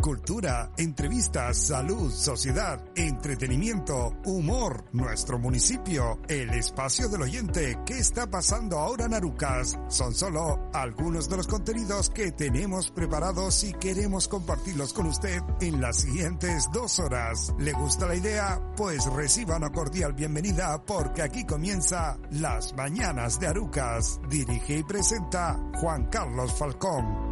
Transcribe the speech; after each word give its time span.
cultura, 0.00 0.70
entrevistas, 0.76 1.56
salud, 1.56 2.10
sociedad, 2.10 2.82
entretenimiento, 2.94 4.16
humor, 4.24 4.84
nuestro 4.92 5.38
municipio, 5.38 6.18
el 6.28 6.50
espacio 6.50 7.08
del 7.08 7.22
oyente, 7.22 7.78
qué 7.84 7.98
está 7.98 8.30
pasando 8.30 8.78
ahora 8.78 9.06
en 9.06 9.14
Arucas. 9.14 9.78
Son 9.88 10.14
solo 10.14 10.70
algunos 10.72 11.28
de 11.28 11.36
los 11.36 11.46
contenidos 11.46 12.10
que 12.10 12.32
tenemos 12.32 12.90
preparados 12.90 13.64
y 13.64 13.72
queremos 13.74 14.28
compartirlos 14.28 14.92
con 14.92 15.06
usted 15.06 15.40
en 15.60 15.80
las 15.80 15.98
siguientes 15.98 16.68
dos 16.72 16.98
horas. 16.98 17.54
¿Le 17.58 17.72
gusta 17.72 18.06
la 18.06 18.14
idea? 18.14 18.60
Pues 18.76 19.04
reciba 19.06 19.56
una 19.56 19.70
cordial 19.70 20.12
bienvenida 20.14 20.82
porque 20.84 21.22
aquí 21.22 21.44
comienza 21.44 22.18
Las 22.30 22.74
Mañanas 22.74 23.38
de 23.38 23.48
Arucas. 23.48 24.20
Dirige 24.28 24.78
y 24.78 24.82
presenta 24.82 25.58
Juan 25.80 26.06
Carlos 26.06 26.52
Falcón. 26.54 27.29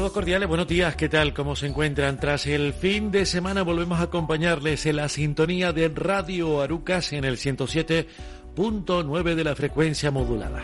Saludos 0.00 0.14
cordiales, 0.14 0.48
buenos 0.48 0.66
días, 0.66 0.96
¿qué 0.96 1.10
tal? 1.10 1.34
¿Cómo 1.34 1.54
se 1.54 1.66
encuentran? 1.66 2.18
Tras 2.18 2.46
el 2.46 2.72
fin 2.72 3.10
de 3.10 3.26
semana 3.26 3.60
volvemos 3.60 4.00
a 4.00 4.04
acompañarles 4.04 4.86
en 4.86 4.96
la 4.96 5.10
sintonía 5.10 5.74
de 5.74 5.90
Radio 5.90 6.62
Arucas 6.62 7.12
en 7.12 7.26
el 7.26 7.36
107.9 7.36 9.34
de 9.34 9.44
la 9.44 9.54
frecuencia 9.54 10.10
modulada. 10.10 10.62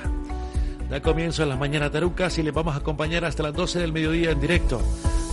Da 0.88 1.02
comienzo 1.02 1.42
en 1.42 1.50
las 1.50 1.58
mañanas 1.58 1.94
Arucas 1.94 2.38
y 2.38 2.44
les 2.44 2.54
vamos 2.54 2.76
a 2.76 2.78
acompañar 2.78 3.26
hasta 3.26 3.42
las 3.42 3.52
12 3.52 3.78
del 3.78 3.92
mediodía 3.92 4.30
en 4.30 4.40
directo. 4.40 4.80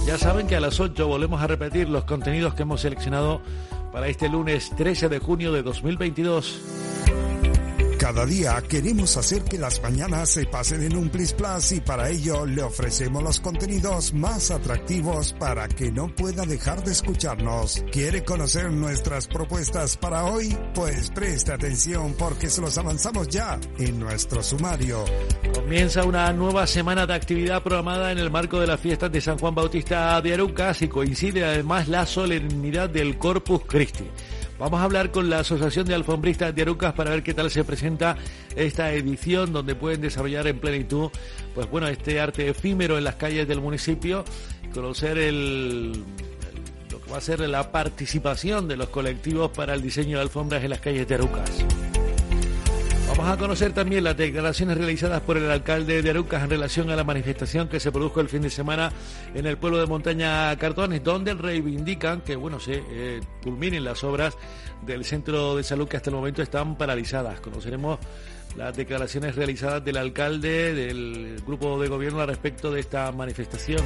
Ya 0.06 0.18
saben 0.18 0.48
que 0.48 0.58
a 0.58 0.60
las 0.60 0.82
8 0.82 1.08
volvemos 1.08 1.42
a 1.42 1.48
repetir 1.48 1.88
los 1.88 2.04
contenidos 2.04 2.56
que 2.56 2.64
hemos 2.64 2.82
seleccionado 2.82 3.40
para 3.94 4.10
este 4.10 4.28
lunes 4.28 4.70
13 4.76 5.08
de 5.08 5.20
junio 5.20 5.54
de 5.54 5.64
2022. 5.64 7.03
Cada 7.98 8.26
día 8.26 8.62
queremos 8.68 9.16
hacer 9.18 9.44
que 9.44 9.58
las 9.58 9.82
mañanas 9.82 10.30
se 10.30 10.46
pasen 10.46 10.84
en 10.84 10.98
un 10.98 11.10
Plis 11.10 11.34
Plus 11.34 11.72
y 11.74 11.82
para 11.82 12.10
ello 12.10 12.46
le 12.46 12.62
ofrecemos 12.62 13.24
los 13.24 13.40
contenidos 13.40 14.14
más 14.14 14.52
atractivos 14.52 15.34
para 15.40 15.68
que 15.70 15.92
no 15.92 16.14
pueda 16.14 16.46
dejar 16.46 16.84
de 16.84 16.92
escucharnos. 16.92 17.84
¿Quiere 17.92 18.24
conocer 18.24 18.72
nuestras 18.72 19.28
propuestas 19.28 19.96
para 19.98 20.26
hoy? 20.26 20.58
Pues 20.74 21.12
preste 21.12 21.54
atención 21.54 22.14
porque 22.18 22.50
se 22.50 22.62
los 22.62 22.78
avanzamos 22.78 23.28
ya 23.30 23.60
en 23.78 24.00
nuestro 24.00 24.44
sumario. 24.44 25.06
Comienza 25.54 26.04
una 26.04 26.34
nueva 26.34 26.68
semana 26.68 27.06
de 27.06 27.14
actividad 27.14 27.64
programada 27.64 28.12
en 28.12 28.18
el 28.18 28.32
marco 28.32 28.60
de 28.60 28.68
las 28.68 28.80
fiestas 28.80 29.12
de 29.12 29.22
San 29.22 29.38
Juan 29.38 29.56
Bautista 29.56 30.20
de 30.22 30.34
Arucas 30.34 30.82
y 30.82 30.88
coincide 30.88 31.46
además 31.46 31.88
la 31.88 32.06
solemnidad 32.06 32.90
del 32.90 33.18
Corpus 33.18 33.62
Christi. 33.66 34.06
Vamos 34.60 34.80
a 34.80 34.84
hablar 34.84 35.12
con 35.12 35.30
la 35.30 35.40
Asociación 35.40 35.86
de 35.88 35.96
Alfombristas 35.96 36.56
de 36.56 36.62
Arucas 36.62 36.94
para 36.94 37.10
ver 37.10 37.24
qué 37.24 37.34
tal 37.34 37.50
se 37.50 37.64
presenta 37.64 38.18
esta 38.56 38.94
edición 38.94 39.52
donde 39.52 39.76
pueden 39.76 40.02
desarrollar 40.02 40.48
en 40.48 40.60
plenitud, 40.60 41.10
pues 41.56 41.70
bueno, 41.70 41.88
este 41.88 42.20
arte 42.20 42.50
efímero 42.50 42.98
en 42.98 43.04
las 43.04 43.16
calles 43.16 43.48
del 43.48 43.62
municipio, 43.62 44.24
conocer 44.74 45.18
el 45.18 46.04
lo 46.92 47.02
que 47.02 47.12
va 47.12 47.18
a 47.18 47.22
ser 47.22 47.40
la 47.42 47.72
participación 47.72 48.68
de 48.68 48.78
los 48.78 48.90
colectivos 48.90 49.50
para 49.50 49.74
el 49.74 49.82
diseño 49.82 50.18
de 50.18 50.22
alfombras 50.22 50.64
en 50.64 50.70
las 50.70 50.80
calles 50.80 51.08
de 51.08 51.16
Arucas. 51.16 51.50
Vamos 53.16 53.32
a 53.32 53.38
conocer 53.38 53.74
también 53.74 54.04
las 54.04 54.18
declaraciones 54.18 54.76
realizadas 54.76 55.22
por 55.22 55.38
el 55.38 55.50
alcalde 55.50 56.02
de 56.02 56.10
Arucas 56.10 56.42
en 56.44 56.50
relación 56.50 56.90
a 56.90 56.96
la 56.96 57.04
manifestación 57.04 57.70
que 57.70 57.80
se 57.80 57.92
produjo 57.92 58.20
el 58.22 58.28
fin 58.28 58.42
de 58.42 58.50
semana 58.50 58.92
en 59.36 59.46
el 59.46 59.58
pueblo 59.58 59.80
de 59.80 59.86
Montaña 59.86 60.58
Cartones, 60.58 61.04
donde 61.04 61.36
reivindican 61.36 62.22
que 62.22 62.36
bueno 62.36 62.60
se 62.60 62.82
eh, 62.90 63.22
culminen 63.44 63.84
las 63.84 64.04
obras 64.04 64.36
del 64.84 65.06
centro 65.06 65.56
de 65.56 65.64
salud 65.64 65.88
que 65.88 65.98
hasta 65.98 66.10
el 66.10 66.16
momento 66.16 66.42
están 66.42 66.76
paralizadas. 66.76 67.40
Conoceremos 67.40 68.00
las 68.58 68.76
declaraciones 68.76 69.36
realizadas 69.36 69.86
del 69.86 69.98
alcalde 69.98 70.74
del 70.74 71.40
grupo 71.46 71.80
de 71.80 71.90
gobierno 71.90 72.20
al 72.20 72.28
respecto 72.28 72.72
de 72.72 72.80
esta 72.80 73.12
manifestación. 73.12 73.84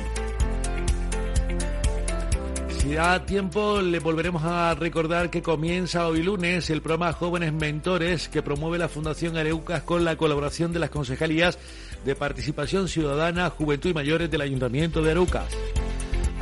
Si 2.80 2.94
da 2.94 3.26
tiempo, 3.26 3.82
le 3.82 4.00
volveremos 4.00 4.44
a 4.44 4.74
recordar 4.76 5.30
que 5.30 5.42
comienza 5.42 6.08
hoy 6.08 6.24
lunes 6.24 6.70
el 6.70 6.82
programa 6.82 7.12
Jóvenes 7.12 7.52
Mentores 7.52 8.30
que 8.30 8.42
promueve 8.42 8.78
la 8.78 8.88
Fundación 8.88 9.36
Areucas 9.36 9.84
con 9.84 10.06
la 10.06 10.16
colaboración 10.16 10.72
de 10.72 10.80
las 10.80 10.90
concejalías 10.90 11.58
de 12.06 12.16
Participación 12.16 12.88
Ciudadana, 12.88 13.50
Juventud 13.50 13.90
y 13.90 13.94
Mayores 13.94 14.32
del 14.32 14.42
Ayuntamiento 14.42 15.02
de 15.02 15.12
Areucas. 15.12 15.48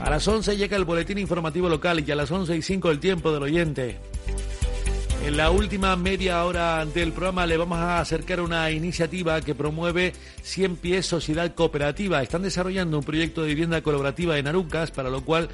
A 0.03 0.09
las 0.09 0.27
11 0.27 0.57
llega 0.57 0.77
el 0.77 0.85
boletín 0.85 1.17
informativo 1.17 1.69
local 1.69 2.03
y 2.05 2.11
a 2.11 2.15
las 2.15 2.29
11 2.29 2.55
y 2.57 2.61
5 2.61 2.91
el 2.91 2.99
tiempo 2.99 3.31
del 3.31 3.43
oyente. 3.43 3.97
En 5.25 5.37
la 5.37 5.49
última 5.49 5.95
media 5.95 6.45
hora 6.45 6.85
del 6.85 7.11
programa 7.11 7.47
le 7.47 7.57
vamos 7.57 7.79
a 7.79 7.99
acercar 7.99 8.41
una 8.41 8.69
iniciativa 8.69 9.41
que 9.41 9.55
promueve 9.55 10.13
100 10.43 10.75
pies 10.75 11.07
Sociedad 11.07 11.51
Cooperativa. 11.55 12.21
Están 12.21 12.43
desarrollando 12.43 12.99
un 12.99 13.03
proyecto 13.03 13.41
de 13.41 13.47
vivienda 13.47 13.81
colaborativa 13.81 14.37
en 14.37 14.45
Arucas, 14.45 14.91
para 14.91 15.09
lo 15.09 15.25
cual 15.25 15.49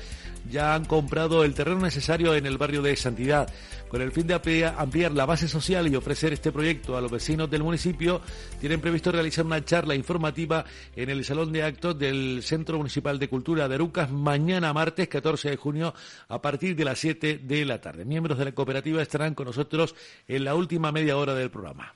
ya 0.49 0.75
han 0.75 0.83
comprado 0.83 1.45
el 1.45 1.53
terreno 1.53 1.79
necesario 1.79 2.35
en 2.35 2.45
el 2.45 2.57
barrio 2.57 2.81
de 2.81 2.97
Santidad. 2.97 3.49
Con 3.87 4.01
el 4.01 4.11
fin 4.11 4.25
de 4.25 4.65
ampliar 4.65 5.11
la 5.11 5.25
base 5.25 5.49
social 5.49 5.87
y 5.87 5.95
ofrecer 5.95 6.31
este 6.31 6.51
proyecto 6.51 6.95
a 6.95 7.01
los 7.01 7.11
vecinos 7.11 7.49
del 7.49 7.63
municipio, 7.63 8.21
tienen 8.59 8.79
previsto 8.79 9.11
realizar 9.11 9.45
una 9.45 9.63
charla 9.65 9.95
informativa 9.95 10.63
en 10.95 11.09
el 11.09 11.25
Salón 11.25 11.51
de 11.51 11.63
Actos 11.63 11.99
del 11.99 12.41
Centro 12.41 12.77
Municipal 12.77 13.19
de 13.19 13.27
Cultura 13.27 13.67
de 13.67 13.75
Arucas 13.75 14.09
mañana 14.09 14.71
martes 14.71 15.09
14 15.09 15.49
de 15.49 15.57
junio 15.57 15.93
a 16.29 16.41
partir 16.41 16.75
de 16.75 16.85
las 16.85 16.99
7 16.99 17.41
de 17.43 17.65
la 17.65 17.81
tarde. 17.81 18.05
Miembros 18.05 18.37
de 18.37 18.45
la 18.45 18.51
cooperativa 18.53 19.01
estarán 19.01 19.35
con 19.35 19.47
nosotros 19.47 19.60
en 20.27 20.43
la 20.43 20.55
última 20.55 20.91
media 20.91 21.17
hora 21.17 21.33
del 21.35 21.49
programa. 21.49 21.93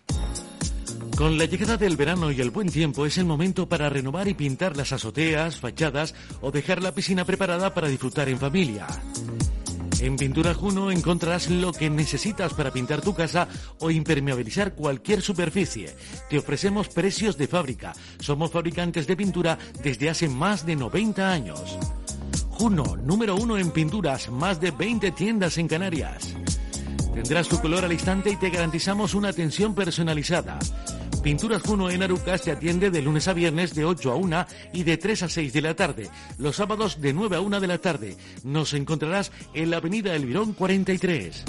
Con 1.17 1.37
la 1.37 1.45
llegada 1.45 1.77
del 1.77 1.95
verano 1.95 2.31
y 2.31 2.41
el 2.41 2.49
buen 2.49 2.69
tiempo 2.69 3.05
es 3.05 3.17
el 3.17 3.25
momento 3.25 3.69
para 3.69 3.89
renovar 3.89 4.27
y 4.27 4.33
pintar 4.33 4.75
las 4.75 4.91
azoteas, 4.91 5.59
fachadas 5.59 6.13
o 6.41 6.51
dejar 6.51 6.83
la 6.83 6.93
piscina 6.93 7.23
preparada 7.23 7.73
para 7.73 7.87
disfrutar 7.87 8.27
en 8.27 8.37
familia. 8.37 8.85
En 10.01 10.17
Pintura 10.17 10.53
Juno 10.53 10.91
encontrarás 10.91 11.49
lo 11.49 11.71
que 11.71 11.89
necesitas 11.89 12.53
para 12.53 12.71
pintar 12.71 13.01
tu 13.01 13.15
casa 13.15 13.47
o 13.79 13.89
impermeabilizar 13.89 14.75
cualquier 14.75 15.21
superficie. 15.21 15.95
Te 16.29 16.37
ofrecemos 16.37 16.89
precios 16.89 17.37
de 17.37 17.47
fábrica. 17.47 17.93
Somos 18.19 18.51
fabricantes 18.51 19.07
de 19.07 19.15
pintura 19.15 19.57
desde 19.81 20.09
hace 20.09 20.27
más 20.27 20.65
de 20.65 20.75
90 20.75 21.31
años. 21.31 21.77
Juno, 22.49 22.97
número 22.97 23.35
uno 23.35 23.57
en 23.57 23.71
pinturas, 23.71 24.29
más 24.29 24.59
de 24.59 24.71
20 24.71 25.11
tiendas 25.11 25.57
en 25.57 25.67
Canarias. 25.67 26.35
Tendrás 27.15 27.47
tu 27.47 27.59
color 27.59 27.85
al 27.85 27.93
instante 27.93 28.29
y 28.29 28.35
te 28.35 28.49
garantizamos 28.49 29.13
una 29.13 29.29
atención 29.29 29.73
personalizada. 29.73 30.59
Pinturas 31.23 31.61
Juno 31.63 31.89
en 31.89 32.03
Arucas 32.03 32.43
te 32.43 32.51
atiende 32.51 32.91
de 32.91 33.01
lunes 33.01 33.27
a 33.27 33.33
viernes 33.33 33.73
de 33.73 33.85
8 33.85 34.11
a 34.11 34.15
1 34.15 34.45
y 34.73 34.83
de 34.83 34.97
3 34.97 35.23
a 35.23 35.29
6 35.29 35.53
de 35.53 35.61
la 35.61 35.75
tarde. 35.75 36.09
Los 36.37 36.57
sábados 36.57 37.01
de 37.01 37.13
9 37.13 37.37
a 37.37 37.41
1 37.41 37.61
de 37.61 37.67
la 37.67 37.77
tarde. 37.79 38.17
Nos 38.43 38.73
encontrarás 38.73 39.31
en 39.53 39.71
la 39.71 39.77
avenida 39.77 40.13
Elvirón 40.13 40.53
43. 40.53 41.45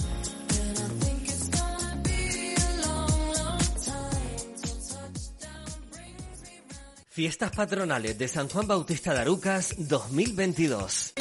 Fiestas 7.10 7.50
patronales 7.50 8.16
de 8.16 8.28
San 8.28 8.48
Juan 8.48 8.66
Bautista 8.66 9.15
de 9.15 9.21
Arucas 9.21 9.75
2022. 9.78 11.15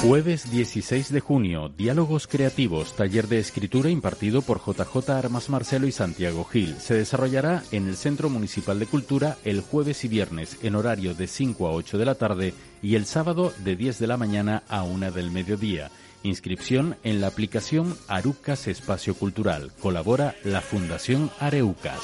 Jueves 0.00 0.50
16 0.50 1.12
de 1.12 1.20
junio, 1.20 1.68
Diálogos 1.68 2.26
Creativos, 2.26 2.96
taller 2.96 3.28
de 3.28 3.38
escritura 3.38 3.88
impartido 3.88 4.42
por 4.42 4.58
JJ 4.58 5.10
Armas 5.10 5.48
Marcelo 5.48 5.86
y 5.86 5.92
Santiago 5.92 6.44
Gil. 6.44 6.74
Se 6.80 6.94
desarrollará 6.94 7.62
en 7.70 7.86
el 7.86 7.96
Centro 7.96 8.28
Municipal 8.28 8.78
de 8.78 8.86
Cultura 8.86 9.36
el 9.44 9.60
jueves 9.60 10.04
y 10.04 10.08
viernes 10.08 10.58
en 10.62 10.74
horario 10.74 11.14
de 11.14 11.28
5 11.28 11.68
a 11.68 11.72
8 11.72 11.98
de 11.98 12.04
la 12.04 12.14
tarde 12.16 12.54
y 12.82 12.96
el 12.96 13.06
sábado 13.06 13.52
de 13.64 13.76
10 13.76 13.98
de 14.00 14.06
la 14.06 14.16
mañana 14.16 14.64
a 14.68 14.82
1 14.82 15.12
del 15.12 15.30
mediodía. 15.30 15.90
Inscripción 16.24 16.96
en 17.04 17.20
la 17.20 17.28
aplicación 17.28 17.96
Arucas 18.08 18.66
Espacio 18.66 19.14
Cultural. 19.14 19.72
Colabora 19.80 20.34
la 20.42 20.62
Fundación 20.62 21.30
Areucas. 21.38 22.00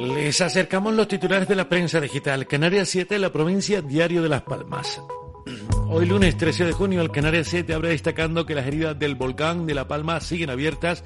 Les 0.00 0.40
acercamos 0.40 0.94
los 0.94 1.08
titulares 1.08 1.46
de 1.46 1.54
la 1.54 1.68
prensa 1.68 2.00
digital. 2.00 2.46
Canarias 2.46 2.88
7, 2.88 3.18
la 3.18 3.30
provincia 3.30 3.82
Diario 3.82 4.22
de 4.22 4.30
Las 4.30 4.40
Palmas. 4.40 4.98
Hoy 5.90 6.06
lunes 6.06 6.38
13 6.38 6.64
de 6.64 6.72
junio, 6.72 7.02
el 7.02 7.10
Canarias 7.10 7.48
7 7.48 7.74
abre 7.74 7.90
destacando 7.90 8.46
que 8.46 8.54
las 8.54 8.66
heridas 8.66 8.98
del 8.98 9.14
volcán 9.14 9.66
de 9.66 9.74
La 9.74 9.88
Palma 9.88 10.22
siguen 10.22 10.48
abiertas 10.48 11.04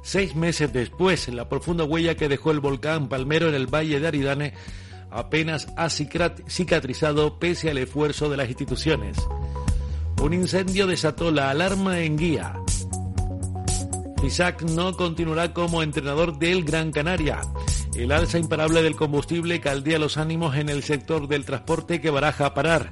seis 0.00 0.36
meses 0.36 0.72
después. 0.72 1.26
La 1.26 1.48
profunda 1.48 1.82
huella 1.82 2.14
que 2.14 2.28
dejó 2.28 2.52
el 2.52 2.60
volcán 2.60 3.08
Palmero 3.08 3.48
en 3.48 3.56
el 3.56 3.66
valle 3.66 3.98
de 3.98 4.06
Aridane 4.06 4.54
apenas 5.10 5.66
ha 5.76 5.90
cicatrizado 5.90 7.40
pese 7.40 7.70
al 7.70 7.78
esfuerzo 7.78 8.28
de 8.28 8.36
las 8.36 8.48
instituciones. 8.48 9.16
Un 10.22 10.34
incendio 10.34 10.86
desató 10.86 11.32
la 11.32 11.50
alarma 11.50 11.98
en 11.98 12.16
Guía. 12.16 12.54
Isaac 14.22 14.62
no 14.62 14.92
continuará 14.92 15.52
como 15.52 15.82
entrenador 15.82 16.38
del 16.38 16.62
Gran 16.62 16.92
Canaria. 16.92 17.40
El 17.96 18.12
alza 18.12 18.38
imparable 18.38 18.82
del 18.82 18.94
combustible 18.94 19.58
caldea 19.60 19.98
los 19.98 20.18
ánimos 20.18 20.56
en 20.56 20.68
el 20.68 20.82
sector 20.82 21.28
del 21.28 21.46
transporte 21.46 22.00
que 22.00 22.10
baraja 22.10 22.44
a 22.44 22.54
parar. 22.54 22.90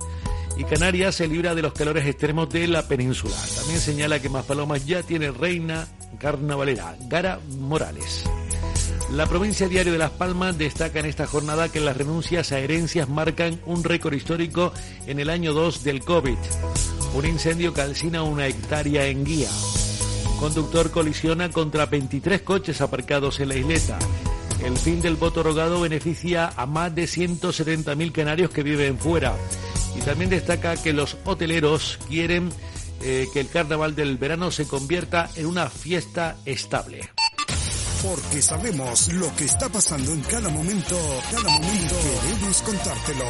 Y 0.57 0.65
Canarias 0.65 1.17
se 1.17 1.29
libra 1.29 1.55
de 1.55 1.61
los 1.61 1.75
calores 1.75 2.07
extremos 2.07 2.49
de 2.49 2.67
la 2.69 2.89
península. 2.89 3.37
También 3.55 3.81
señala 3.81 4.21
que 4.21 4.31
Maspalomas 4.31 4.87
ya 4.87 5.03
tiene 5.03 5.31
reina 5.31 5.87
carnavalera, 6.19 6.97
Gara 7.09 7.39
Morales. 7.59 8.25
La 9.13 9.27
provincia 9.27 9.69
diario 9.69 9.93
de 9.93 9.99
Las 9.99 10.11
Palmas 10.11 10.57
destaca 10.57 11.01
en 11.01 11.07
esta 11.07 11.27
jornada 11.27 11.69
que 11.69 11.81
las 11.81 11.99
renuncias 11.99 12.53
a 12.53 12.59
herencias 12.61 13.09
marcan 13.09 13.61
un 13.67 13.85
récord 13.85 14.15
histórico 14.15 14.73
en 15.07 15.21
el 15.21 15.29
año 15.29 15.53
2 15.53 15.85
del 15.85 16.03
COVID. 16.03 16.39
Un 17.15 17.27
incendio 17.27 17.75
calcina 17.75 18.23
una 18.23 18.47
hectárea 18.47 19.07
en 19.07 19.23
guía. 19.25 19.51
Conductor 20.41 20.91
colisiona 20.91 21.51
contra 21.51 21.85
23 21.85 22.41
coches 22.41 22.81
aparcados 22.81 23.39
en 23.41 23.49
la 23.51 23.57
isleta. 23.57 23.99
El 24.63 24.77
fin 24.77 25.01
del 25.01 25.17
voto 25.17 25.43
rogado 25.43 25.81
beneficia 25.81 26.53
a 26.57 26.67
más 26.67 26.95
de 26.95 27.05
170.000 27.05 28.13
canarios 28.13 28.51
que 28.51 28.63
viven 28.63 28.99
fuera. 28.99 29.37
Y 29.97 30.01
también 30.01 30.31
destaca 30.31 30.77
que 30.77 30.93
los 30.93 31.17
hoteleros 31.25 31.99
quieren 32.09 32.51
eh, 33.03 33.27
que 33.33 33.41
el 33.41 33.49
carnaval 33.49 33.95
del 33.95 34.17
verano 34.17 34.51
se 34.51 34.67
convierta 34.67 35.31
en 35.37 35.47
una 35.47 35.69
fiesta 35.69 36.37
estable 36.45 37.11
porque 38.05 38.43
sabemos 38.43 39.11
lo 39.15 39.35
que 39.35 39.47
está 39.47 39.69
pasando 39.71 40.13
en 40.13 40.21
cada 40.23 40.51
momento. 40.51 40.97
Cada 41.31 41.49
momento 41.49 41.95
queremos 42.23 42.63
contártelo. 42.63 43.25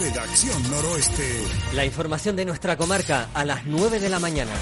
Redacción 0.00 0.70
Noroeste. 0.70 1.44
La 1.74 1.84
información 1.84 2.34
de 2.34 2.44
nuestra 2.44 2.76
comarca 2.76 3.28
a 3.32 3.44
las 3.44 3.64
9 3.66 4.00
de 4.00 4.08
la 4.08 4.18
mañana. 4.18 4.52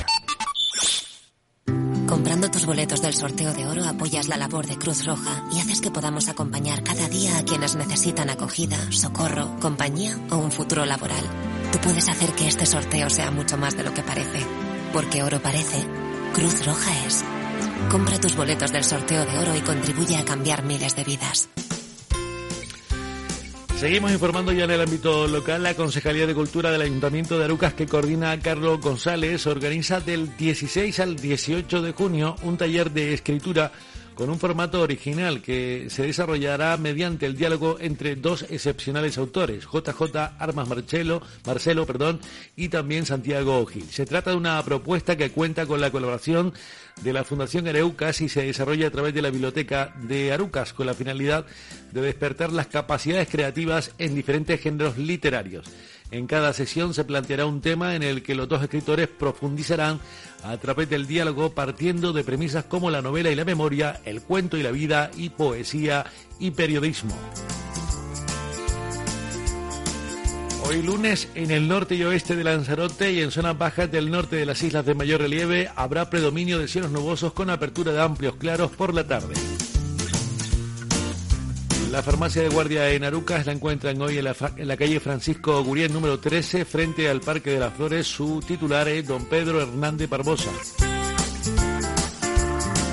Comprando 2.14 2.48
tus 2.48 2.64
boletos 2.64 3.02
del 3.02 3.12
sorteo 3.12 3.52
de 3.52 3.66
oro 3.66 3.84
apoyas 3.84 4.28
la 4.28 4.36
labor 4.36 4.68
de 4.68 4.78
Cruz 4.78 5.04
Roja 5.04 5.42
y 5.50 5.58
haces 5.58 5.80
que 5.80 5.90
podamos 5.90 6.28
acompañar 6.28 6.84
cada 6.84 7.08
día 7.08 7.36
a 7.36 7.44
quienes 7.44 7.74
necesitan 7.74 8.30
acogida, 8.30 8.76
socorro, 8.92 9.56
compañía 9.60 10.16
o 10.30 10.36
un 10.36 10.52
futuro 10.52 10.86
laboral. 10.86 11.24
Tú 11.72 11.78
puedes 11.80 12.08
hacer 12.08 12.30
que 12.34 12.46
este 12.46 12.66
sorteo 12.66 13.10
sea 13.10 13.32
mucho 13.32 13.56
más 13.56 13.76
de 13.76 13.82
lo 13.82 13.92
que 13.92 14.04
parece. 14.04 14.46
Porque 14.92 15.24
oro 15.24 15.42
parece, 15.42 15.84
Cruz 16.34 16.64
Roja 16.64 17.04
es. 17.04 17.24
Compra 17.90 18.20
tus 18.20 18.36
boletos 18.36 18.70
del 18.70 18.84
sorteo 18.84 19.26
de 19.26 19.36
oro 19.36 19.56
y 19.56 19.60
contribuye 19.62 20.16
a 20.16 20.24
cambiar 20.24 20.62
miles 20.62 20.94
de 20.94 21.02
vidas. 21.02 21.48
Seguimos 23.84 24.12
informando 24.12 24.50
ya 24.50 24.64
en 24.64 24.70
el 24.70 24.80
ámbito 24.80 25.26
local. 25.26 25.62
La 25.62 25.74
Concejalía 25.74 26.26
de 26.26 26.34
Cultura 26.34 26.70
del 26.70 26.80
Ayuntamiento 26.80 27.38
de 27.38 27.44
Arucas, 27.44 27.74
que 27.74 27.84
coordina 27.84 28.40
Carlos 28.40 28.80
González, 28.80 29.46
organiza 29.46 30.00
del 30.00 30.34
16 30.38 31.00
al 31.00 31.16
18 31.16 31.82
de 31.82 31.92
junio 31.92 32.34
un 32.44 32.56
taller 32.56 32.90
de 32.92 33.12
escritura 33.12 33.72
con 34.14 34.30
un 34.30 34.38
formato 34.38 34.80
original 34.80 35.42
que 35.42 35.86
se 35.90 36.04
desarrollará 36.04 36.76
mediante 36.76 37.26
el 37.26 37.36
diálogo 37.36 37.78
entre 37.80 38.16
dos 38.16 38.46
excepcionales 38.48 39.18
autores, 39.18 39.64
JJ 39.64 40.16
Armas 40.38 40.68
Marcelo, 40.68 41.22
Marcelo 41.44 41.86
perdón, 41.86 42.20
y 42.56 42.68
también 42.68 43.06
Santiago 43.06 43.64
Gil. 43.66 43.84
Se 43.90 44.06
trata 44.06 44.30
de 44.30 44.36
una 44.36 44.62
propuesta 44.62 45.16
que 45.16 45.30
cuenta 45.30 45.66
con 45.66 45.80
la 45.80 45.90
colaboración 45.90 46.52
de 47.02 47.12
la 47.12 47.24
Fundación 47.24 47.66
Areucas 47.66 48.20
y 48.20 48.28
se 48.28 48.42
desarrolla 48.42 48.86
a 48.86 48.90
través 48.90 49.14
de 49.14 49.22
la 49.22 49.30
Biblioteca 49.30 49.94
de 50.02 50.32
Arucas 50.32 50.72
con 50.72 50.86
la 50.86 50.94
finalidad 50.94 51.44
de 51.92 52.00
despertar 52.00 52.52
las 52.52 52.68
capacidades 52.68 53.28
creativas 53.28 53.92
en 53.98 54.14
diferentes 54.14 54.60
géneros 54.60 54.96
literarios. 54.96 55.66
En 56.10 56.26
cada 56.26 56.52
sesión 56.52 56.94
se 56.94 57.04
planteará 57.04 57.46
un 57.46 57.60
tema 57.60 57.96
en 57.96 58.02
el 58.02 58.22
que 58.22 58.34
los 58.34 58.48
dos 58.48 58.62
escritores 58.62 59.08
profundizarán 59.08 60.00
a 60.42 60.56
través 60.58 60.88
del 60.88 61.06
diálogo 61.06 61.50
partiendo 61.50 62.12
de 62.12 62.24
premisas 62.24 62.64
como 62.64 62.90
la 62.90 63.02
novela 63.02 63.30
y 63.30 63.34
la 63.34 63.44
memoria, 63.44 64.00
el 64.04 64.22
cuento 64.22 64.56
y 64.56 64.62
la 64.62 64.70
vida 64.70 65.10
y 65.16 65.30
poesía 65.30 66.04
y 66.38 66.50
periodismo. 66.52 67.14
Hoy 70.66 70.82
lunes 70.82 71.28
en 71.34 71.50
el 71.50 71.68
norte 71.68 71.94
y 71.94 72.04
oeste 72.04 72.36
de 72.36 72.44
Lanzarote 72.44 73.12
y 73.12 73.20
en 73.20 73.30
zonas 73.30 73.58
bajas 73.58 73.90
del 73.90 74.10
norte 74.10 74.36
de 74.36 74.46
las 74.46 74.62
islas 74.62 74.86
de 74.86 74.94
mayor 74.94 75.20
relieve 75.20 75.70
habrá 75.76 76.08
predominio 76.08 76.58
de 76.58 76.68
cielos 76.68 76.90
nubosos 76.90 77.34
con 77.34 77.50
apertura 77.50 77.92
de 77.92 78.00
amplios 78.00 78.36
claros 78.36 78.70
por 78.70 78.94
la 78.94 79.06
tarde. 79.06 79.34
La 81.94 82.02
farmacia 82.02 82.42
de 82.42 82.48
guardia 82.48 82.90
en 82.90 83.04
Arucas 83.04 83.46
la 83.46 83.52
encuentran 83.52 84.02
hoy 84.02 84.18
en 84.18 84.24
la, 84.24 84.76
calle 84.76 84.98
Francisco 84.98 85.62
Guriel 85.62 85.92
número 85.92 86.18
13 86.18 86.64
frente 86.64 87.08
al 87.08 87.20
Parque 87.20 87.50
de 87.50 87.60
las 87.60 87.72
Flores. 87.72 88.08
Su 88.08 88.42
titular 88.44 88.88
es 88.88 89.06
don 89.06 89.24
Pedro 89.26 89.62
Hernández 89.62 90.10
Barbosa. 90.10 90.50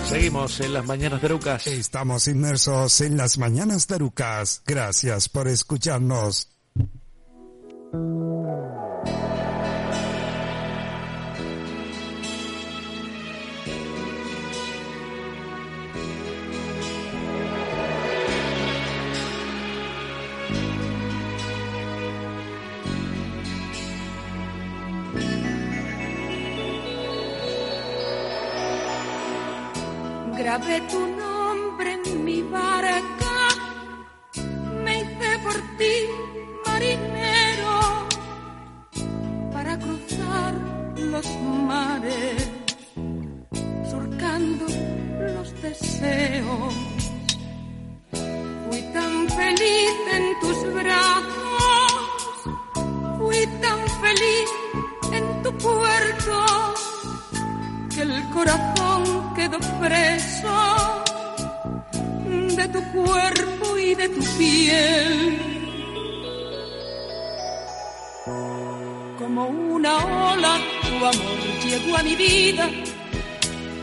Seguimos 0.08 0.60
en 0.60 0.74
las 0.74 0.86
mañanas 0.86 1.20
de 1.20 1.26
Arucas. 1.26 1.66
Estamos 1.66 2.28
inmersos 2.28 3.02
en 3.02 3.18
las 3.18 3.40
mañanas 3.40 3.88
de 3.88 3.96
Arucas. 3.96 4.62
Gracias 4.68 5.30
por 5.30 5.48
escucharnos. 5.48 6.50
Grabé 30.44 30.82
tu 30.90 31.00
nombre 31.00 32.00
en 32.04 32.26
mi 32.26 32.42
barca, 32.42 33.36
me 34.84 35.02
hice 35.02 35.30
por 35.44 35.58
ti 35.78 35.96
marinero 36.66 37.78
para 39.54 39.78
cruzar 39.78 40.54
los 40.96 41.28
mares, 41.70 42.50
surcando 43.92 44.66
los 45.36 45.62
deseos. 45.62 46.74
Fui 48.66 48.82
tan 48.98 49.30
feliz 49.40 49.94
en 50.18 50.26
tus 50.42 50.60
brazos, 50.74 51.94
fui 53.20 53.42
tan 53.66 53.80
feliz 54.04 54.50
en 55.18 55.44
tu 55.44 55.52
puerto 55.58 56.61
el 58.02 58.30
corazón 58.30 59.34
quedó 59.36 59.60
preso 59.80 61.04
de 62.58 62.68
tu 62.68 62.82
cuerpo 62.92 63.78
y 63.78 63.94
de 63.94 64.10
tu 64.10 64.24
piel. 64.38 65.40
Como 69.20 69.46
una 69.46 69.98
ola, 69.98 70.58
tu 70.82 71.06
amor 71.06 71.40
llegó 71.64 71.98
a 71.98 72.04
mi 72.04 72.16
vida, 72.16 72.70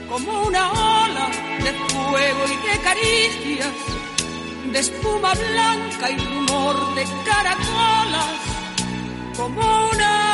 como 0.08 0.42
una 0.48 0.72
ola 0.72 1.28
de 1.62 1.72
fuego 1.88 2.42
y 2.46 2.56
de 2.68 2.78
caricias, 2.82 3.74
de 4.72 4.78
espuma 4.80 5.32
blanca 5.34 6.10
y 6.10 6.18
rumor 6.18 6.94
de 6.96 7.04
caracolas, 7.24 8.40
como 9.36 9.60
una 9.92 10.27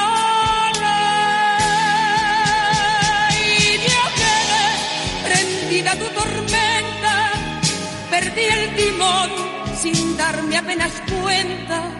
tu 5.82 6.06
tormenta, 6.20 7.32
perdí 8.08 8.44
el 8.44 8.76
timón 8.76 9.30
sin 9.76 10.16
darme 10.16 10.56
apenas 10.56 10.92
cuenta 11.10 11.90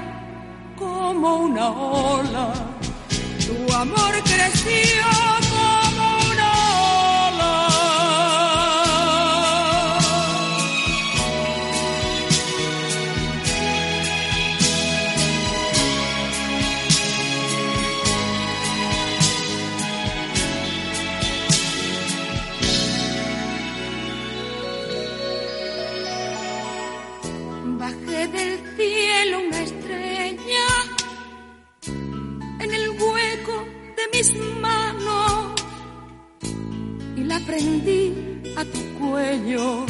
como 0.78 1.36
una 1.38 1.70
ola. 1.70 2.54
Tu 3.44 3.72
amor 3.74 4.14
creció 4.22 5.43
prendí 37.46 38.14
a 38.56 38.64
tu 38.64 38.80
cuello 38.98 39.86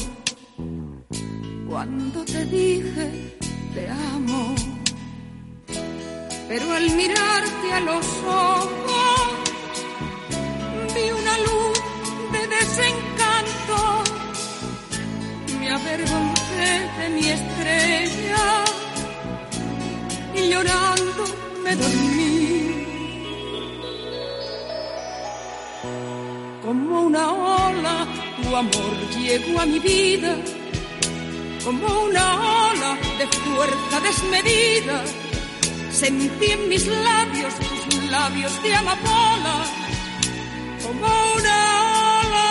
cuando 1.69 2.25
te 2.25 2.45
dije 2.47 3.35
te 3.75 3.89
amo. 3.91 4.55
Pero 6.49 6.73
al 6.73 6.91
mirarte 6.95 7.73
a 7.73 7.81
los 7.81 8.07
ojos 8.25 9.15
vi 10.95 11.11
una 11.23 11.39
luz 11.47 11.77
de 12.35 12.43
desencanto. 12.57 13.79
Me 15.59 15.71
avergoncé 15.71 16.71
de 16.99 17.09
mi 17.15 17.27
estrella 17.39 18.65
y 20.35 20.49
llorando 20.51 21.25
me 21.65 21.77
dormí. 21.77 22.24
Tu 28.45 28.57
amor 28.57 28.95
llegó 29.17 29.61
a 29.61 29.67
mi 29.67 29.79
vida. 29.79 30.37
Como 31.65 31.87
una 32.05 32.25
ola 32.71 32.99
de 33.19 33.27
fuerza 33.27 34.01
desmedida. 34.01 35.03
Sentí 35.91 36.51
en 36.51 36.69
mis 36.69 36.87
labios 36.87 37.55
tus 37.89 38.11
labios 38.11 38.63
de 38.63 38.75
amapola. 38.75 39.57
Como 40.83 41.07
una 41.37 41.57
ola. 42.21 42.51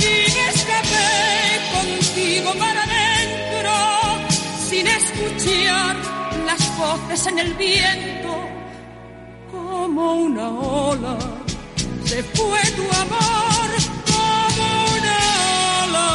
Y 0.00 0.14
escapé 0.52 1.08
contigo 1.76 2.52
para 2.58 2.82
adentro. 2.84 3.74
Sin 4.68 4.86
escuchar 4.86 5.96
las 6.46 6.78
voces 6.78 7.26
en 7.26 7.38
el 7.38 7.54
viento. 7.54 8.32
Como 9.50 10.14
una 10.14 10.48
ola 10.48 11.33
se 12.14 12.22
fue 12.22 12.60
tu 12.76 12.82
amor 12.82 13.68
como 14.06 14.66
una 14.94 15.18
ola. 15.82 16.10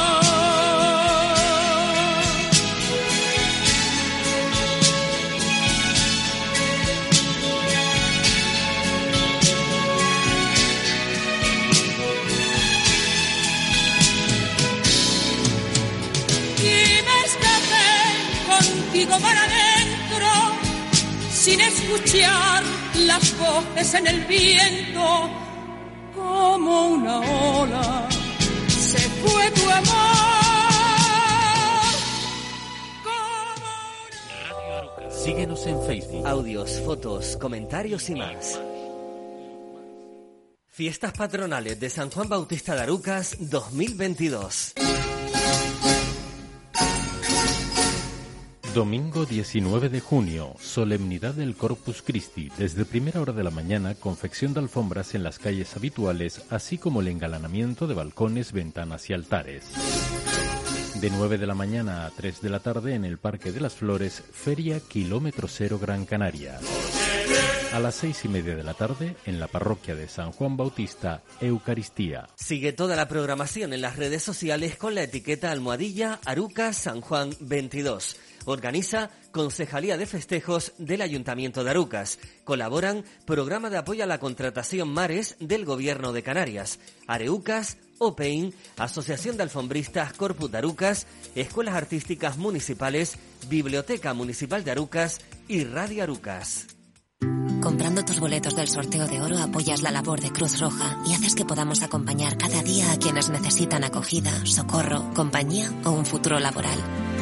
Y 16.59 16.77
me 17.07 17.17
escapé 17.27 17.89
contigo 18.47 19.15
para 19.19 19.41
adentro 19.43 20.31
sin 21.33 21.59
escuchar 21.59 22.63
las 22.95 23.37
voces 23.37 23.93
en 23.95 24.07
el 24.07 24.21
viento 24.21 25.48
como 26.69 26.89
una 26.89 27.19
ola 27.19 28.07
se 28.67 28.99
fue 28.99 29.51
tu 29.51 29.69
amor. 29.69 29.89
Síguenos 35.11 35.65
en 35.65 35.81
Facebook. 35.83 36.27
Audios, 36.27 36.79
fotos, 36.85 37.38
comentarios 37.38 38.09
y 38.09 38.15
más. 38.15 38.59
Fiestas 40.67 41.13
patronales 41.13 41.79
de 41.79 41.89
San 41.89 42.11
Juan 42.11 42.29
Bautista 42.29 42.75
de 42.75 42.81
Arucas 42.81 43.35
2022. 43.39 44.75
Domingo 48.79 49.25
19 49.25 49.89
de 49.89 50.00
junio, 50.00 50.55
solemnidad 50.57 51.33
del 51.33 51.57
Corpus 51.57 52.01
Christi. 52.01 52.50
Desde 52.57 52.86
primera 52.86 53.19
hora 53.19 53.33
de 53.33 53.43
la 53.43 53.51
mañana, 53.51 53.93
confección 53.93 54.53
de 54.53 54.62
alfombras 54.62 55.15
en 55.15 55.24
las 55.24 55.38
calles 55.38 55.75
habituales, 55.75 56.43
así 56.50 56.77
como 56.77 57.01
el 57.01 57.09
engalanamiento 57.09 57.88
de 57.88 57.93
balcones, 57.93 58.53
ventanas 58.53 59.09
y 59.09 59.13
altares. 59.13 59.65
De 61.01 61.09
9 61.09 61.38
de 61.38 61.45
la 61.45 61.55
mañana 61.55 62.05
a 62.05 62.12
3 62.12 62.39
de 62.39 62.50
la 62.50 62.62
tarde 62.62 62.95
en 62.95 63.03
el 63.03 63.17
Parque 63.17 63.51
de 63.51 63.59
las 63.59 63.74
Flores, 63.74 64.24
Feria 64.31 64.79
Kilómetro 64.79 65.50
Cero 65.50 65.77
Gran 65.77 66.05
Canaria. 66.05 66.57
A 67.74 67.79
las 67.79 67.95
seis 67.95 68.24
y 68.24 68.29
media 68.29 68.55
de 68.55 68.63
la 68.63 68.74
tarde, 68.74 69.15
en 69.25 69.39
la 69.39 69.48
parroquia 69.48 69.93
de 69.93 70.07
San 70.07 70.31
Juan 70.31 70.57
Bautista, 70.57 71.21
Eucaristía. 71.39 72.27
Sigue 72.36 72.74
toda 72.74 72.95
la 72.95 73.07
programación 73.07 73.74
en 73.74 73.81
las 73.81 73.98
redes 73.98 74.24
sociales 74.24 74.75
con 74.75 74.95
la 74.95 75.03
etiqueta 75.03 75.51
almohadilla 75.51 76.19
Aruca 76.25 76.74
San 76.74 77.01
Juan 77.01 77.29
22. 77.41 78.17
Organiza 78.46 79.10
Concejalía 79.31 79.98
de 79.98 80.05
Festejos 80.05 80.74
del 80.77 81.01
Ayuntamiento 81.01 81.63
de 81.63 81.72
Arucas. 81.72 82.19
Colaboran 82.43 83.03
Programa 83.25 83.69
de 83.69 83.77
Apoyo 83.77 84.03
a 84.03 84.08
la 84.08 84.19
Contratación 84.19 84.89
Mares 84.89 85.36
del 85.39 85.65
Gobierno 85.65 86.13
de 86.13 86.24
Canarias. 86.24 86.79
Areucas, 87.08 87.77
OPEIN, 88.00 88.53
Asociación 88.77 89.38
de 89.38 89.43
Alfombristas 89.43 90.13
Corpus 90.13 90.51
de 90.51 90.58
Arucas, 90.58 91.08
Escuelas 91.36 91.75
Artísticas 91.75 92.38
Municipales, 92.38 93.17
Biblioteca 93.48 94.13
Municipal 94.13 94.63
de 94.63 94.72
Arucas 94.72 95.22
y 95.48 95.63
Radio 95.63 96.03
Arucas. 96.03 96.67
Comprando 97.62 98.05
tus 98.05 98.19
boletos 98.22 98.55
del 98.55 98.69
sorteo 98.69 99.05
de 99.08 99.22
oro 99.22 99.38
apoyas 99.38 99.81
la 99.81 99.91
labor 99.91 100.22
de 100.22 100.31
Cruz 100.31 100.60
Roja 100.60 100.98
y 101.05 101.13
haces 101.13 101.36
que 101.36 101.43
podamos 101.43 101.84
acompañar 101.84 102.38
cada 102.38 102.63
día 102.63 102.93
a 102.93 102.98
quienes 102.98 103.29
necesitan 103.29 103.84
acogida, 103.84 104.31
socorro, 104.46 105.12
compañía 105.13 105.69
o 105.84 105.91
un 105.91 106.05
futuro 106.05 106.39
laboral. 106.39 106.79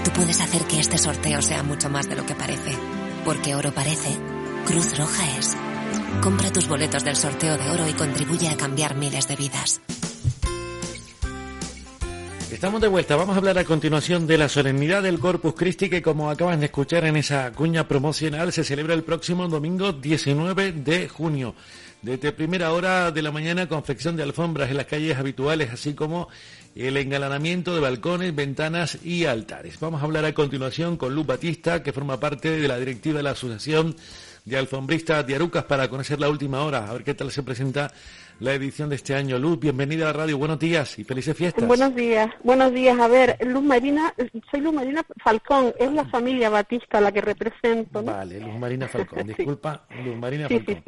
Tú 0.07 0.13
puedes 0.13 0.39
hacer 0.39 0.61
que 0.63 0.79
este 0.79 0.97
sorteo 0.97 1.41
sea 1.41 1.63
mucho 1.63 1.89
más 1.89 2.07
de 2.07 2.15
lo 2.15 2.25
que 2.25 2.33
parece. 2.33 2.71
Porque 3.25 3.55
oro 3.55 3.73
parece, 3.73 4.17
Cruz 4.65 4.97
Roja 4.97 5.37
es. 5.37 5.53
Compra 6.21 6.49
tus 6.49 6.65
boletos 6.69 7.03
del 7.03 7.17
sorteo 7.17 7.57
de 7.57 7.69
oro 7.69 7.89
y 7.89 7.91
contribuye 7.91 8.47
a 8.47 8.55
cambiar 8.55 8.95
miles 8.95 9.27
de 9.27 9.35
vidas. 9.35 9.81
Estamos 12.49 12.79
de 12.79 12.87
vuelta. 12.87 13.17
Vamos 13.17 13.35
a 13.35 13.39
hablar 13.39 13.57
a 13.57 13.65
continuación 13.65 14.25
de 14.27 14.37
la 14.37 14.47
solemnidad 14.47 15.03
del 15.03 15.19
Corpus 15.19 15.55
Christi 15.55 15.89
que, 15.89 16.01
como 16.01 16.29
acaban 16.29 16.61
de 16.61 16.67
escuchar 16.67 17.03
en 17.03 17.17
esa 17.17 17.51
cuña 17.51 17.85
promocional, 17.85 18.53
se 18.53 18.63
celebra 18.63 18.93
el 18.93 19.03
próximo 19.03 19.49
domingo 19.49 19.91
19 19.91 20.71
de 20.71 21.09
junio. 21.09 21.53
Desde 22.01 22.31
primera 22.31 22.71
hora 22.71 23.11
de 23.11 23.21
la 23.21 23.31
mañana, 23.31 23.67
confección 23.67 24.15
de 24.15 24.23
alfombras 24.23 24.69
en 24.69 24.77
las 24.77 24.85
calles 24.85 25.17
habituales, 25.17 25.71
así 25.73 25.93
como 25.93 26.29
el 26.79 26.97
engalanamiento 26.97 27.73
de 27.73 27.81
balcones, 27.81 28.35
ventanas 28.35 28.99
y 29.03 29.25
altares. 29.25 29.79
Vamos 29.79 30.01
a 30.01 30.05
hablar 30.05 30.25
a 30.25 30.33
continuación 30.33 30.95
con 30.95 31.15
Luz 31.15 31.25
Batista, 31.25 31.81
que 31.81 31.91
forma 31.91 32.19
parte 32.19 32.51
de 32.51 32.67
la 32.67 32.77
directiva 32.77 33.17
de 33.17 33.23
la 33.23 33.31
Asociación 33.31 33.95
de 34.45 34.57
Alfombristas 34.57 35.25
de 35.25 35.35
Arucas, 35.35 35.63
para 35.63 35.89
conocer 35.89 36.19
la 36.19 36.29
última 36.29 36.61
hora, 36.61 36.87
a 36.87 36.93
ver 36.93 37.03
qué 37.03 37.13
tal 37.13 37.31
se 37.31 37.43
presenta 37.43 37.91
la 38.39 38.53
edición 38.53 38.89
de 38.89 38.95
este 38.95 39.15
año. 39.15 39.39
Luz, 39.39 39.59
bienvenida 39.59 40.03
a 40.03 40.07
la 40.07 40.13
radio, 40.13 40.37
buenos 40.37 40.59
días 40.59 40.99
y 40.99 41.03
felices 41.03 41.35
fiestas. 41.35 41.67
Buenos 41.67 41.95
días, 41.95 42.29
buenos 42.43 42.71
días. 42.73 42.99
A 42.99 43.07
ver, 43.07 43.37
Luz 43.45 43.63
Marina, 43.63 44.13
soy 44.51 44.61
Luz 44.61 44.73
Marina 44.73 45.03
Falcón, 45.23 45.73
es 45.79 45.91
la 45.91 46.05
familia 46.05 46.49
Batista 46.49 47.01
la 47.01 47.11
que 47.11 47.21
represento. 47.21 48.03
Vale, 48.03 48.39
Luz 48.39 48.55
Marina 48.55 48.87
Falcón, 48.87 49.27
disculpa, 49.27 49.85
Luz 50.03 50.15
Marina 50.17 50.47
Falcón. 50.47 50.83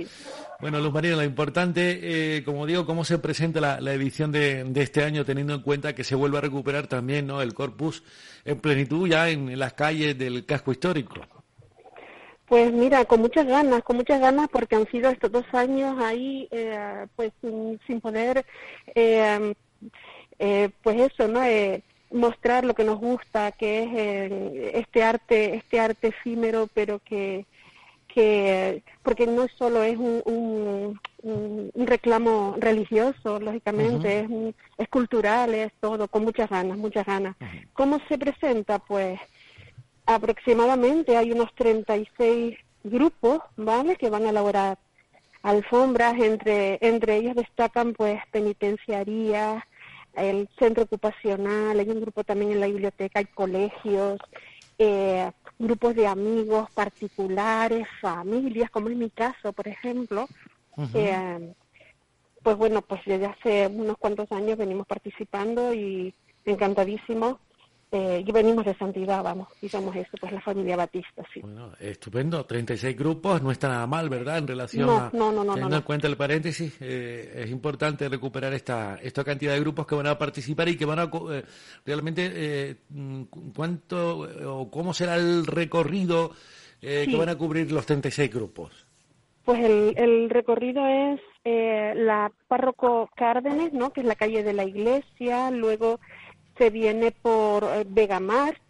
bueno, 0.62 0.80
Luz 0.80 0.94
Marina, 0.94 1.16
lo 1.16 1.24
importante, 1.24 2.00
eh, 2.38 2.44
como 2.44 2.66
digo, 2.66 2.86
cómo 2.86 3.04
se 3.04 3.18
presenta 3.18 3.80
la, 3.80 3.94
edición 3.94 4.32
de, 4.32 4.72
este 4.76 5.04
año, 5.04 5.26
teniendo 5.26 5.54
en 5.56 5.62
cuenta 5.62 5.94
que 5.96 6.04
se 6.04 6.16
vuelve 6.16 6.38
a 6.38 6.42
recuperar 6.42 6.88
también 6.88 7.28
¿no? 7.28 7.42
el 7.42 7.54
corpus 7.54 8.04
en 8.46 8.60
plenitud 8.60 9.08
ya 9.08 9.30
en 9.30 9.58
las 9.58 9.74
calles 9.74 10.18
del 10.18 10.46
casco 10.46 10.72
histórico. 10.72 11.39
Pues 12.50 12.74
mira, 12.74 13.06
con 13.06 13.22
muchas 13.22 13.46
ganas, 13.46 13.84
con 13.84 13.96
muchas 13.96 14.20
ganas 14.20 14.50
porque 14.50 14.76
han 14.76 14.90
sido 14.90 15.12
estos 15.12 15.32
dos 15.32 15.46
años 15.54 16.00
ahí, 16.04 16.48
eh, 16.50 17.06
pues 17.16 17.32
sin 17.86 18.02
poder, 18.02 18.44
eh, 18.96 19.54
eh, 20.40 20.70
pues 20.82 21.00
eso, 21.00 21.28
¿no? 21.28 21.42
mostrar 22.12 22.66
lo 22.66 22.74
que 22.74 22.84
nos 22.84 23.00
gusta, 23.00 23.52
que 23.52 23.84
es 23.84 24.74
este 24.74 25.04
arte, 25.04 25.54
este 25.54 25.80
arte 25.80 26.08
efímero, 26.08 26.68
pero 26.74 26.98
que, 26.98 27.46
que 28.08 28.82
porque 29.04 29.28
no 29.28 29.48
solo 29.50 29.84
es 29.84 29.96
un, 29.96 30.24
un, 30.26 31.00
un 31.72 31.88
reclamo 31.88 32.56
religioso, 32.58 33.40
lógicamente, 33.40 34.22
es, 34.22 34.56
es 34.80 34.90
cultural, 34.90 35.54
es 35.54 35.72
todo, 35.80 36.08
con 36.08 36.24
muchas 36.24 36.50
ganas, 36.50 36.80
muchas 36.80 37.06
ganas. 37.06 37.36
¿Cómo 37.74 38.02
se 38.08 38.18
presenta? 38.18 38.80
Pues 38.80 39.20
aproximadamente 40.10 41.18
hay 41.18 41.32
unos 41.32 41.54
36 41.54 42.58
grupos, 42.84 43.42
¿vale? 43.56 43.96
Que 43.96 44.10
van 44.10 44.26
a 44.26 44.32
elaborar 44.32 44.80
alfombras, 45.44 46.16
entre, 46.20 46.80
entre 46.82 47.18
ellos 47.18 47.36
destacan 47.36 47.94
pues 47.94 48.20
penitenciarías, 48.32 49.64
el 50.16 50.50
centro 50.58 50.86
ocupacional, 50.86 51.80
hay 51.80 51.90
un 51.90 52.02
grupo 52.02 52.24
también 52.24 52.52
en 52.52 52.60
la 52.60 52.66
biblioteca, 52.66 53.20
hay 53.20 53.26
colegios, 53.26 54.20
eh, 54.80 55.32
grupos 55.60 55.96
de 55.96 56.08
amigos 56.08 56.72
particulares, 56.72 57.88
familias, 58.02 58.72
como 58.72 58.90
en 58.90 58.98
mi 58.98 59.12
caso, 59.12 59.54
por 59.54 59.68
ejemplo. 59.68 60.28
Eh, 60.96 61.54
pues 62.42 62.58
bueno, 62.58 62.82
pues 62.82 63.02
desde 63.06 63.28
hace 63.28 63.68
unos 63.68 63.98
cuantos 63.98 64.32
años 64.32 64.58
venimos 64.58 64.88
participando 64.88 65.74
y 65.74 66.14
encantadísimos 66.46 67.38
eh, 67.92 68.24
y 68.26 68.32
venimos 68.32 68.66
de 68.66 68.76
santidad, 68.76 69.24
vamos, 69.24 69.48
y 69.62 69.70
somos 69.70 69.96
eso, 69.96 70.12
pues 70.20 70.32
la 70.32 70.42
familia 70.42 70.76
Batista, 70.76 71.24
sí. 71.34 71.40
Bueno, 71.42 71.72
estupendo, 71.80 72.46
36 72.46 72.96
grupos, 72.96 73.42
no 73.42 73.52
está 73.52 73.68
nada 73.68 73.88
mal, 73.88 74.10
¿verdad? 74.10 74.38
En 74.38 74.48
relación 74.48 74.88
no, 74.88 74.98
a... 74.98 75.10
No, 75.12 75.32
no, 75.32 75.44
no, 75.44 75.54
Teniendo 75.54 75.70
no, 75.70 75.76
en 75.78 75.82
cuenta 75.82 76.08
el 76.08 76.16
paréntesis, 76.18 76.78
eh, 76.82 77.44
es 77.44 77.50
importante 77.50 78.08
recuperar 78.08 78.54
esta, 78.54 79.00
esta 79.02 79.24
cantidad 79.24 79.54
de 79.54 79.60
grupos 79.60 79.88
que 79.88 79.96
van 79.96 80.08
a 80.08 80.18
participar 80.18 80.70
y 80.70 80.78
que 80.78 80.86
van 80.86 81.00
a... 81.00 81.04
Eh, 81.32 81.44
realmente, 81.86 82.32
eh, 82.34 82.76
¿cuánto 83.56 84.20
o 84.54 84.70
cómo 84.70 84.94
será 84.94 85.16
el 85.16 85.46
recorrido 85.46 86.32
eh, 86.82 87.04
Sí. 87.06 87.12
que 87.12 87.18
van 87.18 87.30
a 87.30 87.38
cubrir 87.38 87.72
los 87.72 87.86
36 87.86 88.32
grupos? 88.34 88.86
Pues 89.46 89.60
el, 89.62 89.94
el 89.98 90.30
recorrido 90.30 90.86
es 90.86 91.20
eh, 91.44 91.94
la 91.96 92.32
Párroco 92.48 93.10
Cárdenas, 93.16 93.74
¿no? 93.74 93.92
Que 93.92 94.02
es 94.02 94.08
la 94.08 94.16
calle 94.16 94.44
de 94.44 94.54
la 94.54 94.64
iglesia, 94.64 95.50
luego 95.50 96.00
se 96.60 96.70
viene 96.70 97.12
por 97.12 97.64
eh, 97.64 97.86
Vega 97.88 98.20
March, 98.20 98.62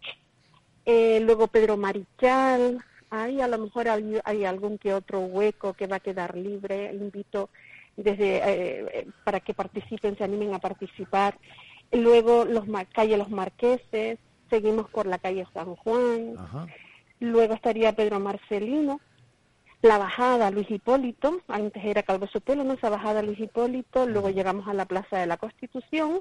eh, 0.86 1.20
luego 1.20 1.48
Pedro 1.48 1.76
Marichal, 1.76 2.82
ahí 3.10 3.40
a 3.40 3.48
lo 3.48 3.58
mejor 3.58 3.88
hay, 3.88 4.18
hay 4.24 4.44
algún 4.44 4.78
que 4.78 4.94
otro 4.94 5.20
hueco 5.20 5.74
que 5.74 5.88
va 5.88 5.96
a 5.96 6.00
quedar 6.00 6.36
libre, 6.36 6.94
invito 6.94 7.50
desde 7.96 8.40
eh, 8.44 9.06
para 9.24 9.40
que 9.40 9.54
participen, 9.54 10.16
se 10.16 10.24
animen 10.24 10.54
a 10.54 10.60
participar. 10.60 11.36
Luego 11.92 12.44
los 12.44 12.64
calle 12.92 13.18
Los 13.18 13.30
Marqueses, 13.30 14.18
seguimos 14.48 14.88
por 14.88 15.06
la 15.06 15.18
calle 15.18 15.44
San 15.52 15.74
Juan, 15.74 16.36
Ajá. 16.38 16.66
luego 17.18 17.54
estaría 17.54 17.92
Pedro 17.92 18.20
Marcelino, 18.20 19.00
la 19.82 19.98
bajada 19.98 20.52
Luis 20.52 20.70
Hipólito, 20.70 21.40
antes 21.48 21.84
era 21.84 22.04
Calvo 22.04 22.28
Sotelo, 22.28 22.62
¿no? 22.62 22.74
esa 22.74 22.90
bajada 22.90 23.22
Luis 23.22 23.40
Hipólito, 23.40 24.06
luego 24.06 24.30
llegamos 24.30 24.68
a 24.68 24.74
la 24.74 24.84
Plaza 24.84 25.18
de 25.18 25.26
la 25.26 25.36
Constitución, 25.36 26.20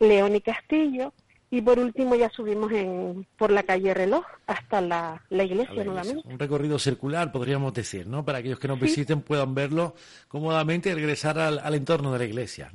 León 0.00 0.36
y 0.36 0.40
Castillo, 0.40 1.12
y 1.50 1.60
por 1.62 1.78
último 1.78 2.16
ya 2.16 2.28
subimos 2.30 2.72
en, 2.72 3.26
por 3.38 3.50
la 3.50 3.62
calle 3.62 3.94
Reloj 3.94 4.24
hasta 4.46 4.80
la, 4.80 5.22
la 5.30 5.44
iglesia 5.44 5.74
la 5.74 5.82
iglesia. 5.82 5.84
nuevamente. 5.84 6.28
Un 6.28 6.38
recorrido 6.38 6.78
circular, 6.78 7.30
podríamos 7.32 7.72
decir, 7.72 8.06
¿no? 8.06 8.24
Para 8.24 8.38
aquellos 8.38 8.58
que 8.58 8.68
nos 8.68 8.80
visiten 8.80 9.22
puedan 9.22 9.54
verlo 9.54 9.94
cómodamente 10.28 10.90
y 10.90 10.94
regresar 10.94 11.38
al, 11.38 11.58
al 11.60 11.74
entorno 11.74 12.12
de 12.12 12.18
la 12.18 12.24
iglesia. 12.24 12.72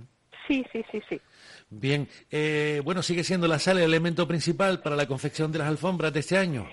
Sí, 0.48 0.66
sí, 0.72 0.84
sí, 0.92 1.02
sí. 1.10 1.22
Bien, 1.70 2.08
eh, 2.32 2.82
bueno, 2.84 3.02
sigue 3.04 3.24
siendo 3.24 3.48
la 3.48 3.60
sala 3.60 3.80
el 3.82 3.86
elemento 3.88 4.28
principal 4.28 4.82
para 4.82 4.96
la 4.96 5.08
confección 5.08 5.52
de 5.52 5.60
las 5.60 5.68
alfombras 5.68 6.12
de 6.14 6.20
este 6.22 6.38
año. 6.38 6.68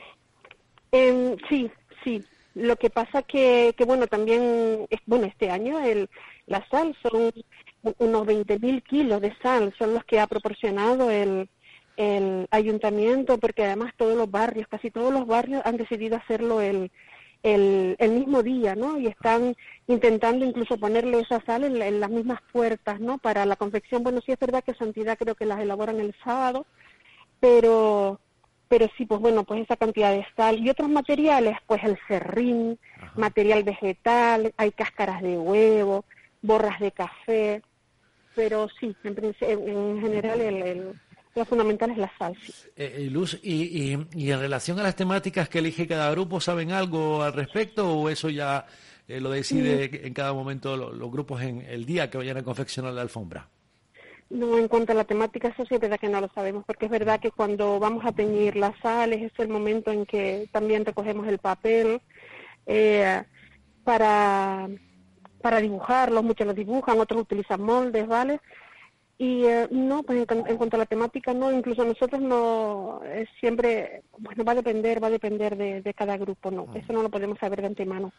Em, 0.90 1.36
sí, 1.48 1.70
sí. 2.04 2.24
Lo 2.54 2.74
que 2.76 2.90
pasa 2.90 3.22
que, 3.22 3.74
que 3.76 3.84
bueno, 3.84 4.06
también, 4.08 4.86
bueno, 5.06 5.26
este 5.26 5.50
año 5.50 5.78
el, 5.78 6.08
la 6.46 6.66
sal 6.68 6.96
son 7.02 7.30
unos 7.98 8.26
20.000 8.26 8.82
kilos 8.82 9.20
de 9.20 9.34
sal, 9.42 9.74
son 9.78 9.94
los 9.94 10.04
que 10.04 10.20
ha 10.20 10.26
proporcionado 10.26 11.10
el, 11.10 11.48
el 11.96 12.46
ayuntamiento, 12.50 13.38
porque 13.38 13.64
además 13.64 13.92
todos 13.96 14.16
los 14.16 14.30
barrios, 14.30 14.68
casi 14.68 14.90
todos 14.90 15.12
los 15.12 15.26
barrios 15.26 15.62
han 15.64 15.76
decidido 15.76 16.16
hacerlo 16.16 16.60
el, 16.60 16.90
el, 17.42 17.96
el 17.98 18.10
mismo 18.12 18.42
día, 18.42 18.74
¿no? 18.74 18.98
Y 18.98 19.06
están 19.06 19.54
intentando 19.86 20.44
incluso 20.44 20.78
ponerle 20.78 21.20
esa 21.20 21.40
sal 21.44 21.64
en, 21.64 21.80
en 21.80 22.00
las 22.00 22.10
mismas 22.10 22.40
puertas, 22.52 23.00
¿no? 23.00 23.18
Para 23.18 23.46
la 23.46 23.56
confección, 23.56 24.02
bueno, 24.02 24.20
sí 24.24 24.32
es 24.32 24.38
verdad 24.38 24.64
que 24.64 24.74
Santidad 24.74 25.18
creo 25.18 25.34
que 25.34 25.46
las 25.46 25.60
elaboran 25.60 26.00
el 26.00 26.14
sábado, 26.24 26.66
pero 27.40 28.20
pero 28.68 28.86
sí, 28.96 29.06
pues 29.06 29.20
bueno, 29.20 29.44
pues 29.44 29.62
esa 29.62 29.76
cantidad 29.76 30.12
de 30.12 30.26
sal 30.36 30.58
y 30.58 30.68
otros 30.68 30.90
materiales, 30.90 31.56
pues 31.66 31.82
el 31.84 31.98
serrín, 32.06 32.78
material 33.16 33.62
vegetal, 33.64 34.52
hay 34.58 34.72
cáscaras 34.72 35.22
de 35.22 35.38
huevo, 35.38 36.04
borras 36.42 36.78
de 36.78 36.92
café, 36.92 37.62
pero 38.38 38.68
sí, 38.78 38.94
en, 39.02 39.16
en, 39.40 39.68
en 39.68 40.00
general 40.00 40.40
el, 40.40 40.56
el- 40.62 40.92
lo 41.34 41.44
fundamental 41.44 41.90
es 41.90 41.98
la 41.98 42.10
sal, 42.18 42.36
sí. 42.44 42.52
Eh, 42.76 42.94
eh, 42.98 43.10
Luz, 43.10 43.38
y, 43.42 43.92
y, 43.92 44.06
y 44.14 44.30
en 44.30 44.38
relación 44.40 44.78
a 44.78 44.82
las 44.84 44.94
temáticas 44.96 45.48
que 45.48 45.58
elige 45.58 45.86
cada 45.88 46.10
grupo, 46.12 46.40
¿saben 46.40 46.70
algo 46.70 47.22
al 47.22 47.32
respecto 47.32 47.92
o 47.92 48.08
eso 48.08 48.28
ya 48.30 48.64
eh, 49.08 49.20
lo 49.20 49.30
decide 49.30 50.06
en 50.06 50.14
cada 50.14 50.32
momento 50.32 50.76
lo- 50.76 50.92
los 50.92 51.10
grupos 51.10 51.42
en 51.42 51.62
el 51.62 51.84
día 51.84 52.10
que 52.10 52.18
vayan 52.18 52.36
a 52.38 52.42
confeccionar 52.44 52.92
la 52.92 53.02
alfombra? 53.02 53.48
No, 54.30 54.56
en 54.58 54.68
cuanto 54.68 54.92
a 54.92 54.94
la 54.94 55.04
temática, 55.04 55.48
eso 55.48 55.64
sí 55.66 55.74
es 55.74 55.80
verdad 55.80 55.98
que 56.00 56.08
no 56.08 56.20
lo 56.20 56.28
sabemos, 56.34 56.64
porque 56.66 56.84
es 56.86 56.90
verdad 56.92 57.18
que 57.20 57.30
cuando 57.30 57.78
vamos 57.80 58.04
a 58.04 58.12
teñir 58.12 58.56
las 58.56 58.78
sales 58.80 59.22
es 59.22 59.32
el 59.38 59.48
momento 59.48 59.90
en 59.90 60.06
que 60.06 60.48
también 60.52 60.84
recogemos 60.84 61.26
el 61.28 61.38
papel 61.38 62.00
eh, 62.66 63.22
para, 63.84 64.68
para 65.40 65.60
dibujarlos, 65.60 66.22
muchos 66.24 66.46
los 66.46 66.56
dibujan, 66.56 66.98
otros 67.00 67.22
utilizan 67.22 67.62
moldes, 67.62 68.06
¿vale? 68.06 68.40
Y 69.20 69.44
eh, 69.46 69.66
no, 69.72 70.04
pues 70.04 70.24
en, 70.30 70.46
en 70.46 70.56
cuanto 70.56 70.76
a 70.76 70.78
la 70.78 70.86
temática, 70.86 71.34
no, 71.34 71.50
incluso 71.52 71.84
nosotros 71.84 72.20
no, 72.22 73.00
eh, 73.04 73.26
siempre, 73.40 74.04
bueno, 74.16 74.44
va 74.44 74.52
a 74.52 74.56
depender, 74.56 75.02
va 75.02 75.08
a 75.08 75.10
depender 75.10 75.56
de, 75.56 75.82
de 75.82 75.92
cada 75.94 76.16
grupo, 76.16 76.52
no, 76.52 76.68
eso 76.76 76.92
no 76.92 77.02
lo 77.02 77.08
podemos 77.08 77.36
saber 77.38 77.60
de 77.60 77.66
antemano. 77.66 78.12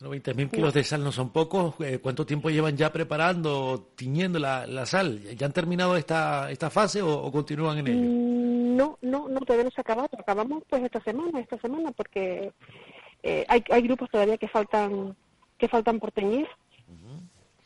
Bueno, 0.00 0.16
20.000 0.16 0.50
kilos 0.50 0.74
de 0.74 0.82
sal 0.82 1.04
no 1.04 1.12
son 1.12 1.30
pocos. 1.30 1.74
Eh, 1.80 2.00
¿Cuánto 2.02 2.26
tiempo 2.26 2.50
llevan 2.50 2.76
ya 2.76 2.90
preparando, 2.90 3.92
tiñendo 3.94 4.40
la, 4.40 4.66
la 4.66 4.86
sal? 4.86 5.20
¿Ya 5.36 5.46
han 5.46 5.52
terminado 5.52 5.96
esta, 5.96 6.50
esta 6.50 6.68
fase 6.68 7.00
o, 7.00 7.12
o 7.22 7.30
continúan 7.30 7.78
en 7.78 7.86
ello? 7.86 7.98
Mm, 8.00 8.76
No, 8.76 8.98
no, 9.02 9.28
no, 9.28 9.40
todavía 9.40 9.64
no 9.64 9.70
se 9.70 9.80
ha 9.80 9.82
acabado. 9.82 10.08
Acabamos 10.18 10.64
pues 10.68 10.82
esta 10.82 11.00
semana, 11.02 11.38
esta 11.38 11.58
semana, 11.58 11.92
porque 11.92 12.50
eh, 13.22 13.44
hay, 13.46 13.62
hay 13.70 13.82
grupos 13.82 14.10
todavía 14.10 14.36
que 14.38 14.48
faltan 14.48 15.14
que 15.60 15.68
faltan 15.68 16.00
por 16.00 16.10
teñir. 16.10 16.48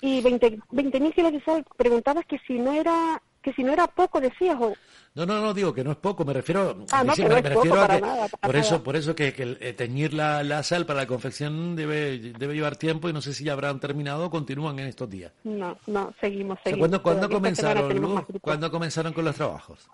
Y 0.01 0.21
20 0.21 1.01
mil 1.01 1.15
kilos 1.15 1.33
de 1.33 1.41
sal, 1.43 1.65
preguntabas 1.77 2.27
que 2.27 2.39
si 2.47 2.59
no 2.59 2.73
era 2.75 3.23
que 3.41 3.53
si 3.53 3.63
no 3.63 3.73
era 3.75 3.87
poco, 3.87 4.23
decías, 4.23 4.57
o 4.59 4.73
No, 5.15 5.27
no, 5.27 5.39
no, 5.43 5.53
digo 5.53 5.75
que 5.75 5.85
no 5.85 5.91
es 5.93 5.99
poco, 5.99 6.25
me 6.25 6.33
refiero, 6.33 6.79
Ah, 6.91 7.05
no, 7.05 7.15
sí, 7.15 7.23
que 7.23 7.29
me, 7.29 7.35
no 7.35 7.37
es 7.37 7.45
me 7.45 7.51
poco 7.51 7.63
refiero 7.65 7.83
a 7.83 7.89
que 7.89 8.01
nada, 8.01 8.29
por 8.41 8.57
eso, 8.57 8.83
por 8.83 8.97
eso 8.97 9.15
que, 9.15 9.35
que 9.35 9.59
eh, 9.61 9.75
teñir 9.75 10.15
la, 10.15 10.43
la 10.43 10.63
sal 10.63 10.87
para 10.87 11.01
la 11.01 11.07
confección 11.07 11.77
debe, 11.77 12.19
debe 12.19 12.55
llevar 12.55 12.77
tiempo 12.77 13.07
y 13.11 13.13
no 13.13 13.21
sé 13.21 13.35
si 13.35 13.45
ya 13.45 13.53
habrán 13.53 13.81
terminado 13.81 14.27
o 14.27 14.31
continúan 14.31 14.79
en 14.79 14.87
estos 14.87 15.11
días. 15.11 15.31
no, 15.45 15.77
no, 15.87 16.15
seguimos, 16.23 16.59
O 16.59 16.63
sea, 16.63 16.73
seguimos. 16.73 16.79
¿cuándo, 16.89 17.03
cuándo 17.03 17.29
comenzaron, 17.29 18.01
Luz? 18.01 18.15
más 18.15 18.27
grupos. 18.27 18.43
¿Cuándo 18.43 18.71
comenzaron 18.71 19.13
con 19.13 19.25
los 19.27 19.35
trabajos? 19.37 19.89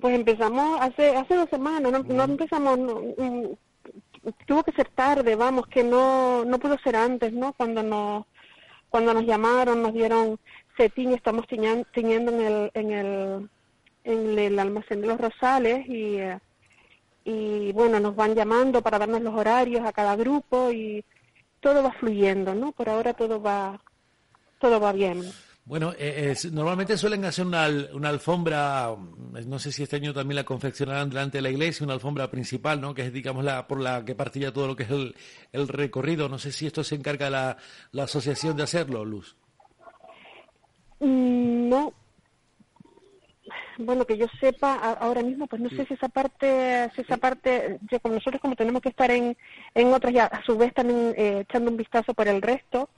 Pues 0.00 0.14
empezamos 0.14 0.80
hace 0.80 1.14
hace 1.16 1.34
dos 1.34 1.50
semanas, 1.50 1.92
no, 1.92 1.98
no 2.02 2.24
empezamos, 2.24 2.78
no, 2.78 3.02
tuvo 4.46 4.62
que 4.64 4.72
ser 4.72 4.88
tarde, 4.88 5.36
vamos, 5.36 5.66
que 5.66 5.82
no 5.84 6.44
no 6.44 6.58
pudo 6.58 6.78
ser 6.78 6.96
antes, 6.96 7.32
¿no? 7.32 7.52
Cuando 7.52 7.82
nos 7.82 8.26
cuando 8.90 9.14
nos 9.14 9.24
llamaron, 9.24 9.82
nos 9.82 9.92
dieron 9.92 10.38
setín, 10.76 11.12
estamos 11.12 11.46
tiñendo 11.46 12.32
en 12.32 12.40
el 12.40 12.70
en 12.74 12.92
el 12.92 13.50
en 14.04 14.38
el 14.38 14.58
almacén 14.58 15.00
de 15.00 15.08
los 15.08 15.20
Rosales 15.20 15.86
y 15.88 16.16
eh, 16.16 16.38
y 17.24 17.72
bueno, 17.72 17.98
nos 17.98 18.14
van 18.14 18.34
llamando 18.34 18.82
para 18.82 18.98
darnos 18.98 19.20
los 19.20 19.34
horarios 19.34 19.84
a 19.84 19.92
cada 19.92 20.14
grupo 20.14 20.70
y 20.70 21.04
todo 21.60 21.82
va 21.82 21.92
fluyendo, 21.92 22.54
¿no? 22.54 22.72
Por 22.72 22.88
ahora 22.88 23.14
todo 23.14 23.42
va 23.42 23.80
todo 24.60 24.80
va 24.80 24.92
bien. 24.92 25.22
Bueno, 25.66 25.92
eh, 25.98 26.28
es- 26.30 26.52
normalmente 26.52 26.96
suelen 26.96 27.24
hacer 27.24 27.44
una, 27.44 27.66
una 27.92 28.08
alfombra, 28.08 28.94
mm, 28.96 29.48
no 29.48 29.58
sé 29.58 29.72
si 29.72 29.82
este 29.82 29.96
año 29.96 30.14
también 30.14 30.36
la 30.36 30.44
confeccionarán 30.44 31.10
delante 31.10 31.38
de 31.38 31.42
la 31.42 31.50
iglesia, 31.50 31.82
una 31.84 31.94
alfombra 31.94 32.30
principal, 32.30 32.80
¿no? 32.80 32.94
Que 32.94 33.02
es, 33.02 33.12
digamos, 33.12 33.44
la 33.44 33.66
por 33.66 33.80
la 33.80 34.04
que 34.04 34.14
partía 34.14 34.52
todo 34.52 34.68
lo 34.68 34.76
que 34.76 34.84
es 34.84 34.90
el, 34.90 35.14
el 35.52 35.66
recorrido. 35.66 36.28
No 36.28 36.38
sé 36.38 36.52
si 36.52 36.68
esto 36.68 36.84
se 36.84 36.94
encarga 36.94 37.30
la, 37.30 37.56
la 37.90 38.04
asociación 38.04 38.56
de 38.56 38.62
hacerlo, 38.62 39.04
Luz. 39.04 39.36
Mm, 41.00 41.68
No. 41.68 41.92
Bueno, 43.78 44.06
que 44.06 44.16
yo 44.16 44.26
sepa 44.40 44.76
ahora 44.94 45.22
mismo, 45.22 45.46
pues 45.46 45.60
no 45.60 45.68
sé 45.68 45.84
si 45.86 45.94
esa 45.94 46.08
parte, 46.08 46.90
si 46.94 47.02
esa 47.02 47.18
parte, 47.18 47.78
yo 47.90 48.00
como 48.00 48.14
nosotros 48.14 48.40
como 48.40 48.56
tenemos 48.56 48.80
que 48.80 48.88
estar 48.88 49.10
en, 49.10 49.36
en 49.74 49.92
otras 49.92 50.14
y 50.14 50.18
a, 50.18 50.24
a 50.26 50.42
su 50.44 50.56
vez 50.56 50.72
también 50.72 51.12
eh, 51.16 51.40
echando 51.46 51.70
un 51.70 51.76
vistazo 51.76 52.14
por 52.14 52.26
el 52.26 52.40
resto, 52.40 52.88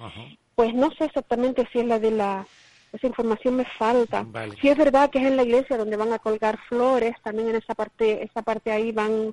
pues 0.58 0.74
no 0.74 0.90
sé 0.90 1.04
exactamente 1.04 1.68
si 1.72 1.78
es 1.78 1.86
la 1.86 2.00
de 2.00 2.10
la, 2.10 2.44
esa 2.92 3.06
información 3.06 3.54
me 3.54 3.64
falta. 3.78 4.24
Vale. 4.24 4.56
Si 4.60 4.68
es 4.68 4.76
verdad 4.76 5.08
que 5.08 5.20
es 5.20 5.24
en 5.24 5.36
la 5.36 5.44
iglesia 5.44 5.76
donde 5.76 5.96
van 5.96 6.12
a 6.12 6.18
colgar 6.18 6.58
flores, 6.68 7.14
también 7.22 7.50
en 7.50 7.54
esa 7.54 7.76
parte, 7.76 8.24
esa 8.24 8.42
parte 8.42 8.72
ahí 8.72 8.90
van, 8.90 9.32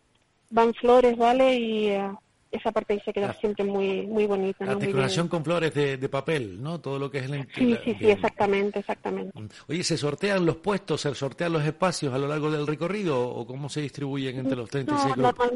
van 0.51 0.75
flores, 0.75 1.17
¿vale? 1.17 1.57
Y, 1.57 1.88
eh, 1.88 2.11
esa 2.51 2.71
parte 2.71 2.93
ahí 2.93 3.01
se 3.03 3.11
queda 3.11 3.33
siempre 3.33 3.65
muy 3.65 4.05
muy 4.05 4.27
bonita. 4.27 4.67
La 4.67 4.75
decoración 4.75 5.27
con 5.27 5.43
flores 5.43 5.73
de, 5.73 5.97
papel, 6.09 6.61
¿no? 6.61 6.79
Todo 6.79 6.99
lo 6.99 7.09
que 7.09 7.17
es 7.17 7.25
el... 7.25 7.47
Sí, 7.55 7.75
sí, 7.83 7.95
sí, 7.97 8.11
exactamente, 8.11 8.77
exactamente. 8.77 9.31
Mm. 9.41 9.47
Oye, 9.67 9.83
¿se 9.83 9.97
sortean 9.97 10.45
los 10.45 10.57
puestos, 10.57 11.01
se 11.01 11.15
sortean 11.15 11.53
los 11.53 11.65
espacios 11.65 12.13
a 12.13 12.19
lo 12.19 12.27
largo 12.27 12.51
del 12.51 12.67
recorrido 12.67 13.27
o 13.27 13.47
cómo 13.47 13.67
se 13.67 13.81
distribuyen 13.81 14.38
entre 14.38 14.57
los 14.57 14.69
36 14.69 15.15
grupos? 15.15 15.53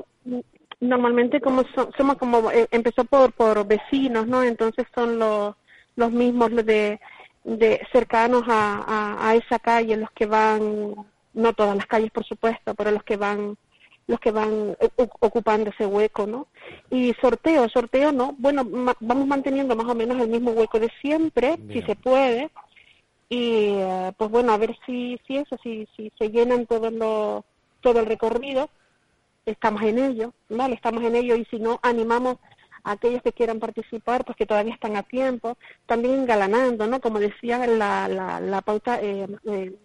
Normalmente 0.79 1.41
como 1.41 1.63
somos 1.97 2.17
como, 2.17 2.51
eh, 2.51 2.67
empezó 2.71 3.03
por, 3.05 3.33
por 3.33 3.65
vecinos, 3.67 4.27
¿no? 4.27 4.43
Entonces 4.43 4.85
son 4.95 5.19
los, 5.19 5.55
los 5.95 6.11
mismos 6.11 6.55
de, 6.55 6.99
de 7.43 7.87
cercanos 7.91 8.43
a, 8.47 9.29
a 9.29 9.35
esa 9.35 9.59
calle 9.59 9.97
los 9.97 10.11
que 10.11 10.25
van, 10.25 10.95
no 11.33 11.53
todas 11.53 11.75
las 11.75 11.85
calles 11.85 12.11
por 12.11 12.25
supuesto, 12.25 12.73
pero 12.75 12.91
los 12.91 13.03
que 13.03 13.17
van 13.17 13.57
los 14.09 14.19
que 14.19 14.31
van 14.31 14.75
ocupando 14.97 15.69
ese 15.69 15.85
hueco, 15.85 16.25
¿no? 16.25 16.47
Y 16.89 17.13
sorteo, 17.21 17.69
sorteo, 17.69 18.11
¿no? 18.11 18.33
Bueno, 18.39 18.65
vamos 18.99 19.27
manteniendo 19.27 19.75
más 19.75 19.85
o 19.85 19.93
menos 19.93 20.19
el 20.19 20.29
mismo 20.29 20.49
hueco 20.49 20.79
de 20.79 20.89
siempre, 20.99 21.59
si 21.71 21.83
se 21.83 21.95
puede, 21.95 22.49
y 23.29 23.67
eh, 23.75 24.11
pues 24.17 24.31
bueno, 24.31 24.51
a 24.51 24.57
ver 24.57 24.75
si, 24.87 25.19
si 25.27 25.37
eso, 25.37 25.55
si, 25.61 25.87
si 25.95 26.11
se 26.17 26.31
llenan 26.31 26.65
todo, 26.65 26.89
lo, 26.89 27.45
todo 27.81 27.99
el 27.99 28.07
recorrido, 28.07 28.71
estamos 29.45 29.81
en 29.83 29.99
ello, 29.99 30.33
¿vale? 30.49 30.75
Estamos 30.75 31.03
en 31.03 31.15
ello 31.15 31.35
y 31.35 31.45
si 31.45 31.59
no, 31.59 31.79
animamos 31.83 32.37
a 32.83 32.91
aquellos 32.91 33.21
que 33.21 33.33
quieran 33.33 33.59
participar, 33.59 34.23
pues 34.25 34.37
que 34.37 34.45
todavía 34.45 34.73
están 34.73 34.95
a 34.95 35.03
tiempo, 35.03 35.57
también 35.85 36.15
engalanando, 36.15 36.87
¿no? 36.87 37.01
Como 37.01 37.19
decía 37.19 37.65
la, 37.67 38.07
la, 38.07 38.39
la 38.39 38.61
pauta, 38.61 39.01
eh, 39.01 39.27
eh, 39.45 39.75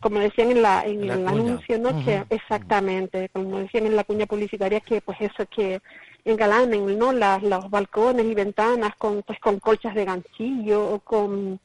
como 0.00 0.18
decían 0.18 0.50
en 0.50 0.62
la 0.62 0.84
en 0.84 1.04
el 1.04 1.26
anuncio 1.26 1.78
no 1.78 2.04
que 2.04 2.24
exactamente 2.30 3.28
como 3.30 3.58
decían 3.58 3.86
en 3.86 3.96
la 3.96 4.04
cuña 4.04 4.26
publicitaria 4.26 4.80
que 4.80 5.00
pues 5.00 5.18
eso 5.20 5.46
que 5.46 5.80
engalanen 6.24 6.98
no 6.98 7.12
las 7.12 7.42
los 7.42 7.70
balcones 7.70 8.26
y 8.26 8.34
ventanas 8.34 8.94
con 8.96 9.22
pues 9.22 9.38
con 9.40 9.58
colchas 9.58 9.94
de 9.94 10.04
ganchillo 10.04 10.86
o 10.94 11.00
con 11.00 11.58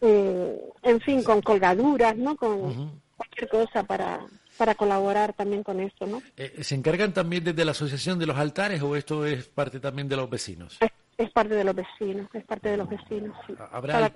eh, 0.00 0.60
en 0.82 1.00
fin 1.00 1.22
con 1.22 1.40
colgaduras 1.42 2.16
no 2.16 2.36
con 2.36 3.00
cualquier 3.16 3.48
cosa 3.48 3.84
para 3.84 4.20
para 4.58 4.74
colaborar 4.74 5.32
también 5.32 5.62
con 5.62 5.80
eso 5.80 6.06
no 6.06 6.20
eh, 6.36 6.62
se 6.62 6.74
encargan 6.74 7.14
también 7.14 7.44
desde 7.44 7.64
la 7.64 7.70
asociación 7.70 8.18
de 8.18 8.26
los 8.26 8.36
altares 8.36 8.82
o 8.82 8.96
esto 8.96 9.24
es 9.24 9.46
parte 9.46 9.80
también 9.80 10.08
de 10.08 10.16
los 10.16 10.28
vecinos 10.28 10.78
es, 11.16 11.30
parte 11.30 11.54
de 11.54 11.64
los 11.64 11.74
vecinos 11.74 12.28
es 12.34 12.44
parte 12.44 12.68
de 12.68 12.76
los 12.76 12.88
vecinos 12.88 13.36
sí. 13.46 13.54
habrá 13.70 14.12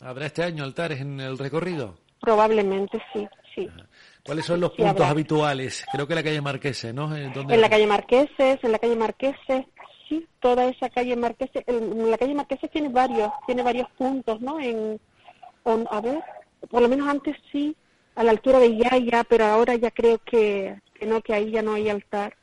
habrá 0.00 0.26
este 0.26 0.42
año 0.42 0.64
altares 0.64 1.00
en 1.00 1.20
el 1.20 1.38
recorrido 1.38 1.96
Probablemente 2.22 3.02
sí, 3.12 3.28
sí. 3.52 3.68
¿Cuáles 4.24 4.46
son 4.46 4.60
los 4.60 4.70
puntos 4.70 5.04
habituales? 5.04 5.84
Creo 5.90 6.06
que 6.06 6.14
la 6.14 6.22
calle 6.22 6.40
Marquese, 6.40 6.92
¿no? 6.92 7.14
En 7.16 7.60
la 7.60 7.68
calle 7.68 7.86
Marqueses, 7.88 8.62
en 8.62 8.70
la 8.70 8.78
calle 8.78 8.94
Marqueses, 8.94 9.66
sí, 10.08 10.24
toda 10.38 10.66
esa 10.66 10.88
calle 10.88 11.16
Marqueses, 11.16 11.64
en 11.66 12.08
la 12.08 12.16
calle 12.16 12.34
Marqueses 12.34 12.70
tiene 12.70 12.90
varios, 12.90 13.32
tiene 13.44 13.64
varios 13.64 13.90
puntos, 13.98 14.40
¿no? 14.40 14.60
En, 14.60 15.00
a 15.64 16.00
ver, 16.00 16.22
por 16.70 16.80
lo 16.80 16.88
menos 16.88 17.08
antes 17.08 17.36
sí, 17.50 17.74
a 18.14 18.24
la 18.24 18.30
altura 18.30 18.58
de 18.58 18.76
Yaya, 18.76 19.24
pero 19.24 19.46
ahora 19.46 19.74
ya 19.76 19.90
creo 19.90 20.18
que, 20.18 20.80
que 20.94 21.06
no, 21.06 21.20
que 21.20 21.34
ahí 21.34 21.50
ya 21.50 21.62
no 21.62 21.74
hay 21.74 21.88
altar 21.88 22.34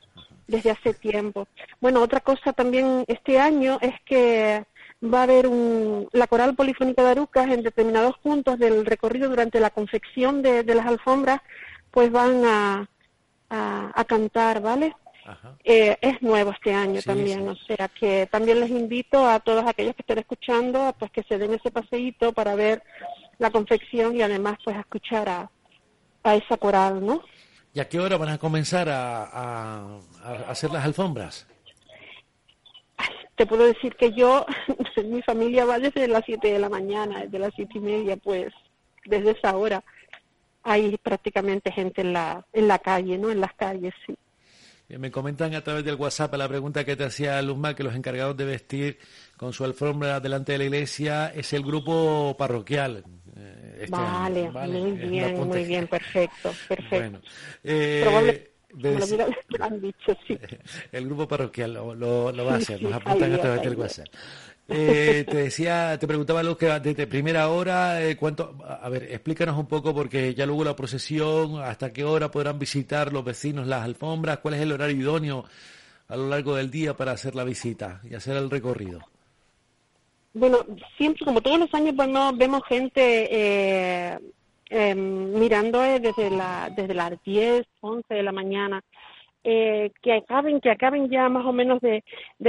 desde 0.50 0.70
hace 0.70 0.92
tiempo. 0.94 1.46
Bueno, 1.80 2.02
otra 2.02 2.20
cosa 2.20 2.52
también 2.52 3.04
este 3.06 3.38
año 3.38 3.78
es 3.80 3.94
que 4.04 4.64
va 5.02 5.20
a 5.20 5.22
haber 5.22 5.46
un, 5.46 6.08
la 6.12 6.26
coral 6.26 6.54
polifónica 6.54 7.02
de 7.02 7.10
Arucas 7.10 7.48
en 7.48 7.62
determinados 7.62 8.18
puntos 8.18 8.58
del 8.58 8.84
recorrido 8.84 9.30
durante 9.30 9.60
la 9.60 9.70
confección 9.70 10.42
de, 10.42 10.62
las 10.64 10.86
alfombras, 10.86 11.40
pues 11.90 12.12
van 12.12 12.44
a, 12.44 12.88
a, 13.48 14.04
cantar, 14.04 14.60
¿vale? 14.60 14.94
Eh, 15.64 15.96
es 16.00 16.20
nuevo 16.22 16.50
este 16.50 16.74
año 16.74 17.00
también, 17.02 17.46
o 17.48 17.54
sea 17.54 17.88
que 17.88 18.26
también 18.30 18.58
les 18.60 18.70
invito 18.70 19.26
a 19.26 19.38
todos 19.38 19.64
aquellos 19.66 19.94
que 19.94 20.02
estén 20.02 20.18
escuchando, 20.18 20.94
pues 20.98 21.10
que 21.12 21.22
se 21.22 21.38
den 21.38 21.54
ese 21.54 21.70
paseíto 21.70 22.32
para 22.32 22.54
ver 22.54 22.82
la 23.38 23.50
confección 23.50 24.16
y 24.16 24.22
además 24.22 24.58
pues 24.64 24.76
a 24.76 24.80
escuchar 24.80 25.28
a, 25.28 25.50
a 26.22 26.36
esa 26.36 26.56
coral, 26.56 27.04
¿no? 27.04 27.22
¿Y 27.72 27.80
a 27.80 27.88
qué 27.88 28.00
hora 28.00 28.16
van 28.16 28.30
a 28.30 28.38
comenzar 28.38 28.88
a, 28.88 29.24
a 29.24 30.00
hacer 30.48 30.70
las 30.70 30.84
alfombras? 30.84 31.46
te 33.40 33.46
puedo 33.46 33.64
decir 33.64 33.96
que 33.96 34.12
yo, 34.12 34.44
mi 35.02 35.22
familia 35.22 35.64
va 35.64 35.78
desde 35.78 36.06
las 36.08 36.24
7 36.26 36.52
de 36.52 36.58
la 36.58 36.68
mañana, 36.68 37.20
desde 37.20 37.38
las 37.38 37.54
siete 37.54 37.78
y 37.78 37.80
media, 37.80 38.18
pues 38.18 38.52
desde 39.06 39.30
esa 39.30 39.56
hora 39.56 39.82
hay 40.62 40.98
prácticamente 40.98 41.72
gente 41.72 42.02
en 42.02 42.12
la, 42.12 42.44
en 42.52 42.68
la 42.68 42.78
calle, 42.80 43.16
¿no? 43.16 43.30
En 43.30 43.40
las 43.40 43.54
calles, 43.54 43.94
sí. 44.04 44.14
Me 44.98 45.10
comentan 45.10 45.54
a 45.54 45.62
través 45.62 45.84
del 45.84 45.94
WhatsApp 45.94 46.34
la 46.34 46.48
pregunta 46.48 46.84
que 46.84 46.96
te 46.96 47.04
hacía 47.04 47.40
Luzma, 47.42 47.74
que 47.74 47.84
los 47.84 47.94
encargados 47.94 48.36
de 48.36 48.44
vestir 48.44 48.98
con 49.36 49.52
su 49.52 49.64
alfombra 49.64 50.20
delante 50.20 50.52
de 50.52 50.58
la 50.58 50.64
iglesia 50.64 51.32
es 51.34 51.52
el 51.52 51.62
grupo 51.62 52.34
parroquial. 52.36 53.04
Eh, 53.36 53.78
este 53.82 53.96
vale, 53.96 54.50
muy 54.50 54.92
bien, 54.92 55.46
muy 55.46 55.64
bien, 55.64 55.86
perfecto, 55.86 56.52
perfecto. 56.68 57.20
Eh, 57.62 58.50
han 59.60 59.80
dicho, 59.80 60.16
sí. 60.26 60.38
El 60.92 61.06
grupo 61.06 61.26
parroquial 61.26 61.74
lo, 61.74 61.94
lo, 61.94 62.44
va 62.44 62.54
a 62.54 62.56
hacer, 62.56 62.82
nos 62.82 62.92
apuntan 62.92 63.32
a 63.32 63.38
través 63.38 63.62
del 63.62 63.76
WhatsApp. 63.76 64.08
Eh, 64.72 65.24
te 65.28 65.36
decía, 65.36 65.98
te 65.98 66.06
preguntaba 66.06 66.44
Luz 66.44 66.56
que 66.56 66.66
desde 66.66 67.08
primera 67.08 67.48
hora, 67.48 68.02
eh, 68.06 68.16
cuánto, 68.16 68.56
a 68.64 68.88
ver, 68.88 69.02
explícanos 69.10 69.58
un 69.58 69.66
poco 69.66 69.92
porque 69.92 70.32
ya 70.32 70.46
luego 70.46 70.62
la 70.62 70.76
procesión, 70.76 71.60
hasta 71.60 71.92
qué 71.92 72.04
hora 72.04 72.30
podrán 72.30 72.58
visitar 72.58 73.12
los 73.12 73.24
vecinos 73.24 73.66
las 73.66 73.82
alfombras, 73.82 74.38
cuál 74.38 74.54
es 74.54 74.60
el 74.60 74.70
horario 74.70 74.96
idóneo 74.96 75.44
a 76.06 76.16
lo 76.16 76.28
largo 76.28 76.54
del 76.54 76.70
día 76.70 76.96
para 76.96 77.12
hacer 77.12 77.34
la 77.34 77.42
visita 77.42 78.00
y 78.08 78.14
hacer 78.14 78.36
el 78.36 78.48
recorrido. 78.48 79.00
Bueno, 80.32 80.58
siempre, 80.96 81.24
como 81.24 81.40
todos 81.40 81.58
los 81.58 81.74
años, 81.74 81.96
bueno, 81.96 82.32
vemos 82.32 82.62
gente 82.68 83.00
eh, 83.02 84.18
eh, 84.70 84.94
mirando 84.94 85.80
desde, 85.80 86.30
la, 86.30 86.70
desde 86.76 86.94
las 86.94 87.20
10, 87.24 87.66
11 87.80 88.14
de 88.14 88.22
la 88.22 88.30
mañana, 88.30 88.80
eh, 89.44 89.90
que 90.02 90.12
acaben, 90.12 90.60
que 90.60 90.70
acaben 90.70 91.08
ya 91.08 91.28
más 91.28 91.46
o 91.46 91.52
menos 91.52 91.80
de, 91.80 92.02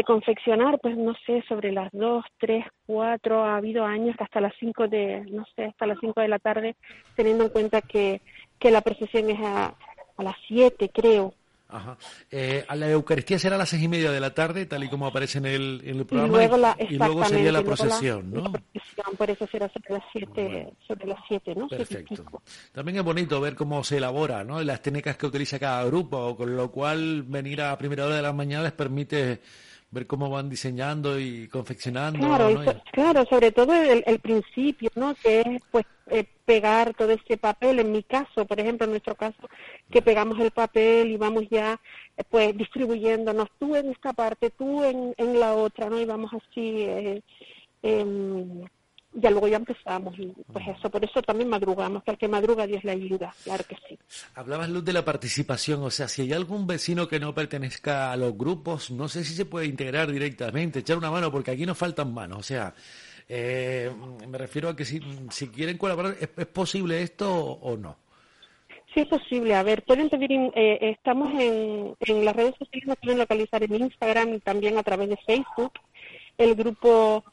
confeccionar, 0.05 0.79
pues 0.79 0.97
no 0.97 1.13
sé, 1.25 1.43
sobre 1.47 1.71
las 1.71 1.91
2, 1.93 2.25
3, 2.39 2.65
4, 2.85 3.43
ha 3.43 3.57
habido 3.57 3.85
años 3.85 4.15
hasta 4.19 4.41
las 4.41 4.53
5 4.59 4.87
de, 4.87 5.21
no 5.31 5.45
sé, 5.55 5.65
hasta 5.65 5.85
las 5.85 5.97
5 5.99 6.19
de 6.21 6.27
la 6.27 6.39
tarde, 6.39 6.75
teniendo 7.15 7.45
en 7.45 7.49
cuenta 7.49 7.81
que, 7.81 8.21
que 8.59 8.71
la 8.71 8.81
procesión 8.81 9.29
es 9.29 9.39
a, 9.39 9.75
a 10.17 10.23
las 10.23 10.35
7, 10.47 10.89
creo. 10.93 11.33
Ajá. 11.71 11.97
Eh, 12.29 12.65
a 12.67 12.75
la 12.75 12.89
Eucaristía 12.89 13.39
será 13.39 13.55
a 13.55 13.59
las 13.59 13.69
seis 13.69 13.83
y 13.83 13.87
media 13.87 14.11
de 14.11 14.19
la 14.19 14.33
tarde, 14.33 14.65
tal 14.65 14.83
y 14.83 14.89
como 14.89 15.07
aparece 15.07 15.37
en 15.37 15.45
el, 15.45 15.81
en 15.85 15.99
el 15.99 16.05
programa. 16.05 16.75
Y 16.77 16.97
luego, 16.97 17.23
sería 17.25 17.51
la 17.51 17.63
procesión, 17.63 18.31
¿no? 18.31 18.51
por 19.17 19.29
eso 19.29 19.47
será 19.47 19.69
sobre 19.69 19.93
las 19.93 20.03
siete, 20.11 20.73
sobre 20.87 21.07
las 21.07 21.19
siete, 21.27 21.55
¿no? 21.55 21.67
Perfecto. 21.67 22.41
También 22.71 22.97
es 22.97 23.03
bonito 23.03 23.39
ver 23.41 23.55
cómo 23.55 23.83
se 23.83 23.97
elabora, 23.97 24.43
¿no? 24.43 24.61
Las 24.63 24.81
técnicas 24.81 25.17
que 25.17 25.25
utiliza 25.25 25.59
cada 25.59 25.83
grupo, 25.85 26.35
con 26.35 26.55
lo 26.55 26.71
cual 26.71 27.23
venir 27.23 27.61
a 27.61 27.77
primera 27.77 28.05
hora 28.05 28.15
de 28.15 28.21
la 28.21 28.33
mañana 28.33 28.63
les 28.63 28.71
permite 28.73 29.41
ver 29.91 30.07
cómo 30.07 30.29
van 30.29 30.49
diseñando 30.49 31.19
y 31.19 31.47
confeccionando. 31.49 32.19
Claro, 32.19 32.81
claro 32.91 33.25
sobre 33.25 33.51
todo 33.51 33.73
el, 33.73 34.03
el, 34.07 34.19
principio, 34.19 34.89
¿no? 34.95 35.13
Que 35.15 35.41
es 35.41 35.61
pues 35.69 35.85
eh, 36.07 36.25
pegar 36.45 36.93
todo 36.93 37.11
este 37.11 37.37
papel. 37.37 37.79
En 37.79 37.91
mi 37.91 38.03
caso, 38.03 38.45
por 38.45 38.59
ejemplo, 38.59 38.85
en 38.85 38.91
nuestro 38.91 39.15
caso, 39.15 39.49
que 39.91 40.01
pegamos 40.01 40.39
el 40.39 40.51
papel 40.51 41.11
y 41.11 41.17
vamos 41.17 41.43
ya 41.49 41.79
eh, 42.17 42.23
pues 42.29 42.57
distribuyéndonos, 42.57 43.49
tú 43.59 43.75
en 43.75 43.91
esta 43.91 44.13
parte, 44.13 44.49
tú 44.49 44.83
en, 44.83 45.13
en 45.17 45.39
la 45.39 45.53
otra, 45.53 45.89
¿no? 45.89 45.99
Y 45.99 46.05
vamos 46.05 46.31
así. 46.33 46.83
Eh, 46.83 47.21
eh, 47.83 48.65
ya 49.13 49.29
luego 49.29 49.47
ya 49.47 49.57
empezamos 49.57 50.17
y 50.17 50.33
pues 50.51 50.65
eso, 50.67 50.89
por 50.89 51.03
eso 51.03 51.21
también 51.21 51.49
madrugamos, 51.49 52.03
que 52.03 52.11
al 52.11 52.17
que 52.17 52.27
madruga 52.27 52.65
Dios 52.65 52.83
le 52.83 52.91
ayuda, 52.91 53.33
claro 53.43 53.63
que 53.67 53.75
sí. 53.87 53.99
Hablabas, 54.35 54.69
Luz, 54.69 54.85
de 54.85 54.93
la 54.93 55.03
participación, 55.03 55.83
o 55.83 55.89
sea, 55.89 56.07
si 56.07 56.21
hay 56.21 56.33
algún 56.33 56.65
vecino 56.65 57.07
que 57.07 57.19
no 57.19 57.33
pertenezca 57.33 58.11
a 58.11 58.17
los 58.17 58.37
grupos, 58.37 58.91
no 58.91 59.09
sé 59.09 59.23
si 59.23 59.33
se 59.33 59.45
puede 59.45 59.65
integrar 59.65 60.11
directamente, 60.11 60.79
echar 60.79 60.97
una 60.97 61.11
mano, 61.11 61.31
porque 61.31 61.51
aquí 61.51 61.65
nos 61.65 61.77
faltan 61.77 62.13
manos, 62.13 62.39
o 62.39 62.43
sea, 62.43 62.73
eh, 63.27 63.91
me 64.27 64.37
refiero 64.37 64.69
a 64.69 64.75
que 64.75 64.85
si, 64.85 64.99
si 65.29 65.47
quieren 65.49 65.77
colaborar, 65.77 66.15
¿es, 66.19 66.27
posible 66.47 67.01
esto 67.01 67.33
o, 67.33 67.77
no? 67.77 67.97
Sí, 68.93 69.01
es 69.01 69.07
posible. 69.07 69.55
A 69.55 69.63
ver, 69.63 69.83
pueden 69.83 70.09
pedir, 70.09 70.31
eh, 70.53 70.79
estamos 70.81 71.31
en, 71.39 71.95
en 72.01 72.25
las 72.25 72.35
redes 72.35 72.55
sociales, 72.59 72.87
nos 72.87 72.97
pueden 72.97 73.19
localizar 73.19 73.63
en 73.63 73.75
Instagram 73.75 74.33
y 74.33 74.39
también 74.39 74.77
a 74.77 74.83
través 74.83 75.07
de 75.07 75.17
Facebook. 75.25 75.71
El 76.37 76.55
grupo 76.55 77.23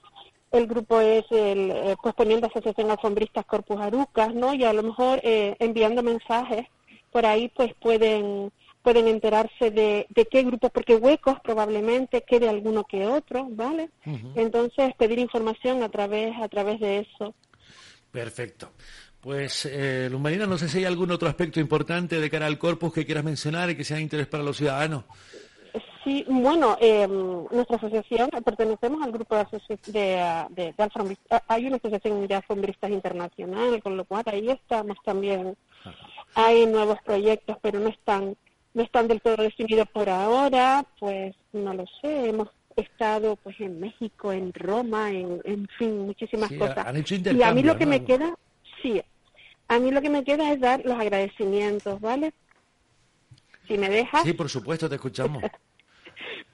el 0.51 0.67
grupo 0.67 1.01
es 1.01 1.25
el, 1.31 1.71
eh, 1.71 1.97
pues 2.03 2.15
poniendo 2.15 2.47
Asociación 2.47 2.91
Alfombristas 2.91 3.45
Corpus 3.45 3.81
Arucas, 3.81 4.35
¿no? 4.35 4.55
Y 4.55 4.65
a 4.65 4.73
lo 4.73 4.83
mejor 4.83 5.21
eh, 5.23 5.57
enviando 5.59 6.03
mensajes 6.03 6.67
por 7.13 7.27
ahí, 7.27 7.51
pues 7.55 7.75
pueden 7.81 8.53
pueden 8.83 9.09
enterarse 9.09 9.71
de, 9.71 10.07
de 10.09 10.25
qué 10.27 10.45
grupos, 10.45 10.71
porque 10.73 10.95
huecos 10.95 11.39
probablemente 11.41 12.23
quede 12.23 12.49
alguno 12.49 12.85
que 12.85 13.07
otro, 13.07 13.47
¿vale? 13.51 13.91
Entonces 14.35 14.95
pedir 14.97 15.19
información 15.19 15.83
a 15.83 15.91
través 15.91 16.35
a 16.41 16.49
través 16.49 16.81
de 16.81 17.01
eso. 17.01 17.35
Perfecto. 18.11 18.71
Pues, 19.21 19.67
eh, 19.67 20.09
Luz 20.11 20.21
Marina, 20.21 20.47
no 20.47 20.57
sé 20.57 20.69
si 20.69 20.79
hay 20.79 20.85
algún 20.85 21.11
otro 21.11 21.29
aspecto 21.29 21.61
importante 21.61 22.21
de 22.21 22.31
cara 22.31 22.47
al 22.47 22.57
corpus 22.57 22.93
que 22.93 23.05
quieras 23.05 23.25
mencionar 23.25 23.69
y 23.69 23.77
que 23.77 23.85
sea 23.85 23.97
de 23.97 24.05
interés 24.05 24.29
para 24.29 24.45
los 24.45 24.57
ciudadanos. 24.57 25.05
Sí, 26.05 26.25
bueno, 26.29 26.77
eh, 26.81 27.07
nuestra 27.07 27.77
asociación, 27.77 28.31
pertenecemos 28.45 29.03
al 29.03 29.13
grupo 29.13 29.37
de, 29.37 29.45
de, 29.87 30.75
de, 30.75 30.75
hay 31.49 31.67
una 31.67 31.77
asociación 31.77 32.27
de 32.27 32.35
alfombristas 32.35 32.91
internacional, 32.91 33.83
con 33.83 33.97
lo 33.97 34.05
cual 34.05 34.23
ahí 34.27 34.49
estamos 34.51 34.97
también. 35.05 35.57
Hay 36.35 36.67
nuevos 36.67 36.99
proyectos, 37.05 37.57
pero 37.61 37.81
no 37.81 37.89
están, 37.89 38.37
no 38.75 38.83
están 38.83 39.09
del 39.09 39.21
todo 39.21 39.37
definidos 39.37 39.89
por 39.89 40.09
ahora, 40.09 40.85
pues 40.99 41.35
no 41.53 41.75
lo 41.75 41.85
sé, 42.01 42.29
hemos 42.29 42.49
estado 42.77 43.37
pues 43.37 43.59
en 43.61 43.81
México, 43.81 44.33
en 44.33 44.53
Roma, 44.53 45.11
en, 45.11 45.41
en 45.45 45.69
fin, 45.79 46.07
muchísimas 46.07 46.51
cosas. 46.53 46.87
y 47.11 47.43
a 47.43 47.53
mí 47.53 47.63
lo 47.63 47.77
que 47.77 47.87
me 47.87 48.05
queda, 48.05 48.35
sí, 48.83 49.03
a 49.69 49.79
mí 49.79 49.91
lo 49.91 50.01
que 50.01 50.11
me 50.11 50.25
queda 50.25 50.53
es 50.53 50.61
dar 50.61 50.85
los 50.85 50.99
agradecimientos, 50.99 52.01
¿vale? 52.01 52.33
Si 53.67 53.77
me 53.77 53.91
dejas. 53.91 54.23
Sí, 54.23 54.33
por 54.33 54.49
supuesto, 54.49 54.89
te 54.89 54.95
escuchamos. 54.95 55.43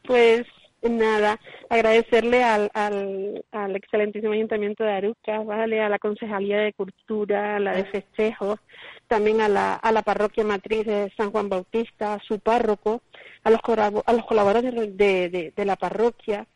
Pues 0.03 0.45
nada, 0.91 1.41
agradecerle 1.71 2.45
al, 2.45 2.71
al, 2.75 3.45
al, 3.53 3.77
excelentísimo 3.77 4.33
Ayuntamiento 4.33 4.85
de 4.85 4.93
Arucas, 4.93 5.45
¿vale? 5.47 5.81
a 5.81 5.89
la 5.89 5.99
Concejalía 5.99 6.59
de 6.59 6.73
Cultura, 6.73 7.57
a 7.57 7.61
la 7.61 7.73
de 7.73 7.85
Festejos, 7.87 8.61
también 9.07 9.41
a 9.41 9.49
la, 9.49 9.75
a 9.75 9.93
la 9.93 10.03
parroquia 10.03 10.45
matriz 10.45 10.85
de 10.87 11.13
San 11.17 11.31
Juan 11.31 11.49
Bautista, 11.49 12.15
a 12.15 12.21
su 12.21 12.39
párroco, 12.39 13.03
a 13.45 13.51
los, 13.51 13.61
a 14.05 14.13
los 14.13 14.25
colaboradores 14.27 14.97
de, 14.97 15.53
de, 15.55 15.65
la 15.65 15.77
parroquia 15.77 16.47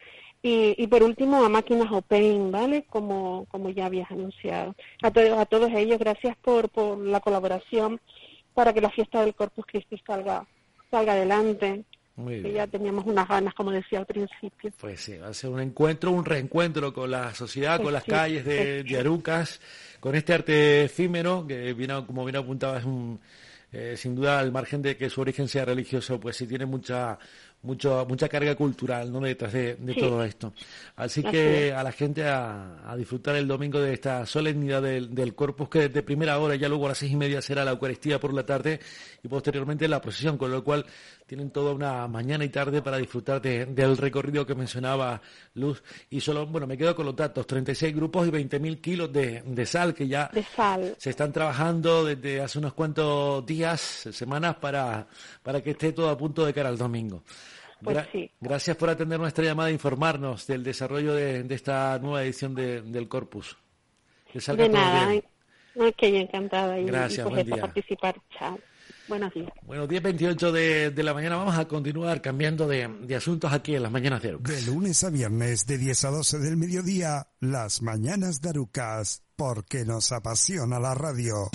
y, 0.42 0.74
y, 0.76 0.86
por 0.86 1.02
último 1.02 1.44
a 1.44 1.48
Máquinas 1.48 1.90
Open, 1.90 2.50
¿vale? 2.50 2.84
Como, 2.88 3.46
como 3.50 3.70
ya 3.70 3.86
habías 3.86 4.10
anunciado. 4.10 4.74
A, 5.02 5.08
a 5.08 5.46
todos 5.46 5.70
ellos, 5.74 5.98
gracias 5.98 6.36
por, 6.36 6.68
por 6.68 6.98
la 6.98 7.20
colaboración 7.20 8.00
para 8.54 8.72
que 8.72 8.80
la 8.80 8.90
fiesta 8.90 9.20
del 9.20 9.34
Corpus 9.34 9.66
Christi 9.66 10.00
salga, 10.06 10.46
salga 10.90 11.12
adelante. 11.12 11.84
Muy 12.18 12.42
que 12.42 12.52
ya 12.52 12.66
teníamos 12.66 13.06
unas 13.06 13.28
ganas, 13.28 13.54
como 13.54 13.70
decía 13.70 14.00
al 14.00 14.06
principio. 14.06 14.72
Pues 14.80 15.00
sí, 15.00 15.16
va 15.18 15.28
a 15.28 15.34
ser 15.34 15.50
un 15.50 15.60
encuentro, 15.60 16.10
un 16.10 16.24
reencuentro 16.24 16.92
con 16.92 17.12
la 17.12 17.32
sociedad, 17.32 17.80
con 17.80 17.92
las 17.92 18.02
calles 18.02 18.44
de, 18.44 18.82
de, 18.82 18.98
Arucas, 18.98 19.60
con 20.00 20.16
este 20.16 20.34
arte 20.34 20.84
efímero, 20.86 21.46
que 21.46 21.72
viene, 21.74 22.04
como 22.04 22.24
bien 22.24 22.34
apuntaba, 22.34 22.78
es 22.78 22.84
un, 22.84 23.20
eh, 23.70 23.94
sin 23.96 24.16
duda, 24.16 24.40
al 24.40 24.50
margen 24.50 24.82
de 24.82 24.96
que 24.96 25.08
su 25.08 25.20
origen 25.20 25.46
sea 25.46 25.64
religioso, 25.64 26.18
pues 26.18 26.36
sí 26.36 26.48
tiene 26.48 26.66
mucha 26.66 27.20
mucho, 27.62 28.06
mucha 28.08 28.28
carga 28.28 28.54
cultural 28.54 29.12
¿no? 29.12 29.20
detrás 29.20 29.52
de, 29.52 29.76
todo 29.98 30.22
esto. 30.24 30.52
Así, 30.96 31.22
que 31.22 31.72
a 31.72 31.82
la 31.82 31.92
gente 31.92 32.24
a, 32.24 32.94
disfrutar 32.96 33.36
el 33.36 33.48
domingo 33.48 33.80
de 33.80 33.92
esta 33.92 34.24
solemnidad 34.26 34.82
del, 34.82 35.14
del, 35.14 35.34
Corpus, 35.34 35.68
que 35.68 35.88
de 35.88 36.02
primera 36.02 36.38
hora, 36.38 36.54
ya 36.54 36.68
luego 36.68 36.86
a 36.86 36.90
las 36.90 36.98
seis 36.98 37.12
y 37.12 37.16
media 37.16 37.42
será 37.42 37.64
la 37.64 37.72
Eucaristía 37.72 38.20
por 38.20 38.32
la 38.32 38.46
tarde 38.46 38.80
y 39.22 39.28
posteriormente 39.28 39.88
la 39.88 40.00
procesión, 40.00 40.38
con 40.38 40.50
lo 40.50 40.62
cual 40.62 40.86
tienen 41.28 41.50
toda 41.50 41.74
una 41.74 42.08
mañana 42.08 42.42
y 42.42 42.48
tarde 42.48 42.80
para 42.80 42.96
disfrutar 42.96 43.42
del 43.42 43.96
recorrido 43.98 44.46
que 44.46 44.54
mencionaba 44.54 45.20
Luz. 45.54 45.82
Y 46.08 46.22
solo, 46.22 46.46
bueno, 46.46 46.66
me 46.66 46.78
quedo 46.78 46.96
con 46.96 47.04
los 47.04 47.14
datos, 47.14 47.46
36 47.46 47.94
grupos 47.94 48.26
y 48.26 48.30
20.000 48.30 48.80
kilos 48.80 49.12
de, 49.12 49.42
de, 49.42 49.66
sal 49.66 49.94
que 49.94 50.08
ya 50.08 50.30
se 50.96 51.10
están 51.10 51.30
trabajando 51.30 52.06
desde 52.06 52.40
hace 52.40 52.58
unos 52.58 52.72
cuantos 52.72 53.44
días, 53.44 53.78
semanas, 54.10 54.56
para, 54.56 55.06
para 55.42 55.62
que 55.62 55.72
esté 55.72 55.92
todo 55.92 56.08
a 56.08 56.16
punto 56.16 56.46
de 56.46 56.54
cara 56.54 56.70
al 56.70 56.78
domingo. 56.78 57.22
Pues 57.82 57.98
sí. 58.10 58.30
Gracias 58.40 58.74
por 58.78 58.88
atender 58.88 59.20
nuestra 59.20 59.44
llamada 59.44 59.68
e 59.68 59.74
informarnos 59.74 60.46
del 60.46 60.64
desarrollo 60.64 61.12
de, 61.12 61.46
esta 61.50 61.98
nueva 61.98 62.24
edición 62.24 62.54
del 62.54 63.06
Corpus. 63.06 63.54
de 64.32 64.68
nada, 64.70 65.14
ok, 65.76 66.02
encantada. 66.04 66.80
Y, 66.80 66.86
Gracias, 66.86 67.26
y 67.26 67.44
pues 67.44 67.60
participar. 67.60 68.16
Chao. 68.30 68.58
Buenos 69.08 69.32
días. 69.32 69.48
Bueno, 69.62 69.88
10.28 69.88 70.50
de, 70.52 70.90
de 70.90 71.02
la 71.02 71.14
mañana 71.14 71.36
vamos 71.36 71.56
a 71.56 71.66
continuar 71.66 72.20
cambiando 72.20 72.68
de, 72.68 72.88
de 73.02 73.16
asuntos 73.16 73.52
aquí 73.52 73.74
en 73.74 73.82
las 73.82 73.92
mañanas 73.92 74.22
de 74.22 74.28
Arucas. 74.30 74.54
De 74.54 74.70
lunes 74.70 75.02
a 75.02 75.10
viernes, 75.10 75.66
de 75.66 75.78
10 75.78 76.04
a 76.04 76.10
12 76.10 76.38
del 76.38 76.56
mediodía, 76.56 77.28
las 77.40 77.80
mañanas 77.82 78.40
de 78.42 78.50
Arucas, 78.50 79.22
porque 79.36 79.84
nos 79.84 80.12
apasiona 80.12 80.78
la 80.78 80.94
radio. 80.94 81.50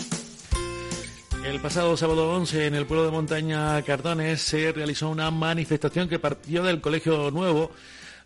El 1.45 1.59
pasado 1.59 1.97
sábado 1.97 2.31
11 2.31 2.67
en 2.67 2.75
el 2.75 2.85
pueblo 2.85 3.05
de 3.05 3.11
Montaña 3.11 3.81
Cardones 3.81 4.41
se 4.41 4.71
realizó 4.71 5.09
una 5.09 5.29
manifestación 5.29 6.07
que 6.07 6.17
partió 6.17 6.63
del 6.63 6.79
Colegio 6.79 7.31
Nuevo 7.31 7.69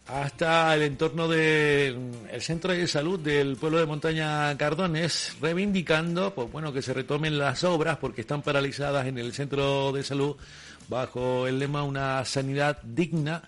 hasta 0.08 0.74
el 0.74 0.84
entorno 0.84 1.28
del 1.28 2.12
centro 2.40 2.72
de 2.72 2.88
salud 2.88 3.20
del 3.20 3.58
pueblo 3.58 3.80
de 3.80 3.86
Montaña 3.86 4.58
Cardones, 4.58 5.36
reivindicando, 5.42 6.34
pues 6.34 6.52
bueno, 6.52 6.72
que 6.72 6.82
se 6.82 6.94
retomen 6.94 7.38
las 7.38 7.64
obras 7.64 7.98
porque 7.98 8.22
están 8.22 8.42
paralizadas 8.42 9.06
en 9.08 9.18
el 9.18 9.34
centro 9.34 9.92
de 9.92 10.04
salud 10.04 10.38
bajo 10.88 11.48
el 11.48 11.60
lema 11.60 11.84
una 11.84 12.24
sanidad 12.24 12.82
digna 12.84 13.44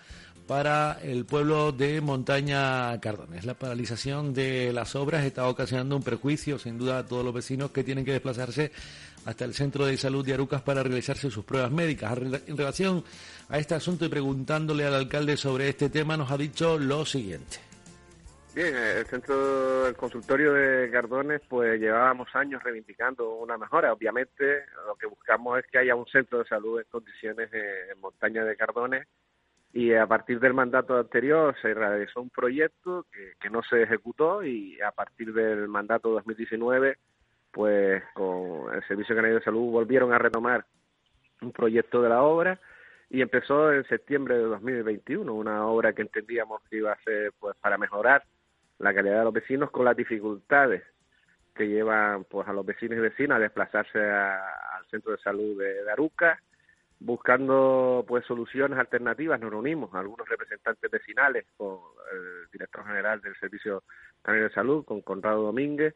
para 0.46 0.98
el 1.02 1.24
pueblo 1.24 1.72
de 1.72 2.00
Montaña 2.00 3.00
Cardones. 3.00 3.44
La 3.44 3.54
paralización 3.54 4.34
de 4.34 4.72
las 4.72 4.96
obras 4.96 5.24
está 5.24 5.48
ocasionando 5.48 5.96
un 5.96 6.02
perjuicio, 6.02 6.58
sin 6.58 6.76
duda, 6.76 6.98
a 6.98 7.06
todos 7.06 7.24
los 7.24 7.32
vecinos 7.32 7.70
que 7.70 7.84
tienen 7.84 8.04
que 8.04 8.12
desplazarse 8.12 8.72
hasta 9.26 9.44
el 9.44 9.54
centro 9.54 9.86
de 9.86 9.96
salud 9.96 10.24
de 10.24 10.34
Arucas 10.34 10.62
para 10.62 10.82
realizarse 10.82 11.30
sus 11.30 11.44
pruebas 11.44 11.70
médicas. 11.70 12.16
En 12.18 12.56
relación 12.56 13.04
a 13.48 13.58
este 13.58 13.74
asunto 13.74 14.04
y 14.04 14.08
preguntándole 14.08 14.86
al 14.86 14.94
alcalde 14.94 15.36
sobre 15.36 15.68
este 15.68 15.90
tema, 15.90 16.16
nos 16.16 16.30
ha 16.30 16.36
dicho 16.36 16.78
lo 16.78 17.04
siguiente. 17.04 17.58
Bien, 18.54 18.74
el 18.74 19.06
centro, 19.06 19.86
el 19.86 19.94
consultorio 19.94 20.52
de 20.52 20.90
Cardones, 20.90 21.40
pues 21.48 21.80
llevábamos 21.80 22.28
años 22.34 22.60
reivindicando 22.62 23.36
una 23.36 23.56
mejora. 23.56 23.92
Obviamente, 23.92 24.64
lo 24.86 24.96
que 24.96 25.06
buscamos 25.06 25.60
es 25.60 25.66
que 25.70 25.78
haya 25.78 25.94
un 25.94 26.06
centro 26.06 26.40
de 26.40 26.46
salud 26.46 26.80
en 26.80 26.86
condiciones 26.90 27.48
en 27.52 28.00
montaña 28.00 28.44
de 28.44 28.56
Cardones 28.56 29.06
y 29.72 29.94
a 29.94 30.04
partir 30.06 30.40
del 30.40 30.52
mandato 30.52 30.98
anterior 30.98 31.54
se 31.62 31.72
realizó 31.72 32.20
un 32.20 32.30
proyecto 32.30 33.06
que, 33.12 33.34
que 33.40 33.50
no 33.50 33.62
se 33.62 33.84
ejecutó 33.84 34.42
y 34.42 34.80
a 34.80 34.90
partir 34.90 35.32
del 35.32 35.68
mandato 35.68 36.10
2019 36.10 36.98
pues 37.52 38.02
con 38.14 38.74
el 38.74 38.82
Servicio 38.86 39.14
Canario 39.14 39.38
de 39.38 39.44
Salud 39.44 39.70
volvieron 39.70 40.12
a 40.12 40.18
retomar 40.18 40.64
un 41.42 41.52
proyecto 41.52 42.02
de 42.02 42.08
la 42.08 42.22
obra 42.22 42.60
y 43.08 43.22
empezó 43.22 43.72
en 43.72 43.84
septiembre 43.88 44.36
de 44.36 44.44
2021, 44.44 45.32
una 45.34 45.66
obra 45.66 45.92
que 45.92 46.02
entendíamos 46.02 46.62
que 46.68 46.76
iba 46.76 46.92
a 46.92 47.02
ser 47.02 47.32
pues 47.40 47.56
para 47.56 47.76
mejorar 47.76 48.22
la 48.78 48.94
calidad 48.94 49.18
de 49.18 49.24
los 49.24 49.32
vecinos 49.32 49.70
con 49.70 49.84
las 49.84 49.96
dificultades 49.96 50.82
que 51.54 51.68
llevan 51.68 52.24
pues 52.24 52.46
a 52.46 52.52
los 52.52 52.64
vecinos 52.64 52.98
y 52.98 53.00
vecinas 53.00 53.36
a 53.36 53.40
desplazarse 53.40 53.98
al 53.98 54.86
centro 54.90 55.12
de 55.12 55.18
salud 55.18 55.58
de, 55.58 55.82
de, 55.82 55.90
Aruca, 55.90 56.40
buscando 57.00 58.04
pues 58.06 58.24
soluciones 58.26 58.78
alternativas, 58.78 59.40
nos 59.40 59.50
reunimos 59.50 59.92
algunos 59.94 60.28
representantes 60.28 60.90
vecinales 60.90 61.46
con 61.56 61.78
el 62.12 62.50
director 62.52 62.86
general 62.86 63.20
del 63.20 63.36
Servicio 63.36 63.82
Canario 64.22 64.48
de 64.48 64.54
Salud, 64.54 64.84
con 64.84 65.02
Conrado 65.02 65.42
Domínguez, 65.42 65.94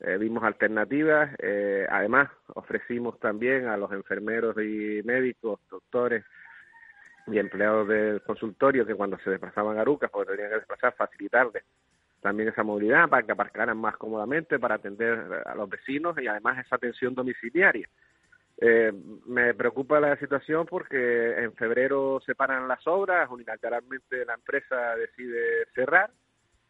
eh, 0.00 0.18
vimos 0.18 0.44
alternativas, 0.44 1.34
eh, 1.38 1.86
además 1.90 2.28
ofrecimos 2.54 3.18
también 3.18 3.66
a 3.66 3.76
los 3.76 3.90
enfermeros 3.92 4.56
y 4.58 5.02
médicos, 5.04 5.60
doctores 5.70 6.24
y 7.26 7.38
empleados 7.38 7.88
del 7.88 8.22
consultorio 8.22 8.86
que 8.86 8.94
cuando 8.94 9.18
se 9.18 9.30
desplazaban 9.30 9.78
a 9.78 9.80
Arucas, 9.80 10.10
porque 10.10 10.32
tenían 10.32 10.50
que 10.50 10.56
desplazar, 10.56 10.94
facilitarles 10.94 11.64
también 12.20 12.48
esa 12.48 12.62
movilidad 12.62 13.08
para 13.08 13.22
que 13.22 13.32
aparcaran 13.32 13.78
más 13.78 13.96
cómodamente, 13.96 14.58
para 14.58 14.76
atender 14.76 15.42
a 15.44 15.54
los 15.54 15.68
vecinos 15.68 16.16
y 16.20 16.26
además 16.26 16.58
esa 16.58 16.76
atención 16.76 17.14
domiciliaria. 17.14 17.88
Eh, 18.58 18.92
me 19.26 19.54
preocupa 19.54 20.00
la 20.00 20.16
situación 20.16 20.66
porque 20.66 21.38
en 21.38 21.52
febrero 21.54 22.20
se 22.24 22.34
paran 22.34 22.66
las 22.66 22.86
obras, 22.86 23.30
unilateralmente 23.30 24.24
la 24.24 24.34
empresa 24.34 24.96
decide 24.96 25.66
cerrar 25.74 26.10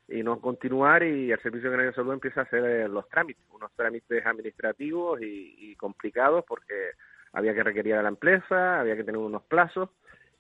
y 0.09 0.23
no 0.23 0.41
continuar 0.41 1.03
y 1.03 1.33
el 1.33 1.41
Servicio 1.41 1.71
Canario 1.71 1.91
de 1.91 1.97
Salud 1.97 2.13
empieza 2.13 2.41
a 2.41 2.45
hacer 2.45 2.65
eh, 2.65 2.89
los 2.89 3.09
trámites, 3.09 3.45
unos 3.53 3.73
trámites 3.75 4.25
administrativos 4.25 5.21
y, 5.21 5.75
complicados 5.77 6.45
porque 6.47 6.93
había 7.33 7.55
que 7.55 7.63
requerir 7.63 7.95
a 7.95 8.03
la 8.03 8.09
empresa, 8.09 8.81
había 8.81 8.97
que 8.97 9.05
tener 9.05 9.21
unos 9.21 9.43
plazos 9.43 9.91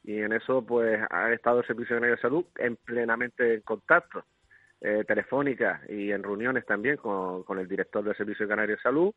y 0.02 0.20
en 0.20 0.32
eso 0.32 0.64
pues 0.64 1.00
ha 1.10 1.32
estado 1.32 1.60
el 1.60 1.66
Servicio 1.66 1.96
Canario 1.96 2.16
de 2.16 2.22
Salud 2.22 2.44
en 2.56 2.76
plenamente 2.76 3.54
en 3.54 3.60
contacto 3.62 4.24
eh, 4.80 5.04
telefónica 5.06 5.82
y 5.88 6.12
en 6.12 6.22
reuniones 6.22 6.64
también 6.64 6.96
con, 6.96 7.42
con 7.42 7.58
el 7.58 7.68
director 7.68 8.04
del 8.04 8.16
Servicio 8.16 8.48
Canario 8.48 8.76
de 8.76 8.82
Salud 8.82 9.12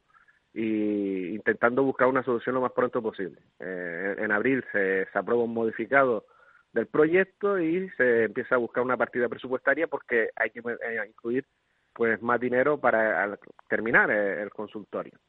y 0.54 1.28
intentando 1.36 1.84
buscar 1.84 2.08
una 2.08 2.24
solución 2.24 2.56
lo 2.56 2.62
más 2.62 2.72
pronto 2.72 3.02
posible. 3.02 3.40
Eh, 3.60 4.16
en 4.18 4.32
abril 4.32 4.66
se, 4.72 5.06
se 5.06 5.20
aprueba 5.20 5.44
un 5.44 5.54
modificado 5.54 6.26
del 6.74 6.88
proyecto 6.88 7.60
y 7.60 7.90
se 7.92 8.26
empieza 8.26 8.56
a 8.56 8.60
buscar 8.60 8.84
una 8.84 8.98
partida 8.98 9.28
presupuestaria 9.28 9.88
porque 9.88 10.30
hay 10.36 10.52
que 10.52 10.60
eh, 10.60 11.08
incluir 11.08 11.46
pues 11.94 12.22
más 12.22 12.40
dinero 12.40 12.80
para 12.80 13.38
terminar 13.68 14.12
eh, 14.12 14.42
el, 14.42 14.50
consultorio. 14.52 15.20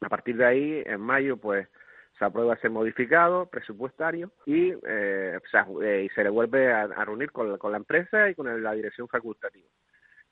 A 0.00 0.08
partir 0.08 0.36
de 0.36 0.46
ahí, 0.46 0.82
en 0.86 1.00
mayo, 1.00 1.36
pues 1.36 1.68
se 2.18 2.24
aprueba 2.24 2.54
ese 2.54 2.68
modificado 2.68 3.46
presupuestario 3.46 4.32
y, 4.46 4.74
eh, 4.86 5.38
se 6.14 6.24
le 6.24 6.30
vuelve 6.30 6.72
a, 6.72 6.86
reunir 7.04 7.30
con, 7.30 7.50
la 7.50 7.76
empresa 7.76 8.28
y 8.28 8.34
con 8.34 8.62
la 8.62 8.72
dirección 8.72 9.08
facultativa. 9.08 9.68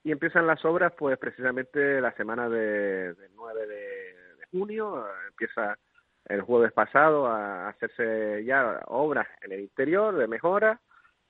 Y 0.03 0.13
empiezan 0.13 0.47
las 0.47 0.65
obras, 0.65 0.93
pues 0.97 1.19
precisamente 1.19 2.01
la 2.01 2.13
semana 2.13 2.49
del 2.49 3.15
de 3.17 3.29
9 3.35 3.67
de, 3.67 4.17
junio, 4.51 5.07
empieza 5.29 5.79
el 6.29 6.43
jueves 6.43 6.73
pasado 6.73 7.27
a 7.27 7.69
hacerse 7.69 8.45
ya 8.45 8.81
obras 8.87 9.27
en 9.43 9.53
el 9.53 9.61
interior 9.61 10.17
de 10.17 10.29
mejora 10.29 10.81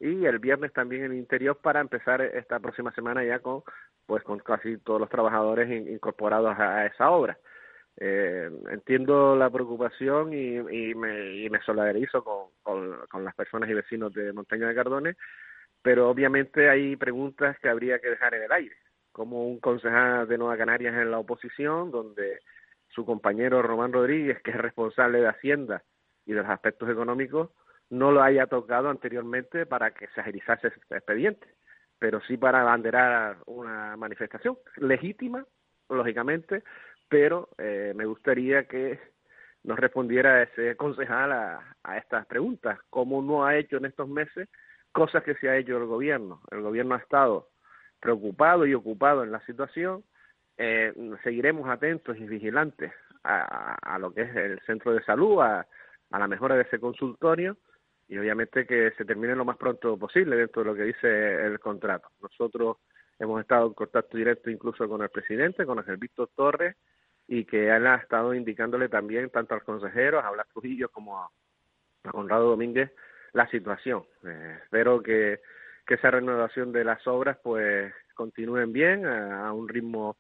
y 0.01 0.25
el 0.27 0.39
viernes 0.39 0.73
también 0.73 1.05
en 1.05 1.13
el 1.13 1.19
interior 1.19 1.57
para 1.57 1.81
empezar 1.81 2.21
esta 2.23 2.59
próxima 2.61 2.93
semana 2.93 3.25
ya 3.25 3.41
con 3.41 3.63
pues 4.07 4.23
con 4.25 4.39
casi 4.39 4.79
todos 4.79 5.01
los 5.01 5.11
trabajadores 5.11 5.69
incorporados 5.71 6.59
a, 6.59 6.87
esa 6.87 7.11
obra. 7.11 7.39
Eh, 7.99 8.49
entiendo 8.71 9.37
la 9.37 9.51
preocupación 9.51 10.33
y, 10.33 10.57
y, 10.57 10.95
me, 10.95 11.35
y 11.37 11.51
me 11.51 11.61
solidarizo 11.61 12.25
con, 12.25 12.47
con, 12.63 13.25
las 13.25 13.35
personas 13.35 13.69
y 13.69 13.75
vecinos 13.75 14.15
de 14.15 14.33
Montaña 14.33 14.69
de 14.69 14.75
Cardones, 14.75 15.17
pero 15.83 16.09
obviamente 16.09 16.71
hay 16.71 16.97
preguntas 16.97 17.59
que 17.59 17.69
habría 17.69 17.99
que 17.99 18.09
dejar 18.09 18.33
en 18.35 18.45
el 18.45 18.53
aire, 18.53 18.77
como 19.13 19.47
un 19.47 19.61
concejal 19.61 20.27
de 20.27 20.39
Nueva 20.39 20.57
Canarias 20.57 20.95
en 20.95 21.11
la 21.11 21.19
oposición, 21.19 21.91
donde 21.91 22.39
su 22.99 23.07
compañero 23.07 23.63
Román 23.63 23.93
Rodríguez, 23.93 24.43
que 24.43 24.51
es 24.51 24.57
responsable 24.57 25.21
de 25.21 25.29
Hacienda 25.29 25.85
y 26.27 26.33
de 26.33 26.43
los 26.43 26.51
aspectos 26.51 26.91
económicos, 26.91 27.51
no 27.91 28.11
lo 28.11 28.21
haya 28.21 28.49
tocado 28.49 28.91
anteriormente 28.91 29.67
para 29.67 29.93
que 29.93 30.09
se 30.09 30.21
agilizase 30.21 30.67
ese 30.67 30.81
expediente, 30.91 31.47
pero 32.01 32.21
sí 32.23 32.37
para 32.37 32.61
abanderar 32.61 33.37
una 33.47 33.97
manifestación 33.97 34.59
legítima, 34.79 35.47
lógicamente, 35.89 36.65
pero 37.09 37.51
eh, 37.57 37.93
me 37.95 38.05
gustaría 38.05 38.65
que 38.65 38.99
nos 39.63 39.79
respondiera 39.79 40.43
ese 40.43 40.77
concejal 40.77 41.31
a, 41.31 41.77
a 41.85 41.99
estas 41.99 42.27
preguntas, 42.27 42.81
cómo 42.91 43.23
no 43.23 43.47
ha 43.47 43.57
hecho 43.57 43.77
en 43.77 43.85
estos 43.85 44.09
meses 44.09 44.49
cosas 44.91 45.23
que 45.23 45.37
se 45.37 45.49
ha 45.49 45.57
hecho 45.57 45.77
el 45.77 45.87
gobierno. 45.87 46.43
El 46.51 46.63
gobierno 46.63 46.97
ha 46.97 46.99
estado 46.99 47.51
preocupado 48.01 48.67
y 48.67 48.75
ocupado 48.75 49.23
en 49.23 49.31
la 49.31 49.41
situación, 49.47 50.03
eh, 50.59 50.93
seguiremos 51.23 51.69
atentos 51.69 52.17
y 52.19 52.25
vigilantes 52.25 52.93
a, 53.25 53.75
a, 53.75 53.99
lo 53.99 54.13
que 54.13 54.23
es 54.23 54.37
el 54.37 54.61
centro 54.67 54.93
de 54.93 55.03
salud, 55.05 55.41
a, 55.41 55.67
a 56.11 56.19
la 56.19 56.29
mejora 56.29 56.57
de 56.57 56.63
ese 56.63 56.79
consultorio 56.79 57.57
y 58.09 58.17
obviamente 58.19 58.67
que 58.67 58.93
se 58.97 59.05
termine 59.05 59.37
lo 59.37 59.45
más 59.45 59.57
pronto 59.57 59.97
posible 59.99 60.37
dentro 60.37 60.63
de 60.63 60.71
lo 60.71 60.75
que 60.75 60.85
dice 60.85 61.47
el 61.47 61.61
contrato. 61.61 62.09
Nosotros 62.23 62.79
hemos 63.19 63.41
estado 63.41 63.67
en 63.67 63.75
contacto 63.75 64.17
directo 64.17 64.51
incluso 64.51 64.89
con 64.89 65.03
el 65.03 65.11
presidente, 65.11 65.67
con 65.67 65.83
el 65.87 65.97
Víctor 65.99 66.31
Torres, 66.35 66.77
y 67.27 67.45
que 67.45 67.69
él 67.69 67.87
ha 67.87 67.97
estado 67.97 68.33
indicándole 68.33 68.89
también 68.89 69.29
tanto 69.29 69.55
al 69.55 69.63
consejero, 69.63 70.21
a 70.21 70.31
Blas 70.31 70.49
Trujillo, 70.49 70.89
como 70.89 71.21
a, 71.21 71.31
Conrado 72.11 72.49
Domínguez, 72.49 72.91
la 73.35 73.47
situación. 73.51 74.05
Eh, 74.25 74.59
espero 74.63 75.03
que, 75.03 75.41
que 75.87 75.95
esa 75.95 76.11
renovación 76.11 76.73
de 76.73 76.85
las 76.85 77.07
obras 77.07 77.37
pues 77.43 77.93
continúen 78.15 78.73
bien, 78.73 79.05
a, 79.05 79.53
un 79.53 79.69
ritmo 79.69 80.17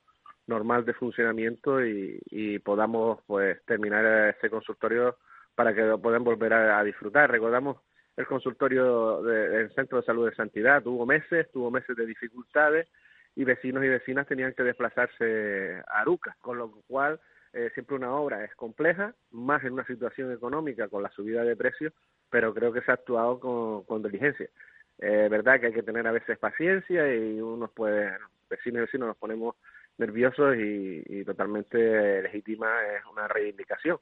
normal 0.49 0.85
de 0.85 0.95
funcionamiento 0.95 1.85
y, 1.85 2.21
y 2.31 2.59
podamos 2.59 3.21
pues 3.27 3.65
terminar 3.65 4.35
ese 4.37 4.51
consultorio 4.51 5.17
para 5.59 5.75
que 5.75 5.83
lo 5.83 6.01
puedan 6.01 6.23
volver 6.23 6.53
a, 6.53 6.85
disfrutar. 6.85 7.29
Recordamos 7.29 7.79
el 8.17 8.27
consultorio 8.27 9.21
del 9.23 9.75
Centro 9.75 9.99
de 9.99 10.07
Salud 10.07 10.31
de 10.31 10.37
Santidad, 10.37 10.85
tuvo 10.85 11.05
meses, 11.05 11.51
tuvo 11.51 11.69
meses 11.69 11.97
de 11.97 12.07
dificultades 12.07 12.87
y 13.35 13.43
vecinos 13.43 13.83
y 13.83 13.89
vecinas 13.89 14.29
tenían 14.29 14.55
que 14.55 14.63
desplazarse 14.63 15.83
a 15.89 16.03
Aruca, 16.03 16.37
con 16.41 16.59
lo 16.59 16.71
cual 16.87 17.19
eh, 17.53 17.73
siempre 17.75 17.97
una 17.97 18.13
obra 18.13 18.45
es 18.45 18.55
compleja, 18.55 19.17
más 19.33 19.65
en 19.65 19.73
una 19.73 19.85
situación 19.85 20.33
económica 20.33 20.87
con 20.87 21.03
la 21.03 21.11
subida 21.11 21.43
de 21.43 21.57
precios, 21.57 21.93
pero 22.31 22.55
creo 22.55 22.73
que 22.73 22.83
se 22.83 22.93
ha 22.93 22.95
actuado 22.95 23.41
con, 23.41 23.83
con 23.83 24.01
diligencia. 24.01 24.49
Es 24.97 25.11
eh, 25.11 25.29
verdad 25.29 25.59
que 25.59 25.67
hay 25.67 25.73
que 25.73 25.83
tener 25.83 26.07
a 26.07 26.13
veces 26.13 26.39
paciencia 26.39 27.13
y 27.13 27.41
uno 27.41 27.67
puede, 27.67 28.13
vecinos 28.49 28.79
y 28.79 28.81
vecinos 28.83 29.09
nos 29.09 29.17
ponemos 29.17 29.57
nerviosos 29.99 30.57
y, 30.57 31.03
y 31.07 31.25
totalmente 31.25 32.23
legítima 32.23 32.69
es 32.97 33.05
una 33.11 33.29
reivindicación 33.29 33.99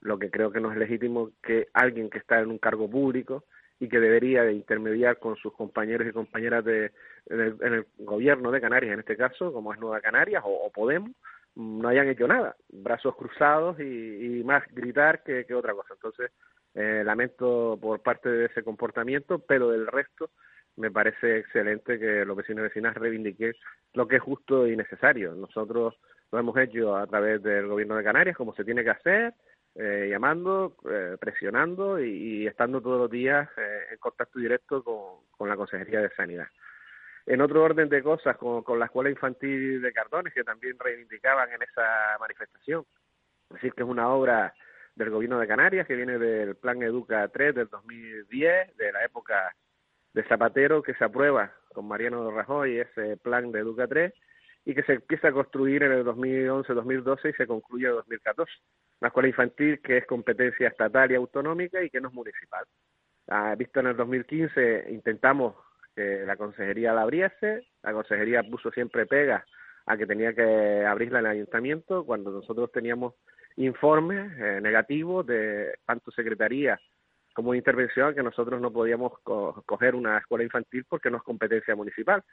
lo 0.00 0.18
que 0.18 0.30
creo 0.30 0.50
que 0.50 0.60
no 0.60 0.70
es 0.70 0.78
legítimo 0.78 1.30
que 1.42 1.68
alguien 1.72 2.10
que 2.10 2.18
está 2.18 2.40
en 2.40 2.50
un 2.50 2.58
cargo 2.58 2.88
público 2.88 3.44
y 3.78 3.88
que 3.88 4.00
debería 4.00 4.42
de 4.42 4.54
intermediar 4.54 5.18
con 5.18 5.36
sus 5.36 5.52
compañeros 5.52 6.08
y 6.08 6.12
compañeras 6.12 6.64
de, 6.64 6.92
en, 7.26 7.74
el, 7.74 7.86
gobierno 7.98 8.50
de 8.50 8.60
Canarias, 8.60 8.94
en 8.94 9.00
este 9.00 9.16
caso, 9.16 9.52
como 9.52 9.72
es 9.72 9.80
Nueva 9.80 10.00
Canarias 10.00 10.42
o, 10.46 10.70
Podemos, 10.72 11.10
no 11.56 11.88
hayan 11.88 12.08
hecho 12.08 12.26
nada, 12.26 12.56
brazos 12.68 13.16
cruzados 13.16 13.78
y, 13.80 14.42
más 14.44 14.62
gritar 14.72 15.22
que, 15.22 15.46
otra 15.54 15.74
cosa. 15.74 15.94
Entonces, 15.94 16.30
eh, 16.74 17.02
lamento 17.04 17.78
por 17.80 18.00
parte 18.00 18.28
de 18.28 18.46
ese 18.46 18.62
comportamiento, 18.62 19.38
pero 19.38 19.70
del 19.70 19.86
resto 19.86 20.30
me 20.76 20.90
parece 20.90 21.38
excelente 21.38 21.98
que 21.98 22.24
los 22.24 22.36
vecinos 22.36 22.60
y 22.60 22.68
vecinas 22.68 22.94
reivindiquen 22.96 23.54
lo 23.94 24.06
que 24.06 24.16
es 24.16 24.22
justo 24.22 24.66
y 24.66 24.76
necesario. 24.76 25.34
Nosotros 25.34 25.98
lo 26.30 26.38
hemos 26.38 26.56
hecho 26.58 26.96
a 26.96 27.06
través 27.06 27.42
del 27.42 27.66
gobierno 27.66 27.96
de 27.96 28.04
Canarias, 28.04 28.36
como 28.36 28.54
se 28.54 28.64
tiene 28.64 28.84
que 28.84 28.90
hacer, 28.90 29.34
eh, 29.74 30.08
llamando, 30.10 30.76
eh, 30.90 31.16
presionando 31.20 32.00
y, 32.00 32.46
estando 32.46 32.80
todos 32.80 33.00
los 33.00 33.10
días 33.10 33.48
eh, 33.56 33.86
en 33.92 33.98
contacto 33.98 34.38
directo 34.38 34.82
con, 34.82 35.48
la 35.48 35.56
Consejería 35.56 36.00
de 36.00 36.10
Sanidad. 36.10 36.48
En 37.26 37.40
otro 37.40 37.62
orden 37.62 37.88
de 37.88 38.02
cosas, 38.02 38.36
con, 38.36 38.62
con 38.62 38.78
la 38.78 38.86
Escuela 38.86 39.10
Infantil 39.10 39.82
de 39.82 39.92
Cardones, 39.92 40.32
que 40.32 40.44
también 40.44 40.78
reivindicaban 40.78 41.52
en 41.52 41.62
esa 41.62 42.16
manifestación, 42.20 42.84
es 43.50 43.54
decir, 43.54 43.72
que 43.74 43.82
es 43.82 43.88
una 43.88 44.08
obra 44.08 44.54
del 44.94 45.10
Gobierno 45.10 45.38
de 45.38 45.46
Canarias 45.46 45.86
que 45.86 45.94
viene 45.94 46.18
del 46.18 46.56
Plan 46.56 46.82
Educa 46.82 47.28
3 47.28 47.54
del 47.54 47.68
2010, 47.68 48.76
de 48.76 48.92
la 48.92 49.04
época 49.04 49.54
de 50.16 50.22
Zapatero, 50.24 50.82
que 50.82 50.94
se 50.94 51.04
aprueba 51.04 51.52
con 51.74 51.86
Mariano 51.86 52.30
Rajoy 52.30 52.78
ese 52.78 53.18
Plan 53.18 53.52
de 53.52 53.60
Educa 53.60 53.86
3 53.86 54.14
y 54.64 54.74
que 54.74 54.82
se 54.82 54.94
empieza 54.94 55.28
a 55.28 55.32
construir 55.32 55.82
en 55.82 55.92
el 55.92 56.06
2011-2012 56.06 57.28
y 57.28 57.32
se 57.34 57.46
concluye 57.46 57.84
en 57.84 57.90
el 57.90 57.96
2014 57.96 58.50
una 59.02 59.08
escuela 59.08 59.28
infantil 59.28 59.78
que 59.82 59.98
es 59.98 60.06
competencia 60.06 60.68
estatal 60.68 61.12
y 61.12 61.16
autonómica 61.16 61.82
y 61.82 61.90
que 61.90 62.00
no 62.00 62.08
es 62.08 62.14
municipal. 62.14 62.64
Ah, 63.28 63.54
visto 63.58 63.80
en 63.80 63.88
el 63.88 63.96
2015 63.98 64.86
intentamos 64.88 65.54
que 65.94 66.24
la 66.24 66.36
consejería 66.36 66.94
la 66.94 67.02
abriese, 67.02 67.66
la 67.82 67.92
consejería 67.92 68.42
puso 68.42 68.70
siempre 68.70 69.04
pega 69.04 69.44
a 69.84 69.98
que 69.98 70.06
tenía 70.06 70.32
que 70.32 70.86
abrirla 70.86 71.18
en 71.18 71.26
el 71.26 71.32
ayuntamiento 71.32 72.06
cuando 72.06 72.30
nosotros 72.30 72.72
teníamos 72.72 73.12
informes 73.56 74.32
eh, 74.38 74.60
negativos 74.62 75.26
de 75.26 75.74
tanto 75.84 76.10
secretaría 76.10 76.80
como 77.36 77.54
intervención 77.54 78.14
que 78.14 78.22
nosotros 78.22 78.62
no 78.62 78.72
podíamos 78.72 79.12
coger 79.20 79.94
una 79.94 80.16
escuela 80.16 80.42
infantil 80.42 80.86
porque 80.88 81.10
no 81.10 81.18
es 81.18 81.22
competencia 81.22 81.76
municipal 81.76 82.24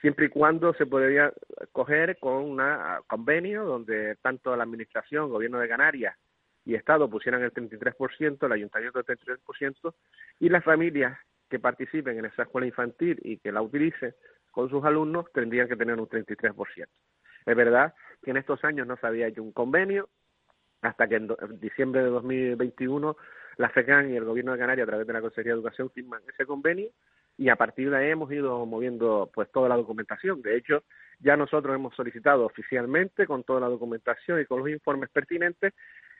siempre 0.00 0.26
y 0.26 0.30
cuando 0.30 0.74
se 0.74 0.84
podría 0.84 1.32
coger 1.70 2.18
con 2.18 2.34
un 2.34 2.62
convenio 3.06 3.64
donde 3.64 4.16
tanto 4.16 4.54
la 4.56 4.64
Administración, 4.64 5.30
Gobierno 5.30 5.60
de 5.60 5.68
Canarias 5.68 6.16
y 6.64 6.74
Estado 6.74 7.08
pusieran 7.08 7.40
el 7.42 7.52
33%, 7.52 8.44
el 8.44 8.52
Ayuntamiento 8.52 8.98
el 8.98 9.06
33%, 9.06 9.94
y 10.40 10.48
las 10.48 10.64
familias 10.64 11.16
que 11.48 11.60
participen 11.60 12.18
en 12.18 12.24
esa 12.24 12.42
escuela 12.42 12.66
infantil 12.66 13.20
y 13.22 13.38
que 13.38 13.52
la 13.52 13.62
utilicen 13.62 14.12
con 14.50 14.68
sus 14.68 14.84
alumnos 14.84 15.26
tendrían 15.32 15.68
que 15.68 15.76
tener 15.76 15.98
un 16.00 16.08
33%. 16.08 16.86
Es 17.46 17.56
verdad 17.56 17.94
que 18.24 18.32
en 18.32 18.38
estos 18.38 18.62
años 18.64 18.88
no 18.88 18.96
se 18.96 19.06
había 19.06 19.28
hecho 19.28 19.42
un 19.42 19.52
convenio, 19.52 20.08
hasta 20.80 21.06
que 21.06 21.14
en, 21.14 21.28
diciembre 21.60 22.02
de 22.02 22.08
2021 22.08 23.16
la 23.56 23.70
FECAN 23.70 24.10
y 24.10 24.16
el 24.16 24.24
Gobierno 24.24 24.52
de 24.52 24.58
Canarias, 24.58 24.86
a 24.86 24.90
través 24.90 25.06
de 25.06 25.12
la 25.12 25.20
Consejería 25.20 25.52
de 25.52 25.58
Educación, 25.58 25.90
firman 25.90 26.22
ese 26.28 26.46
convenio 26.46 26.90
y 27.36 27.48
a 27.48 27.56
partir 27.56 27.90
de 27.90 27.96
ahí 27.96 28.10
hemos 28.10 28.30
ido 28.30 28.64
moviendo 28.66 29.30
pues 29.32 29.50
toda 29.50 29.68
la 29.68 29.76
documentación. 29.76 30.42
De 30.42 30.56
hecho, 30.56 30.84
ya 31.20 31.36
nosotros 31.36 31.74
hemos 31.74 31.94
solicitado 31.94 32.44
oficialmente 32.44 33.26
con 33.26 33.42
toda 33.44 33.60
la 33.60 33.68
documentación 33.68 34.40
y 34.40 34.46
con 34.46 34.60
los 34.60 34.68
informes 34.68 35.10
pertinentes 35.10 35.72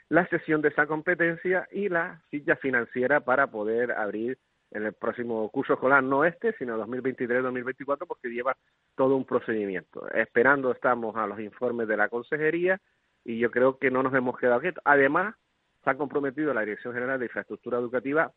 la 0.08 0.26
sesión 0.28 0.60
de 0.60 0.68
esa 0.68 0.86
competencia 0.86 1.66
y 1.72 1.88
la 1.88 2.20
silla 2.30 2.56
financiera 2.56 3.20
para 3.20 3.46
poder 3.46 3.92
abrir 3.92 4.38
en 4.70 4.84
el 4.84 4.92
próximo 4.94 5.48
curso 5.50 5.74
escolar, 5.74 6.02
no 6.02 6.24
este, 6.24 6.54
sino 6.58 6.78
2023-2024, 6.86 8.06
porque 8.06 8.28
lleva 8.28 8.56
todo 8.94 9.16
un 9.16 9.24
procedimiento. 9.24 10.08
Esperando 10.10 10.72
estamos 10.72 11.16
a 11.16 11.26
los 11.26 11.40
informes 11.40 11.88
de 11.88 11.96
la 11.96 12.08
consejería 12.08 12.80
y 13.24 13.38
yo 13.38 13.50
creo 13.50 13.78
que 13.78 13.90
no 13.90 14.02
nos 14.02 14.14
hemos 14.14 14.38
quedado 14.38 14.60
quietos. 14.60 14.82
Además, 14.84 15.34
se 15.82 15.90
ha 15.90 15.96
comprometido 15.96 16.54
la 16.54 16.62
Dirección 16.62 16.94
General 16.94 17.18
de 17.18 17.26
Infraestructura 17.26 17.78
Educativa 17.78 18.32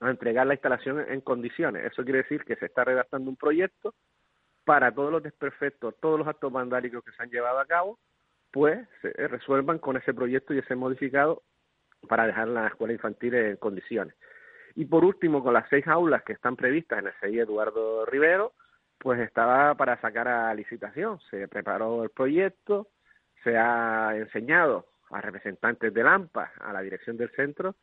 a 0.00 0.10
entregar 0.10 0.46
la 0.46 0.54
instalación 0.54 1.00
en 1.08 1.20
condiciones. 1.20 1.84
Eso 1.84 2.04
quiere 2.04 2.22
decir 2.22 2.44
que 2.44 2.56
se 2.56 2.66
está 2.66 2.84
redactando 2.84 3.30
un 3.30 3.36
proyecto 3.36 3.94
para 4.64 4.92
todos 4.92 5.10
los 5.10 5.22
desperfectos, 5.22 5.94
todos 6.00 6.18
los 6.18 6.28
actos 6.28 6.52
vandálicos 6.52 7.04
que 7.04 7.12
se 7.12 7.22
han 7.22 7.30
llevado 7.30 7.58
a 7.58 7.66
cabo, 7.66 7.98
pues 8.52 8.86
se 9.02 9.10
resuelvan 9.28 9.78
con 9.78 9.96
ese 9.96 10.14
proyecto 10.14 10.54
y 10.54 10.58
ese 10.58 10.74
modificado 10.74 11.42
para 12.08 12.26
dejar 12.26 12.48
la 12.48 12.68
escuela 12.68 12.92
infantil 12.92 13.34
en 13.34 13.56
condiciones. 13.56 14.14
Y 14.74 14.84
por 14.84 15.04
último, 15.04 15.42
con 15.42 15.54
las 15.54 15.68
seis 15.68 15.86
aulas 15.88 16.22
que 16.22 16.34
están 16.34 16.54
previstas 16.54 17.00
en 17.00 17.08
el 17.08 17.12
CI 17.20 17.40
Eduardo 17.40 18.06
Rivero, 18.06 18.52
pues 18.98 19.20
estaba 19.20 19.74
para 19.74 20.00
sacar 20.00 20.28
a 20.28 20.54
licitación. 20.54 21.18
Se 21.30 21.48
preparó 21.48 22.04
el 22.04 22.10
proyecto, 22.10 22.88
se 23.42 23.56
ha 23.56 24.16
enseñado 24.16 24.86
a 25.10 25.20
representantes 25.20 25.92
del 25.92 26.06
AMPA, 26.06 26.52
a 26.60 26.72
la 26.72 26.82
dirección 26.82 27.16
del 27.16 27.30
centro, 27.30 27.76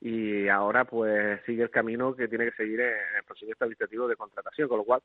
y 0.00 0.48
ahora 0.48 0.84
pues 0.84 1.40
sigue 1.46 1.62
el 1.62 1.70
camino 1.70 2.14
que 2.16 2.28
tiene 2.28 2.46
que 2.46 2.56
seguir 2.56 2.80
en 2.80 3.16
el 3.16 3.24
procedimiento 3.24 3.64
administrativo 3.64 4.08
de 4.08 4.16
contratación, 4.16 4.68
con 4.68 4.78
lo 4.78 4.84
cual 4.84 5.00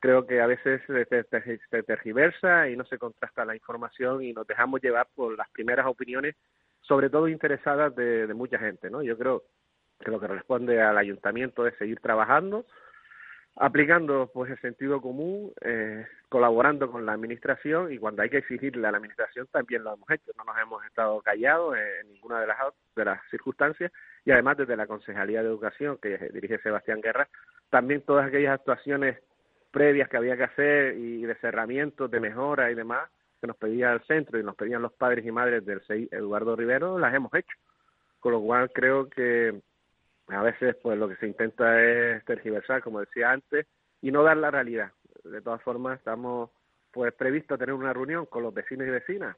creo 0.00 0.26
que 0.26 0.40
a 0.40 0.46
veces 0.46 0.82
se 0.86 1.82
tergiversa 1.82 2.68
y 2.68 2.76
no 2.76 2.84
se 2.84 2.98
contrasta 2.98 3.46
la 3.46 3.54
información 3.54 4.22
y 4.22 4.34
nos 4.34 4.46
dejamos 4.46 4.82
llevar 4.82 5.08
por 5.14 5.36
las 5.36 5.48
primeras 5.50 5.86
opiniones 5.86 6.36
sobre 6.82 7.08
todo 7.08 7.28
interesadas 7.28 7.94
de, 7.96 8.26
de 8.26 8.34
mucha 8.34 8.58
gente, 8.58 8.90
¿no? 8.90 9.02
Yo 9.02 9.16
creo 9.16 9.44
que 10.00 10.10
lo 10.10 10.20
que 10.20 10.26
responde 10.26 10.82
al 10.82 10.98
ayuntamiento 10.98 11.66
es 11.66 11.74
seguir 11.78 12.00
trabajando, 12.00 12.66
aplicando 13.56 14.30
pues 14.32 14.50
el 14.50 14.60
sentido 14.60 15.00
común, 15.00 15.52
eh, 15.60 16.06
colaborando 16.28 16.90
con 16.90 17.06
la 17.06 17.12
administración 17.12 17.92
y 17.92 17.98
cuando 17.98 18.22
hay 18.22 18.30
que 18.30 18.38
exigirle 18.38 18.86
a 18.86 18.90
la 18.90 18.96
administración 18.98 19.46
también 19.52 19.84
lo 19.84 19.94
hemos 19.94 20.10
hecho, 20.10 20.32
no 20.36 20.44
nos 20.44 20.58
hemos 20.58 20.84
estado 20.84 21.20
callados 21.22 21.76
en 21.76 22.12
ninguna 22.12 22.40
de 22.40 22.48
las 22.48 22.58
de 22.96 23.04
las 23.04 23.20
circunstancias 23.30 23.92
y 24.24 24.32
además 24.32 24.56
desde 24.56 24.76
la 24.76 24.86
Concejalía 24.86 25.42
de 25.42 25.48
Educación 25.48 25.98
que 26.02 26.18
dirige 26.32 26.58
Sebastián 26.58 27.00
Guerra, 27.00 27.28
también 27.70 28.02
todas 28.02 28.26
aquellas 28.26 28.54
actuaciones 28.54 29.18
previas 29.70 30.08
que 30.08 30.16
había 30.16 30.36
que 30.36 30.44
hacer 30.44 30.96
y 30.96 31.22
de 31.22 31.34
cerramientos, 31.36 32.10
de 32.10 32.20
mejora 32.20 32.70
y 32.70 32.74
demás 32.74 33.08
que 33.40 33.48
nos 33.48 33.56
pedía 33.56 33.92
el 33.92 34.00
centro 34.04 34.38
y 34.38 34.42
nos 34.42 34.56
pedían 34.56 34.80
los 34.80 34.92
padres 34.94 35.24
y 35.26 35.30
madres 35.30 35.66
del 35.66 35.82
CEI 35.82 36.08
Eduardo 36.10 36.56
Rivero, 36.56 36.98
las 36.98 37.14
hemos 37.14 37.32
hecho. 37.34 37.56
Con 38.18 38.32
lo 38.32 38.40
cual 38.40 38.70
creo 38.72 39.10
que 39.10 39.60
a 40.28 40.42
veces 40.42 40.76
pues 40.82 40.98
lo 40.98 41.08
que 41.08 41.16
se 41.16 41.26
intenta 41.26 41.82
es 41.82 42.24
tergiversar, 42.24 42.82
como 42.82 43.00
decía 43.00 43.30
antes, 43.30 43.66
y 44.00 44.10
no 44.10 44.22
dar 44.22 44.36
la 44.36 44.50
realidad. 44.50 44.92
De 45.24 45.40
todas 45.40 45.62
formas, 45.62 45.98
estamos 45.98 46.50
pues 46.90 47.12
previsto 47.14 47.58
tener 47.58 47.74
una 47.74 47.92
reunión 47.92 48.26
con 48.26 48.42
los 48.42 48.54
vecinos 48.54 48.86
y 48.86 48.90
vecinas 48.90 49.36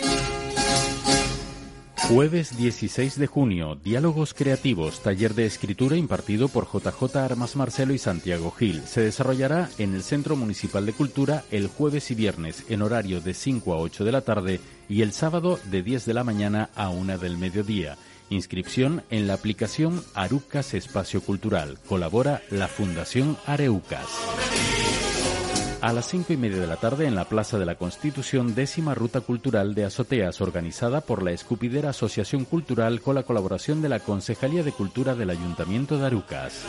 Jueves 2.13 2.57
16 2.57 3.21
de 3.21 3.29
junio, 3.29 3.77
Diálogos 3.77 4.35
Creativos, 4.35 5.01
taller 5.01 5.33
de 5.35 5.47
escritura 5.47 5.97
impartido 5.97 6.49
por 6.49 6.67
JJ 6.67 7.17
Armas 7.17 7.55
Marcelo 7.55 7.95
y 7.95 7.99
Santiago 7.99 8.51
Gil. 8.51 8.83
Se 8.85 9.01
desarrollará 9.01 9.71
en 9.79 9.95
el 9.95 10.03
Centro 10.03 10.35
Municipal 10.35 10.85
de 10.87 10.93
Cultura 10.93 11.45
el 11.53 11.69
jueves 11.69 12.11
y 12.11 12.17
viernes 12.17 12.65
en 12.69 12.83
horario 12.83 13.21
de 13.21 13.33
5 13.33 13.73
a 13.73 13.79
8 13.79 14.05
de 14.05 14.13
la 14.13 14.23
tarde 14.23 14.59
y 14.89 15.03
el 15.03 15.13
sábado 15.13 15.61
de 15.71 15.85
10 15.85 16.05
de 16.05 16.15
la 16.15 16.25
mañana 16.25 16.71
a 16.75 16.91
1 16.91 17.17
del 17.17 17.39
mediodía. 17.39 17.97
Inscripción 18.29 19.05
en 19.11 19.29
la 19.29 19.35
aplicación 19.35 20.03
Arucas 20.15 20.75
Espacio 20.75 21.21
Cultural. 21.21 21.79
Colabora 21.87 22.43
la 22.51 22.67
Fundación 22.67 23.37
Areucas. 23.47 24.09
A 25.83 25.95
las 25.95 26.09
cinco 26.09 26.35
y 26.35 26.37
media 26.37 26.61
de 26.61 26.67
la 26.67 26.77
tarde 26.77 27.07
en 27.07 27.15
la 27.15 27.25
Plaza 27.25 27.59
de 27.59 27.65
la 27.65 27.77
Constitución, 27.77 28.55
décima 28.55 28.95
ruta 28.95 29.23
cultural 29.23 29.75
de 29.75 29.87
azoteas 29.87 30.43
organizada 30.43 31.01
por 31.01 31.23
la 31.23 31.33
Escupidera 31.33 31.91
Asociación 31.91 32.45
Cultural 32.45 33.01
con 33.01 33.15
la 33.15 33.23
colaboración 33.23 33.81
de 33.81 33.89
la 33.89 34.01
Concejalía 34.01 34.63
de 34.63 34.73
Cultura 34.73 35.15
del 35.15 35.31
Ayuntamiento 35.31 35.97
de 35.97 36.07
Arucas. 36.07 36.67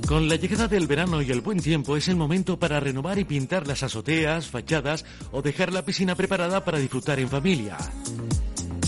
Con 0.07 0.29
la 0.29 0.37
llegada 0.37 0.69
del 0.69 0.87
verano 0.87 1.21
y 1.21 1.33
el 1.33 1.41
buen 1.41 1.59
tiempo 1.59 1.97
es 1.97 2.07
el 2.07 2.15
momento 2.15 2.61
para 2.61 2.79
renovar 2.79 3.19
y 3.19 3.25
pintar 3.25 3.67
las 3.67 3.83
azoteas, 3.83 4.47
fachadas 4.47 5.05
o 5.33 5.43
dejar 5.43 5.73
la 5.73 5.85
piscina 5.85 6.15
preparada 6.15 6.65
para 6.65 6.79
disfrutar 6.79 7.19
en 7.19 7.29
familia. 7.29 7.77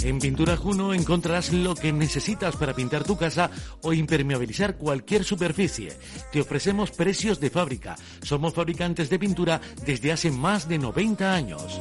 En 0.03 0.21
Pintura 0.21 0.57
Juno 0.57 0.95
encontrarás 0.95 1.53
lo 1.53 1.75
que 1.75 1.93
necesitas 1.93 2.57
para 2.57 2.75
pintar 2.75 3.05
tu 3.05 3.17
casa 3.17 3.51
o 3.83 3.93
impermeabilizar 3.93 4.77
cualquier 4.77 5.25
superficie. 5.25 5.93
Te 6.31 6.41
ofrecemos 6.41 6.91
precios 6.91 7.41
de 7.41 7.51
fábrica. 7.51 7.97
Somos 8.23 8.55
fabricantes 8.55 9.11
de 9.11 9.19
pintura 9.19 9.61
desde 9.85 10.13
hace 10.13 10.31
más 10.31 10.69
de 10.69 10.79
90 10.79 11.35
años. 11.35 11.81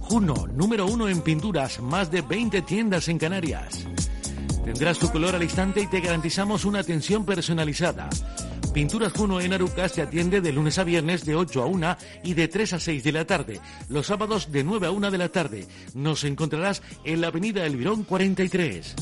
Juno, 0.00 0.46
número 0.52 0.86
uno 0.86 1.08
en 1.08 1.20
pinturas, 1.22 1.80
más 1.80 2.10
de 2.10 2.22
20 2.22 2.62
tiendas 2.62 3.08
en 3.08 3.18
Canarias. 3.18 3.86
Tendrás 4.64 4.98
tu 4.98 5.10
color 5.10 5.36
al 5.36 5.42
instante 5.42 5.80
y 5.80 5.86
te 5.86 6.00
garantizamos 6.00 6.64
una 6.64 6.80
atención 6.80 7.24
personalizada. 7.24 8.08
Pinturas 8.76 9.14
Juno 9.14 9.40
en 9.40 9.54
Arucas 9.54 9.94
te 9.94 10.02
atiende 10.02 10.42
de 10.42 10.52
lunes 10.52 10.76
a 10.76 10.84
viernes 10.84 11.24
de 11.24 11.34
8 11.34 11.62
a 11.62 11.64
1 11.64 11.96
y 12.24 12.34
de 12.34 12.46
3 12.46 12.74
a 12.74 12.78
6 12.78 13.02
de 13.04 13.10
la 13.10 13.24
tarde. 13.24 13.58
Los 13.88 14.08
sábados 14.08 14.52
de 14.52 14.64
9 14.64 14.88
a 14.88 14.90
1 14.90 15.10
de 15.10 15.16
la 15.16 15.30
tarde. 15.30 15.66
Nos 15.94 16.24
encontrarás 16.24 16.82
en 17.02 17.22
la 17.22 17.28
avenida 17.28 17.64
Elvirón 17.64 18.04
43. 18.04 18.94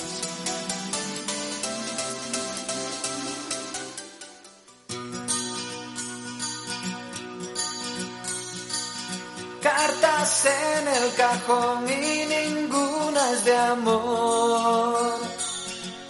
Cartas 9.62 10.47
en 10.47 10.89
el 10.89 11.14
cajón 11.17 11.89
y 11.89 12.27
ninguna 12.27 13.33
es 13.33 13.45
de 13.45 13.57
amor 13.57 15.45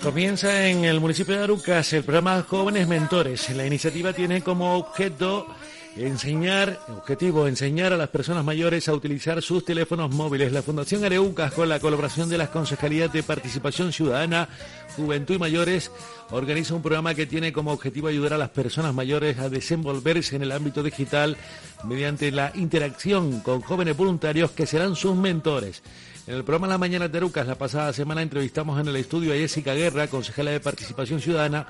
Comienza 0.06 0.68
en 0.68 0.84
el 0.84 1.00
municipio 1.00 1.36
de 1.36 1.42
Arucas 1.42 1.92
el 1.92 2.04
programa 2.04 2.40
Jóvenes 2.48 2.86
Mentores. 2.86 3.50
La 3.50 3.66
iniciativa 3.66 4.12
tiene 4.12 4.40
como 4.40 4.76
objeto 4.76 5.48
enseñar, 5.96 6.78
objetivo, 6.86 7.48
enseñar 7.48 7.92
a 7.92 7.96
las 7.96 8.10
personas 8.10 8.44
mayores 8.44 8.88
a 8.88 8.94
utilizar 8.94 9.42
sus 9.42 9.64
teléfonos 9.64 10.14
móviles. 10.14 10.52
La 10.52 10.62
Fundación 10.62 11.04
Areucas, 11.04 11.52
con 11.52 11.68
la 11.68 11.80
colaboración 11.80 12.28
de 12.28 12.38
las 12.38 12.50
Concejalías 12.50 13.12
de 13.12 13.24
Participación 13.24 13.92
Ciudadana, 13.92 14.48
Juventud 14.94 15.34
y 15.34 15.38
Mayores, 15.40 15.90
organiza 16.30 16.74
un 16.74 16.82
programa 16.82 17.14
que 17.14 17.26
tiene 17.26 17.52
como 17.52 17.72
objetivo 17.72 18.06
ayudar 18.06 18.34
a 18.34 18.38
las 18.38 18.50
personas 18.50 18.94
mayores 18.94 19.40
a 19.40 19.48
desenvolverse 19.48 20.36
en 20.36 20.42
el 20.42 20.52
ámbito 20.52 20.84
digital 20.84 21.36
mediante 21.82 22.30
la 22.30 22.52
interacción 22.54 23.40
con 23.40 23.60
jóvenes 23.60 23.96
voluntarios 23.96 24.52
que 24.52 24.66
serán 24.66 24.94
sus 24.94 25.16
mentores. 25.16 25.82
En 26.26 26.34
el 26.34 26.42
programa 26.42 26.66
La 26.66 26.76
Mañana 26.76 27.06
de 27.06 27.18
Arucas, 27.18 27.46
la 27.46 27.54
pasada 27.54 27.92
semana 27.92 28.20
entrevistamos 28.20 28.80
en 28.80 28.88
el 28.88 28.96
estudio 28.96 29.32
a 29.32 29.36
Jessica 29.36 29.74
Guerra, 29.74 30.08
concejala 30.08 30.50
de 30.50 30.58
Participación 30.58 31.20
Ciudadana, 31.20 31.68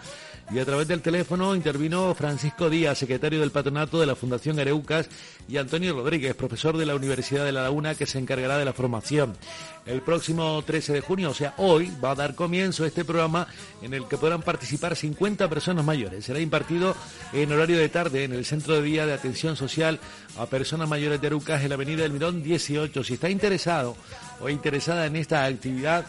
y 0.51 0.59
a 0.59 0.65
través 0.65 0.89
del 0.89 1.03
teléfono 1.03 1.55
intervino 1.55 2.15
Francisco 2.15 2.71
Díaz, 2.71 2.97
secretario 2.97 3.41
del 3.41 3.51
patronato 3.51 4.01
de 4.01 4.07
la 4.07 4.17
Fundación 4.17 4.59
Areucas, 4.59 5.11
y 5.47 5.59
Antonio 5.59 5.93
Rodríguez, 5.93 6.35
profesor 6.35 6.79
de 6.79 6.87
la 6.87 6.95
Universidad 6.95 7.45
de 7.45 7.53
La 7.53 7.65
Laguna, 7.65 7.97
que 7.97 8.07
se 8.07 8.19
encargará 8.19 8.57
de 8.57 8.65
la 8.65 8.73
formación. 8.73 9.37
El 9.85 10.01
próximo 10.01 10.63
13 10.65 10.95
de 10.95 11.01
junio, 11.03 11.31
o 11.31 11.35
sea, 11.35 11.53
hoy, 11.59 11.93
va 12.03 12.13
a 12.13 12.15
dar 12.15 12.35
comienzo 12.35 12.87
este 12.87 13.05
programa 13.05 13.47
en 13.83 13.93
el 13.93 14.09
que 14.09 14.17
podrán 14.17 14.41
participar 14.41 14.97
50 14.97 15.51
personas 15.51 15.85
mayores. 15.85 16.25
Será 16.25 16.41
impartido 16.41 16.97
en 17.35 17.53
horario 17.53 17.77
de 17.77 17.91
tarde 17.91 18.25
en 18.25 18.33
el 18.33 18.47
Centro 18.47 18.77
de 18.77 18.83
Día 18.83 19.05
de 19.05 19.13
Atención 19.13 19.55
Social 19.55 20.01
a 20.39 20.47
Personas 20.47 20.89
Mayores 20.89 21.21
de 21.21 21.27
Arucas 21.27 21.63
en 21.63 21.69
la 21.69 21.75
Avenida 21.75 22.03
del 22.03 22.13
Mirón 22.13 22.43
18. 22.43 23.05
Si 23.05 23.15
está 23.15 23.29
interesado 23.29 23.97
o 24.41 24.49
interesada 24.49 25.07
en 25.07 25.17
esta 25.17 25.45
actividad, 25.45 26.05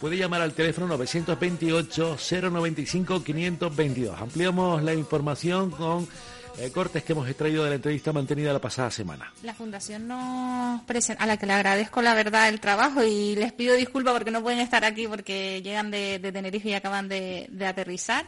puede 0.00 0.16
llamar 0.16 0.42
al 0.42 0.52
teléfono 0.52 0.86
928 0.88 2.16
095 2.50 3.24
522. 3.24 4.20
Ampliamos 4.20 4.82
la 4.82 4.94
información 4.94 5.70
con 5.70 6.06
eh, 6.58 6.70
cortes 6.70 7.04
que 7.04 7.12
hemos 7.12 7.28
extraído 7.28 7.64
de 7.64 7.70
la 7.70 7.76
entrevista 7.76 8.14
mantenida 8.14 8.50
la 8.52 8.60
pasada 8.60 8.90
semana. 8.90 9.30
La 9.42 9.52
Fundación 9.52 10.08
nos 10.08 10.82
presenta, 10.82 11.22
a 11.22 11.26
la 11.26 11.36
que 11.36 11.44
le 11.44 11.52
agradezco 11.52 12.00
la 12.00 12.14
verdad 12.14 12.48
el 12.48 12.60
trabajo 12.60 13.02
y 13.02 13.34
les 13.36 13.52
pido 13.52 13.74
disculpas 13.74 14.14
porque 14.14 14.30
no 14.30 14.42
pueden 14.42 14.60
estar 14.60 14.84
aquí 14.84 15.06
porque 15.06 15.60
llegan 15.62 15.90
de, 15.90 16.18
Tenerife 16.18 16.70
y 16.70 16.74
acaban 16.74 17.08
de, 17.08 17.48
aterrizar. 17.66 18.26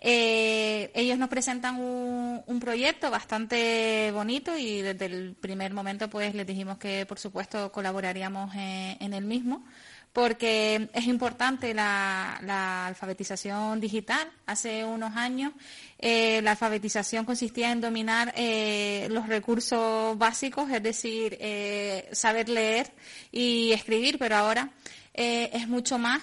Eh, 0.00 0.90
ellos 0.94 1.18
nos 1.18 1.28
presentan 1.28 1.78
un, 1.78 2.60
proyecto 2.60 3.10
bastante 3.10 4.10
bonito 4.12 4.56
y 4.56 4.82
desde 4.82 5.06
el 5.06 5.34
primer 5.34 5.72
momento 5.72 6.10
pues 6.10 6.34
les 6.34 6.46
dijimos 6.46 6.78
que 6.78 7.06
por 7.06 7.18
supuesto 7.18 7.72
colaboraríamos 7.72 8.54
en 8.54 9.14
el 9.14 9.24
mismo 9.24 9.64
porque 10.12 10.88
es 10.92 11.06
importante 11.06 11.72
la, 11.74 12.86
alfabetización 12.86 13.80
digital. 13.80 14.30
Hace 14.46 14.84
unos 14.84 15.16
años 15.16 15.52
eh, 15.98 16.40
la 16.42 16.52
alfabetización 16.52 17.24
consistía 17.24 17.70
en 17.70 17.80
dominar 17.80 18.32
eh, 18.36 19.06
los 19.10 19.28
recursos 19.28 20.18
básicos, 20.18 20.70
es 20.70 20.82
decir, 20.82 21.36
eh, 21.40 22.08
saber 22.12 22.48
leer 22.48 22.92
y 23.30 23.72
escribir, 23.72 24.18
pero 24.18 24.36
ahora 24.36 24.70
es 25.12 25.68
mucho 25.68 25.98
más 25.98 26.22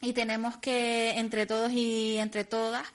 y 0.00 0.12
tenemos 0.12 0.56
que 0.58 1.10
entre 1.18 1.46
todos 1.46 1.72
y 1.72 2.18
entre 2.18 2.44
todas 2.44 2.92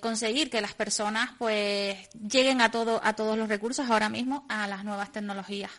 conseguir 0.00 0.50
que 0.50 0.60
las 0.60 0.74
personas 0.74 1.30
pues 1.38 2.10
lleguen 2.28 2.60
a 2.60 2.72
todo 2.72 3.00
a 3.04 3.14
todos 3.14 3.38
los 3.38 3.48
recursos 3.48 3.88
ahora 3.88 4.08
mismo 4.08 4.44
a 4.48 4.66
las 4.66 4.84
nuevas 4.84 5.12
tecnologías. 5.12 5.70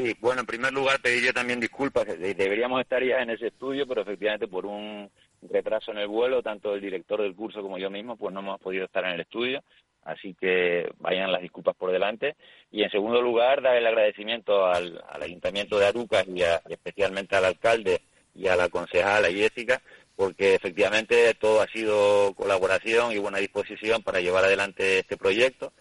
Sí, 0.00 0.16
bueno, 0.18 0.40
en 0.40 0.46
primer 0.46 0.72
lugar 0.72 0.98
pediría 1.02 1.32
también 1.32 1.60
disculpas. 1.60 2.06
Deberíamos 2.06 2.80
estar 2.80 3.04
ya 3.04 3.18
en 3.18 3.30
ese 3.30 3.48
estudio, 3.48 3.86
pero 3.86 4.00
efectivamente 4.00 4.48
por 4.48 4.64
un 4.64 5.10
retraso 5.42 5.90
en 5.92 5.98
el 5.98 6.08
vuelo, 6.08 6.42
tanto 6.42 6.74
el 6.74 6.80
director 6.80 7.20
del 7.20 7.34
curso 7.34 7.60
como 7.60 7.76
yo 7.76 7.90
mismo, 7.90 8.16
pues 8.16 8.32
no 8.32 8.40
hemos 8.40 8.60
podido 8.60 8.86
estar 8.86 9.04
en 9.04 9.10
el 9.12 9.20
estudio. 9.20 9.62
Así 10.02 10.34
que 10.40 10.90
vayan 11.00 11.30
las 11.30 11.42
disculpas 11.42 11.76
por 11.76 11.92
delante. 11.92 12.36
Y 12.70 12.82
en 12.82 12.90
segundo 12.90 13.20
lugar, 13.20 13.60
dar 13.60 13.76
el 13.76 13.86
agradecimiento 13.86 14.64
al, 14.64 15.04
Ayuntamiento 15.20 15.78
de 15.78 15.86
Arucas 15.86 16.26
y, 16.26 16.40
especialmente 16.72 17.36
al 17.36 17.44
alcalde 17.44 18.00
y 18.34 18.48
a 18.48 18.56
la 18.56 18.68
concejala 18.68 19.28
Jessica, 19.30 19.80
porque 20.16 20.54
efectivamente 20.54 21.34
todo 21.34 21.62
ha 21.62 21.66
sido 21.68 22.34
colaboración 22.34 23.12
y 23.12 23.18
buena 23.18 23.38
disposición 23.38 24.02
para 24.02 24.20
llevar 24.20 24.44
adelante 24.44 24.98
este 24.98 25.16
proyecto 25.16 25.72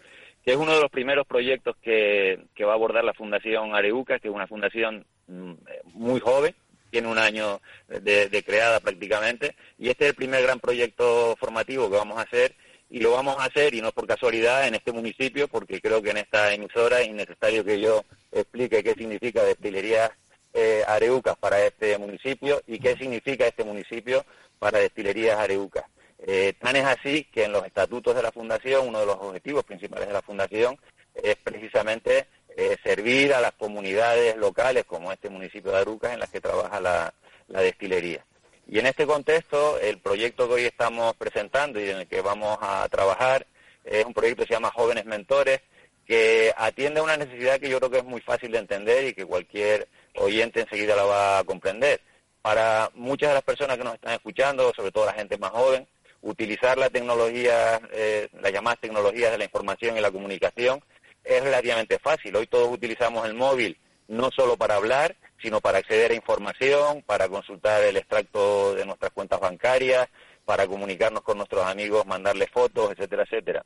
que 0.44 0.52
es 0.52 0.58
uno 0.58 0.74
de 0.74 0.82
los 0.82 0.90
primeros 0.90 1.28
proyectos 1.28 1.76
que, 1.82 2.40
va 2.62 2.72
a 2.72 2.76
abordar 2.76 3.04
la 3.04 3.14
Fundación 3.14 3.76
Areuca, 3.76 4.20
que 4.20 4.30
es 4.30 4.34
una 4.34 4.48
fundación 4.48 5.06
mm, 5.28 5.54
muy 5.94 6.20
joven, 6.20 6.56
tiene 6.90 7.08
un 7.08 7.18
año 7.18 7.62
de, 7.88 8.44
creada 8.46 8.80
prácticamente, 8.80 9.56
y 9.78 9.90
este 9.90 10.06
es 10.06 10.10
el 10.10 10.16
primer 10.16 10.42
gran 10.44 10.60
proyecto 10.60 11.36
formativo 11.40 11.90
que 11.90 11.98
vamos 11.98 12.18
a 12.18 12.24
hacer, 12.24 12.56
y 12.90 13.00
lo 13.00 13.12
vamos 13.12 13.38
a 13.38 13.46
hacer, 13.46 13.76
y 13.76 13.82
no 13.82 13.92
por 13.92 14.08
casualidad, 14.08 14.68
en 14.68 14.76
este 14.76 14.92
municipio, 14.92 15.48
porque 15.48 15.80
creo 15.80 16.02
que 16.02 16.12
en 16.12 16.18
esta 16.18 16.52
emisora 16.52 17.02
es 17.02 17.12
necesario 17.12 17.64
que 17.64 17.80
yo 17.80 18.04
explique 18.32 18.84
qué 18.84 18.94
significa 18.94 19.44
destilería 19.44 20.12
eh, 20.54 20.84
Areucas 20.88 21.38
para 21.38 21.64
este 21.66 21.98
municipio 21.98 22.62
y 22.68 22.80
qué 22.80 22.96
significa 22.96 23.46
este 23.46 23.64
municipio 23.64 24.26
para 24.58 24.80
destilerías 24.80 25.38
Areucas. 25.38 25.86
Eh, 26.20 26.54
tan 26.60 26.76
es 26.76 26.86
así 26.86 27.24
que 27.26 27.46
en 27.46 27.54
los 27.54 27.66
estatutos 27.66 28.16
de 28.16 28.24
la 28.24 28.32
Fundación, 28.32 28.88
uno 28.88 29.00
de 29.00 29.06
los 29.06 29.16
objetivos 29.16 29.64
principales 29.64 30.08
de 30.08 30.14
la 30.14 30.22
Fundación 30.22 30.78
es 31.16 31.36
precisamente 31.38 32.28
eh, 32.58 32.76
servir 32.84 33.34
a 33.34 33.42
las 33.42 33.54
comunidades 33.54 34.36
locales, 34.36 34.84
como 34.86 35.12
este 35.12 35.30
municipio 35.30 35.72
de 35.72 35.78
Arucas, 35.78 36.14
en 36.14 36.20
las 36.20 36.30
que 36.30 36.42
trabaja 36.42 36.82
la, 36.82 37.14
destilería. 37.48 38.26
Y 38.68 38.80
en 38.80 38.86
este 38.86 39.08
contexto, 39.08 39.80
el 39.80 40.00
proyecto 40.00 40.48
que 40.48 40.54
hoy 40.56 40.66
estamos 40.66 41.16
presentando 41.16 41.80
y 41.80 41.90
en 41.90 42.00
el 42.00 42.08
que 42.08 42.22
vamos 42.22 42.58
a 42.62 42.88
trabajar 42.90 43.48
es 43.84 44.06
un 44.06 44.14
proyecto 44.14 44.44
que 44.44 44.50
se 44.50 44.54
llama 44.54 44.72
Jóvenes 44.72 45.06
Mentores, 45.06 45.62
que 46.06 46.54
atiende 46.58 47.00
a 47.00 47.04
una 47.04 47.18
necesidad 47.18 47.60
que 47.60 47.70
yo 47.70 47.80
creo 47.80 47.90
que 47.90 47.98
es 48.00 48.04
muy 48.04 48.22
fácil 48.22 48.52
de 48.52 48.60
entender 48.60 49.08
y 49.08 49.14
que 49.14 49.26
cualquier 49.26 49.88
oyente 50.20 50.62
enseguida 50.62 50.96
la 50.96 51.04
va 51.04 51.40
a 51.40 51.44
comprender. 51.44 52.02
Para 52.42 52.90
muchas 52.94 53.30
de 53.30 53.36
las 53.36 53.44
personas 53.44 53.78
que 53.78 53.84
nos 53.84 53.96
están 53.96 54.14
escuchando, 54.14 54.72
sobre 54.76 54.92
todo 54.92 55.06
la 55.06 55.14
gente 55.14 55.38
más 55.38 55.52
joven, 55.52 55.88
utilizar 56.22 56.78
la 56.78 56.90
tecnología, 56.90 57.82
eh, 57.92 58.30
las 58.42 58.52
llamadas 58.52 58.80
tecnologías 58.80 59.32
de 59.32 59.38
la 59.38 59.44
información 59.46 59.98
y 59.98 60.02
la 60.02 60.12
comunicación 60.12 60.82
es 61.24 61.44
relativamente 61.44 62.00
fácil. 62.00 62.36
Hoy 62.36 62.48
todos 62.48 62.72
utilizamos 62.72 63.26
el 63.26 63.34
móvil 63.34 63.78
no 64.08 64.30
solo 64.32 64.58
para 64.58 64.76
hablar, 64.76 65.16
sino 65.42 65.62
para 65.62 65.78
acceder 65.78 66.12
a 66.12 66.16
información, 66.16 67.04
para 67.04 67.30
consultar 67.30 67.84
el 67.84 67.96
extracto 67.98 68.74
de 68.74 68.86
nuestras 68.86 69.12
cuentas 69.12 69.40
bancarias, 69.40 70.08
para 70.46 70.66
comunicarnos 70.66 71.22
con 71.22 71.38
nuestros 71.38 71.64
amigos, 71.66 72.06
mandarles 72.08 72.50
fotos, 72.50 72.92
etcétera, 72.92 73.24
etcétera. 73.24 73.66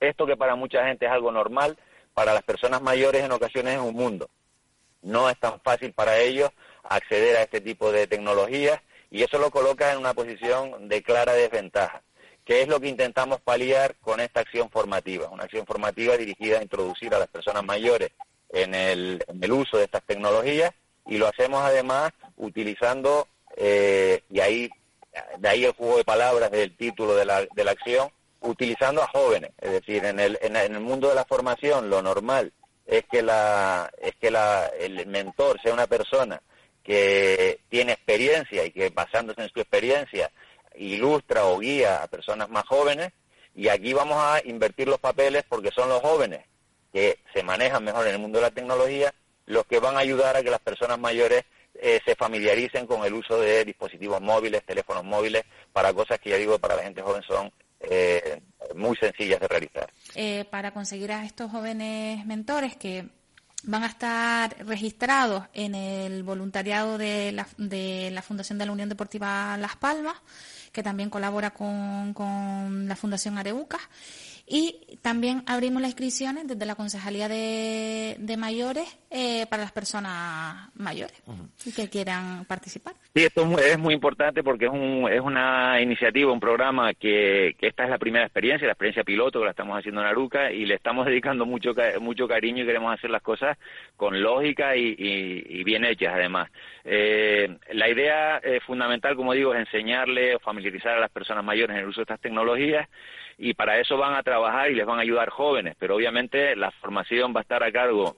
Esto 0.00 0.26
que 0.26 0.36
para 0.36 0.54
mucha 0.54 0.86
gente 0.86 1.04
es 1.04 1.12
algo 1.12 1.30
normal, 1.30 1.76
para 2.14 2.32
las 2.32 2.42
personas 2.42 2.80
mayores 2.80 3.22
en 3.22 3.32
ocasiones 3.32 3.74
es 3.74 3.80
un 3.80 3.94
mundo. 3.94 4.28
No 5.02 5.30
es 5.30 5.38
tan 5.38 5.60
fácil 5.60 5.92
para 5.92 6.18
ellos 6.18 6.50
acceder 6.82 7.36
a 7.36 7.42
este 7.42 7.60
tipo 7.60 7.92
de 7.92 8.06
tecnologías 8.06 8.80
y 9.10 9.22
eso 9.22 9.38
lo 9.38 9.50
coloca 9.50 9.92
en 9.92 9.98
una 9.98 10.14
posición 10.14 10.88
de 10.88 11.02
clara 11.02 11.32
desventaja, 11.32 12.02
que 12.44 12.62
es 12.62 12.68
lo 12.68 12.80
que 12.80 12.88
intentamos 12.88 13.40
paliar 13.40 13.96
con 14.00 14.20
esta 14.20 14.40
acción 14.40 14.70
formativa, 14.70 15.28
una 15.28 15.44
acción 15.44 15.66
formativa 15.66 16.16
dirigida 16.16 16.58
a 16.58 16.62
introducir 16.62 17.14
a 17.14 17.18
las 17.18 17.28
personas 17.28 17.64
mayores 17.64 18.10
en 18.50 18.74
el, 18.74 19.22
uso 19.50 19.78
de 19.78 19.84
estas 19.84 20.02
tecnologías 20.04 20.72
y 21.06 21.16
lo 21.16 21.26
hacemos 21.26 21.62
además 21.62 22.12
utilizando, 22.36 23.28
eh, 23.56 24.22
y 24.30 24.40
ahí, 24.40 24.70
de 25.38 25.48
ahí 25.48 25.64
el 25.64 25.72
juego 25.72 25.98
de 25.98 26.04
palabras 26.04 26.50
del 26.50 26.76
título 26.76 27.14
de 27.14 27.24
la, 27.24 27.46
de 27.54 27.64
la 27.64 27.70
acción, 27.70 28.10
utilizando 28.40 29.02
a 29.02 29.08
jóvenes, 29.08 29.50
es 29.58 29.72
decir, 29.72 30.04
en 30.04 30.20
el, 30.20 30.38
en 30.42 30.54
el 30.54 30.80
mundo 30.80 31.08
de 31.08 31.14
la 31.14 31.24
formación 31.24 31.90
lo 31.90 32.02
normal 32.02 32.52
es 32.88 33.04
que 33.04 33.22
la 33.22 33.90
es 34.00 34.16
que 34.16 34.30
la, 34.30 34.66
el 34.80 35.06
mentor 35.06 35.60
sea 35.62 35.74
una 35.74 35.86
persona 35.86 36.40
que 36.82 37.60
tiene 37.68 37.92
experiencia 37.92 38.64
y 38.64 38.70
que 38.70 38.88
basándose 38.88 39.42
en 39.42 39.50
su 39.50 39.60
experiencia 39.60 40.30
ilustra 40.74 41.44
o 41.44 41.58
guía 41.58 42.02
a 42.02 42.08
personas 42.08 42.48
más 42.48 42.64
jóvenes 42.66 43.12
y 43.54 43.68
aquí 43.68 43.92
vamos 43.92 44.16
a 44.18 44.40
invertir 44.44 44.88
los 44.88 44.98
papeles 44.98 45.44
porque 45.46 45.70
son 45.70 45.90
los 45.90 46.00
jóvenes 46.00 46.46
que 46.90 47.18
se 47.34 47.42
manejan 47.42 47.84
mejor 47.84 48.06
en 48.06 48.14
el 48.14 48.20
mundo 48.20 48.38
de 48.38 48.46
la 48.46 48.50
tecnología 48.50 49.12
los 49.44 49.66
que 49.66 49.80
van 49.80 49.96
a 49.96 50.00
ayudar 50.00 50.36
a 50.36 50.42
que 50.42 50.50
las 50.50 50.60
personas 50.60 50.98
mayores 50.98 51.44
eh, 51.74 52.00
se 52.04 52.16
familiaricen 52.16 52.86
con 52.86 53.04
el 53.04 53.14
uso 53.14 53.38
de 53.40 53.64
dispositivos 53.64 54.20
móviles, 54.20 54.64
teléfonos 54.64 55.04
móviles, 55.04 55.44
para 55.72 55.92
cosas 55.92 56.18
que 56.18 56.30
ya 56.30 56.36
digo 56.36 56.58
para 56.58 56.76
la 56.76 56.82
gente 56.82 57.02
joven 57.02 57.22
son 57.22 57.52
eh, 57.80 58.40
muy 58.74 58.96
sencillas 58.96 59.40
de 59.40 59.48
realizar. 59.48 59.88
Eh, 60.14 60.46
para 60.50 60.72
conseguir 60.72 61.12
a 61.12 61.24
estos 61.24 61.50
jóvenes 61.50 62.24
mentores 62.26 62.76
que 62.76 63.08
van 63.64 63.82
a 63.82 63.88
estar 63.88 64.56
registrados 64.66 65.44
en 65.52 65.74
el 65.74 66.22
voluntariado 66.22 66.96
de 66.96 67.32
la, 67.32 67.46
de 67.56 68.10
la 68.12 68.22
Fundación 68.22 68.58
de 68.58 68.66
la 68.66 68.72
Unión 68.72 68.88
Deportiva 68.88 69.56
Las 69.58 69.76
Palmas, 69.76 70.16
que 70.72 70.82
también 70.82 71.10
colabora 71.10 71.50
con, 71.50 72.14
con 72.14 72.88
la 72.88 72.96
Fundación 72.96 73.36
Areucas. 73.36 73.82
Y 74.50 74.98
también 75.02 75.42
abrimos 75.46 75.82
las 75.82 75.90
inscripciones 75.90 76.48
desde 76.48 76.64
la 76.64 76.74
Concejalía 76.74 77.28
de, 77.28 78.36
Mayores 78.38 78.86
eh, 79.10 79.46
para 79.50 79.62
las 79.62 79.72
personas 79.72 80.70
mayores 80.74 81.12
que 81.74 81.88
quieran 81.90 82.44
participar. 82.44 82.94
Sí, 83.14 83.24
esto 83.24 83.42
es 83.58 83.78
muy, 83.78 83.94
importante 83.94 84.42
porque 84.42 84.66
es, 84.66 84.70
un, 84.70 85.08
es 85.10 85.20
una 85.20 85.80
iniciativa, 85.80 86.32
un 86.32 86.40
programa 86.40 86.94
que, 86.94 87.56
que, 87.58 87.66
esta 87.66 87.84
es 87.84 87.90
la 87.90 87.98
primera 87.98 88.24
experiencia, 88.24 88.66
la 88.66 88.72
experiencia 88.72 89.02
piloto 89.02 89.40
que 89.40 89.46
la 89.46 89.50
estamos 89.50 89.76
haciendo 89.78 90.00
en 90.00 90.06
Aruca 90.06 90.52
y 90.52 90.66
le 90.66 90.74
estamos 90.74 91.04
dedicando 91.06 91.44
mucho, 91.44 91.74
mucho 92.00 92.28
cariño 92.28 92.62
y 92.62 92.66
queremos 92.66 92.94
hacer 92.94 93.10
las 93.10 93.22
cosas 93.22 93.58
con 93.96 94.22
lógica 94.22 94.76
y, 94.76 95.64
bien 95.64 95.84
hechas 95.84 96.14
además. 96.14 96.48
Eh, 96.84 97.56
la 97.72 97.88
idea 97.88 98.38
eh, 98.38 98.60
fundamental, 98.64 99.16
como 99.16 99.34
digo, 99.34 99.52
es 99.52 99.60
enseñarle 99.60 100.36
o 100.36 100.38
familiarizar 100.38 100.96
a 100.96 101.00
las 101.00 101.10
personas 101.10 101.44
mayores 101.44 101.76
en 101.76 101.82
el 101.82 101.88
uso 101.88 102.00
de 102.00 102.04
estas 102.04 102.20
tecnologías 102.20 102.88
y 103.38 103.54
para 103.54 103.78
eso 103.78 103.96
van 103.96 104.14
a 104.14 104.22
trabajar 104.22 104.70
y 104.70 104.74
les 104.74 104.84
van 104.84 104.98
a 104.98 105.02
ayudar 105.02 105.30
jóvenes, 105.30 105.76
pero 105.78 105.94
obviamente 105.94 106.56
la 106.56 106.72
formación 106.72 107.32
va 107.34 107.40
a 107.40 107.42
estar 107.42 107.62
a 107.62 107.72
cargo 107.72 108.16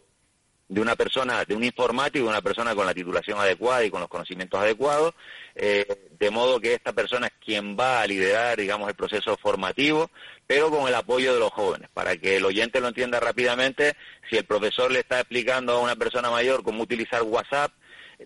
de 0.66 0.80
una 0.80 0.94
persona, 0.94 1.44
de 1.44 1.54
un 1.54 1.64
informático, 1.64 2.24
de 2.24 2.30
una 2.30 2.40
persona 2.40 2.76
con 2.76 2.86
la 2.86 2.94
titulación 2.94 3.38
adecuada 3.38 3.84
y 3.84 3.90
con 3.90 4.00
los 4.00 4.08
conocimientos 4.08 4.58
adecuados, 4.58 5.14
eh, 5.56 6.08
de 6.18 6.30
modo 6.30 6.60
que 6.60 6.74
esta 6.74 6.92
persona 6.92 7.26
es 7.26 7.32
quien 7.44 7.76
va 7.76 8.00
a 8.00 8.06
liderar, 8.06 8.56
digamos, 8.56 8.88
el 8.88 8.94
proceso 8.94 9.36
formativo, 9.36 10.10
pero 10.46 10.70
con 10.70 10.86
el 10.86 10.94
apoyo 10.94 11.34
de 11.34 11.40
los 11.40 11.50
jóvenes, 11.50 11.90
para 11.92 12.16
que 12.16 12.36
el 12.36 12.44
oyente 12.44 12.80
lo 12.80 12.88
entienda 12.88 13.18
rápidamente, 13.18 13.96
si 14.30 14.36
el 14.36 14.44
profesor 14.44 14.92
le 14.92 15.00
está 15.00 15.18
explicando 15.18 15.72
a 15.72 15.80
una 15.80 15.96
persona 15.96 16.30
mayor 16.30 16.62
cómo 16.62 16.84
utilizar 16.84 17.22
WhatsApp, 17.24 17.72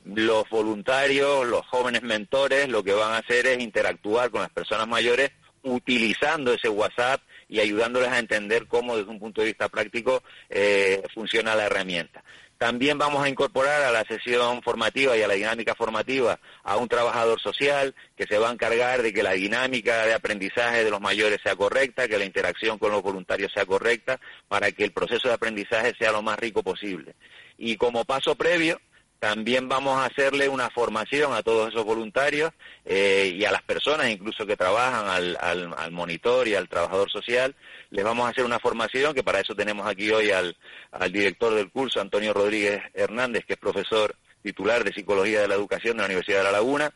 los 0.05 0.49
voluntarios, 0.51 1.47
los 1.47 1.67
jóvenes 1.67 2.03
mentores, 2.03 2.69
lo 2.69 2.85
que 2.85 2.93
van 2.93 3.13
a 3.13 3.19
hacer 3.19 3.47
es 3.47 3.59
interactuar 3.61 4.31
con 4.31 4.43
las 4.43 4.51
personas 4.51 4.87
mayores 4.87 5.31
utilizando 5.65 6.53
ese 6.53 6.69
WhatsApp 6.69 7.21
y 7.49 7.61
ayudándoles 7.61 8.11
a 8.11 8.19
entender 8.19 8.67
cómo 8.67 8.97
desde 8.97 9.11
un 9.11 9.19
punto 9.19 9.41
de 9.41 9.49
vista 9.49 9.69
práctico 9.69 10.23
eh, 10.49 11.03
funciona 11.13 11.55
la 11.55 11.67
herramienta. 11.67 12.23
También 12.59 12.99
vamos 12.99 13.23
a 13.23 13.29
incorporar 13.29 13.83
a 13.83 13.91
la 13.91 14.05
sesión 14.05 14.63
formativa 14.63 15.17
y 15.17 15.23
a 15.23 15.29
la 15.29 15.35
dinámica 15.35 15.75
formativa 15.75 16.39
a 16.63 16.77
un 16.77 16.89
trabajador 16.89 17.41
social 17.41 17.95
que 18.17 18.27
se 18.27 18.39
va 18.39 18.49
a 18.49 18.53
encargar 18.53 19.03
de 19.03 19.13
que 19.13 19.23
la 19.23 19.33
dinámica 19.33 20.07
de 20.07 20.15
aprendizaje 20.15 20.85
de 20.85 20.91
los 20.91 21.01
mayores 21.01 21.41
sea 21.43 21.57
correcta, 21.57 22.07
que 22.07 22.17
la 22.17 22.25
interacción 22.25 22.79
con 22.79 22.93
los 22.93 23.03
voluntarios 23.03 23.53
sea 23.53 23.67
correcta, 23.67 24.21
para 24.49 24.71
que 24.71 24.85
el 24.85 24.93
proceso 24.93 25.29
de 25.29 25.35
aprendizaje 25.35 25.93
sea 25.99 26.13
lo 26.13 26.23
más 26.23 26.39
rico 26.39 26.63
posible. 26.63 27.17
Y 27.59 27.77
como 27.77 28.05
paso 28.05 28.37
previo, 28.37 28.81
también 29.25 29.71
vamos 29.71 29.97
a 29.97 30.05
hacerle 30.05 30.51
una 30.51 30.69
formación 30.69 31.33
a 31.33 31.43
todos 31.43 31.71
esos 31.71 31.83
voluntarios 31.83 32.53
eh, 32.85 33.33
y 33.35 33.43
a 33.47 33.53
las 33.53 33.63
personas 33.63 34.11
incluso 34.11 34.45
que 34.45 34.55
trabajan, 34.55 35.09
al, 35.09 35.39
al, 35.79 35.93
monitor 35.93 36.47
y 36.47 36.55
al 36.55 36.69
trabajador 36.69 37.11
social. 37.11 37.55
Les 37.89 38.05
vamos 38.05 38.27
a 38.27 38.29
hacer 38.29 38.45
una 38.45 38.59
formación 38.59 39.15
que 39.15 39.23
para 39.23 39.41
eso 39.41 39.55
tenemos 39.55 39.87
aquí 39.87 40.11
hoy 40.11 40.31
al, 40.31 40.55
al 40.93 41.11
director 41.11 41.55
del 41.55 41.71
curso, 41.71 42.03
Antonio 42.03 42.35
Rodríguez 42.35 42.83
Hernández, 42.93 43.47
que 43.47 43.55
es 43.55 43.59
profesor 43.59 44.15
titular 44.43 44.85
de 44.85 44.93
Psicología 44.93 45.41
de 45.41 45.49
la 45.49 45.55
Educación 45.55 45.97
de 45.97 46.03
la 46.03 46.07
Universidad 46.09 46.41
de 46.41 46.45
La 46.45 46.53
Laguna 46.53 46.93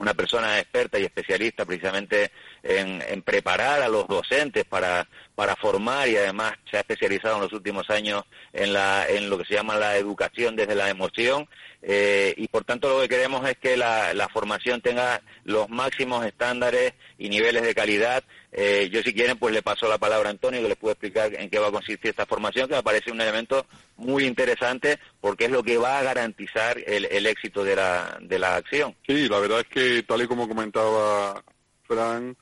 una 0.00 0.14
persona 0.14 0.58
experta 0.58 0.98
y 0.98 1.04
especialista 1.04 1.64
precisamente 1.64 2.30
en, 2.62 3.22
preparar 3.22 3.82
a 3.82 3.88
los 3.88 4.06
docentes 4.08 4.64
para, 4.64 5.06
para 5.34 5.54
formar 5.56 6.08
y 6.08 6.16
además 6.16 6.54
se 6.70 6.76
ha 6.76 6.80
especializado 6.80 7.36
en 7.36 7.42
los 7.42 7.52
últimos 7.52 7.88
años 7.90 8.24
en, 8.52 8.72
la, 8.72 9.06
en 9.08 9.28
lo 9.28 9.38
que 9.38 9.44
se 9.44 9.54
llama 9.54 9.76
la 9.76 9.96
educación 9.96 10.56
desde 10.56 10.74
la 10.74 10.88
emoción 10.88 11.48
eh, 11.84 12.32
y 12.36 12.46
por 12.46 12.64
tanto 12.64 12.88
lo 12.88 13.00
que 13.00 13.08
queremos 13.08 13.48
es 13.48 13.56
que 13.58 13.76
la, 13.76 14.28
formación 14.32 14.80
tenga 14.80 15.20
los 15.44 15.68
máximos 15.68 16.24
estándares 16.24 16.94
y 17.18 17.28
niveles 17.28 17.62
de 17.62 17.74
calidad 17.74 18.22
eh, 18.52 18.88
yo 18.92 19.02
si 19.02 19.12
quieren 19.12 19.36
pues 19.36 19.52
le 19.52 19.62
paso 19.62 19.88
la 19.88 19.98
palabra 19.98 20.28
a 20.28 20.30
Antonio 20.30 20.62
que 20.62 20.68
les 20.68 20.76
puede 20.76 20.92
explicar 20.92 21.34
en 21.34 21.50
qué 21.50 21.58
va 21.58 21.68
a 21.68 21.72
consistir 21.72 22.10
esta 22.10 22.24
formación 22.24 22.68
que 22.68 22.76
me 22.76 22.82
parece 22.84 23.10
un 23.10 23.20
elemento 23.20 23.66
muy 23.96 24.24
interesante 24.26 25.00
porque 25.20 25.46
es 25.46 25.50
lo 25.50 25.64
que 25.64 25.76
va 25.76 25.98
a 25.98 26.02
garantizar 26.04 26.78
el, 26.86 27.26
éxito 27.26 27.64
de 27.64 27.76
la, 27.76 28.18
de 28.20 28.38
la 28.38 28.56
acción. 28.56 28.94
Sí, 29.06 29.28
la 29.28 29.40
verdad 29.40 29.60
es 29.60 29.66
que 29.66 30.02
tal 30.04 30.22
y 30.22 30.26
como 30.26 30.48
comentaba 30.48 31.42
Fran 31.82 32.36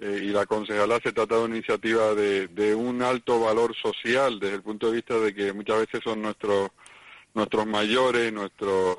eh, 0.00 0.20
y 0.22 0.28
la 0.28 0.46
concejala 0.46 1.00
se 1.02 1.12
trata 1.12 1.36
de 1.36 1.42
una 1.42 1.56
iniciativa 1.56 2.14
de, 2.14 2.48
de 2.48 2.74
un 2.74 3.02
alto 3.02 3.40
valor 3.40 3.74
social 3.74 4.38
desde 4.38 4.56
el 4.56 4.62
punto 4.62 4.88
de 4.88 4.94
vista 4.94 5.18
de 5.18 5.34
que 5.34 5.52
muchas 5.52 5.80
veces 5.80 6.00
son 6.04 6.22
nuestros 6.22 6.70
nuestros 7.34 7.66
mayores, 7.66 8.32
nuestros, 8.32 8.96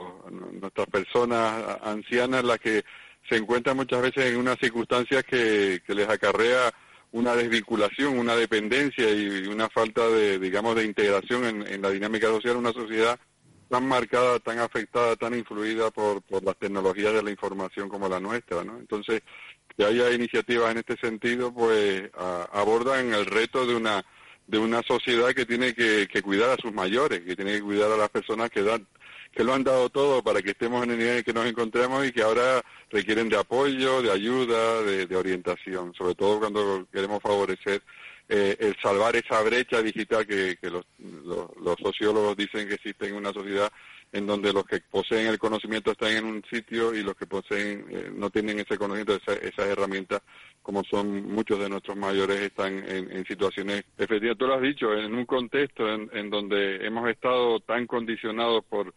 nuestras 0.59 0.87
personas 0.87 1.79
ancianas 1.81 2.43
las 2.43 2.59
que 2.59 2.83
se 3.27 3.37
encuentran 3.37 3.77
muchas 3.77 4.01
veces 4.01 4.25
en 4.25 4.37
unas 4.37 4.57
circunstancias 4.59 5.23
que, 5.23 5.81
les 5.87 6.09
acarrea 6.09 6.71
una 7.11 7.33
desvinculación, 7.35 8.19
una 8.19 8.35
dependencia 8.35 9.09
y 9.09 9.47
una 9.47 9.69
falta 9.69 10.07
de, 10.09 10.37
digamos, 10.37 10.75
de 10.75 10.83
integración 10.83 11.65
en, 11.65 11.81
la 11.81 11.89
dinámica 11.89 12.27
social, 12.27 12.57
una 12.57 12.73
sociedad 12.73 13.17
tan 13.69 13.87
marcada, 13.87 14.37
tan 14.39 14.59
afectada, 14.59 15.15
tan 15.15 15.33
influida 15.33 15.89
por, 15.89 16.21
por 16.21 16.43
las 16.43 16.57
tecnologías 16.57 17.13
de 17.13 17.23
la 17.23 17.31
información 17.31 17.89
como 17.89 18.09
la 18.09 18.19
nuestra, 18.19 18.63
¿no? 18.63 18.77
Entonces, 18.77 19.21
que 19.75 19.85
haya 19.85 20.11
iniciativas 20.11 20.71
en 20.71 20.77
este 20.79 20.97
sentido, 20.97 21.53
pues 21.53 22.09
abordan 22.51 23.13
el 23.13 23.25
reto 23.25 23.65
de 23.65 23.75
una 23.75 24.05
de 24.47 24.59
una 24.59 24.81
sociedad 24.83 25.33
que 25.33 25.45
tiene 25.45 25.73
que, 25.73 26.07
cuidar 26.21 26.51
a 26.51 26.61
sus 26.61 26.73
mayores, 26.73 27.21
que 27.21 27.35
tiene 27.35 27.53
que 27.53 27.61
cuidar 27.61 27.91
a 27.91 27.97
las 27.97 28.09
personas 28.09 28.49
que 28.49 28.63
dan 28.63 28.85
que 29.33 29.43
lo 29.43 29.53
han 29.53 29.65
dado 29.65 29.89
todo 29.89 30.23
para 30.23 30.41
que 30.41 30.51
estemos 30.51 30.81
en 30.85 30.91
el 30.91 30.97
nivel 30.97 31.17
en 31.17 31.23
que 31.23 31.33
nos 31.33 31.45
encontremos 31.45 32.07
y 32.07 32.13
que 32.13 32.21
ahora 32.21 32.63
requieren 32.89 33.27
de 33.27 33.37
apoyo, 33.37 34.01
de 34.01 34.09
ayuda, 34.09 34.81
de, 34.81 35.13
orientación, 35.13 35.93
sobre 35.93 36.15
todo 36.15 36.39
cuando 36.39 36.87
queremos 36.89 37.21
favorecer 37.21 37.81
eh, 38.29 38.55
el 38.57 38.77
salvar 38.81 39.13
esa 39.17 39.41
brecha 39.41 39.81
digital 39.81 40.25
que, 40.25 40.57
los, 40.61 40.85
sociólogos 41.83 42.37
dicen 42.37 42.65
que 42.69 42.75
existe 42.75 43.09
en 43.09 43.15
una 43.15 43.33
sociedad 43.33 43.69
en 44.13 44.25
donde 44.25 44.53
los 44.53 44.63
que 44.63 44.79
poseen 44.79 45.27
el 45.27 45.37
conocimiento 45.37 45.91
están 45.91 46.11
en 46.11 46.25
un 46.25 46.43
sitio 46.49 46.95
y 46.95 47.03
los 47.03 47.15
que 47.15 47.27
poseen 47.27 47.85
eh, 47.89 48.09
no 48.13 48.29
tienen 48.29 48.59
ese 48.59 48.77
conocimiento, 48.77 49.15
esas 49.15 49.65
herramientas, 49.67 50.21
como 50.65 50.83
son 50.83 51.31
muchos 51.31 51.59
de 51.59 51.69
nuestros 51.69 51.95
mayores, 51.95 52.41
están 52.41 52.73
en, 52.89 53.23
situaciones 53.25 53.83
efectivas. 53.99 54.35
Tú 54.35 54.47
lo 54.47 54.55
has 54.55 54.63
dicho, 54.63 54.91
en 54.95 55.13
un 55.13 55.25
contexto 55.27 55.87
en, 55.87 56.09
en 56.11 56.31
donde 56.31 56.83
hemos 56.83 57.07
estado 57.07 57.59
tan 57.59 57.85
condicionados 57.85 58.65
por 58.65 58.91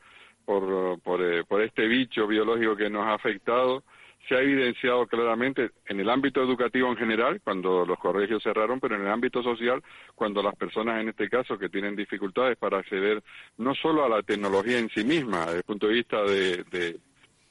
por, 0.47 0.99
por, 1.01 1.21
eh, 1.23 1.45
por 1.45 1.61
este 1.61 1.87
bicho 1.87 2.27
biológico 2.27 2.75
que 2.75 2.89
nos 2.89 3.05
ha 3.05 3.13
afectado, 3.13 3.85
se 4.27 4.35
ha 4.35 4.41
evidenciado 4.41 5.07
claramente 5.07 5.73
en 5.85 6.01
el 6.01 6.09
ámbito 6.09 6.43
educativo 6.43 6.89
en 6.89 6.97
general, 6.97 7.43
cuando 7.45 7.85
los 7.85 7.99
colegios 7.99 8.43
cerraron, 8.43 8.81
pero 8.81 8.95
en 8.97 9.03
el 9.03 9.09
ámbito 9.09 9.43
social, 9.43 9.83
cuando 10.15 10.43
las 10.43 10.57
personas 10.57 11.03
en 11.03 11.11
este 11.11 11.29
caso 11.29 11.59
que 11.59 11.69
tienen 11.69 11.95
dificultades 11.95 12.57
para 12.57 12.79
acceder 12.79 13.23
no 13.59 13.75
solo 13.75 14.07
a 14.07 14.09
la 14.09 14.23
tecnología 14.23 14.79
en 14.79 14.89
sí 14.89 15.05
misma, 15.05 15.45
desde 15.45 15.59
el 15.59 15.65
punto 15.65 15.87
de 15.87 15.93
vista 15.93 16.23
de, 16.23 16.65
de, 16.71 16.99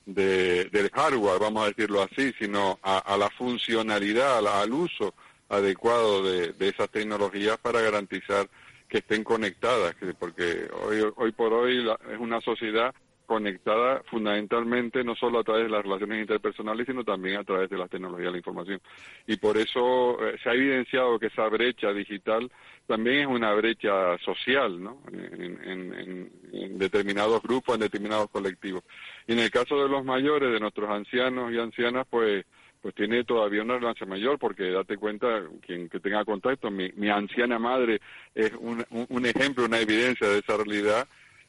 del 0.07 0.89
hardware, 0.93 1.39
vamos 1.39 1.65
a 1.65 1.67
decirlo 1.67 2.01
así, 2.01 2.33
sino 2.39 2.79
a, 2.81 3.17
la 3.17 3.29
funcionalidad, 3.29 4.45
al 4.47 4.73
uso 4.73 5.13
adecuado 5.49 6.23
de, 6.23 6.53
de 6.53 6.69
esas 6.69 6.89
tecnologías 6.89 7.57
para 7.57 7.81
garantizar 7.81 8.47
que 8.87 8.99
estén 8.99 9.23
conectadas, 9.23 9.95
porque 10.17 10.69
hoy, 10.81 11.03
hoy 11.17 11.31
por 11.33 11.51
hoy 11.51 11.85
es 12.11 12.19
una 12.19 12.39
sociedad 12.41 12.95
conectada 13.27 14.01
fundamentalmente 14.09 15.03
no 15.03 15.13
solo 15.13 15.39
a 15.39 15.43
través 15.43 15.65
de 15.65 15.69
las 15.69 15.83
relaciones 15.83 16.21
interpersonales, 16.21 16.87
sino 16.87 17.03
también 17.03 17.37
a 17.37 17.43
través 17.43 17.69
de 17.69 17.77
las 17.77 17.89
tecnologías 17.89 18.27
de 18.27 18.31
la 18.31 18.37
información. 18.37 18.81
Y 19.27 19.35
por 19.35 19.57
eso 19.57 20.17
eh, 20.25 20.37
se 20.41 20.49
ha 20.49 20.53
evidenciado 20.53 21.19
que 21.19 21.27
esa 21.27 21.47
brecha 21.49 21.91
digital 21.91 22.49
también 22.87 23.19
es 23.19 23.27
una 23.27 23.53
brecha 23.53 24.17
social, 24.19 24.81
¿no? 24.81 25.01
En, 25.11 25.93
en, 25.93 26.77
determinados 26.77 27.41
grupos, 27.43 27.75
en 27.75 27.81
determinados 27.81 28.29
colectivos. 28.29 28.83
Y 29.27 29.33
en 29.33 29.39
el 29.39 29.51
caso 29.51 29.81
de 29.83 29.89
los 29.89 30.05
mayores, 30.05 30.51
de 30.51 30.59
nuestros 30.59 30.89
ancianos 30.89 31.51
y 31.51 31.59
ancianas, 31.59 32.07
pues 32.09 32.45
pues 32.81 32.93
tiene 32.93 33.23
todavía 33.23 33.63
una 33.63 33.73
relevancia 33.73 34.05
mayor 34.05 34.37
porque 34.37 34.71
date 34.71 34.97
cuenta, 34.97 35.43
quien 35.65 35.89
que 35.89 35.99
tenga 35.99 36.23
contacto, 36.23 36.69
mi, 36.69 36.89
mi 36.95 37.09
anciana 37.09 37.57
madre 37.59 37.99
es 38.35 38.53
un, 38.53 38.85
un, 38.89 39.25
ejemplo, 39.25 39.65
una 39.65 39.79
evidencia 39.79 40.27
de 40.27 40.39
esa 40.39 40.57
realidad, 40.57 41.07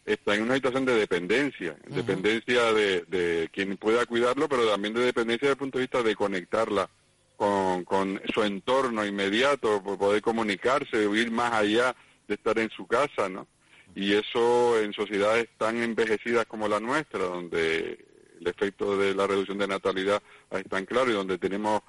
está 0.08 0.34
en 0.34 0.42
una 0.42 0.54
situación 0.54 0.84
de 0.84 0.94
dependencia, 0.94 1.76
dependencia 1.86 2.72
de, 2.72 3.02
de 3.02 3.48
quien 3.52 3.76
pueda 3.76 4.06
cuidarlo, 4.06 4.48
pero 4.48 4.66
también 4.66 4.94
de 4.94 5.00
dependencia 5.00 5.46
desde 5.46 5.52
el 5.52 5.58
punto 5.58 5.78
de 5.78 5.82
vista 5.82 6.02
de 6.02 6.16
conectarla 6.16 6.88
con, 7.36 7.84
con 7.84 8.20
su 8.34 8.42
entorno 8.42 9.04
inmediato, 9.04 9.82
por 9.82 9.98
poder 9.98 10.22
comunicarse, 10.22 11.04
ir 11.04 11.30
más 11.30 11.52
allá 11.52 11.94
de 12.26 12.34
estar 12.34 12.58
en 12.58 12.70
su 12.70 12.86
casa, 12.86 13.28
¿no? 13.28 13.46
Y 13.94 14.14
eso 14.14 14.80
en 14.80 14.92
sociedades 14.92 15.48
tan 15.56 15.82
envejecidas 15.82 16.46
como 16.46 16.68
la 16.68 16.80
nuestra, 16.80 17.20
donde 17.20 18.04
el 18.40 18.46
efecto 18.46 18.96
de 18.96 19.14
la 19.14 19.26
reducción 19.26 19.58
de 19.58 19.68
natalidad 19.68 20.22
es 20.50 20.64
tan 20.64 20.84
claro 20.84 21.10
y 21.10 21.14
donde 21.14 21.38
tenemos 21.38 21.82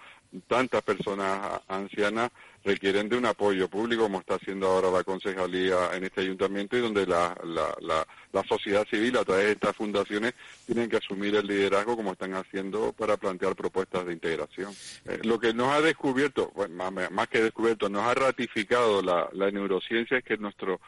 tantas 0.48 0.82
personas 0.84 1.62
ancianas 1.68 2.32
requieren 2.64 3.10
de 3.10 3.18
un 3.18 3.26
apoyo 3.26 3.68
público, 3.68 4.04
como 4.04 4.20
está 4.20 4.36
haciendo 4.36 4.68
ahora 4.68 4.92
la 4.92 5.04
concejalía 5.04 5.94
en 5.94 6.04
este 6.04 6.22
ayuntamiento, 6.22 6.78
y 6.78 6.82
donde 6.82 7.08
la, 7.08 7.36
la, 7.44 8.06
la, 8.32 8.44
sociedad 8.44 8.86
civil, 8.90 9.18
a 9.18 9.24
través 9.24 9.46
de 9.46 9.52
estas 9.54 9.76
fundaciones, 9.76 10.34
tienen 10.66 10.90
que 10.90 10.98
asumir 10.98 11.36
el 11.36 11.48
liderazgo, 11.48 11.96
como 11.96 12.12
están 12.12 12.34
haciendo, 12.34 12.94
para 12.94 13.18
plantear 13.18 13.56
propuestas 13.56 14.06
de 14.06 14.14
integración. 14.14 14.74
Eh, 15.06 15.20
lo 15.24 15.40
que 15.40 15.54
nos 15.54 15.70
ha 15.74 15.82
descubierto, 15.82 16.52
bueno, 16.56 16.92
más, 16.92 17.28
que 17.30 17.42
descubierto, 17.42 17.90
nos 17.90 18.04
ha 18.04 18.14
ratificado 18.14 19.02
la, 19.02 19.30
la 19.34 19.52
neurociencia 19.52 20.18
es 20.18 20.24
que 20.24 20.38
nuestro, 20.38 20.80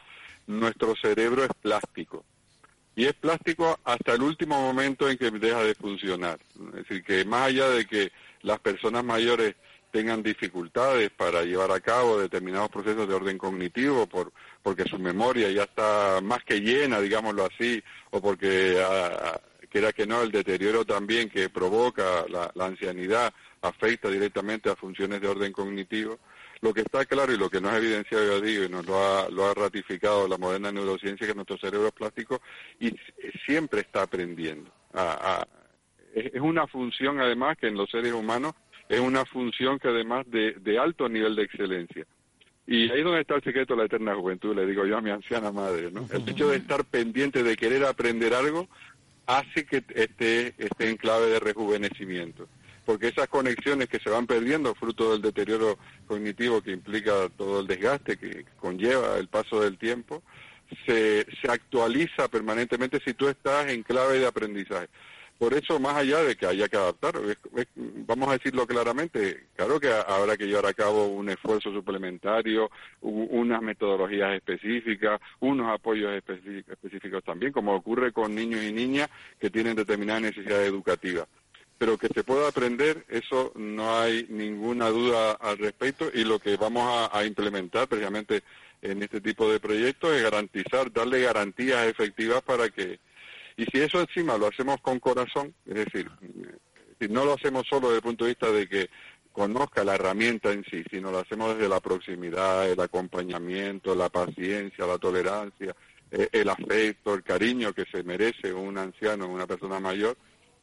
nuestro 0.46 0.94
cerebro 0.96 1.44
es 1.44 1.50
plástico. 1.60 2.24
Y 2.94 3.06
es 3.06 3.14
plástico 3.14 3.78
hasta 3.84 4.12
el 4.12 4.22
último 4.22 4.60
momento 4.60 5.08
en 5.08 5.16
que 5.16 5.30
deja 5.30 5.62
de 5.62 5.74
funcionar. 5.74 6.38
Es 6.76 6.86
decir, 6.86 7.02
que 7.02 7.24
más 7.24 7.48
allá 7.48 7.70
de 7.70 7.86
que 7.86 8.12
las 8.42 8.58
personas 8.60 9.04
mayores 9.04 9.54
tengan 9.92 10.22
dificultades 10.22 11.10
para 11.10 11.42
llevar 11.42 11.70
a 11.70 11.80
cabo 11.80 12.18
determinados 12.18 12.70
procesos 12.70 13.06
de 13.06 13.14
orden 13.14 13.38
cognitivo 13.38 14.06
por, 14.06 14.32
porque 14.62 14.84
su 14.84 14.98
memoria 14.98 15.50
ya 15.50 15.64
está 15.64 16.20
más 16.22 16.42
que 16.44 16.60
llena, 16.60 16.98
digámoslo 16.98 17.44
así, 17.44 17.82
o 18.10 18.20
porque, 18.20 18.82
ah, 18.82 19.38
quiera 19.70 19.92
que 19.92 20.06
no, 20.06 20.22
el 20.22 20.32
deterioro 20.32 20.84
también 20.84 21.28
que 21.28 21.50
provoca 21.50 22.24
la, 22.28 22.50
ancianidad 22.64 23.32
afecta 23.60 24.08
directamente 24.08 24.70
a 24.70 24.76
funciones 24.76 25.20
de 25.20 25.28
orden 25.28 25.52
cognitivo. 25.52 26.18
Lo 26.62 26.72
que 26.72 26.82
está 26.82 27.04
claro 27.04 27.32
y 27.32 27.38
lo 27.38 27.50
que 27.50 27.60
nos 27.60 27.72
ha 27.72 27.78
evidenciado, 27.78 28.46
y 28.46 28.68
nos 28.68 28.86
lo 28.86 29.46
ha, 29.46 29.54
ratificado 29.54 30.26
la 30.26 30.38
moderna 30.38 30.72
neurociencia, 30.72 31.26
que 31.26 31.34
nuestro 31.34 31.58
cerebro 31.58 31.88
es 31.88 31.92
plástico 31.92 32.40
y 32.80 32.94
siempre 33.44 33.80
está 33.80 34.02
aprendiendo. 34.02 34.70
Es 36.14 36.40
una 36.40 36.66
función, 36.66 37.20
además, 37.20 37.56
que 37.58 37.68
en 37.68 37.76
los 37.76 37.90
seres 37.90 38.12
humanos 38.12 38.54
es 38.88 39.00
una 39.00 39.24
función 39.24 39.78
que 39.78 39.88
además 39.88 40.30
de, 40.30 40.52
de 40.52 40.78
alto 40.78 41.08
nivel 41.08 41.34
de 41.34 41.44
excelencia. 41.44 42.06
Y 42.66 42.90
ahí 42.90 42.98
es 42.98 43.04
donde 43.04 43.22
está 43.22 43.34
el 43.34 43.42
secreto 43.42 43.74
de 43.74 43.80
la 43.80 43.86
eterna 43.86 44.14
juventud, 44.14 44.54
le 44.54 44.66
digo 44.66 44.86
yo 44.86 44.96
a 44.96 45.00
mi 45.00 45.10
anciana 45.10 45.50
madre, 45.50 45.90
¿no? 45.90 46.06
El 46.12 46.28
hecho 46.28 46.48
de 46.48 46.58
estar 46.58 46.84
pendiente 46.84 47.42
de 47.42 47.56
querer 47.56 47.84
aprender 47.84 48.34
algo 48.34 48.68
hace 49.26 49.64
que 49.64 49.82
esté, 49.94 50.54
esté 50.58 50.88
en 50.88 50.96
clave 50.96 51.26
de 51.26 51.40
rejuvenecimiento. 51.40 52.48
Porque 52.84 53.08
esas 53.08 53.28
conexiones 53.28 53.88
que 53.88 53.98
se 53.98 54.10
van 54.10 54.26
perdiendo 54.26 54.74
fruto 54.74 55.12
del 55.12 55.22
deterioro 55.22 55.78
cognitivo 56.06 56.62
que 56.62 56.72
implica 56.72 57.28
todo 57.36 57.60
el 57.60 57.66
desgaste 57.66 58.16
que 58.16 58.44
conlleva 58.58 59.18
el 59.18 59.28
paso 59.28 59.60
del 59.60 59.78
tiempo, 59.78 60.22
se, 60.86 61.26
se 61.40 61.50
actualiza 61.50 62.28
permanentemente 62.28 63.00
si 63.04 63.14
tú 63.14 63.28
estás 63.28 63.68
en 63.70 63.82
clave 63.82 64.18
de 64.18 64.26
aprendizaje. 64.26 64.88
Por 65.42 65.54
eso, 65.54 65.80
más 65.80 65.96
allá 65.96 66.22
de 66.22 66.36
que 66.36 66.46
haya 66.46 66.68
que 66.68 66.76
adaptar, 66.76 67.14
vamos 68.06 68.28
a 68.28 68.34
decirlo 68.34 68.64
claramente, 68.64 69.48
claro 69.56 69.80
que 69.80 69.88
habrá 69.88 70.36
que 70.36 70.46
llevar 70.46 70.66
a 70.66 70.72
cabo 70.72 71.08
un 71.08 71.28
esfuerzo 71.30 71.72
suplementario, 71.72 72.70
unas 73.00 73.60
metodologías 73.60 74.36
específicas, 74.36 75.20
unos 75.40 75.68
apoyos 75.68 76.12
específicos 76.14 77.24
también, 77.24 77.50
como 77.50 77.74
ocurre 77.74 78.12
con 78.12 78.32
niños 78.32 78.62
y 78.62 78.72
niñas 78.72 79.10
que 79.40 79.50
tienen 79.50 79.74
determinadas 79.74 80.22
necesidades 80.22 80.68
educativas. 80.68 81.26
Pero 81.76 81.98
que 81.98 82.06
se 82.06 82.22
pueda 82.22 82.46
aprender, 82.46 83.04
eso 83.08 83.50
no 83.56 83.98
hay 83.98 84.24
ninguna 84.28 84.90
duda 84.90 85.32
al 85.32 85.58
respecto 85.58 86.08
y 86.14 86.22
lo 86.22 86.38
que 86.38 86.56
vamos 86.56 87.10
a 87.12 87.24
implementar 87.24 87.88
precisamente 87.88 88.44
en 88.80 89.02
este 89.02 89.20
tipo 89.20 89.50
de 89.50 89.58
proyectos 89.58 90.14
es 90.14 90.22
garantizar, 90.22 90.92
darle 90.92 91.20
garantías 91.22 91.84
efectivas 91.88 92.42
para 92.42 92.68
que 92.68 93.00
y 93.62 93.64
si 93.66 93.80
eso 93.80 94.00
encima 94.00 94.36
lo 94.36 94.48
hacemos 94.48 94.80
con 94.80 94.98
corazón, 94.98 95.54
es 95.64 95.74
decir, 95.74 96.10
si 97.00 97.08
no 97.08 97.24
lo 97.24 97.34
hacemos 97.34 97.64
solo 97.68 97.88
desde 97.88 97.98
el 97.98 98.02
punto 98.02 98.24
de 98.24 98.30
vista 98.30 98.50
de 98.50 98.68
que 98.68 98.90
conozca 99.30 99.84
la 99.84 99.94
herramienta 99.94 100.50
en 100.52 100.64
sí, 100.64 100.82
sino 100.90 101.12
lo 101.12 101.20
hacemos 101.20 101.54
desde 101.54 101.68
la 101.68 101.78
proximidad, 101.78 102.68
el 102.68 102.80
acompañamiento, 102.80 103.94
la 103.94 104.08
paciencia, 104.08 104.84
la 104.84 104.98
tolerancia, 104.98 105.76
eh, 106.10 106.28
el 106.32 106.48
afecto, 106.48 107.14
el 107.14 107.22
cariño 107.22 107.72
que 107.72 107.84
se 107.84 108.02
merece 108.02 108.52
un 108.52 108.76
anciano, 108.78 109.28
una 109.28 109.46
persona 109.46 109.78
mayor, 109.78 110.16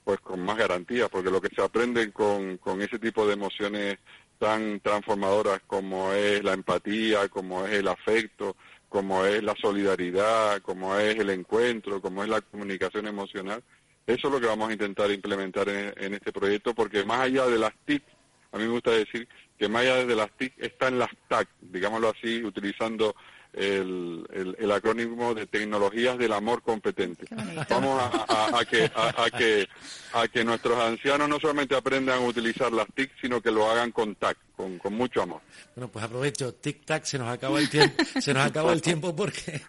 pues 0.04 0.20
con 0.20 0.41
más 0.41 0.58
garantías, 0.58 1.08
porque 1.10 1.32
lo 1.32 1.39
que 1.39 1.56
se 1.56 1.62
aprende 1.62 2.12
con, 2.12 2.58
con 2.58 2.82
ese 2.82 3.00
tipo 3.00 3.26
de 3.26 3.34
emociones 3.34 3.97
tan 4.39 4.82
transformadoras 4.82 5.62
como 5.68 6.12
es 6.12 6.43
la 6.43 6.54
empatía, 6.54 7.30
como 7.30 7.66
es 7.66 7.76
el 7.76 7.88
afecto, 7.88 8.58
como 8.90 9.24
es 9.24 9.44
la 9.44 9.56
solidaridad, 9.56 10.62
como 10.62 10.98
es 10.98 11.16
el 11.18 11.30
encuentro, 11.30 12.02
como 12.02 12.24
es 12.24 12.30
la 12.30 12.42
comunicación 12.42 13.08
emocional. 13.08 13.64
Eso 14.06 14.28
es 14.28 14.34
lo 14.34 14.42
que 14.42 14.48
vamos 14.48 14.70
a 14.70 14.74
intentar 14.74 15.12
implementar 15.12 15.70
en, 15.70 16.14
este 16.16 16.34
proyecto, 16.34 16.74
porque 16.74 17.06
más 17.06 17.20
allá 17.22 17.46
de 17.46 17.60
las 17.60 17.74
TIC, 17.86 18.04
a 18.52 18.58
mí 18.58 18.64
me 18.64 18.72
gusta 18.72 18.90
decir 18.92 19.28
que 19.58 19.70
más 19.70 19.84
allá 19.84 20.06
de 20.06 20.16
las 20.16 20.32
TIC 20.32 20.54
están 20.58 20.98
las 20.98 21.12
TAC, 21.28 21.48
digámoslo 21.62 22.10
así, 22.10 22.44
utilizando 22.44 23.16
el, 23.54 24.56
el, 24.58 24.72
acrónimo 24.72 25.34
de 25.34 25.47
tecnologías 25.47 26.18
del 26.18 26.34
amor 26.34 26.62
competente. 26.62 27.26
Vamos 27.70 28.02
a, 28.02 28.64
que, 28.70 28.91
a, 28.93 29.30
que, 29.36 29.68
a 30.14 30.28
que 30.28 30.43
nuestros 30.43 30.80
ancianos 30.80 31.28
no 31.28 31.39
solamente 31.39 31.76
aprendan 31.76 32.20
a 32.20 32.22
utilizar 32.22 32.72
las 32.72 32.88
TIC, 32.93 33.12
sino 33.20 33.41
que 33.41 33.52
lo 33.52 33.70
hagan 33.70 33.91
con 33.91 34.16
TAC, 34.16 34.38
con, 34.56 34.78
con 34.78 34.93
mucho 34.93 35.24
amor. 35.24 35.41
Bueno, 35.76 35.91
pues 35.91 36.06
aprovecho, 36.06 36.56
tic-tac, 36.62 37.04
se 37.06 37.18
nos 37.18 37.30
acaba 37.30 37.60
el 37.60 37.70
tiempo, 37.70 38.04
se 38.20 38.34
nos 38.34 38.45
acaba 38.45 38.72
el 38.72 38.82
tiempo 38.82 39.16
porque 39.16 39.62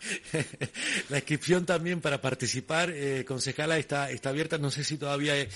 la 1.09 1.16
inscripción 1.16 1.64
también 1.64 2.01
para 2.01 2.20
participar, 2.20 2.91
eh, 2.91 3.24
concejala, 3.26 3.78
está, 3.78 4.11
está 4.11 4.28
abierta. 4.28 4.59
No 4.59 4.70
sé 4.70 4.85
si 4.85 4.99
todavía 4.99 5.33
hay, 5.33 5.49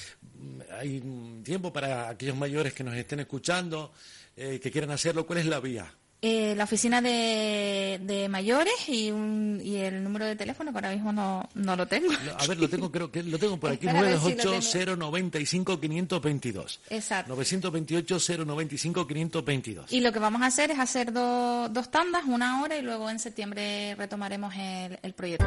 hay 0.73 1.03
tiempo 1.45 1.73
para 1.73 2.09
aquellos 2.09 2.37
mayores 2.37 2.73
que 2.73 2.85
nos 2.85 2.95
estén 2.95 3.21
escuchando, 3.21 3.93
eh, 4.35 4.59
que 4.63 4.71
quieran 4.71 4.93
hacerlo. 4.93 5.27
¿Cuál 5.27 5.41
es 5.41 5.47
la 5.47 5.61
vía? 5.61 5.93
Eh, 6.27 6.55
la 6.57 6.65
oficina 6.65 7.03
de, 7.03 8.01
de 8.03 8.31
mayores 8.31 8.73
y, 8.89 9.11
un, 9.11 9.61
y 9.63 9.77
el 9.77 10.03
número 10.03 10.25
de 10.25 10.35
teléfono 10.35 10.73
que 10.73 10.79
ahora 10.79 10.91
mismo 10.91 11.13
no, 11.13 11.47
no 11.53 11.77
lo 11.77 11.87
tengo. 11.87 12.11
A 12.39 12.47
ver, 12.47 12.59
lo 12.59 12.67
tengo, 12.67 12.91
creo 12.91 13.13
que 13.13 13.23
lo 13.23 13.39
tengo 13.39 13.59
por 13.59 13.73
aquí, 13.73 13.87
928-095-522. 13.89 16.79
Exacto. 16.89 17.37
928-095-522. 17.37 19.85
Y 19.91 20.01
lo 20.01 20.13
que 20.13 20.19
vamos 20.19 20.41
a 20.41 20.47
hacer 20.47 20.71
es 20.71 20.79
hacer 20.79 21.13
dos 21.13 21.91
tandas, 21.91 22.25
una 22.25 22.63
hora, 22.63 22.79
y 22.79 22.81
luego 22.81 23.11
en 23.11 23.19
septiembre 23.19 23.95
retomaremos 23.95 24.55
el, 24.57 24.99
el 25.03 25.13
proyecto. 25.13 25.45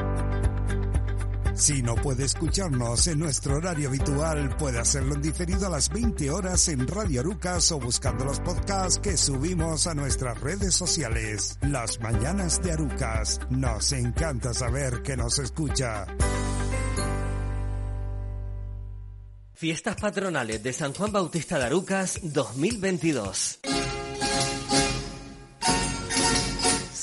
Si 1.57 1.81
no 1.81 1.95
puede 1.95 2.25
escucharnos 2.25 3.07
en 3.07 3.17
nuestro 3.17 3.57
horario 3.57 3.89
habitual, 3.89 4.55
puede 4.57 4.79
hacerlo 4.79 5.15
en 5.15 5.23
diferido 5.23 5.65
a 5.65 5.69
las 5.71 5.89
20 5.89 6.29
horas 6.29 6.67
en 6.67 6.87
Radio 6.87 7.21
Arucas 7.21 7.71
o 7.71 7.79
buscando 7.79 8.25
los 8.25 8.39
podcasts 8.39 8.99
que 8.99 9.17
subimos 9.17 9.87
a 9.87 9.95
nuestras 9.95 10.39
redes 10.39 10.75
sociales. 10.75 11.57
Las 11.61 11.99
mañanas 11.99 12.61
de 12.61 12.73
Arucas. 12.73 13.39
Nos 13.49 13.91
encanta 13.91 14.53
saber 14.53 15.01
que 15.01 15.17
nos 15.17 15.39
escucha. 15.39 16.05
Fiestas 19.55 19.95
patronales 19.95 20.61
de 20.61 20.71
San 20.71 20.93
Juan 20.93 21.11
Bautista 21.11 21.57
de 21.57 21.65
Arucas 21.65 22.19
2022. 22.21 23.61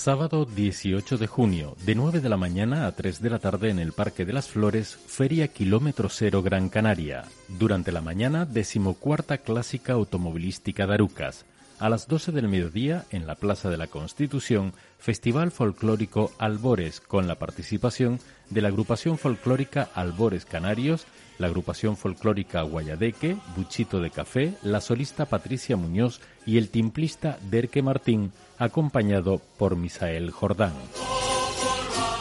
Sábado 0.05 0.45
18 0.45 1.17
de 1.17 1.27
junio, 1.27 1.79
de 1.87 1.95
9 1.95 2.21
de 2.21 2.29
la 2.29 2.37
mañana 2.37 2.87
a 2.87 2.93
3 2.93 3.23
de 3.23 3.31
la 3.31 3.39
tarde 3.39 3.71
en 3.71 3.79
el 3.79 3.93
Parque 3.93 4.27
de 4.27 4.35
las 4.35 4.49
Flores, 4.49 4.99
Feria 5.07 5.49
Kilómetro 5.49 6.11
Cero 6.11 6.43
Gran 6.43 6.69
Canaria. 6.69 7.25
Durante 7.49 7.91
la 7.91 8.03
mañana, 8.03 8.45
decimocuarta 8.45 9.39
clásica 9.39 9.95
automovilística 9.95 10.87
de 10.87 10.93
Arucas. 10.93 11.47
A 11.79 11.89
las 11.89 12.07
12 12.07 12.33
del 12.33 12.49
mediodía, 12.49 13.07
en 13.13 13.27
la 13.27 13.35
Plaza 13.35 13.71
de 13.71 13.79
la 13.79 13.87
Constitución, 13.87 14.75
Festival 14.99 15.51
Folclórico 15.51 16.33
Albores, 16.37 17.01
con 17.01 17.27
la 17.27 17.37
participación 17.37 18.21
de 18.51 18.61
la 18.61 18.69
agrupación 18.69 19.17
folclórica 19.17 19.89
Albores 19.95 20.45
Canarios 20.45 21.07
la 21.39 21.49
agrupación 21.49 21.97
folclórica 21.97 22.63
Guayadeque, 22.63 23.37
Buchito 23.57 24.01
de 24.01 24.11
Café, 24.11 24.55
la 24.63 24.81
solista 24.81 25.27
Patricia 25.27 25.77
Muñoz 25.77 26.21
y 26.47 26.59
el 26.59 26.69
timplista 26.71 27.39
Derke 27.51 27.83
Martín, 27.83 28.33
acompañado 28.59 29.41
por 29.59 29.77
Misael 29.77 30.31
Jordán. 30.31 30.75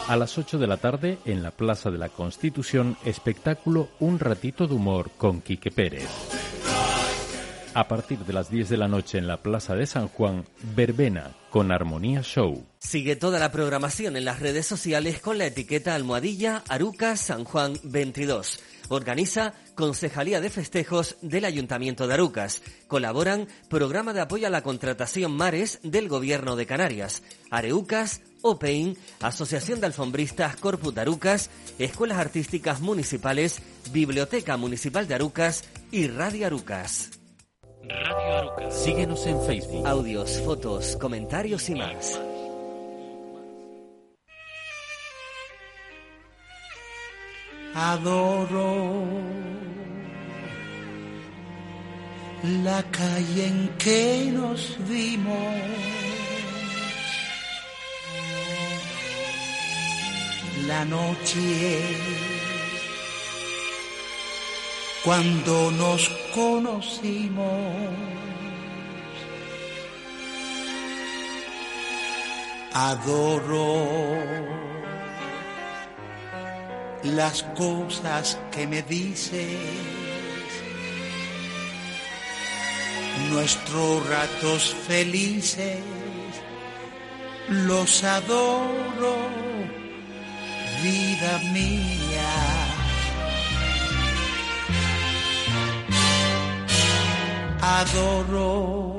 A 0.06 0.16
las 0.16 0.36
8 0.36 0.58
de 0.58 0.66
la 0.66 0.76
tarde, 0.76 1.18
en 1.24 1.42
la 1.42 1.50
Plaza 1.50 1.90
de 1.90 1.96
la 1.96 2.10
Constitución, 2.10 2.96
espectáculo 3.06 3.88
Un 4.00 4.18
ratito 4.18 4.66
de 4.66 4.74
humor 4.74 5.10
con 5.16 5.40
Quique 5.40 5.70
Pérez. 5.70 6.08
A 7.72 7.88
partir 7.88 8.18
de 8.18 8.32
las 8.32 8.50
10 8.50 8.68
de 8.68 8.76
la 8.76 8.86
noche 8.86 9.18
en 9.18 9.26
la 9.26 9.38
Plaza 9.38 9.74
de 9.74 9.86
San 9.86 10.08
Juan, 10.08 10.44
Verbena 10.76 11.32
con 11.50 11.72
Armonía 11.72 12.20
Show. 12.22 12.64
Sigue 12.78 13.16
toda 13.16 13.38
la 13.38 13.50
programación 13.50 14.16
en 14.16 14.24
las 14.24 14.40
redes 14.40 14.66
sociales 14.66 15.20
con 15.20 15.38
la 15.38 15.46
etiqueta 15.46 15.94
almohadilla 15.94 16.62
Aruca 16.68 17.16
San 17.16 17.44
Juan 17.44 17.78
22. 17.82 18.60
Organiza 18.88 19.54
Concejalía 19.74 20.40
de 20.40 20.50
Festejos 20.50 21.16
del 21.22 21.44
Ayuntamiento 21.44 22.06
de 22.06 22.14
Arucas. 22.14 22.62
Colaboran 22.86 23.48
Programa 23.68 24.12
de 24.12 24.20
Apoyo 24.20 24.46
a 24.46 24.50
la 24.50 24.62
Contratación 24.62 25.32
Mares 25.32 25.80
del 25.82 26.08
Gobierno 26.08 26.56
de 26.56 26.66
Canarias. 26.66 27.22
Areucas, 27.50 28.22
OPEIN, 28.42 28.96
Asociación 29.20 29.80
de 29.80 29.86
Alfombristas 29.86 30.56
Corpus 30.56 30.94
de 30.94 31.00
Arucas, 31.00 31.50
Escuelas 31.78 32.18
Artísticas 32.18 32.80
Municipales, 32.80 33.62
Biblioteca 33.92 34.56
Municipal 34.56 35.08
de 35.08 35.14
Arucas 35.14 35.64
y 35.90 36.08
Radio 36.08 36.46
Arucas. 36.46 37.10
Radio 37.82 38.36
Arucas. 38.36 38.74
Síguenos 38.74 39.26
en 39.26 39.40
Facebook. 39.42 39.86
Audios, 39.86 40.40
fotos, 40.40 40.96
comentarios 40.96 41.68
y 41.68 41.74
más. 41.74 42.20
Adoro 47.74 49.04
la 52.62 52.82
calle 52.84 53.46
en 53.46 53.68
que 53.78 54.30
nos 54.32 54.76
vimos. 54.88 55.36
La 60.68 60.84
noche 60.84 61.80
cuando 65.02 65.70
nos 65.72 66.08
conocimos. 66.32 67.50
Adoro 72.72 74.24
las 77.04 77.43
cosas 77.54 78.38
que 78.52 78.66
me 78.66 78.82
dices, 78.82 79.58
nuestros 83.30 84.08
ratos 84.08 84.74
felices, 84.86 85.78
los 87.48 88.04
adoro, 88.04 89.16
vida 90.82 91.38
mía. 91.52 92.74
adoro 97.64 98.98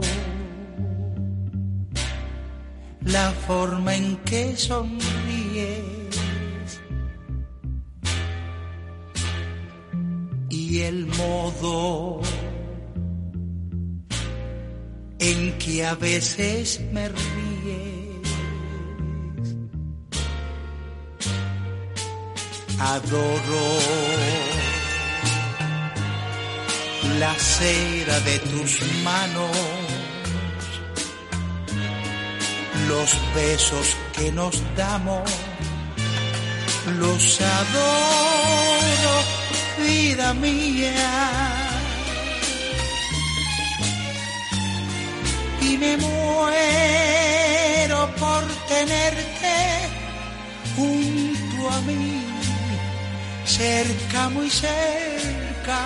la 3.01 3.32
forma 3.47 3.95
en 3.95 4.18
que 4.18 4.58
sonríes 4.58 5.95
y 10.76 10.82
el 10.82 11.05
modo 11.05 12.19
en 15.19 15.57
que 15.57 15.86
a 15.86 15.95
veces 15.95 16.82
me 16.91 17.07
ríes. 17.07 18.30
Adoro 22.78 23.67
la 27.19 27.34
cera 27.36 28.19
de 28.19 28.39
tus 28.39 28.82
manos, 29.05 29.57
los 32.89 33.09
besos 33.34 33.95
que 34.17 34.30
nos 34.34 34.61
damos, 34.76 35.32
los 36.99 37.39
adoro, 37.39 39.45
vida 39.78 40.34
mía. 40.34 40.93
Y 45.61 45.78
me 45.78 45.97
muero 45.97 46.15
por 48.15 48.43
tenerte 48.67 49.55
junto 50.76 51.69
a 51.71 51.82
mí, 51.82 52.23
cerca, 53.45 54.30
muy 54.30 54.49
cerca 54.49 55.82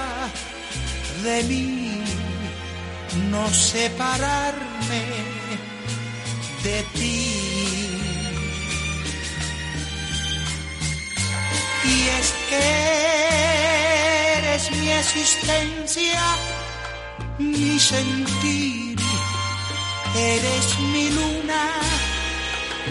de 1.24 1.44
mí, 1.44 2.02
no 3.30 3.50
separarme 3.50 5.04
de 6.64 6.84
ti. 6.94 7.36
Y 11.86 12.08
es 12.20 12.34
que 12.50 13.19
existencia, 15.16 16.22
mi 17.40 17.80
sentir, 17.80 18.98
eres 20.16 20.80
mi 20.92 21.10
luna, 21.10 21.64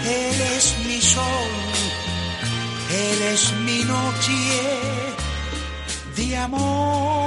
eres 0.04 0.74
mi 0.86 1.00
sol, 1.00 1.50
eres 2.90 3.52
mi 3.64 3.84
noche 3.84 4.40
de 6.16 6.36
amor. 6.36 7.18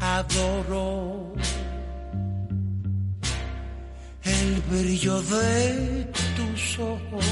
adoro 0.00 1.32
el 4.22 4.62
brillo 4.70 5.20
de 5.22 6.10
tus 6.36 6.78
ojos, 6.78 7.24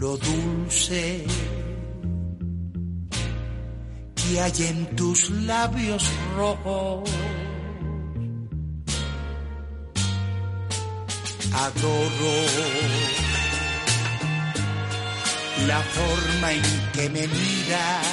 lo 0.00 0.16
dulce 0.16 1.26
que 4.14 4.40
hay 4.40 4.52
en 4.70 4.96
tus 4.96 5.28
labios 5.30 6.02
rojos. 6.36 7.10
Adoro 11.52 12.36
la 15.66 15.80
forma 15.80 16.52
en 16.52 16.62
que 16.94 17.10
me 17.10 17.28
miras 17.28 18.06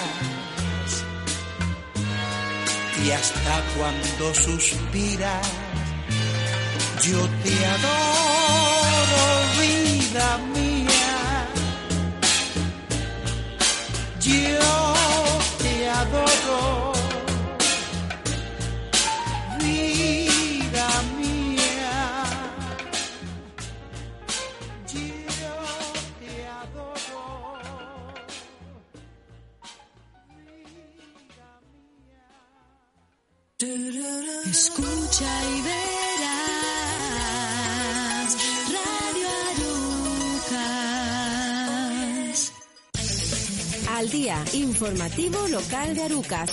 y 3.06 3.12
hasta 3.12 3.64
cuando 3.78 4.34
suspiras 4.34 5.48
yo 7.04 7.22
te 7.44 7.66
adoro 7.66 9.24
vida 9.62 10.57
yo 14.28 14.94
te 15.60 15.90
adoro. 15.90 16.92
Vida 19.60 20.88
mía 21.18 22.26
yo 24.94 25.56
te 26.20 26.32
adoro. 26.62 27.22
Escucha 34.50 35.32
y 35.56 35.57
informativo 44.54 45.48
local 45.48 45.96
de 45.96 46.04
Arucas. 46.04 46.52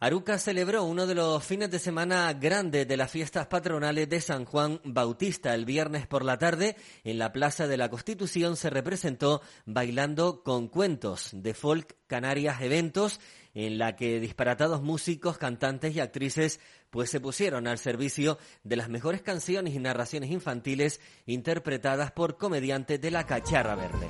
Arucas 0.00 0.42
celebró 0.42 0.84
uno 0.84 1.06
de 1.06 1.14
los 1.14 1.42
fines 1.42 1.70
de 1.70 1.78
semana 1.78 2.30
grandes 2.34 2.86
de 2.86 2.96
las 2.98 3.10
fiestas 3.10 3.46
patronales 3.46 4.08
de 4.08 4.20
San 4.20 4.44
Juan 4.44 4.80
Bautista. 4.84 5.54
El 5.54 5.64
viernes 5.64 6.06
por 6.06 6.24
la 6.24 6.36
tarde, 6.36 6.76
en 7.04 7.18
la 7.18 7.32
Plaza 7.32 7.66
de 7.68 7.78
la 7.78 7.88
Constitución, 7.88 8.56
se 8.56 8.68
representó 8.68 9.40
bailando 9.64 10.42
con 10.42 10.68
cuentos 10.68 11.30
de 11.32 11.54
folk 11.54 11.96
Canarias 12.06 12.60
Eventos, 12.60 13.18
en 13.54 13.78
la 13.78 13.96
que 13.96 14.20
disparatados 14.20 14.82
músicos, 14.82 15.38
cantantes 15.38 15.94
y 15.94 16.00
actrices 16.00 16.60
pues 16.90 17.10
se 17.10 17.20
pusieron 17.20 17.66
al 17.66 17.78
servicio 17.78 18.38
de 18.64 18.76
las 18.76 18.88
mejores 18.88 19.22
canciones 19.22 19.74
y 19.74 19.78
narraciones 19.78 20.30
infantiles 20.30 21.00
interpretadas 21.26 22.12
por 22.12 22.36
comediantes 22.36 23.00
de 23.00 23.10
la 23.10 23.26
Cacharra 23.26 23.76
Verde. 23.76 24.06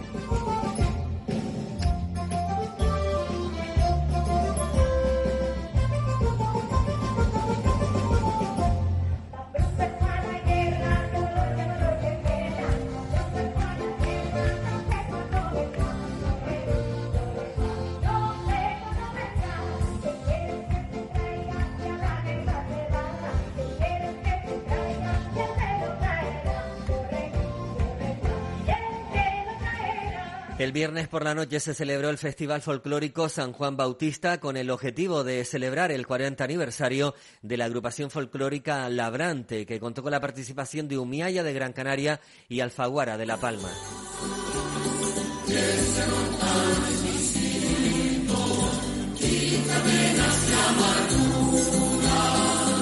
El 30.61 30.73
viernes 30.73 31.09
por 31.09 31.25
la 31.25 31.35
noche 31.35 31.59
se 31.59 31.73
celebró 31.73 32.11
el 32.11 32.19
Festival 32.19 32.61
Folclórico 32.61 33.31
San 33.31 33.55
Juan 33.55 33.79
Bautista 33.79 34.41
con 34.41 34.59
el 34.59 34.69
objetivo 34.69 35.25
de 35.25 35.43
celebrar 35.47 35.91
el 35.91 36.07
40 36.07 36.45
aniversario 36.45 37.15
de 37.41 37.57
la 37.57 37.65
agrupación 37.65 38.11
folclórica 38.11 38.87
Labrante, 38.91 39.65
que 39.65 39.81
contó 39.81 40.03
con 40.03 40.13
la 40.13 40.21
participación 40.21 40.87
de 40.87 40.99
Umiaya 40.99 41.43
de 41.43 41.55
Gran 41.55 41.73
Canaria 41.73 42.21
y 42.47 42.61
Alfaguara 42.61 43.17
de 43.17 43.25
La 43.25 43.39
Palma. 43.39 43.71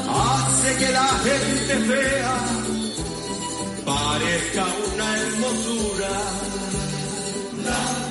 Hace 0.09 0.79
que 0.79 0.93
la 0.93 1.07
gente 1.07 1.75
fea 1.87 2.39
parezca 3.85 4.67
una 4.93 5.19
hermosura. 5.21 6.68
love. 7.69 8.08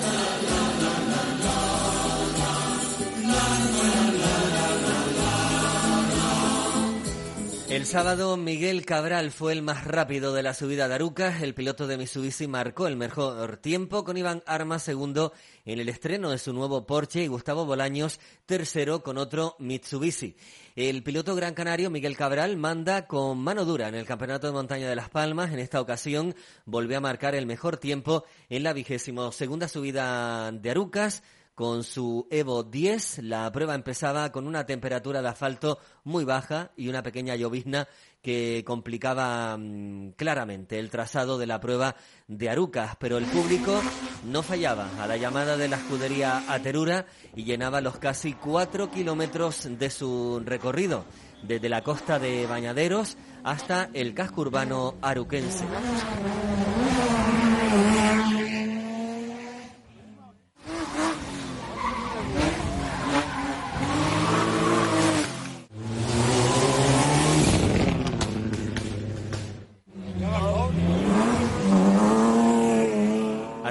El 7.77 7.85
sábado 7.85 8.37
Miguel 8.37 8.87
Cabral 8.87 9.29
fue 9.29 9.53
el 9.53 9.61
más 9.61 9.85
rápido 9.85 10.33
de 10.33 10.41
la 10.41 10.55
subida 10.55 10.87
de 10.87 10.95
Arucas. 10.95 11.43
El 11.43 11.53
piloto 11.53 11.85
de 11.85 11.95
Mitsubishi 11.95 12.47
marcó 12.47 12.87
el 12.87 12.95
mejor 12.95 13.57
tiempo 13.57 14.03
con 14.03 14.17
Iván 14.17 14.41
Armas 14.47 14.81
segundo 14.81 15.31
en 15.63 15.79
el 15.79 15.87
estreno 15.87 16.31
de 16.31 16.39
su 16.39 16.53
nuevo 16.53 16.87
Porsche 16.87 17.21
y 17.21 17.27
Gustavo 17.27 17.67
Bolaños 17.67 18.19
tercero 18.47 19.03
con 19.03 19.19
otro 19.19 19.55
Mitsubishi. 19.59 20.35
El 20.75 21.03
piloto 21.03 21.35
gran 21.35 21.53
canario 21.53 21.91
Miguel 21.91 22.17
Cabral 22.17 22.57
manda 22.57 23.05
con 23.05 23.37
mano 23.37 23.63
dura 23.63 23.89
en 23.89 23.93
el 23.93 24.07
Campeonato 24.07 24.47
de 24.47 24.53
Montaña 24.53 24.89
de 24.89 24.95
Las 24.95 25.11
Palmas. 25.11 25.53
En 25.53 25.59
esta 25.59 25.79
ocasión 25.79 26.33
volvió 26.65 26.97
a 26.97 27.01
marcar 27.01 27.35
el 27.35 27.45
mejor 27.45 27.77
tiempo 27.77 28.23
en 28.49 28.63
la 28.63 28.73
vigésimo 28.73 29.31
segunda 29.31 29.67
subida 29.67 30.51
de 30.51 30.71
Arucas 30.71 31.21
con 31.57 31.83
su 31.83 32.27
Evo 32.29 32.61
10. 32.61 33.23
La 33.23 33.51
prueba 33.51 33.73
empezaba 33.73 34.31
con 34.31 34.45
una 34.45 34.67
temperatura 34.67 35.23
de 35.23 35.29
asfalto 35.29 35.79
muy 36.03 36.23
baja 36.23 36.69
y 36.77 36.87
una 36.87 37.01
pequeña 37.01 37.35
llovizna 37.35 37.87
que 38.21 38.63
complicaba 38.63 39.57
mm, 39.57 40.11
claramente 40.11 40.77
el 40.77 40.91
trazado 40.91 41.39
de 41.39 41.47
la 41.47 41.59
prueba 41.59 41.95
de 42.27 42.51
Arucas, 42.51 42.95
pero 42.99 43.17
el 43.17 43.25
público 43.25 43.81
no 44.25 44.43
fallaba 44.43 44.87
a 45.01 45.07
la 45.07 45.17
llamada 45.17 45.57
de 45.57 45.67
la 45.67 45.77
escudería 45.77 46.43
Aterura 46.47 47.07
y 47.35 47.43
llenaba 47.43 47.81
los 47.81 47.97
casi 47.97 48.33
cuatro 48.33 48.91
kilómetros 48.91 49.67
de 49.79 49.89
su 49.89 50.39
recorrido, 50.45 51.05
desde 51.41 51.69
la 51.69 51.81
costa 51.81 52.19
de 52.19 52.45
Bañaderos 52.45 53.17
hasta 53.43 53.89
el 53.95 54.13
casco 54.13 54.41
urbano 54.41 54.93
aruquense. 55.01 55.65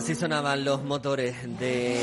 Así 0.07 0.15
sonaban 0.15 0.65
los 0.65 0.85
motores 0.85 1.35
de 1.59 1.99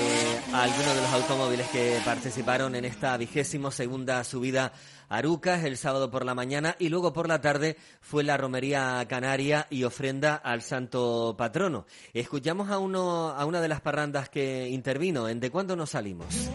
algunos 0.51 0.93
de 0.93 1.01
los 1.04 1.14
automóviles 1.14 1.70
que 1.70 2.01
participaron 2.04 2.76
en 2.76 2.84
esta 2.84 3.16
vigésimo 3.16 3.72
segunda 3.72 4.22
subida 4.26 4.74
a 5.08 5.20
Arucas 5.20 5.64
el 5.64 5.78
sábado 5.78 6.12
por 6.12 6.26
la 6.26 6.36
mañana 6.36 6.76
y 6.80 6.89
luego 6.89 7.14
por 7.14 7.30
la 7.30 7.39
tarde 7.39 7.78
fue 8.01 8.26
la 8.26 8.36
romería 8.36 9.06
canaria 9.08 9.68
y 9.70 9.86
ofrenda 9.86 10.36
al 10.36 10.64
santo 10.64 11.36
patrono. 11.38 11.86
Escuchamos 12.14 12.70
a 12.72 12.78
uno 12.78 13.30
a 13.30 13.45
una 13.45 13.62
de 13.62 13.70
las 13.70 13.80
parrandas 13.80 14.28
que 14.28 14.68
intervino 14.68 15.30
en 15.30 15.39
De 15.39 15.49
cuándo 15.49 15.78
nos 15.78 15.91
salimos. 15.91 16.49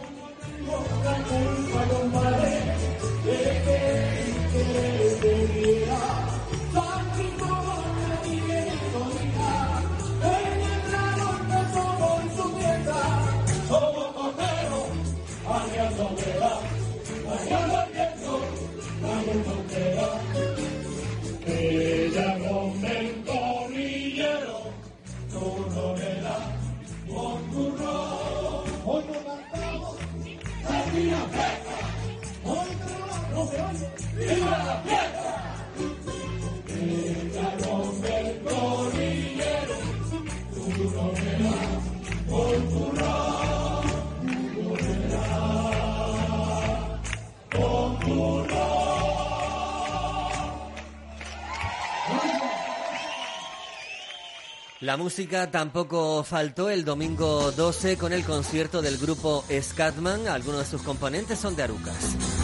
La 54.89 54.97
música 54.97 55.51
tampoco 55.51 56.25
faltó 56.25 56.71
el 56.71 56.83
domingo 56.83 57.53
12 57.53 57.99
con 57.99 58.15
el 58.15 58.25
concierto 58.25 58.81
del 58.81 58.97
grupo 58.97 59.45
Scatman. 59.51 60.29
Algunos 60.29 60.61
de 60.61 60.67
sus 60.67 60.81
componentes 60.81 61.39
son 61.39 61.55
de 61.57 61.65
Arucas. 61.65 62.38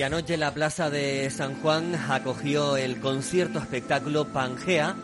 Y 0.00 0.02
anoche 0.02 0.38
la 0.38 0.54
plaza 0.54 0.88
de 0.88 1.28
San 1.28 1.60
Juan 1.60 1.94
acogió 1.94 2.78
el 2.78 3.00
concierto 3.00 3.58
espectáculo 3.58 4.24
Pangea 4.24 4.96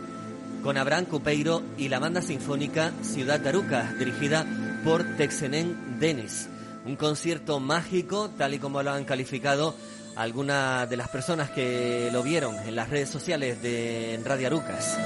con 0.63 0.79
Abraham 0.79 1.05
Cupeiro 1.05 1.63
y 1.77 1.91
la 1.91 1.99
banda 1.99 2.23
sinfónica 2.23 2.93
Ciudad 3.03 3.39
de 3.39 3.51
Arucas, 3.51 3.99
dirigida 3.99 4.47
por 4.85 5.05
Texenen 5.19 5.99
Denis. 6.01 6.49
Un 6.87 6.97
concierto 6.97 7.61
mágico, 7.61 8.31
tal 8.39 8.55
y 8.55 8.59
como 8.59 8.83
lo 8.83 8.91
han 8.91 9.05
calificado 9.05 9.75
algunas 10.17 10.89
de 10.89 10.97
las 10.97 11.11
personas 11.11 11.51
que 11.51 12.09
lo 12.11 12.23
vieron 12.23 12.57
en 12.67 12.75
las 12.75 12.89
redes 12.89 13.11
sociales 13.11 13.61
de 13.61 14.19
Radio 14.25 14.47
Arucas. 14.47 14.97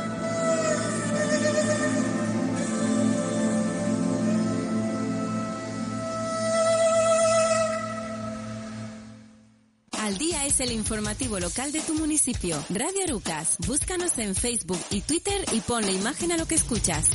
Es 10.50 10.58
el 10.58 10.72
informativo 10.72 11.38
local 11.38 11.70
de 11.70 11.80
tu 11.80 11.94
municipio. 11.94 12.56
Radio 12.70 13.04
Arucas. 13.04 13.56
Búscanos 13.68 14.18
en 14.18 14.34
Facebook 14.34 14.80
y 14.90 15.00
Twitter 15.00 15.44
y 15.52 15.60
ponle 15.60 15.92
imagen 15.92 16.32
a 16.32 16.36
lo 16.36 16.46
que 16.46 16.56
escuchas. 16.56 17.06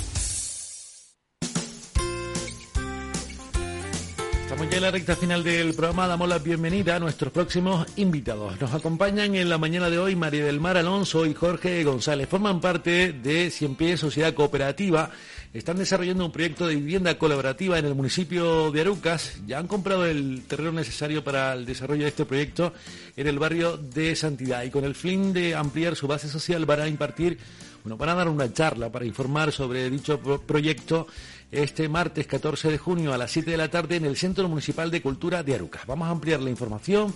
Estamos 4.56 4.72
ya 4.72 4.78
en 4.78 4.84
la 4.84 4.92
recta 4.92 5.16
final 5.18 5.44
del 5.44 5.74
programa. 5.74 6.08
Damos 6.08 6.30
la 6.30 6.40
bienvenida 6.40 6.96
a 6.96 7.00
nuestros 7.00 7.34
próximos 7.34 7.86
invitados. 7.98 8.58
Nos 8.62 8.74
acompañan 8.74 9.36
en 9.36 9.50
la 9.50 9.58
mañana 9.58 9.90
de 9.90 10.00
hoy 10.00 10.16
María 10.16 10.46
del 10.46 10.62
Mar 10.62 10.78
Alonso 10.78 11.26
y 11.26 11.34
Jorge 11.34 11.84
González. 11.84 12.30
Forman 12.30 12.62
parte 12.62 13.12
de 13.12 13.52
Cien 13.52 13.76
Pies 13.76 14.00
Sociedad 14.00 14.34
Cooperativa. 14.34 15.12
Están 15.54 15.76
desarrollando 15.78 16.26
un 16.26 16.32
proyecto 16.32 16.68
de 16.68 16.76
vivienda 16.78 17.18
colaborativa 17.18 17.78
en 17.78 17.84
el 17.86 17.96
municipio 17.96 18.72
de 18.72 18.80
Arucas. 18.80 19.42
Ya 19.46 19.60
han 19.60 19.68
comprado 19.68 20.06
el 20.06 20.44
terreno 20.48 20.72
necesario 20.72 21.22
para 21.22 21.52
el 21.52 21.66
desarrollo 21.66 22.04
de 22.04 22.10
este 22.10 22.24
proyecto 22.26 22.72
en 23.18 23.28
el 23.28 23.38
barrio 23.38 23.76
de 23.76 24.16
Santidad. 24.16 24.64
Y 24.64 24.70
con 24.70 24.86
el 24.86 24.96
fin 24.96 25.34
de 25.34 25.54
ampliar 25.54 25.98
su 25.98 26.08
base 26.08 26.30
social 26.30 26.66
van 26.66 26.80
a 26.80 26.88
impartir, 26.88 27.38
bueno, 27.84 27.98
van 27.98 28.08
a 28.10 28.16
dar 28.16 28.30
una 28.30 28.52
charla 28.54 28.90
para 28.90 29.04
informar 29.06 29.52
sobre 29.52 29.90
dicho 29.90 30.18
pro- 30.18 30.42
proyecto 30.42 31.08
este 31.56 31.88
martes 31.88 32.28
14 32.28 32.70
de 32.70 32.78
junio 32.78 33.14
a 33.14 33.18
las 33.18 33.32
7 33.32 33.52
de 33.52 33.58
la 33.58 33.70
tarde 33.70 33.96
en 33.96 34.06
el 34.06 34.18
Centro 34.18 34.48
Municipal 34.50 34.92
de 34.92 35.02
Cultura 35.02 35.44
de 35.44 35.56
Arucas. 35.56 35.86
Vamos 35.86 36.08
a 36.08 36.12
ampliar 36.12 36.42
la 36.42 36.50
información 36.50 37.14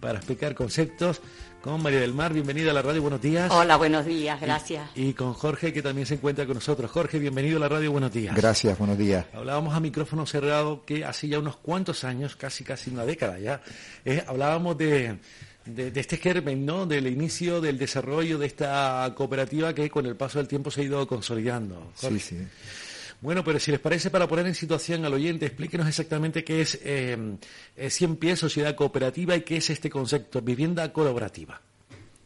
para 0.00 0.18
explicar 0.18 0.54
conceptos 0.54 1.20
con 1.60 1.82
María 1.82 2.00
del 2.00 2.14
Mar. 2.14 2.32
Bienvenida 2.32 2.70
a 2.70 2.74
la 2.74 2.82
radio, 2.82 3.02
buenos 3.02 3.20
días. 3.20 3.50
Hola, 3.50 3.76
buenos 3.76 4.06
días, 4.06 4.40
gracias. 4.40 4.90
Y, 4.94 5.08
y, 5.08 5.14
con 5.14 5.34
Jorge, 5.34 5.72
que 5.72 5.82
también 5.82 6.06
se 6.06 6.14
encuentra 6.14 6.46
con 6.46 6.54
nosotros. 6.54 6.90
Jorge, 6.90 7.18
bienvenido 7.18 7.56
a 7.56 7.60
la 7.60 7.68
radio, 7.68 7.92
buenos 7.92 8.12
días. 8.12 8.34
Gracias, 8.34 8.78
buenos 8.78 8.96
días. 8.96 9.26
Hablábamos 9.32 9.74
a 9.74 9.80
micrófono 9.80 10.24
cerrado 10.24 10.84
que 10.84 11.04
hace 11.04 11.28
ya 11.28 11.38
unos 11.38 11.56
cuantos 11.56 12.04
años, 12.04 12.36
casi 12.36 12.64
casi 12.64 12.90
una 12.90 13.04
década 13.04 13.38
ya, 13.38 13.60
eh, 14.04 14.24
hablábamos 14.26 14.78
de, 14.78 15.18
de, 15.66 15.90
de, 15.90 16.00
este 16.00 16.16
germen, 16.16 16.64
¿no? 16.64 16.86
Del 16.86 17.06
inicio 17.06 17.60
del 17.60 17.76
desarrollo 17.76 18.38
de 18.38 18.46
esta 18.46 19.12
cooperativa 19.16 19.74
que 19.74 19.90
con 19.90 20.06
el 20.06 20.16
paso 20.16 20.38
del 20.38 20.48
tiempo 20.48 20.70
se 20.70 20.82
ha 20.82 20.84
ido 20.84 21.06
consolidando. 21.06 21.92
Jorge. 21.96 22.18
Sí, 22.18 22.36
sí. 22.36 22.46
Bueno, 23.22 23.44
pero 23.44 23.60
si 23.60 23.70
les 23.70 23.80
parece, 23.80 24.08
para 24.08 24.26
poner 24.26 24.46
en 24.46 24.54
situación 24.54 25.04
al 25.04 25.12
oyente, 25.12 25.44
explíquenos 25.44 25.86
exactamente 25.86 26.42
qué 26.42 26.62
es 26.62 26.80
eh, 26.82 27.36
100 27.76 28.16
pies, 28.16 28.38
sociedad 28.38 28.74
cooperativa, 28.74 29.36
y 29.36 29.42
qué 29.42 29.58
es 29.58 29.68
este 29.68 29.90
concepto, 29.90 30.40
vivienda 30.40 30.90
colaborativa. 30.90 31.60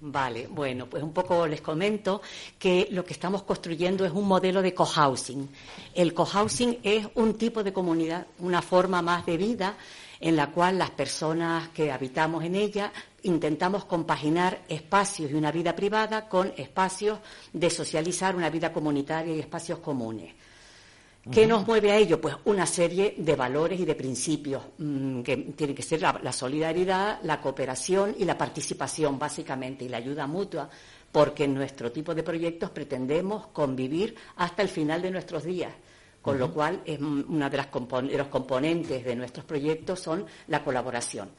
Vale, 0.07 0.47
bueno, 0.49 0.87
pues 0.87 1.03
un 1.03 1.13
poco 1.13 1.47
les 1.47 1.63
comento 1.63 2.21
que 2.59 2.89
lo 2.91 3.05
que 3.05 3.15
estamos 3.15 3.43
construyendo 3.43 4.05
es 4.05 4.13
un 4.13 4.29
modelo 4.29 4.61
de 4.61 4.75
cohousing. 4.75 5.49
El 5.95 6.13
cohousing 6.13 6.79
es 6.83 7.09
un 7.15 7.35
tipo 7.39 7.65
de 7.65 7.73
comunidad, 7.73 8.27
una 8.41 8.61
forma 8.61 9.01
más 9.01 9.25
de 9.25 9.37
vida 9.39 9.77
en 10.21 10.37
la 10.37 10.51
cual 10.51 10.79
las 10.79 10.91
personas 10.91 11.71
que 11.71 11.91
habitamos 11.91 12.45
en 12.45 12.55
ella 12.55 12.93
intentamos 13.23 13.87
compaginar 13.87 14.61
espacios 14.69 15.31
y 15.31 15.35
una 15.35 15.51
vida 15.51 15.75
privada 15.75 16.29
con 16.29 16.53
espacios 16.57 17.19
de 17.53 17.71
socializar, 17.71 18.37
una 18.37 18.51
vida 18.51 18.73
comunitaria 18.73 19.35
y 19.35 19.41
espacios 19.41 19.79
comunes. 19.79 20.35
¿Qué 21.33 21.47
nos 21.47 21.67
mueve 21.67 21.91
a 21.91 21.97
ello? 21.97 22.21
Pues 22.21 22.37
una 22.45 22.67
serie 22.67 23.15
de 23.17 23.35
valores 23.35 23.81
y 23.81 23.87
de 23.87 23.95
principios 23.95 24.63
mmm, 24.79 25.23
que 25.23 25.37
tienen 25.57 25.75
que 25.75 25.83
ser 25.83 26.03
la, 26.03 26.21
la, 26.23 26.33
solidaridad, 26.33 27.21
la 27.23 27.41
cooperación 27.41 28.15
y 28.19 28.25
la 28.25 28.37
participación, 28.37 29.19
básicamente, 29.19 29.87
y 29.87 29.89
la 29.89 29.97
ayuda 29.97 30.27
mutua, 30.27 30.69
porque 31.11 31.45
en 31.45 31.55
nuestro 31.55 31.91
tipo 31.91 32.15
de 32.15 32.23
proyectos 32.23 32.71
pretendemos 32.71 33.47
convivir 33.49 34.15
hasta 34.37 34.63
el 34.63 34.69
final 34.69 35.01
de 35.01 35.11
nuestros 35.11 35.45
días. 35.45 35.73
Con 36.21 36.35
uh 36.35 36.37
-huh. 36.37 36.41
lo 36.41 36.53
cual, 36.53 36.83
es 36.85 36.99
una 37.01 37.49
de, 37.49 37.57
las 37.57 37.67
compon 37.69 38.09
de 38.09 38.19
los 38.19 38.29
componentes 38.29 39.05
de 39.05 39.17
nuestros 39.17 39.47
proyectos 39.47 40.01
son 40.01 40.27
la 40.49 40.63
colaboración. 40.63 41.31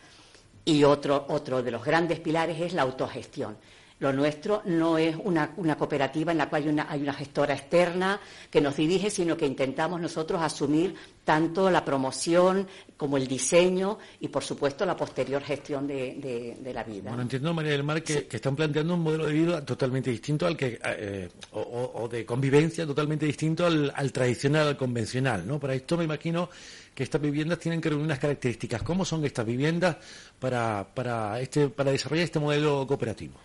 Y 0.63 0.83
otro, 0.83 1.25
otro 1.29 1.61
de 1.61 1.71
los 1.71 1.83
grandes 1.83 2.19
pilares 2.19 2.59
es 2.59 2.73
la 2.73 2.81
autogestión. 2.81 3.57
Lo 3.99 4.11
nuestro 4.11 4.61
no 4.65 4.97
es 4.97 5.15
una, 5.23 5.53
una 5.55 5.77
cooperativa 5.77 6.33
en 6.33 6.37
la 6.37 6.49
cual 6.49 6.63
hay 6.63 6.69
una, 6.69 6.87
hay 6.89 7.01
una, 7.01 7.13
gestora 7.13 7.53
externa 7.53 8.19
que 8.51 8.59
nos 8.59 8.75
dirige, 8.75 9.09
sino 9.09 9.37
que 9.37 9.45
intentamos 9.45 10.01
nosotros 10.01 10.41
asumir 10.41 10.93
tanto 11.23 11.71
la 11.71 11.85
promoción 11.85 12.67
como 12.97 13.15
el 13.15 13.25
diseño 13.25 13.97
y, 14.19 14.27
por 14.27 14.43
supuesto, 14.43 14.85
la 14.85 14.97
posterior 14.97 15.41
gestión 15.41 15.87
de, 15.87 16.15
de, 16.15 16.57
de 16.59 16.73
la 16.73 16.83
vida. 16.83 17.09
Bueno, 17.09 17.21
entiendo, 17.21 17.53
María 17.53 17.71
del 17.71 17.83
Mar, 17.83 18.03
que, 18.03 18.13
sí. 18.13 18.21
que, 18.23 18.35
están 18.35 18.53
planteando 18.53 18.95
un 18.95 18.99
modelo 19.01 19.27
de 19.27 19.33
vida 19.33 19.65
totalmente 19.65 20.11
distinto 20.11 20.45
al 20.45 20.57
que, 20.57 20.77
eh, 20.83 21.29
o, 21.53 21.91
o, 21.95 22.07
de 22.09 22.25
convivencia 22.25 22.85
totalmente 22.85 23.25
distinto 23.25 23.65
al, 23.65 23.93
al 23.95 24.11
tradicional, 24.11 24.67
al 24.67 24.77
convencional, 24.77 25.47
¿no? 25.47 25.57
Para 25.57 25.73
esto 25.73 25.95
me 25.95 26.03
imagino 26.03 26.49
que 26.93 27.03
estas 27.03 27.21
viviendas 27.21 27.59
tienen 27.59 27.79
que 27.79 27.89
reunir 27.89 28.05
unas 28.05 28.19
características. 28.19 28.83
¿Cómo 28.83 29.05
son 29.05 29.23
estas 29.23 29.45
viviendas 29.45 29.95
para, 30.37 30.85
para, 30.93 31.39
este, 31.39 31.69
para 31.69 31.91
desarrollar 31.91 32.25
este 32.25 32.39
modelo 32.39 32.85
cooperativo? 32.85 33.35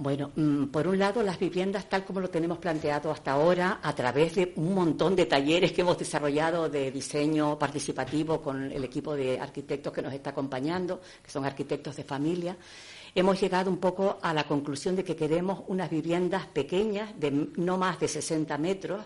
Bueno, 0.00 0.32
mm, 0.34 0.68
por 0.68 0.88
un 0.88 0.98
lado, 0.98 1.22
las 1.22 1.38
viviendas, 1.38 1.86
tal 1.86 2.06
como 2.06 2.20
lo 2.20 2.30
tenemos 2.30 2.56
planteado 2.56 3.10
hasta 3.10 3.32
ahora, 3.32 3.80
a 3.82 3.94
través 3.94 4.34
de 4.34 4.54
un 4.56 4.74
montón 4.74 5.14
de 5.14 5.26
talleres 5.26 5.72
que 5.72 5.82
hemos 5.82 5.98
desarrollado 5.98 6.70
de 6.70 6.90
diseño 6.90 7.58
participativo 7.58 8.40
con 8.40 8.72
el 8.72 8.82
equipo 8.82 9.14
de 9.14 9.38
arquitectos 9.38 9.92
que 9.92 10.00
nos 10.00 10.14
está 10.14 10.30
acompañando, 10.30 11.02
que 11.22 11.30
son 11.30 11.44
arquitectos 11.44 11.96
de 11.96 12.04
familia, 12.04 12.56
hemos 13.14 13.38
llegado 13.38 13.70
un 13.70 13.76
poco 13.76 14.18
a 14.22 14.32
la 14.32 14.44
conclusión 14.44 14.96
de 14.96 15.04
que 15.04 15.14
queremos 15.14 15.64
unas 15.66 15.90
viviendas 15.90 16.46
pequeñas, 16.46 17.10
de 17.20 17.48
no 17.58 17.76
más 17.76 18.00
de 18.00 18.08
60 18.08 18.56
metros, 18.56 19.04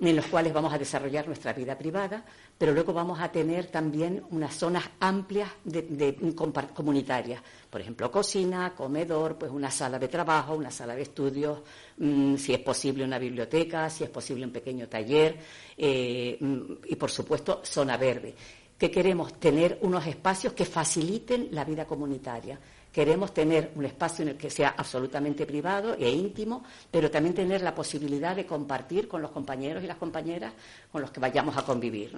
en 0.00 0.16
los 0.16 0.26
cuales 0.26 0.52
vamos 0.52 0.72
a 0.74 0.78
desarrollar 0.78 1.28
nuestra 1.28 1.52
vida 1.52 1.78
privada, 1.78 2.24
pero 2.58 2.72
luego 2.72 2.92
vamos 2.92 3.20
a 3.20 3.30
tener 3.30 3.66
también 3.66 4.24
unas 4.30 4.54
zonas 4.54 4.84
amplias 5.00 5.50
de, 5.64 5.82
de, 5.82 6.34
comunitarias. 6.74 7.42
Por 7.68 7.80
ejemplo, 7.80 8.10
cocina, 8.10 8.74
comedor, 8.74 9.36
pues 9.36 9.52
una 9.52 9.70
sala 9.70 9.98
de 9.98 10.08
trabajo, 10.08 10.54
una 10.54 10.70
sala 10.70 10.94
de 10.94 11.02
estudios, 11.02 11.60
mmm, 11.98 12.36
si 12.36 12.54
es 12.54 12.60
posible 12.60 13.04
una 13.04 13.18
biblioteca, 13.18 13.90
si 13.90 14.04
es 14.04 14.10
posible 14.10 14.46
un 14.46 14.52
pequeño 14.52 14.88
taller 14.88 15.36
eh, 15.76 16.38
y, 16.86 16.96
por 16.96 17.10
supuesto, 17.10 17.60
zona 17.62 17.96
verde. 17.98 18.34
Que 18.78 18.90
queremos 18.90 19.34
tener 19.34 19.78
unos 19.82 20.06
espacios 20.06 20.52
que 20.54 20.64
faciliten 20.64 21.48
la 21.50 21.64
vida 21.64 21.86
comunitaria 21.86 22.58
Queremos 22.96 23.34
tener 23.34 23.72
un 23.74 23.84
espacio 23.84 24.22
en 24.22 24.30
el 24.30 24.36
que 24.38 24.48
sea 24.48 24.74
absolutamente 24.74 25.44
privado 25.44 25.94
e 25.98 26.08
íntimo, 26.08 26.64
pero 26.90 27.10
también 27.10 27.34
tener 27.34 27.60
la 27.60 27.74
posibilidad 27.74 28.34
de 28.34 28.46
compartir 28.46 29.06
con 29.06 29.20
los 29.20 29.32
compañeros 29.32 29.84
y 29.84 29.86
las 29.86 29.98
compañeras 29.98 30.54
con 30.90 31.02
los 31.02 31.10
que 31.10 31.20
vayamos 31.20 31.54
a 31.58 31.62
convivir. 31.62 32.16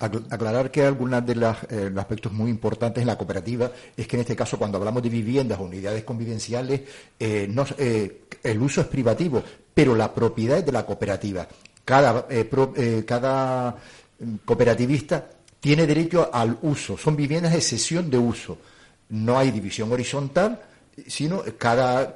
Aclarar 0.00 0.72
que 0.72 0.82
algunos 0.82 1.24
de 1.24 1.34
eh, 1.34 1.90
los 1.90 1.98
aspectos 2.00 2.32
muy 2.32 2.50
importantes 2.50 3.00
en 3.00 3.06
la 3.06 3.16
cooperativa 3.16 3.70
es 3.96 4.08
que 4.08 4.16
en 4.16 4.22
este 4.22 4.34
caso 4.34 4.58
cuando 4.58 4.76
hablamos 4.76 5.04
de 5.04 5.08
viviendas 5.08 5.60
o 5.60 5.62
unidades 5.62 6.02
convivenciales, 6.02 6.80
eh, 7.20 7.48
eh, 7.78 8.22
el 8.42 8.60
uso 8.60 8.80
es 8.80 8.88
privativo, 8.88 9.40
pero 9.72 9.94
la 9.94 10.12
propiedad 10.12 10.58
es 10.58 10.66
de 10.66 10.72
la 10.72 10.84
cooperativa. 10.84 11.46
Cada, 11.84 12.26
cada 13.06 13.76
cooperativista 14.44 15.30
tiene 15.60 15.86
derecho 15.86 16.28
al 16.32 16.58
uso, 16.62 16.98
son 16.98 17.14
viviendas 17.14 17.52
de 17.52 17.60
cesión 17.60 18.10
de 18.10 18.18
uso 18.18 18.58
no 19.12 19.38
hay 19.38 19.50
división 19.50 19.92
horizontal, 19.92 20.58
sino 21.06 21.42
cada, 21.56 22.14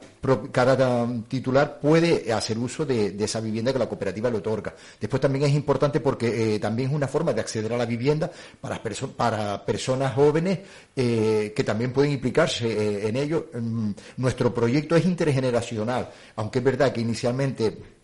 cada 0.52 1.08
titular 1.28 1.78
puede 1.80 2.32
hacer 2.32 2.58
uso 2.58 2.84
de, 2.84 3.14
esa 3.18 3.40
vivienda 3.40 3.72
que 3.72 3.78
la 3.78 3.88
cooperativa 3.88 4.30
le 4.30 4.38
otorga. 4.38 4.74
Después 5.00 5.20
también 5.20 5.44
es 5.44 5.54
importante 5.54 6.00
porque 6.00 6.56
eh, 6.56 6.58
también 6.58 6.90
es 6.90 6.94
una 6.94 7.08
forma 7.08 7.32
de 7.32 7.40
acceder 7.40 7.72
a 7.72 7.76
la 7.76 7.86
vivienda 7.86 8.30
para 8.60 9.64
personas 9.64 10.14
jóvenes 10.14 10.58
eh, 10.94 11.52
que 11.54 11.64
también 11.64 11.92
pueden 11.92 12.12
implicarse 12.12 12.66
eh, 12.66 13.08
en 13.08 13.16
ello. 13.16 13.46
Mm, 13.54 13.90
nuestro 14.18 14.52
proyecto 14.52 14.96
es 14.96 15.04
intergeneracional, 15.04 16.10
aunque 16.36 16.58
es 16.58 16.64
verdad 16.64 16.92
que 16.92 17.00
inicialmente 17.00 17.95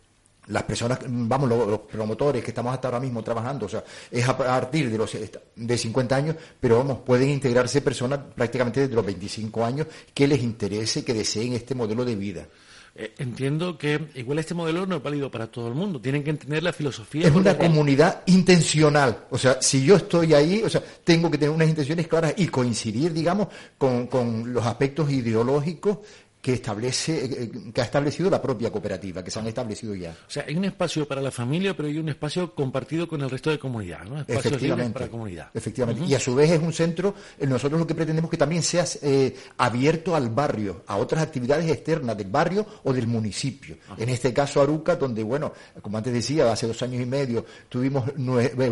las 0.48 0.62
personas, 0.64 0.98
vamos, 1.06 1.48
los, 1.48 1.68
los, 1.68 1.80
promotores 1.80 2.42
que 2.42 2.50
estamos 2.50 2.74
hasta 2.74 2.88
ahora 2.88 3.00
mismo 3.00 3.22
trabajando, 3.22 3.66
o 3.66 3.68
sea, 3.68 3.84
es 4.10 4.28
a 4.28 4.36
partir 4.36 4.90
de 4.90 4.98
los 4.98 5.16
de 5.56 5.78
50 5.78 6.16
años, 6.16 6.36
pero 6.58 6.78
vamos, 6.78 6.98
pueden 7.04 7.30
integrarse 7.30 7.80
personas 7.80 8.20
prácticamente 8.34 8.80
desde 8.80 8.94
los 8.94 9.06
25 9.06 9.64
años 9.64 9.86
que 10.12 10.26
les 10.26 10.42
interese, 10.42 11.04
que 11.04 11.14
deseen 11.14 11.52
este 11.52 11.74
modelo 11.74 12.04
de 12.04 12.16
vida. 12.16 12.46
Eh, 12.94 13.14
entiendo 13.18 13.78
que 13.78 14.08
igual 14.16 14.38
este 14.38 14.52
modelo 14.52 14.84
no 14.84 14.96
es 14.96 15.02
válido 15.02 15.30
para 15.30 15.46
todo 15.46 15.66
el 15.66 15.74
mundo, 15.74 15.98
tienen 15.98 16.22
que 16.22 16.28
entender 16.28 16.62
la 16.62 16.74
filosofía. 16.74 17.26
Es 17.26 17.34
una 17.34 17.56
comunidad 17.56 18.22
intencional, 18.26 19.24
o 19.30 19.38
sea, 19.38 19.62
si 19.62 19.82
yo 19.82 19.96
estoy 19.96 20.34
ahí, 20.34 20.62
o 20.62 20.68
sea, 20.68 20.82
tengo 21.02 21.30
que 21.30 21.38
tener 21.38 21.54
unas 21.54 21.68
intenciones 21.68 22.06
claras 22.06 22.34
y 22.36 22.48
coincidir, 22.48 23.14
digamos, 23.14 23.48
con, 23.78 24.08
con 24.08 24.52
los 24.52 24.66
aspectos 24.66 25.10
ideológicos 25.10 25.98
que 26.42 26.54
establece 26.54 27.24
eh, 27.24 27.50
que 27.72 27.80
ha 27.80 27.84
establecido 27.84 28.28
la 28.28 28.42
propia 28.42 28.70
cooperativa, 28.72 29.22
que 29.22 29.30
se 29.30 29.38
han 29.38 29.46
establecido 29.46 29.94
ya. 29.94 30.10
O 30.10 30.30
sea, 30.30 30.44
hay 30.48 30.56
un 30.56 30.64
espacio 30.64 31.06
para 31.06 31.22
la 31.22 31.30
familia, 31.30 31.76
pero 31.76 31.88
hay 31.88 31.96
un 31.98 32.08
espacio 32.08 32.52
compartido 32.52 33.06
con 33.06 33.20
el 33.20 33.30
resto 33.30 33.50
de 33.50 33.60
comunidad, 33.60 34.02
¿no? 34.04 34.18
Espacios 34.18 34.46
efectivamente, 34.46 34.92
para 34.92 35.06
la 35.06 35.10
comunidad. 35.12 35.50
Efectivamente. 35.54 36.02
Uh 36.02 36.04
-huh. 36.04 36.10
Y 36.10 36.14
a 36.16 36.20
su 36.20 36.34
vez 36.34 36.50
es 36.50 36.60
un 36.60 36.72
centro, 36.72 37.14
eh, 37.38 37.46
nosotros 37.46 37.78
lo 37.78 37.86
que 37.86 37.94
pretendemos 37.94 38.28
que 38.28 38.36
también 38.36 38.64
sea 38.64 38.84
eh, 39.02 39.36
abierto 39.58 40.16
al 40.16 40.30
barrio, 40.30 40.82
a 40.88 40.96
otras 40.96 41.22
actividades 41.22 41.70
externas 41.70 42.16
del 42.16 42.28
barrio 42.28 42.66
o 42.82 42.92
del 42.92 43.06
municipio. 43.06 43.76
Uh 43.76 43.92
-huh. 43.92 44.02
En 44.02 44.08
este 44.08 44.34
caso 44.34 44.60
Aruca, 44.60 44.96
donde, 44.96 45.22
bueno, 45.22 45.52
como 45.80 45.96
antes 45.96 46.12
decía, 46.12 46.50
hace 46.50 46.66
dos 46.66 46.82
años 46.82 47.00
y 47.00 47.06
medio 47.06 47.46
tuvimos, 47.68 48.04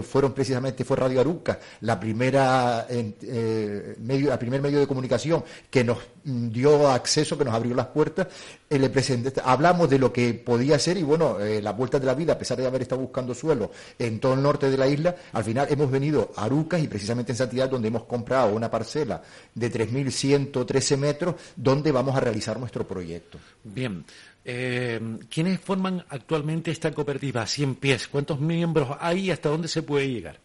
fueron 0.02 0.32
precisamente, 0.32 0.84
fue 0.84 0.96
Radio 0.96 1.20
Aruca, 1.20 1.60
la 1.82 2.00
primera, 2.00 2.86
eh, 2.88 3.94
medio, 4.00 4.30
la 4.30 4.38
primer 4.40 4.60
medio 4.60 4.80
de 4.80 4.88
comunicación 4.88 5.44
que 5.70 5.84
nos 5.84 5.98
dio 6.24 6.88
acceso, 6.90 7.38
que 7.38 7.44
nos 7.44 7.59
abrió 7.61 7.74
las 7.74 7.87
puertas, 7.87 8.26
eh, 8.68 8.78
le 8.78 8.91
presenté, 8.91 9.32
hablamos 9.45 9.88
de 9.88 9.99
lo 9.99 10.12
que 10.12 10.34
podía 10.34 10.78
ser 10.78 10.96
y 10.96 11.03
bueno, 11.03 11.38
eh, 11.41 11.62
la 11.62 11.72
vuelta 11.72 11.99
de 11.99 12.07
la 12.07 12.14
vida, 12.14 12.32
a 12.32 12.38
pesar 12.38 12.58
de 12.58 12.66
haber 12.66 12.82
estado 12.82 13.00
buscando 13.00 13.34
suelo 13.34 13.70
en 13.99 14.18
todo 14.18 14.34
el 14.34 14.42
norte 14.42 14.70
de 14.70 14.76
la 14.76 14.88
isla, 14.88 15.14
al 15.32 15.45
final 15.45 15.66
hemos 15.70 15.91
venido 15.91 16.32
a 16.37 16.45
Arucas 16.45 16.82
y 16.82 16.88
precisamente 16.88 17.32
en 17.32 17.37
Santidad 17.37 17.68
donde 17.68 17.88
hemos 17.88 18.04
comprado 18.04 18.54
una 18.54 18.70
parcela 18.70 19.22
de 19.54 19.72
3.113 19.72 20.96
metros 20.96 21.34
donde 21.54 21.92
vamos 21.92 22.16
a 22.16 22.20
realizar 22.20 22.58
nuestro 22.58 22.87
proyecto. 22.87 23.38
Bien. 23.62 24.04
Eh, 24.45 25.18
¿Quiénes 25.28 25.61
forman 25.61 26.04
actualmente 26.08 26.70
esta 26.70 26.92
cooperativa 26.92 27.46
100 27.46 27.74
pies? 27.74 28.08
¿Cuántos 28.08 28.41
miembros 28.41 28.96
hay 28.99 29.26
y 29.26 29.30
hasta 29.30 29.50
dónde 29.50 29.68
se 29.68 29.82
puede 29.82 30.08
llegar? 30.11 30.41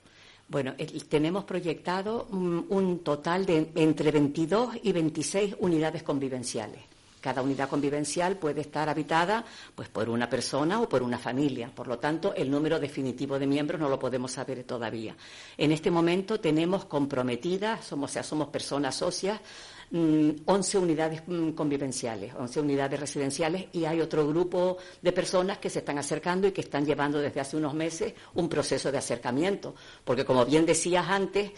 Bueno, 0.48 0.76
tenemos 1.10 1.44
proyectado 1.46 2.28
un, 2.32 2.68
un, 2.70 3.00
total 3.00 3.46
de 3.46 3.72
entre 3.76 4.12
22 4.12 4.78
y 4.84 4.92
26 4.92 5.56
unidades 5.60 6.04
convivenciales. 6.04 6.82
Cada 7.26 7.42
unidad 7.42 7.68
convivencial 7.68 8.38
puede 8.38 8.62
estar 8.62 8.88
habitada 8.88 9.44
pues, 9.74 9.90
por 9.90 10.10
una 10.10 10.30
persona 10.30 10.80
o 10.80 10.88
por 10.88 11.02
una 11.02 11.18
familia. 11.18 11.72
Por 11.74 11.88
lo 11.88 11.98
tanto, 11.98 12.36
el 12.36 12.52
número 12.52 12.80
definitivo 12.80 13.40
de 13.40 13.48
miembros 13.48 13.82
no 13.82 13.90
lo 13.90 13.98
podemos 13.98 14.34
saber 14.34 14.64
todavía. 14.64 15.18
En 15.58 15.72
este 15.72 15.90
momento 15.90 16.40
tenemos 16.40 16.86
comprometidas, 16.86 17.84
somos, 17.84 18.12
o 18.12 18.14
sea, 18.14 18.22
somos 18.22 18.50
personas 18.50 18.94
socias, 18.94 19.42
mm, 19.90 20.30
11 20.46 20.78
unidades 20.78 21.24
mm, 21.26 21.54
convivenciales, 21.54 22.32
11 22.36 22.62
unidades 22.62 23.00
residenciales 23.00 23.70
y 23.74 23.86
hay 23.86 24.02
otro 24.02 24.28
grupo 24.28 24.78
de 25.02 25.12
personas 25.12 25.58
que 25.58 25.72
se 25.72 25.80
están 25.80 25.98
acercando 25.98 26.48
y 26.48 26.52
que 26.52 26.62
están 26.62 26.86
llevando 26.86 27.18
desde 27.18 27.40
hace 27.40 27.58
unos 27.58 27.74
meses 27.74 28.14
un 28.36 28.48
proceso 28.48 28.92
de 28.92 29.00
acercamiento. 29.00 29.74
Porque, 30.04 30.26
como 30.26 30.46
bien 30.46 30.64
decías 30.64 31.08
antes, 31.10 31.54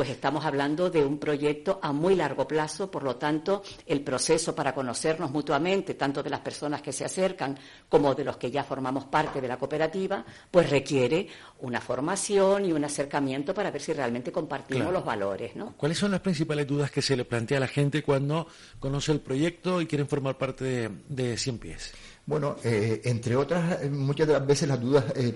pues 0.00 0.08
estamos 0.08 0.46
hablando 0.46 0.88
de 0.88 1.04
un 1.04 1.18
proyecto 1.18 1.78
a 1.82 1.92
muy 1.92 2.14
largo 2.14 2.48
plazo, 2.48 2.90
por 2.90 3.02
lo 3.02 3.16
tanto, 3.16 3.62
el 3.84 4.00
proceso 4.00 4.54
para 4.54 4.74
conocernos 4.74 5.30
mutuamente, 5.30 5.92
tanto 5.92 6.22
de 6.22 6.30
las 6.30 6.40
personas 6.40 6.80
que 6.80 6.90
se 6.90 7.04
acercan 7.04 7.58
como 7.86 8.14
de 8.14 8.24
los 8.24 8.38
que 8.38 8.50
ya 8.50 8.64
formamos 8.64 9.04
parte 9.04 9.42
de 9.42 9.48
la 9.48 9.58
cooperativa, 9.58 10.24
pues 10.50 10.70
requiere 10.70 11.28
una 11.58 11.82
formación 11.82 12.64
y 12.64 12.72
un 12.72 12.82
acercamiento 12.82 13.52
para 13.52 13.70
ver 13.70 13.82
si 13.82 13.92
realmente 13.92 14.32
compartimos 14.32 14.84
Claro. 14.84 14.92
los 14.92 15.04
valores, 15.04 15.54
¿no? 15.54 15.74
¿Cuáles 15.76 15.98
son 15.98 16.12
las 16.12 16.20
principales 16.20 16.66
dudas 16.66 16.90
que 16.90 17.02
se 17.02 17.14
le 17.14 17.26
plantea 17.26 17.58
a 17.58 17.60
la 17.60 17.68
gente 17.68 18.02
cuando 18.02 18.46
conoce 18.78 19.12
el 19.12 19.20
proyecto 19.20 19.82
y 19.82 19.86
quieren 19.86 20.08
formar 20.08 20.38
parte 20.38 20.64
de, 20.64 20.90
de 21.10 21.36
Cien 21.36 21.58
Pies? 21.58 21.92
Bueno, 22.24 22.56
eh, 22.64 23.02
entre 23.04 23.36
otras, 23.36 23.82
eh, 23.82 23.90
muchas 23.90 24.26
de 24.28 24.32
las 24.32 24.46
veces 24.46 24.66
las 24.66 24.80
dudas, 24.80 25.04
eh, 25.16 25.34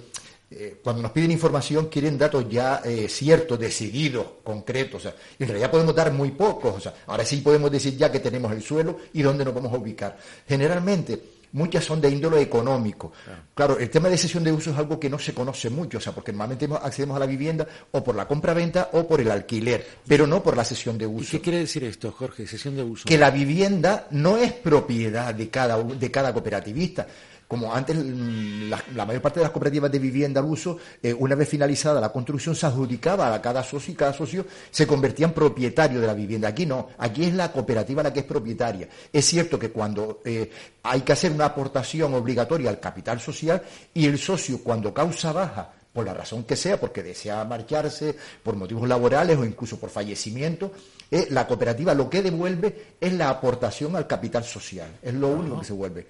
eh, 0.50 0.80
cuando 0.82 1.02
nos 1.02 1.10
piden 1.10 1.30
información, 1.30 1.86
quieren 1.86 2.18
datos 2.18 2.48
ya 2.48 2.80
eh, 2.84 3.08
ciertos, 3.08 3.58
decididos, 3.58 4.26
concretos. 4.44 5.00
O 5.00 5.02
sea, 5.02 5.14
en 5.38 5.48
realidad 5.48 5.70
podemos 5.70 5.94
dar 5.94 6.12
muy 6.12 6.30
pocos. 6.30 6.76
O 6.76 6.80
sea, 6.80 6.94
ahora 7.06 7.24
sí 7.24 7.38
podemos 7.38 7.70
decir 7.70 7.96
ya 7.96 8.12
que 8.12 8.20
tenemos 8.20 8.52
el 8.52 8.62
suelo 8.62 8.98
y 9.12 9.22
dónde 9.22 9.44
nos 9.44 9.54
vamos 9.54 9.72
a 9.72 9.76
ubicar. 9.76 10.16
Generalmente, 10.46 11.20
muchas 11.54 11.84
son 11.84 12.00
de 12.00 12.10
índole 12.10 12.40
económico. 12.40 13.12
Claro, 13.54 13.78
el 13.78 13.88
tema 13.88 14.08
de 14.08 14.18
cesión 14.18 14.44
de 14.44 14.52
uso 14.52 14.70
es 14.70 14.76
algo 14.76 15.00
que 15.00 15.08
no 15.08 15.18
se 15.18 15.32
conoce 15.32 15.70
mucho, 15.70 15.98
o 15.98 16.00
sea, 16.00 16.12
porque 16.12 16.32
normalmente 16.32 16.68
accedemos 16.82 17.16
a 17.16 17.20
la 17.20 17.26
vivienda 17.26 17.66
o 17.92 18.04
por 18.04 18.14
la 18.14 18.28
compra-venta 18.28 18.90
o 18.92 19.06
por 19.06 19.20
el 19.20 19.30
alquiler, 19.30 19.86
pero 20.06 20.26
no 20.26 20.42
por 20.42 20.56
la 20.56 20.64
cesión 20.64 20.98
de 20.98 21.06
uso. 21.06 21.30
¿Qué 21.30 21.40
quiere 21.40 21.58
decir 21.58 21.84
esto, 21.84 22.12
Jorge? 22.12 22.46
Sesión 22.46 22.76
de 22.76 22.82
uso. 22.82 23.06
que 23.06 23.16
la 23.16 23.30
vivienda 23.30 24.08
no 24.10 24.36
es 24.36 24.52
propiedad 24.52 25.34
de 25.34 25.48
cada, 25.48 25.82
de 25.82 26.10
cada 26.10 26.32
cooperativista. 26.32 27.06
Como 27.46 27.74
antes 27.74 27.96
mm, 27.96 28.68
la, 28.68 28.82
la 28.94 29.06
mayor 29.06 29.22
parte 29.22 29.40
de 29.40 29.44
las 29.44 29.52
cooperativas 29.52 29.90
de 29.90 29.98
vivienda 29.98 30.40
al 30.40 30.46
uso, 30.46 30.78
eh, 31.02 31.12
una 31.12 31.34
vez 31.34 31.48
finalizada 31.48 32.00
la 32.00 32.10
construcción, 32.10 32.54
se 32.54 32.66
adjudicaba 32.66 33.34
a 33.34 33.42
cada 33.42 33.62
socio 33.62 33.92
y 33.92 33.96
cada 33.96 34.12
socio 34.12 34.46
se 34.70 34.86
convertía 34.86 35.26
en 35.26 35.32
propietario 35.32 36.00
de 36.00 36.06
la 36.06 36.14
vivienda. 36.14 36.48
Aquí 36.48 36.66
no, 36.66 36.88
aquí 36.98 37.24
es 37.24 37.34
la 37.34 37.52
cooperativa 37.52 38.02
la 38.02 38.12
que 38.12 38.20
es 38.20 38.26
propietaria. 38.26 38.88
Es 39.12 39.24
cierto 39.24 39.58
que 39.58 39.70
cuando 39.70 40.20
eh, 40.24 40.50
hay 40.82 41.00
que 41.02 41.12
hacer 41.12 41.32
una 41.32 41.46
aportación 41.46 42.14
obligatoria 42.14 42.70
al 42.70 42.80
capital 42.80 43.20
social 43.20 43.62
y 43.92 44.06
el 44.06 44.18
socio 44.18 44.62
cuando 44.62 44.92
causa 44.92 45.32
baja 45.32 45.72
por 45.94 46.04
la 46.04 46.12
razón 46.12 46.42
que 46.42 46.56
sea, 46.56 46.78
porque 46.78 47.04
desea 47.04 47.44
marcharse, 47.44 48.16
por 48.42 48.56
motivos 48.56 48.88
laborales 48.88 49.38
o 49.38 49.44
incluso 49.44 49.78
por 49.78 49.90
fallecimiento, 49.90 50.72
eh, 51.08 51.28
la 51.30 51.46
cooperativa 51.46 51.94
lo 51.94 52.10
que 52.10 52.20
devuelve 52.20 52.96
es 53.00 53.12
la 53.12 53.30
aportación 53.30 53.94
al 53.94 54.08
capital 54.08 54.42
social. 54.42 54.90
Es 55.00 55.14
lo 55.14 55.28
único 55.28 55.60
que 55.60 55.66
se 55.66 55.72
vuelve. 55.72 56.06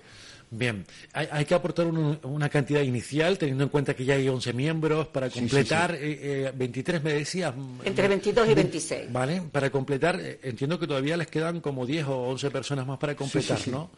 Bien, 0.57 0.85
hay, 1.13 1.27
hay 1.33 1.45
que 1.45 1.55
aportar 1.55 1.87
un- 1.87 2.19
una 2.23 2.49
cantidad 2.49 2.81
inicial, 2.81 3.37
teniendo 3.39 3.65
en 3.65 3.71
cuenta 3.71 3.95
que 3.95 4.05
ya 4.05 4.15
hay 4.15 4.29
11 4.29 4.53
miembros, 4.53 5.09
para 5.09 5.29
Sí, 5.29 5.35
sí, 5.35 5.41
completar, 5.41 5.95
eh, 5.97 6.47
eh, 6.47 6.53
23 6.55 7.03
me 7.03 7.13
decías. 7.15 7.55
mm, 7.57 7.81
Entre 7.85 8.07
22 8.09 8.49
y 8.49 8.55
26. 8.55 9.13
Vale, 9.13 9.43
para 9.51 9.71
completar, 9.71 10.21
eh, 10.21 10.39
entiendo 10.45 10.79
que 10.79 10.87
todavía 10.87 11.17
les 11.17 11.27
quedan 11.27 11.61
como 11.61 11.85
10 11.85 12.07
o 12.07 12.17
11 12.29 12.51
personas 12.51 12.87
más 12.87 12.99
para 12.99 13.17
completar, 13.17 13.59
sí, 13.59 13.65
sí. 13.65 13.71
¿no? 13.73 13.91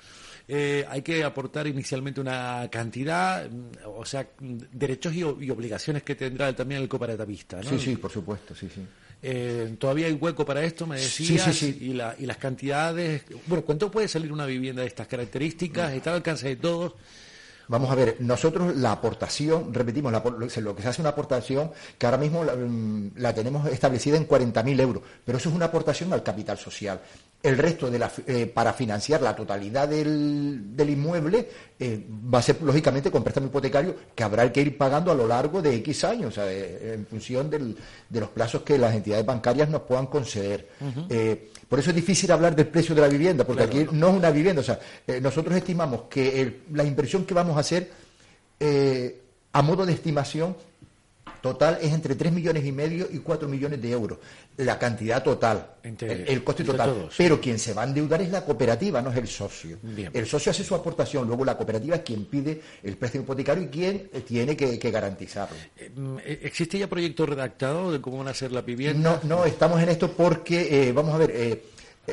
Eh, 0.48 0.86
hay 0.88 1.02
que 1.02 1.24
aportar 1.24 1.66
inicialmente 1.66 2.20
una 2.20 2.68
cantidad, 2.70 3.50
mm, 3.50 3.70
o 3.98 4.04
sea, 4.04 4.26
mm, 4.38 4.56
derechos 4.72 5.12
y, 5.14 5.24
o- 5.24 5.36
y 5.42 5.50
obligaciones 5.50 6.02
que 6.04 6.14
tendrá 6.14 6.54
también 6.54 6.80
el 6.80 6.88
cooperativista, 6.88 7.60
¿no? 7.62 7.68
Sí, 7.70 7.78
sí, 7.78 7.96
por 7.96 8.10
supuesto, 8.12 8.54
sí, 8.54 8.68
sí. 8.72 8.80
Eh, 9.28 9.74
todavía 9.78 10.07
hay 10.07 10.12
hueco 10.12 10.44
para 10.47 10.62
esto, 10.62 10.86
me 10.86 11.01
decías, 11.01 11.43
Sí, 11.47 11.53
sí, 11.53 11.73
sí. 11.73 11.85
Y, 11.86 11.93
la- 11.94 12.15
y 12.19 12.27
las 12.27 12.36
cantidades. 12.36 13.23
Bueno, 13.47 13.65
¿cuánto 13.65 13.90
puede 13.90 14.07
salir 14.07 14.31
una 14.32 14.47
vivienda 14.47 14.82
de 14.82 14.89
estas 14.89 15.09
características? 15.09 15.93
¿Está 15.94 16.11
al 16.11 16.16
alcance 16.16 16.47
de 16.47 16.57
todos? 16.57 16.94
Vamos 17.69 17.90
a 17.90 17.97
ver, 17.97 18.19
nosotros 18.20 18.77
la 18.77 18.93
aportación, 18.93 19.74
repetimos, 19.74 20.12
la 20.12 20.23
lo 20.61 20.77
que 20.77 20.82
se 20.82 20.89
hace 20.89 20.97
es 20.97 20.98
una 21.01 21.09
aportación 21.09 21.73
que 21.98 22.07
ahora 22.07 22.19
mismo 22.19 22.44
la, 22.44 22.55
mm, 22.55 23.11
la 23.16 23.35
tenemos 23.35 23.66
establecida 23.69 24.16
en 24.16 24.24
40.000 24.28 24.78
euros, 24.78 25.03
pero 25.24 25.39
eso 25.39 25.48
es 25.48 25.55
una 25.57 25.65
aportación 25.65 26.12
al 26.12 26.23
capital 26.23 26.59
social. 26.59 27.01
El 27.47 27.59
resto, 27.59 27.90
de 27.90 27.98
la, 27.98 28.10
eh, 28.27 28.47
para 28.47 28.73
financiar 28.73 29.23
la 29.23 29.36
totalidad 29.36 29.89
del, 29.89 30.77
del 30.77 30.90
inmueble, 30.90 31.48
eh, 31.78 32.05
va 32.35 32.40
a 32.40 32.43
ser 32.43 32.60
lógicamente 32.62 33.10
con 33.10 33.23
préstamo 33.23 33.47
hipotecario 33.47 33.94
que 34.14 34.24
habrá 34.24 34.51
que 34.52 34.62
ir 34.62 34.77
pagando 34.77 35.12
a 35.12 35.14
lo 35.14 35.27
largo 35.28 35.62
de 35.62 35.74
X 35.77 36.02
años, 36.05 36.28
o 36.28 36.35
sea, 36.35 36.44
de- 36.44 36.94
en 36.94 37.06
función 37.06 37.48
del- 37.48 37.77
de 38.09 38.20
los 38.20 38.31
plazos 38.31 38.62
que 38.62 38.77
las 38.78 38.94
entidades 38.94 39.24
bancarias 39.24 39.68
nos 39.68 39.82
puedan 39.82 40.06
conceder. 40.06 40.68
Eh, 41.09 41.51
por 41.68 41.78
eso 41.78 41.90
es 41.90 41.97
difícil 41.97 42.31
hablar 42.32 42.56
del 42.56 42.66
precio 42.66 42.94
de 42.94 43.01
la 43.02 43.09
vivienda, 43.09 43.44
porque 43.44 43.66
Claro. 43.68 43.81
aquí 43.90 43.97
no 43.97 44.09
es 44.09 44.14
una 44.14 44.31
vivienda. 44.31 44.60
O 44.60 44.64
sea, 44.64 44.81
eh, 45.06 45.20
nosotros 45.20 45.55
estimamos 45.56 46.02
que 46.10 46.40
el- 46.43 46.62
la 46.73 46.82
inversión 46.85 47.24
que 47.24 47.35
vamos 47.35 47.56
a 47.56 47.60
hacer 47.60 47.90
eh, 48.59 49.20
a 49.52 49.62
modo 49.62 49.85
de 49.86 49.93
estimación 49.93 50.56
total 51.52 51.78
es 51.81 51.93
entre 51.93 52.14
3 52.14 52.32
millones 52.32 52.64
y 52.64 52.73
medio 52.73 53.09
y 53.10 53.18
4 53.18 53.48
millones 53.48 53.81
de 53.81 53.90
euros. 53.90 54.18
La 54.56 54.78
cantidad 54.78 55.23
total, 55.23 55.66
Entre- 55.82 56.12
el, 56.12 56.28
el 56.28 56.44
coste 56.44 56.64
total. 56.64 56.90
todos. 56.90 57.14
Pero 57.16 57.40
quien 57.40 57.59
se 57.59 57.74
va 57.74 57.82
a 57.82 57.86
endeudar 57.86 58.23
es 58.23 58.31
la 58.31 58.44
cooperativa, 58.44 59.02
no 59.02 59.10
es 59.10 59.16
el 59.16 59.28
socio. 59.28 59.78
Bien. 59.82 60.10
El 60.14 60.27
socio 60.27 60.51
hace 60.51 60.64
su 60.64 60.74
aportación, 60.74 61.27
luego 61.27 61.44
la 61.44 61.56
cooperativa 61.56 61.97
es 61.97 62.02
quien 62.02 62.24
pide 62.27 62.60
el 62.82 62.97
préstamo 62.97 63.24
hipotecario 63.24 63.64
y 63.64 63.68
quien 63.68 64.09
eh, 64.12 64.20
tiene 64.27 64.56
que, 64.56 64.78
que 64.78 64.90
garantizarlo. 64.90 65.56
Mm, 65.94 66.16
eh, 66.24 66.40
¿Existe 66.43 66.78
ya 66.78 66.86
proyecto 66.89 67.27
redactado 67.27 67.93
de 67.93 68.01
cómo 68.01 68.18
van 68.18 68.28
a 68.28 68.35
ser 68.35 68.52
la 68.52 68.62
vivienda? 68.62 69.20
No, 69.23 69.36
no, 69.39 69.44
estamos 69.44 69.82
en 69.82 69.89
esto 69.89 70.12
porque, 70.12 70.89
eh, 70.89 70.93
vamos 70.93 71.14
a 71.14 71.18
ver, 71.18 71.31
eh, 71.35 71.62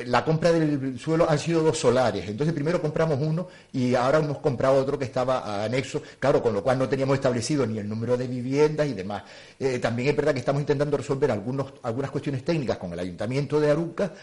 la 0.06 0.26
compra 0.26 0.52
del 0.52 1.00
suelo 1.00 1.30
han 1.30 1.40
sido 1.40 1.62
dos 1.62 1.78
solares. 1.78 2.28
Entonces 2.28 2.54
primero 2.54 2.82
compramos 2.82 3.20
uno 3.22 3.48
y 3.72 3.96
ahora 3.96 4.20
hemos 4.20 4.40
comprado 4.40 4.76
otro 4.76 4.98
que 4.98 5.06
estaba 5.06 5.64
anexo, 5.64 6.02
claro, 6.20 6.42
con 6.42 6.54
lo 6.54 6.64
cual 6.64 6.80
no 6.80 6.90
teníamos 6.90 7.16
establecido 7.16 7.66
ni 7.66 7.80
el 7.80 7.88
número 7.88 8.18
de 8.18 8.28
viviendas 8.28 8.88
y 8.88 8.94
demás. 8.94 9.24
Eh, 9.60 9.80
también 9.80 10.10
es 10.10 10.16
verdad 10.16 10.34
que 10.34 10.40
estamos 10.40 10.62
intentando 10.62 10.98
resolver 10.98 11.32
algunos, 11.32 11.74
algunas 11.84 12.12
cuestiones 12.12 12.44
técnicas 12.44 12.78
con 12.78 12.92
el 12.94 13.00
Ayuntamiento 13.00 13.60
de 13.60 13.72
Aruca, 13.72 14.14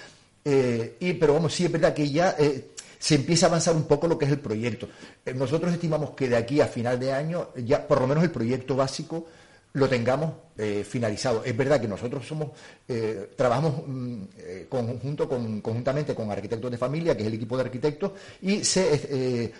eh, 0.45 0.97
y, 1.01 1.13
pero 1.15 1.35
vamos, 1.35 1.55
sí 1.55 1.65
es 1.65 1.73
verdad 1.73 1.95
que 1.95 2.11
ya... 2.11 2.35
eh, 2.39 2.71
se 3.01 3.15
empieza 3.15 3.47
a 3.47 3.49
avanzar 3.49 3.75
un 3.75 3.85
poco 3.85 4.07
lo 4.07 4.19
que 4.19 4.27
es 4.27 4.31
el 4.31 4.41
proyecto. 4.41 4.87
Eh, 5.25 5.33
nosotros 5.33 5.73
estimamos 5.73 6.11
que 6.11 6.29
de 6.29 6.37
aquí 6.37 6.61
a 6.61 6.67
final 6.67 7.01
de 7.01 7.13
año 7.15 7.49
ya 7.65 7.89
por 7.89 7.99
lo 7.99 8.07
menos 8.07 8.23
el 8.23 8.31
proyecto 8.31 8.77
básico 8.77 9.27
lo 9.73 9.89
tengamos 9.89 10.33
eh, 10.59 10.85
finalizado. 10.89 11.45
Es 11.45 11.57
verdad 11.57 11.81
que 11.81 11.89
nosotros 11.89 12.27
somos 12.27 12.51
eh, 12.89 13.31
trabajamos 13.37 13.83
mm, 13.87 14.23
eh, 14.39 14.67
conjunto 14.69 15.29
con, 15.29 15.61
conjuntamente 15.61 16.15
con 16.15 16.31
arquitectos 16.31 16.71
de 16.71 16.79
familia, 16.79 17.17
que 17.17 17.23
es 17.23 17.29
el 17.29 17.35
equipo 17.35 17.57
de 17.57 17.63
arquitectos, 17.63 18.13
y 18.43 18.65
se, 18.65 19.01
eh, 19.11 19.53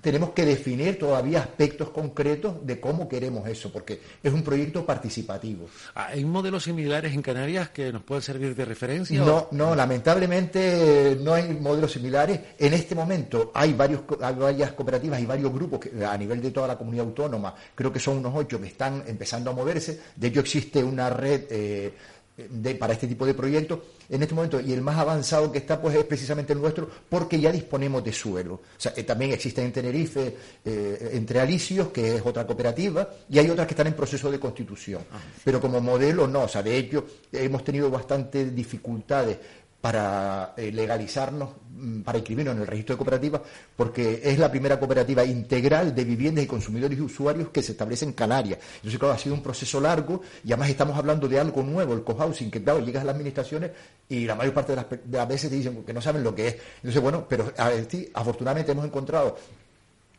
tenemos 0.00 0.30
que 0.30 0.44
definir 0.44 0.98
todavía 0.98 1.40
aspectos 1.40 1.90
concretos 1.90 2.66
de 2.66 2.80
cómo 2.80 3.08
queremos 3.08 3.48
eso, 3.48 3.72
porque 3.72 4.00
es 4.22 4.32
un 4.32 4.42
proyecto 4.42 4.84
participativo. 4.84 5.66
¿Hay 5.94 6.24
modelos 6.24 6.64
similares 6.64 7.14
en 7.14 7.22
Canarias 7.22 7.70
que 7.70 7.92
nos 7.92 8.02
puedan 8.02 8.22
servir 8.22 8.54
de 8.56 8.64
referencia? 8.64 9.20
No, 9.20 9.48
no, 9.52 9.74
lamentablemente 9.76 11.16
no 11.20 11.34
hay 11.34 11.52
modelos 11.54 11.92
similares. 11.92 12.40
En 12.58 12.74
este 12.74 12.94
momento 12.94 13.50
hay, 13.54 13.72
varios, 13.74 14.02
co- 14.02 14.18
hay 14.20 14.34
varias 14.34 14.72
cooperativas 14.72 15.20
y 15.20 15.26
varios 15.26 15.52
grupos 15.52 15.80
que, 15.80 16.04
a 16.04 16.16
nivel 16.16 16.40
de 16.42 16.50
toda 16.50 16.66
la 16.68 16.76
comunidad 16.78 17.06
autónoma, 17.06 17.54
creo 17.74 17.92
que 17.92 18.00
son 18.00 18.18
unos 18.18 18.32
ocho 18.34 18.60
que 18.60 18.66
están 18.68 19.04
empezando 19.06 19.50
a 19.50 19.54
moverse. 19.54 20.00
De 20.16 20.28
hecho, 20.28 20.40
existe 20.40 20.82
una 20.82 21.10
red 21.10 21.42
eh, 21.50 21.94
de- 22.36 22.74
para 22.74 22.92
este 22.92 23.06
tipo 23.06 23.24
de 23.24 23.34
proyectos 23.34 23.78
en 24.08 24.22
este 24.22 24.34
momento 24.34 24.60
y 24.60 24.72
el 24.72 24.82
más 24.82 24.98
avanzado 24.98 25.50
que 25.50 25.58
está 25.58 25.80
pues 25.80 25.94
es 25.96 26.04
precisamente 26.04 26.52
el 26.52 26.60
nuestro 26.60 26.88
porque 27.08 27.40
ya 27.40 27.50
disponemos 27.50 28.04
de 28.04 28.12
suelo. 28.12 28.54
O 28.54 28.60
sea, 28.76 28.92
eh, 28.96 29.02
también 29.04 29.32
existen 29.32 29.64
en 29.64 29.72
Tenerife 29.72 30.36
eh, 30.64 31.10
entre 31.14 31.40
Alicios, 31.40 31.88
que 31.88 32.16
es 32.16 32.22
otra 32.24 32.46
cooperativa, 32.46 33.08
y 33.30 33.38
hay 33.38 33.48
otras 33.50 33.66
que 33.66 33.72
están 33.74 33.86
en 33.86 33.94
proceso 33.94 34.30
de 34.30 34.38
constitución. 34.38 35.02
Pero 35.44 35.60
como 35.60 35.80
modelo 35.80 36.26
no, 36.26 36.42
o 36.42 36.48
sea, 36.48 36.62
de 36.62 36.76
hecho 36.76 37.06
hemos 37.32 37.64
tenido 37.64 37.90
bastantes 37.90 38.54
dificultades 38.54 39.38
para 39.80 40.54
eh, 40.56 40.72
legalizarnos, 40.72 41.50
mm, 41.70 42.00
para 42.00 42.18
inscribirnos 42.18 42.56
en 42.56 42.62
el 42.62 42.66
registro 42.66 42.94
de 42.94 42.98
cooperativas, 42.98 43.42
porque 43.76 44.20
es 44.24 44.38
la 44.38 44.50
primera 44.50 44.78
cooperativa 44.78 45.24
integral 45.24 45.94
de 45.94 46.04
viviendas 46.04 46.44
y 46.44 46.46
consumidores 46.46 46.98
y 46.98 47.02
usuarios 47.02 47.50
que 47.50 47.62
se 47.62 47.72
establece 47.72 48.04
en 48.04 48.12
Canarias. 48.12 48.58
Entonces, 48.76 48.98
claro, 48.98 49.14
ha 49.14 49.18
sido 49.18 49.34
un 49.34 49.42
proceso 49.42 49.80
largo 49.80 50.22
y 50.44 50.52
además 50.52 50.70
estamos 50.70 50.96
hablando 50.96 51.28
de 51.28 51.38
algo 51.38 51.62
nuevo, 51.62 51.94
el 51.94 52.02
cohousing, 52.02 52.50
que 52.50 52.62
claro, 52.62 52.80
llegas 52.80 53.02
a 53.02 53.06
las 53.06 53.14
administraciones 53.14 53.70
y 54.08 54.24
la 54.24 54.34
mayor 54.34 54.54
parte 54.54 54.72
de 54.72 54.76
las, 54.76 54.86
de 54.90 55.18
las 55.18 55.28
veces 55.28 55.50
te 55.50 55.56
dicen 55.56 55.84
que 55.84 55.92
no 55.92 56.00
saben 56.00 56.24
lo 56.24 56.34
que 56.34 56.48
es. 56.48 56.56
Entonces, 56.76 57.02
bueno, 57.02 57.26
pero 57.28 57.52
a 57.56 57.70
sí, 57.88 58.10
afortunadamente 58.14 58.72
hemos 58.72 58.86
encontrado 58.86 59.36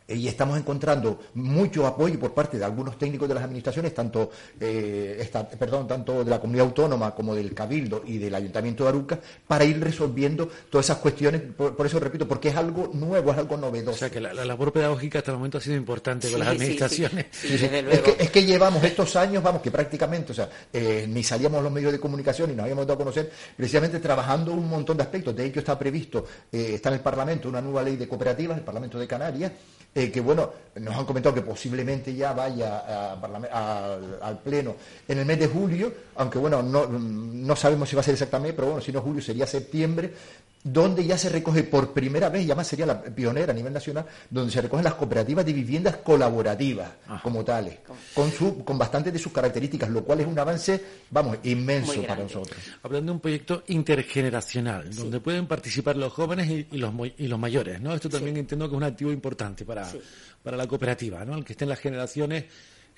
y 0.07 0.27
estamos 0.27 0.57
encontrando 0.57 1.19
mucho 1.33 1.85
apoyo 1.85 2.17
por 2.19 2.33
parte 2.33 2.57
de 2.57 2.63
algunos 2.65 2.97
técnicos 2.97 3.27
de 3.27 3.35
las 3.35 3.43
administraciones, 3.43 3.93
tanto, 3.93 4.31
eh, 4.59 5.17
esta- 5.19 5.47
perdón, 5.47 5.87
tanto 5.87 6.23
de 6.23 6.29
la 6.29 6.39
comunidad 6.39 6.67
autónoma 6.67 7.13
como 7.13 7.35
del 7.35 7.53
Cabildo 7.53 8.03
y 8.05 8.17
del 8.17 8.33
Ayuntamiento 8.33 8.83
de 8.83 8.89
Aruca, 8.89 9.19
para 9.47 9.65
ir 9.65 9.79
resolviendo 9.83 10.49
todas 10.69 10.85
esas 10.85 10.97
cuestiones. 10.99 11.41
Por, 11.41 11.75
por 11.75 11.85
eso 11.85 11.99
repito, 11.99 12.27
porque 12.27 12.49
es 12.49 12.55
algo 12.55 12.89
nuevo, 12.93 13.31
es 13.31 13.37
algo 13.37 13.57
novedoso. 13.57 13.95
O 13.95 13.97
sea 13.99 14.09
que 14.09 14.21
la, 14.21 14.33
la 14.33 14.45
labor 14.45 14.71
pedagógica 14.71 15.19
hasta 15.19 15.31
el 15.31 15.37
momento 15.37 15.57
ha 15.57 15.61
sido 15.61 15.75
importante 15.75 16.29
con 16.31 16.39
Sí, 16.39 16.45
las 16.45 16.53
sí, 16.53 16.57
sí. 16.57 16.61
administraciones. 16.63 17.25
Sí, 17.31 17.57
sí. 17.57 17.65
Es, 17.65 17.99
que, 18.01 18.15
es 18.17 18.29
que 18.31 18.45
llevamos 18.45 18.83
estos 18.83 19.15
años, 19.17 19.43
vamos, 19.43 19.61
que 19.61 19.71
prácticamente, 19.71 20.31
o 20.31 20.35
sea, 20.35 20.49
eh, 20.71 21.05
ni 21.09 21.23
salíamos 21.23 21.59
a 21.59 21.63
los 21.63 21.71
medios 21.71 21.91
de 21.91 21.99
comunicación 21.99 22.51
y 22.51 22.53
nos 22.55 22.63
habíamos 22.63 22.85
dado 22.87 22.93
a 22.95 22.97
conocer, 22.97 23.29
precisamente 23.57 23.99
trabajando 23.99 24.53
un 24.53 24.69
montón 24.69 24.95
de 24.97 25.03
aspectos. 25.03 25.35
De 25.35 25.45
hecho, 25.45 25.59
está 25.59 25.77
previsto, 25.77 26.25
eh, 26.51 26.71
está 26.75 26.89
en 26.89 26.95
el 26.95 27.01
Parlamento 27.01 27.49
una 27.49 27.61
nueva 27.61 27.83
ley 27.83 27.97
de 27.97 28.07
cooperativas, 28.07 28.57
el 28.57 28.63
Parlamento 28.63 28.97
de 28.97 29.07
Canarias, 29.07 29.51
eh, 29.97 30.11
que 30.11 30.21
bueno, 30.21 30.51
nos 30.75 30.95
han 30.95 31.05
comentado 31.05 31.33
que 31.33 31.41
posiblemente 31.41 32.13
ya 32.13 32.31
vaya 32.31 33.13
al, 33.13 34.19
al 34.21 34.39
Pleno 34.43 34.75
en 35.07 35.17
el 35.17 35.25
mes 35.25 35.39
de 35.39 35.47
julio, 35.47 35.91
aunque 36.17 36.37
bueno, 36.37 36.61
no, 36.61 36.85
no 36.87 37.55
sabemos 37.55 37.89
si 37.89 37.95
va 37.95 38.01
a 38.01 38.03
ser 38.03 38.13
exactamente, 38.13 38.53
pero 38.53 38.67
bueno, 38.67 38.81
si 38.81 38.91
no 38.91 39.01
julio 39.01 39.23
sería 39.23 39.47
septiembre, 39.47 40.13
donde 40.71 41.05
ya 41.05 41.17
se 41.17 41.29
recoge 41.29 41.63
por 41.63 41.93
primera 41.93 42.29
vez, 42.29 42.43
y 42.43 42.45
además 42.45 42.67
sería 42.67 42.85
la 42.85 43.01
pionera 43.01 43.51
a 43.51 43.55
nivel 43.55 43.73
nacional, 43.73 44.05
donde 44.29 44.51
se 44.51 44.61
recogen 44.61 44.83
las 44.83 44.95
cooperativas 44.95 45.45
de 45.45 45.53
viviendas 45.53 45.97
colaborativas 45.97 46.89
como 47.23 47.43
tales, 47.43 47.79
con, 48.13 48.31
su, 48.31 48.63
con 48.63 48.77
bastantes 48.77 49.13
de 49.13 49.19
sus 49.19 49.31
características, 49.31 49.89
lo 49.89 50.03
cual 50.03 50.21
es 50.21 50.27
un 50.27 50.37
avance, 50.37 50.81
vamos, 51.09 51.37
inmenso 51.43 52.01
para 52.03 52.23
nosotros. 52.23 52.57
Hablando 52.83 53.11
de 53.11 53.15
un 53.15 53.19
proyecto 53.19 53.63
intergeneracional, 53.67 54.93
donde 54.93 55.19
pueden 55.19 55.47
participar 55.47 55.95
los 55.95 56.11
jóvenes 56.11 56.49
y, 56.49 56.67
y 56.71 56.77
los, 56.77 56.93
y 57.17 57.27
los 57.27 57.39
mayores, 57.39 57.79
¿no? 57.81 57.93
Esto 57.93 58.09
también 58.09 58.37
entiendo 58.37 58.67
que 58.67 58.75
es 58.75 58.77
un 58.77 58.83
activo 58.83 59.11
importante 59.11 59.65
para, 59.65 59.87
para 60.43 60.57
la 60.57 60.67
cooperativa, 60.67 61.23
¿no? 61.23 61.37
El 61.37 61.45
que 61.45 61.53
estén 61.53 61.69
las 61.69 61.79
generaciones 61.79 62.45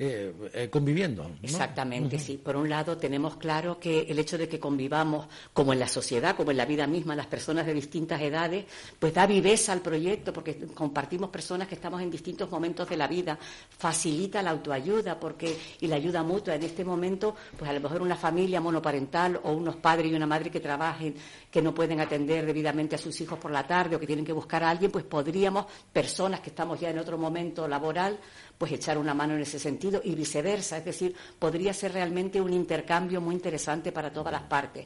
eh, 0.01 0.33
eh, 0.53 0.69
conviviendo. 0.69 1.23
¿no? 1.23 1.35
Exactamente, 1.43 2.17
sí. 2.19 2.37
Por 2.37 2.55
un 2.55 2.69
lado, 2.69 2.97
tenemos 2.97 3.35
claro 3.35 3.77
que 3.77 4.03
el 4.03 4.17
hecho 4.17 4.37
de 4.37 4.47
que 4.47 4.57
convivamos, 4.57 5.27
como 5.51 5.73
en 5.73 5.79
la 5.79 5.89
sociedad, 5.89 6.37
como 6.37 6.51
en 6.51 6.57
la 6.57 6.65
vida 6.65 6.87
misma, 6.87 7.17
las 7.17 7.27
personas 7.27 7.65
de 7.65 7.73
distintas 7.73 8.21
edades, 8.21 8.63
pues 8.97 9.13
da 9.13 9.27
viveza 9.27 9.73
al 9.73 9.81
proyecto, 9.81 10.31
porque 10.31 10.57
compartimos 10.73 11.29
personas 11.29 11.67
que 11.67 11.75
estamos 11.75 12.01
en 12.01 12.09
distintos 12.09 12.49
momentos 12.49 12.87
de 12.87 12.95
la 12.95 13.09
vida, 13.09 13.37
facilita 13.77 14.41
la 14.41 14.51
autoayuda 14.51 15.19
porque 15.19 15.57
y 15.81 15.87
la 15.87 15.97
ayuda 15.97 16.23
mutua. 16.23 16.55
En 16.55 16.63
este 16.63 16.85
momento, 16.85 17.35
pues 17.57 17.69
a 17.69 17.73
lo 17.73 17.81
mejor 17.81 18.01
una 18.01 18.15
familia 18.15 18.61
monoparental 18.61 19.41
o 19.43 19.51
unos 19.51 19.75
padres 19.75 20.09
y 20.09 20.15
una 20.15 20.27
madre 20.27 20.49
que 20.49 20.61
trabajen, 20.61 21.13
que 21.51 21.61
no 21.61 21.73
pueden 21.73 21.99
atender 21.99 22.45
debidamente 22.45 22.95
a 22.95 22.97
sus 22.97 23.19
hijos 23.19 23.37
por 23.37 23.51
la 23.51 23.67
tarde 23.67 23.97
o 23.97 23.99
que 23.99 24.07
tienen 24.07 24.23
que 24.23 24.31
buscar 24.31 24.63
a 24.63 24.69
alguien, 24.69 24.91
pues 24.91 25.03
podríamos, 25.03 25.65
personas 25.91 26.39
que 26.39 26.51
estamos 26.51 26.79
ya 26.79 26.89
en 26.89 26.99
otro 26.99 27.17
momento 27.17 27.67
laboral, 27.67 28.17
pues 28.59 28.73
echar 28.73 28.97
una 28.99 29.13
mano 29.15 29.33
en 29.35 29.41
ese 29.41 29.57
sentido 29.57 30.01
y 30.03 30.13
viceversa. 30.13 30.77
Es 30.77 30.85
decir, 30.85 31.15
podría 31.39 31.73
ser 31.73 31.93
realmente 31.93 32.39
un 32.41 32.53
intercambio 32.53 33.21
muy 33.21 33.33
interesante 33.33 33.91
para 33.93 34.11
todas 34.13 34.33
las 34.33 34.43
partes. 34.43 34.85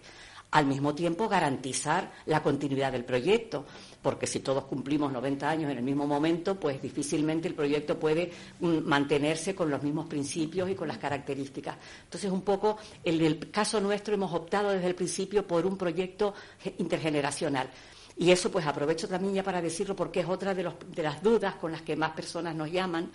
Al 0.52 0.68
mismo 0.68 0.94
tiempo, 0.94 1.28
garantizar 1.28 2.12
la 2.28 2.44
continuidad 2.44 2.92
del 2.92 3.04
proyecto, 3.06 3.66
porque 4.04 4.28
si 4.28 4.42
todos 4.42 4.66
cumplimos 4.66 5.12
90 5.12 5.50
años 5.50 5.72
en 5.72 5.78
el 5.80 5.84
mismo 5.84 6.06
momento, 6.06 6.60
pues 6.60 6.80
difícilmente 6.80 7.48
el 7.48 7.56
proyecto 7.56 7.98
puede 7.98 8.32
mm, 8.60 8.82
mantenerse 8.84 9.56
con 9.56 9.72
los 9.72 9.82
mismos 9.82 10.06
principios 10.06 10.70
y 10.70 10.76
con 10.76 10.88
las 10.88 11.00
características. 11.00 11.76
Entonces, 12.04 12.30
un 12.30 12.44
poco, 12.44 12.78
en 13.04 13.20
el 13.26 13.50
caso 13.50 13.82
nuestro 13.82 14.14
hemos 14.14 14.32
optado 14.32 14.70
desde 14.70 14.86
el 14.86 14.94
principio 14.94 15.48
por 15.48 15.66
un 15.66 15.76
proyecto 15.76 16.36
ge- 16.60 16.76
intergeneracional. 16.78 17.68
Y 18.16 18.30
eso, 18.30 18.52
pues 18.52 18.68
aprovecho 18.68 19.08
también 19.08 19.34
ya 19.34 19.42
para 19.44 19.60
decirlo 19.60 19.96
porque 19.96 20.20
es 20.20 20.28
otra 20.30 20.54
de, 20.54 20.62
los- 20.62 20.76
de 20.96 21.02
las 21.02 21.24
dudas 21.24 21.56
con 21.56 21.72
las 21.72 21.82
que 21.82 21.96
más 21.96 22.12
personas 22.12 22.54
nos 22.54 22.72
llaman, 22.72 23.12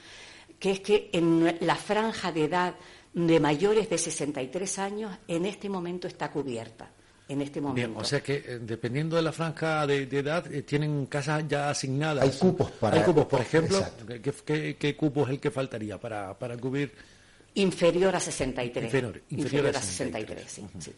que 0.59 0.70
es 0.72 0.80
que 0.80 1.10
en 1.12 1.56
la 1.60 1.76
franja 1.76 2.32
de 2.32 2.44
edad 2.44 2.74
de 3.14 3.40
mayores 3.40 3.89
de 3.89 3.98
63 3.98 4.78
años 4.78 5.16
en 5.26 5.44
este 5.47 5.68
momento 5.68 6.06
está 6.09 6.30
cubierta. 6.30 6.90
En 7.28 7.43
este 7.43 7.60
momento. 7.60 7.89
Bien, 7.90 8.01
o 8.01 8.05
sea 8.05 8.20
que 8.20 8.36
eh, 8.36 8.59
dependiendo 8.62 9.14
de 9.16 9.20
la 9.22 9.32
franja 9.32 9.86
de, 9.86 10.06
de 10.06 10.18
edad, 10.20 10.51
eh, 10.51 10.62
tienen 10.62 11.05
casas 11.06 11.44
ya 11.47 11.68
asignadas. 11.68 12.24
Hay 12.24 12.30
cupos 12.39 12.70
para- 12.70 12.97
Hay 12.97 13.02
cupos, 13.05 13.26
por 13.26 13.40
ejemplo. 13.43 13.85
¿qué, 14.06 14.32
qué, 14.47 14.76
qué 14.78 14.97
cupo 14.97 15.24
es 15.24 15.30
el 15.30 15.39
que 15.40 15.51
faltaría 15.51 15.98
para, 16.01 16.39
para 16.39 16.56
cubrir? 16.56 16.90
Inferior 17.55 18.16
a 18.16 18.20
63. 18.20 18.85
Inferior, 18.86 19.22
inferior 19.30 19.66
a 19.76 19.78
a 19.78 19.82
63, 19.82 20.44
sí, 20.51 20.66
sí. 20.78 20.93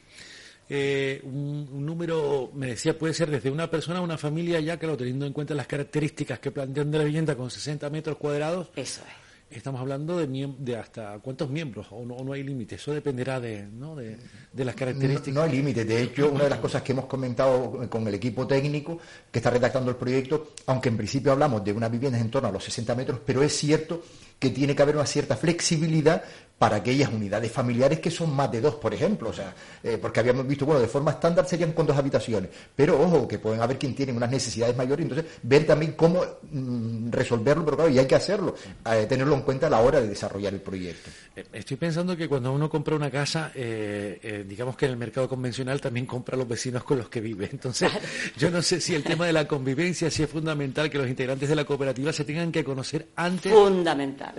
Eh, 0.69 1.21
un, 1.25 1.69
un 1.73 1.85
número, 1.85 2.53
me 2.55 2.69
decía, 2.69 2.97
puede 2.97 3.13
ser 3.13 3.29
desde 3.29 3.51
una 3.51 3.69
persona 3.69 3.99
a 3.99 4.03
una 4.03 4.17
familia, 4.17 4.61
ya 4.61 4.77
claro, 4.77 4.97
teniendo 4.97 5.27
en 5.27 5.33
cuenta 5.33 5.53
las 5.55 5.67
características 5.67 6.39
que 6.39 6.53
plantean 6.53 6.93
de 6.93 6.99
la 6.99 7.05
vivienda 7.05 7.35
con 7.35 7.51
60 7.51 7.91
metros 7.91 8.17
cuadrados. 8.19 8.69
Eso 8.77 9.01
es. 9.01 9.30
Estamos 9.51 9.81
hablando 9.81 10.17
de, 10.17 10.55
de 10.59 10.77
hasta 10.77 11.19
cuántos 11.19 11.51
miembros, 11.51 11.89
o 11.91 12.05
no, 12.05 12.17
no 12.23 12.33
hay 12.33 12.45
límite, 12.45 12.77
eso 12.77 12.95
dependerá 12.95 13.41
de, 13.41 13.67
¿no? 13.67 13.97
de, 13.97 14.17
las 14.55 14.77
características. 14.77 15.35
No, 15.35 15.43
hay 15.43 15.51
límite. 15.51 15.85
De 15.85 16.03
hecho, 16.03 16.31
una 16.31 16.45
de 16.45 16.51
las 16.51 16.61
cosas 16.61 16.83
que 16.83 16.93
hemos 16.93 17.07
comentado 17.07 17.89
con 17.91 18.07
el 18.07 18.15
equipo 18.15 18.47
técnico 18.47 18.99
que 19.31 19.41
está 19.41 19.51
redactando 19.51 19.91
el 19.91 19.97
proyecto, 19.97 20.53
aunque 20.67 20.89
en 20.89 20.97
principio 20.97 21.33
hablamos 21.33 21.65
de 21.65 21.73
unas 21.73 21.91
viviendas 21.91 22.21
en 22.21 22.31
torno 22.31 22.49
a 22.49 22.53
los 22.53 22.63
60 22.63 22.95
metros, 22.95 23.21
pero 23.27 23.43
es 23.43 23.53
cierto 23.57 24.03
que 24.39 24.51
tiene 24.51 24.75
que 24.75 24.83
haber 24.83 24.97
una 24.97 25.07
cierta 25.07 25.37
flexibilidad 25.37 26.25
para 26.61 26.77
aquellas 26.77 27.11
unidades 27.11 27.51
familiares 27.51 28.01
que 28.01 28.11
son 28.11 28.35
más 28.35 28.53
de 28.53 28.61
dos, 28.61 28.75
por 28.75 28.93
ejemplo. 28.93 29.31
O 29.31 29.33
sea, 29.33 29.55
eh, 29.83 29.99
porque 30.01 30.21
habíamos 30.21 30.47
visto, 30.47 30.67
bueno, 30.67 30.81
de 30.81 30.89
forma 30.89 31.13
estándar 31.13 31.47
serían 31.47 31.73
con 31.73 31.87
dos 31.87 31.97
habitaciones, 31.97 32.51
pero 32.77 33.01
ojo, 33.01 33.27
que 33.27 33.39
pueden 33.39 33.63
haber 33.63 33.79
quien 33.79 33.95
tiene 33.95 34.13
unas 34.13 34.31
necesidades 34.31 34.77
mayores, 34.77 35.05
entonces 35.05 35.33
ver 35.43 35.67
también 35.67 35.93
cómo 35.93 36.23
mm, 36.51 37.11
resolverlo, 37.11 37.65
pero 37.65 37.77
claro, 37.79 37.91
y 37.91 37.99
hay 37.99 38.07
que 38.07 38.15
hacerlo, 38.15 38.55
eh, 38.93 39.07
tenerlo 39.09 39.35
en 39.37 39.40
cuenta 39.45 39.67
a 39.67 39.71
la 39.71 39.81
hora 39.81 40.01
de 40.01 40.09
desarrollar 40.09 40.53
el 40.55 40.61
proyecto. 40.61 41.11
Eh, 41.37 41.45
Estoy 41.53 41.77
pensando 41.77 42.17
que 42.17 42.29
cuando 42.29 42.53
uno 42.53 42.69
compra 42.69 42.97
una 42.97 43.11
casa, 43.11 43.53
eh, 43.55 44.19
eh, 44.23 44.45
digamos 44.47 44.77
que 44.77 44.87
en 44.87 44.93
el 44.93 44.97
mercado 44.97 45.29
convencional 45.29 45.81
también 45.81 46.07
compra 46.07 46.35
a 46.35 46.39
los 46.39 46.49
vecinos 46.49 46.85
con 46.85 46.99
los 46.99 47.09
que 47.09 47.21
vive. 47.21 47.49
Entonces, 47.53 47.91
yo 48.37 48.51
no 48.51 48.63
sé 48.63 48.81
si 48.81 48.95
el 48.95 49.03
tema 49.03 49.27
de 49.27 49.33
la 49.33 49.47
convivencia, 49.49 50.11
si 50.11 50.23
es 50.23 50.31
fundamental 50.31 50.91
que 50.91 50.99
los 50.99 51.09
integrantes 51.09 51.49
de 51.49 51.57
la 51.57 51.65
cooperativa 51.65 52.13
se 52.13 52.25
tengan 52.25 52.51
que 52.53 52.65
conocer 52.65 53.09
antes. 53.17 53.53
Fundamental. 53.53 54.35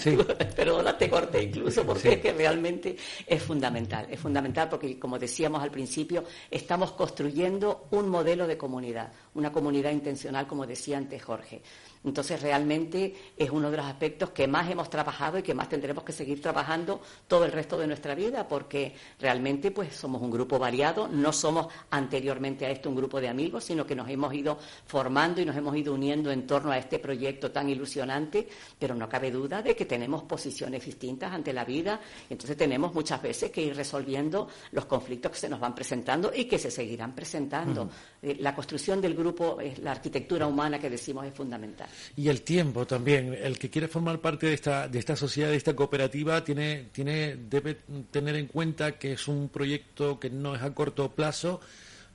Sí. 0.00 0.16
Perdona, 0.56 0.96
te 0.96 1.08
corté 1.10 1.42
incluso 1.42 1.84
porque 1.84 2.00
Sí. 2.02 2.08
es 2.08 2.18
que 2.20 2.32
realmente 2.32 2.96
es 3.26 3.42
fundamental. 3.42 4.06
Es 4.10 4.18
fundamental 4.20 4.68
porque, 4.68 4.98
como 4.98 5.18
decíamos 5.18 5.62
al 5.62 5.70
principio, 5.70 6.24
estamos 6.50 6.92
construyendo 6.92 7.86
un 7.90 8.08
modelo 8.08 8.46
de 8.46 8.56
comunidad, 8.56 9.12
una 9.34 9.52
comunidad 9.52 9.90
intencional, 9.92 10.46
como 10.46 10.66
decía 10.66 10.96
antes 10.98 11.22
Jorge. 11.22 11.62
Entonces, 12.02 12.40
realmente 12.40 13.14
es 13.36 13.50
uno 13.50 13.70
de 13.70 13.76
los 13.76 13.86
aspectos 13.86 14.30
que 14.30 14.46
más 14.46 14.70
hemos 14.70 14.88
trabajado 14.88 15.38
y 15.38 15.42
que 15.42 15.54
más 15.54 15.68
tendremos 15.68 16.02
que 16.02 16.12
seguir 16.12 16.40
trabajando 16.40 17.00
todo 17.28 17.44
el 17.44 17.52
resto 17.52 17.78
de 17.78 17.86
nuestra 17.86 18.14
vida, 18.14 18.48
porque 18.48 18.94
realmente 19.18 19.70
pues 19.70 19.94
somos 19.94 20.22
un 20.22 20.30
grupo 20.30 20.58
variado, 20.58 21.08
no 21.08 21.32
somos 21.32 21.68
anteriormente 21.90 22.64
a 22.64 22.70
esto 22.70 22.88
un 22.88 22.96
grupo 22.96 23.20
de 23.20 23.28
amigos, 23.28 23.64
sino 23.64 23.86
que 23.86 23.94
nos 23.94 24.08
hemos 24.08 24.32
ido 24.32 24.58
formando 24.86 25.42
y 25.42 25.44
nos 25.44 25.56
hemos 25.56 25.76
ido 25.76 25.92
uniendo 25.92 26.30
en 26.30 26.46
torno 26.46 26.70
a 26.70 26.78
este 26.78 26.98
proyecto 26.98 27.50
tan 27.50 27.68
ilusionante, 27.68 28.48
pero 28.78 28.94
no 28.94 29.08
cabe 29.08 29.30
duda 29.30 29.62
de 29.62 29.76
que 29.76 29.84
tenemos 29.84 30.22
posiciones 30.22 30.84
distintas 30.84 31.32
ante 31.32 31.52
la 31.52 31.64
vida, 31.64 32.00
entonces 32.30 32.56
tenemos 32.56 32.94
muchas 32.94 33.20
veces 33.20 33.50
que 33.50 33.62
ir 33.62 33.76
resolviendo 33.76 34.48
los 34.72 34.86
conflictos 34.86 35.32
que 35.32 35.38
se 35.38 35.48
nos 35.48 35.60
van 35.60 35.74
presentando 35.74 36.32
y 36.34 36.46
que 36.46 36.58
se 36.58 36.70
seguirán 36.70 37.14
presentando. 37.14 37.90
La 38.22 38.54
construcción 38.54 39.00
del 39.00 39.14
grupo, 39.14 39.58
eh, 39.60 39.74
la 39.82 39.92
arquitectura 39.92 40.46
humana 40.46 40.78
que 40.78 40.90
decimos 40.90 41.24
es 41.24 41.32
fundamental. 41.32 41.88
Y 42.16 42.28
el 42.28 42.42
tiempo 42.42 42.86
también. 42.86 43.32
El 43.32 43.58
que 43.58 43.70
quiere 43.70 43.88
formar 43.88 44.18
parte 44.20 44.46
de 44.46 44.52
esta, 44.54 44.88
de 44.88 44.98
esta 44.98 45.16
sociedad, 45.16 45.48
de 45.48 45.56
esta 45.56 45.74
cooperativa, 45.74 46.44
tiene, 46.44 46.88
tiene, 46.92 47.36
debe 47.48 47.78
tener 48.10 48.36
en 48.36 48.46
cuenta 48.46 48.98
que 48.98 49.12
es 49.12 49.26
un 49.26 49.48
proyecto 49.48 50.20
que 50.20 50.28
no 50.28 50.54
es 50.54 50.60
a 50.60 50.74
corto 50.74 51.10
plazo, 51.10 51.60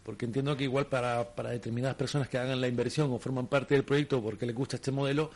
porque 0.04 0.26
entiendo 0.26 0.56
que 0.56 0.66
igual 0.66 0.86
para, 0.86 1.36
para 1.36 1.50
determinadas 1.50 1.96
personas 1.96 2.30
que 2.30 2.38
hagan 2.38 2.62
la 2.62 2.68
inversión 2.68 3.12
o 3.12 3.18
forman 3.18 3.48
parte 3.48 3.74
del 3.74 3.84
proyecto 3.84 4.22
porque 4.22 4.46
les 4.46 4.54
gusta 4.56 4.76
este 4.76 4.92
modelo, 4.92 5.32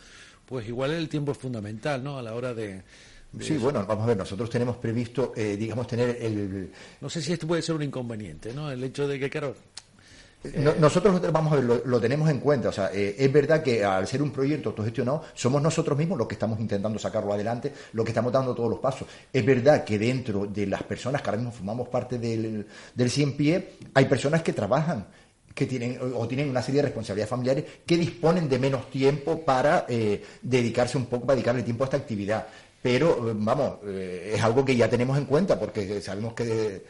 pues 0.46 0.68
igual 0.68 0.92
el 0.92 1.10
tiempo 1.10 1.32
es 1.32 1.38
fundamental, 1.40 2.04
¿no? 2.04 2.20
A 2.20 2.22
la 2.22 2.36
hora 2.36 2.54
de... 2.54 2.84
de 3.32 3.44
Sí, 3.44 3.54
eso. 3.54 3.64
bueno, 3.64 3.84
vamos 3.88 4.04
a 4.04 4.08
ver, 4.10 4.18
nosotros 4.18 4.48
tenemos 4.52 4.78
previsto, 4.78 5.34
eh, 5.36 5.58
digamos, 5.58 5.88
tener 5.88 6.18
el, 6.22 6.70
No 7.02 7.10
sé 7.10 7.24
si 7.24 7.34
esto 7.34 7.48
puede 7.48 7.64
ser 7.64 7.74
un 7.74 7.82
inconveniente, 7.82 8.54
¿no? 8.54 8.70
El 8.70 8.84
hecho 8.84 9.08
de 9.08 9.18
que, 9.20 9.30
claro, 9.32 9.56
No- 10.56 10.74
nosotros 10.76 11.22
vamos 11.34 11.52
a 11.52 11.56
ver, 11.58 11.66
lo, 11.66 11.82
lo 11.86 12.00
tenemos 12.00 12.30
en 12.30 12.40
cuenta. 12.40 12.70
O 12.70 12.72
sea, 12.72 12.92
eh, 12.94 13.16
es 13.18 13.32
verdad 13.32 13.62
que 13.62 13.84
al 13.84 14.08
ser 14.08 14.22
un 14.22 14.32
proyecto 14.32 14.70
autogestionado, 14.70 15.24
somos 15.34 15.62
nosotros 15.62 15.98
mismos 15.98 16.18
los 16.18 16.28
que 16.28 16.36
estamos 16.36 16.60
intentando 16.60 16.98
sacarlo 16.98 17.34
adelante, 17.34 17.74
los 17.94 18.06
que 18.06 18.12
estamos 18.12 18.32
dando 18.32 18.56
todos 18.56 18.70
los 18.70 18.80
pasos. 18.80 19.08
Es 19.34 19.46
verdad 19.46 19.84
que 19.84 20.00
dentro 20.00 20.46
de 20.46 20.66
las 20.66 20.84
personas 20.84 21.22
que 21.22 21.30
ahora 21.30 21.38
mismo 21.42 21.52
formamos 21.52 21.90
parte 21.90 22.18
del, 22.18 22.66
del 22.96 23.10
100 23.10 23.36
pie, 23.38 23.70
hay 23.94 24.06
personas 24.06 24.42
que 24.42 24.54
trabajan 24.54 25.08
que 25.54 25.66
tienen 25.66 26.00
o 26.16 26.26
tienen 26.26 26.50
una 26.50 26.62
serie 26.62 26.80
de 26.82 26.88
responsabilidades 26.88 27.30
familiares 27.30 27.66
que 27.86 27.98
disponen 27.98 28.48
de 28.48 28.60
menos 28.60 28.90
tiempo 28.90 29.44
para 29.44 29.86
eh, 29.90 30.24
dedicarse 30.42 30.98
un 30.98 31.08
poco, 31.08 31.26
para 31.26 31.36
dedicarle 31.36 31.64
tiempo 31.64 31.84
a 31.84 31.88
esta 31.88 31.98
actividad. 31.98 32.48
Pero, 32.82 33.30
eh, 33.30 33.34
vamos, 33.36 33.80
eh, 33.86 34.34
es 34.36 34.42
algo 34.42 34.64
que 34.64 34.76
ya 34.76 34.90
tenemos 34.90 35.18
en 35.18 35.26
cuenta 35.26 35.60
porque 35.60 36.00
sabemos 36.02 36.34
que, 36.34 36.86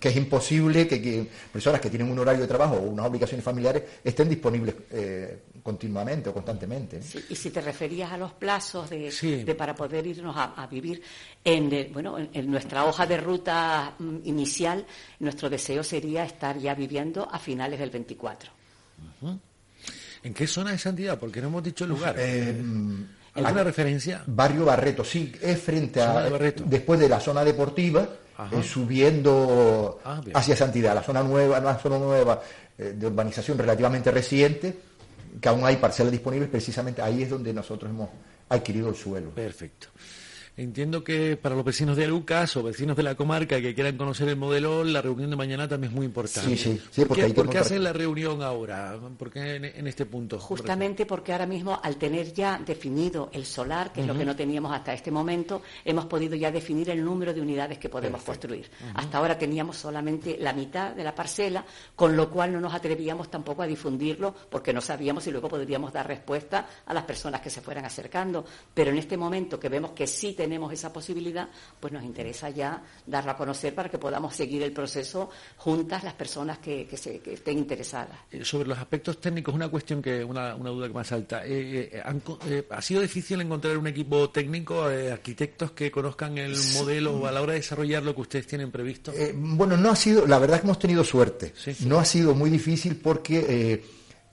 que 0.00 0.08
es 0.08 0.16
imposible 0.16 0.88
que, 0.88 1.00
que 1.00 1.26
personas 1.52 1.80
que 1.80 1.90
tienen 1.90 2.10
un 2.10 2.18
horario 2.18 2.42
de 2.42 2.48
trabajo 2.48 2.76
o 2.76 2.80
unas 2.80 3.06
obligaciones 3.06 3.44
familiares 3.44 3.82
estén 4.02 4.28
disponibles 4.28 4.74
eh, 4.90 5.42
continuamente 5.62 6.30
o 6.30 6.32
constantemente. 6.32 7.00
y 7.28 7.34
si 7.36 7.50
te 7.50 7.60
referías 7.60 8.10
a 8.10 8.16
los 8.16 8.32
plazos 8.32 8.88
de, 8.88 9.54
para 9.56 9.74
poder 9.74 10.06
irnos 10.06 10.34
a, 10.36 10.66
vivir 10.66 11.02
en, 11.44 11.72
eh, 11.72 11.90
bueno, 11.92 12.16
en, 12.18 12.50
nuestra 12.50 12.84
hoja 12.86 13.06
de 13.06 13.18
ruta 13.18 13.94
mm, 13.98 14.18
inicial, 14.24 14.86
nuestro 15.20 15.50
deseo 15.50 15.84
sería 15.84 16.24
estar 16.24 16.58
ya 16.58 16.74
viviendo 16.74 17.28
a 17.30 17.38
finales 17.38 17.78
del 17.78 17.90
24. 17.90 18.50
¿En 20.22 20.34
qué 20.34 20.46
zona 20.46 20.72
de 20.72 20.78
Santidad? 20.78 21.18
Porque 21.18 21.40
no 21.40 21.48
hemos 21.48 21.62
dicho 21.62 21.84
el 21.84 21.90
lugar. 21.90 22.16
Eh, 22.18 22.56
¿Alguna 23.46 23.64
referencia? 23.64 24.22
Barrio 24.26 24.64
Barreto, 24.64 25.04
sí, 25.04 25.32
es 25.40 25.60
frente 25.60 26.00
a. 26.00 26.28
después 26.64 27.00
de 27.00 27.08
la 27.08 27.20
zona 27.20 27.44
deportiva, 27.44 28.08
eh, 28.52 28.62
subiendo 28.62 30.00
ah, 30.04 30.20
hacia 30.34 30.56
Santidad, 30.56 30.94
la 30.94 31.02
zona 31.02 31.22
nueva, 31.22 31.58
una 31.58 31.76
zona 31.78 31.98
nueva 31.98 32.40
eh, 32.76 32.94
de 32.96 33.06
urbanización 33.06 33.58
relativamente 33.58 34.10
reciente, 34.10 34.76
que 35.40 35.48
aún 35.48 35.64
hay 35.64 35.76
parcelas 35.76 36.12
disponibles, 36.12 36.48
precisamente 36.48 37.02
ahí 37.02 37.22
es 37.22 37.30
donde 37.30 37.52
nosotros 37.52 37.90
hemos 37.90 38.08
adquirido 38.48 38.88
el 38.88 38.94
suelo. 38.94 39.30
Perfecto. 39.30 39.88
Entiendo 40.58 41.04
que 41.04 41.36
para 41.36 41.54
los 41.54 41.64
vecinos 41.64 41.96
de 41.96 42.08
Lucas 42.08 42.56
o 42.56 42.64
vecinos 42.64 42.96
de 42.96 43.04
la 43.04 43.14
comarca 43.14 43.60
que 43.60 43.76
quieran 43.76 43.96
conocer 43.96 44.28
el 44.28 44.34
modelo, 44.34 44.82
la 44.82 45.00
reunión 45.00 45.30
de 45.30 45.36
mañana 45.36 45.68
también 45.68 45.92
es 45.92 45.96
muy 45.96 46.06
importante. 46.06 46.50
Sí, 46.50 46.56
sí, 46.56 46.82
sí 46.90 47.04
¿Por, 47.04 47.16
qué, 47.16 47.28
¿por 47.32 47.48
qué 47.48 47.58
hacen 47.58 47.84
la 47.84 47.92
reunión 47.92 48.42
ahora? 48.42 48.98
¿Por 49.16 49.30
qué 49.30 49.54
en, 49.54 49.86
este 49.86 50.04
punto? 50.04 50.40
Justamente 50.40 51.06
porque 51.06 51.30
ahora 51.30 51.46
mismo, 51.46 51.78
al 51.80 51.94
tener 51.94 52.32
ya 52.32 52.58
definido 52.58 53.30
el 53.32 53.46
solar, 53.46 53.92
que 53.92 54.00
es 54.00 54.06
lo 54.08 54.18
que 54.18 54.24
no 54.24 54.34
teníamos 54.34 54.72
hasta 54.72 54.92
este 54.92 55.12
momento, 55.12 55.62
hemos 55.84 56.06
podido 56.06 56.34
ya 56.34 56.50
definir 56.50 56.90
el 56.90 57.04
número 57.04 57.32
de 57.32 57.40
unidades 57.40 57.78
que 57.78 57.88
podemos 57.88 58.20
construir. 58.22 58.68
Hasta 58.94 59.18
ahora 59.18 59.38
teníamos 59.38 59.76
solamente 59.76 60.38
la 60.40 60.52
mitad 60.52 60.92
de 60.92 61.04
la 61.04 61.14
parcela, 61.14 61.64
con 61.94 62.16
lo 62.16 62.28
cual 62.28 62.52
no 62.52 62.60
nos 62.60 62.74
atrevíamos 62.74 63.30
tampoco 63.30 63.62
a 63.62 63.66
difundirlo 63.68 64.34
porque 64.50 64.72
no 64.72 64.80
sabíamos 64.80 65.22
si 65.22 65.30
luego 65.30 65.48
podríamos 65.48 65.92
dar 65.92 66.08
respuesta 66.08 66.66
a 66.84 66.92
las 66.92 67.04
personas 67.04 67.40
que 67.42 67.48
se 67.48 67.60
fueran 67.60 67.84
acercando. 67.84 68.44
Pero 68.74 68.90
en 68.90 68.98
este 68.98 69.16
momento 69.16 69.60
que 69.60 69.68
vemos 69.68 69.92
que 69.92 70.08
sí 70.08 70.32
tenemos 70.32 70.47
tenemos 70.48 70.72
esa 70.72 70.90
posibilidad, 70.90 71.46
pues 71.78 71.92
nos 71.92 72.02
interesa 72.02 72.48
ya 72.48 72.82
darlo 73.06 73.32
a 73.32 73.36
conocer 73.36 73.74
para 73.74 73.90
que 73.90 73.98
podamos 73.98 74.34
seguir 74.34 74.62
el 74.62 74.72
proceso 74.72 75.28
juntas 75.58 76.02
las 76.02 76.14
personas 76.14 76.56
que, 76.56 76.88
se, 76.96 77.20
estén 77.26 77.58
interesadas. 77.58 78.16
Eh, 78.32 78.42
sobre 78.46 78.66
los 78.66 78.78
aspectos 78.78 79.20
técnicos, 79.20 79.54
una 79.54 79.68
cuestión 79.68 80.00
que, 80.00 80.24
una, 80.24 80.54
duda 80.54 80.88
que 80.88 80.94
más 80.94 81.06
salta. 81.06 81.44
Eh, 81.44 82.02
eh, 82.48 82.66
¿Ha 82.70 82.80
sido 82.80 83.02
difícil 83.02 83.42
encontrar 83.42 83.76
un 83.76 83.88
equipo 83.88 84.30
técnico, 84.30 84.84
arquitectos 84.84 85.72
que 85.72 85.90
conozcan 85.90 86.38
el 86.38 86.56
modelo 86.72 87.26
a 87.26 87.32
la 87.32 87.42
hora 87.42 87.52
de 87.52 87.58
desarrollar 87.58 88.02
lo 88.02 88.14
que 88.14 88.22
ustedes 88.22 88.46
tienen 88.46 88.70
previsto? 88.70 89.12
bueno, 89.34 89.76
no 89.76 89.90
ha 89.90 89.96
sido, 89.96 90.26
la 90.26 90.38
verdad 90.38 90.56
es 90.56 90.62
que 90.62 90.66
hemos 90.66 90.78
tenido 90.78 91.04
suerte. 91.04 91.52
No 91.80 91.98
ha 91.98 92.06
sido 92.06 92.34
muy 92.34 92.48
difícil 92.48 92.96
porque 92.96 93.84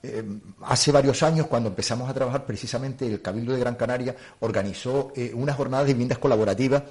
eh, 0.06 0.24
hace 0.62 0.92
varios 0.92 1.22
años, 1.22 1.46
cuando 1.46 1.68
empezamos 1.68 2.08
a 2.08 2.14
trabajar, 2.14 2.44
precisamente 2.44 3.06
el 3.06 3.20
Cabildo 3.20 3.52
de 3.52 3.60
Gran 3.60 3.74
Canaria 3.74 4.14
organizó 4.40 5.12
eh, 5.16 5.32
unas 5.34 5.56
jornadas 5.56 5.86
de 5.86 5.94
viviendas 5.94 6.18
colaborativas 6.18 6.82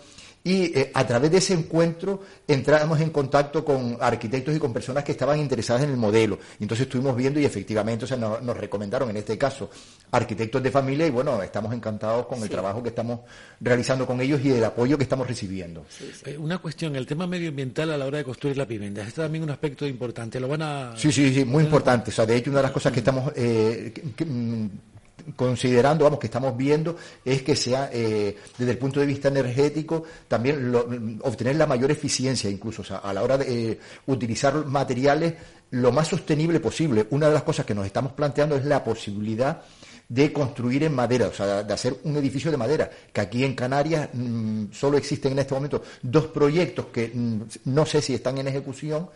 y 0.45 0.77
eh, 0.77 0.91
a 0.93 1.07
través 1.07 1.31
de 1.31 1.39
ese 1.39 1.55
encuentro 1.55 2.21
entramos 2.47 3.01
en 3.01 3.09
contacto 3.09 3.65
con 3.65 3.97
arquitectos 3.99 4.55
y 4.55 4.59
con 4.59 4.71
personas 4.71 5.03
que 5.03 5.11
estaban 5.11 5.39
interesadas 5.39 5.83
en 5.83 5.89
el 5.89 5.97
modelo. 5.97 6.37
Y 6.59 6.63
entonces 6.65 6.85
estuvimos 6.85 7.15
viendo 7.15 7.39
y 7.39 7.45
efectivamente 7.45 8.05
nos, 8.15 8.55
recomendaron, 8.55 9.09
en 9.09 9.17
este 9.17 9.39
caso, 9.39 9.71
arquitectos 10.11 10.61
de 10.61 10.69
familia 10.69 11.07
y 11.07 11.09
bueno, 11.09 11.41
estamos 11.41 11.73
encantados 11.73 12.27
con 12.27 12.43
el 12.43 12.47
trabajo 12.47 12.83
que 12.83 12.89
estamos 12.89 13.21
realizando 13.59 14.05
con 14.05 14.21
ellos 14.21 14.39
y 14.43 14.51
el 14.51 14.63
apoyo 14.63 14.99
que 14.99 15.03
estamos 15.03 15.27
recibiendo. 15.27 15.83
Eh, 16.25 16.37
una 16.37 16.59
cuestión, 16.59 16.95
el 16.95 17.07
tema 17.07 17.25
medioambiental 17.25 17.89
a 17.89 17.97
la 17.97 18.05
hora 18.05 18.19
de 18.19 18.23
construir 18.23 18.55
la 18.55 18.65
vivienda, 18.65 19.01
este 19.01 19.23
también 19.23 19.43
un 19.43 19.49
aspecto 19.49 19.87
importante, 19.87 20.39
lo 20.39 20.47
van 20.47 20.61
a... 20.61 20.93
Sí, 20.95 21.11
sí, 21.11 21.33
sí, 21.33 21.43
muy 21.43 21.63
importante. 21.63 22.11
O 22.11 22.13
sea, 22.13 22.27
de 22.27 22.35
hecho, 22.35 22.51
una 22.51 22.59
de 22.59 22.63
las 22.63 22.71
cosas 22.71 22.93
que 22.93 22.99
estamos... 22.99 23.31
Eh, 23.35 23.91
mm, 24.23 24.67
considerando, 25.35 26.03
vamos, 26.03 26.19
que 26.19 26.27
estamos 26.27 26.55
viendo 26.55 26.95
es 27.23 27.41
que 27.41 27.55
sea, 27.55 27.89
eh, 27.91 28.37
desde 28.57 28.71
el 28.71 28.77
punto 28.77 28.99
de 28.99 29.05
vista 29.05 29.27
energético, 29.27 30.03
también 30.27 30.75
obtener 31.21 31.55
la 31.55 31.67
mayor 31.67 31.91
eficiencia, 31.91 32.49
incluso, 32.49 32.83
a 33.01 33.13
la 33.13 33.23
hora 33.23 33.37
de 33.37 33.71
eh, 33.71 33.79
utilizar 34.07 34.65
materiales 34.65 35.33
lo 35.71 35.91
más 35.91 36.07
sostenible 36.07 36.59
posible. 36.59 37.07
Una 37.09 37.27
de 37.27 37.33
las 37.33 37.43
cosas 37.43 37.65
que 37.65 37.75
nos 37.75 37.85
estamos 37.85 38.13
planteando 38.13 38.55
es 38.55 38.65
la 38.65 38.83
posibilidad 38.83 39.61
de 40.07 40.31
construir 40.31 40.83
en 40.83 40.93
madera, 40.93 41.27
o 41.27 41.33
sea, 41.33 41.63
de 41.63 41.73
hacer 41.73 41.97
un 42.03 42.15
edificio 42.17 42.51
de 42.51 42.57
madera, 42.57 42.89
que 43.11 43.21
aquí 43.21 43.43
en 43.43 43.55
Canarias 43.55 44.09
mm, 44.13 44.65
solo 44.71 44.97
existen 44.97 45.31
en 45.31 45.39
este 45.39 45.55
momento 45.55 45.81
dos 46.01 46.27
proyectos 46.27 46.87
que 46.87 47.11
mm, 47.13 47.41
no 47.65 47.85
sé 47.85 48.01
si 48.01 48.13
están 48.13 48.37
en 48.37 48.47
ejecución, 48.47 49.09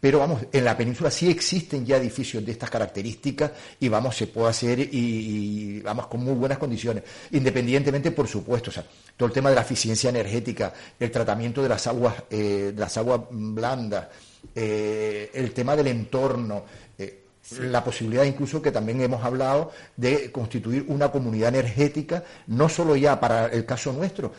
pero 0.00 0.18
vamos, 0.18 0.42
en 0.52 0.64
la 0.64 0.76
península 0.76 1.10
sí 1.10 1.30
existen 1.30 1.84
ya 1.86 1.96
edificios 1.96 2.44
de 2.44 2.52
estas 2.52 2.70
características 2.70 3.52
y 3.80 3.88
vamos, 3.88 4.16
se 4.16 4.26
puede 4.26 4.50
hacer 4.50 4.78
y, 4.80 5.80
vamos 5.80 6.06
con 6.06 6.22
muy 6.22 6.34
buenas 6.34 6.58
condiciones, 6.58 7.02
independientemente, 7.32 8.10
por 8.10 8.28
supuesto, 8.28 8.70
o 8.70 8.72
sea, 8.72 8.84
todo 9.16 9.28
el 9.28 9.32
tema 9.32 9.48
de 9.48 9.56
la 9.56 9.62
eficiencia 9.62 10.10
energética, 10.10 10.72
el 11.00 11.10
tratamiento 11.10 11.62
de 11.62 11.68
las 11.68 11.86
aguas, 11.86 12.14
eh, 12.30 12.72
de 12.74 12.80
las 12.80 12.96
aguas 12.96 13.22
blandas, 13.30 14.08
eh, 14.54 15.30
el 15.32 15.52
tema 15.52 15.74
del 15.74 15.88
entorno, 15.88 16.64
eh, 16.98 17.24
la 17.60 17.82
posibilidad 17.82 18.24
incluso 18.24 18.60
que 18.60 18.72
también 18.72 19.00
hemos 19.00 19.24
hablado 19.24 19.72
de 19.96 20.30
constituir 20.30 20.84
una 20.88 21.10
comunidad 21.10 21.48
energética, 21.48 22.22
no 22.48 22.68
solo 22.68 22.96
ya 22.96 23.18
para 23.18 23.46
el 23.46 23.64
caso 23.64 23.92
nuestro, 23.92 24.32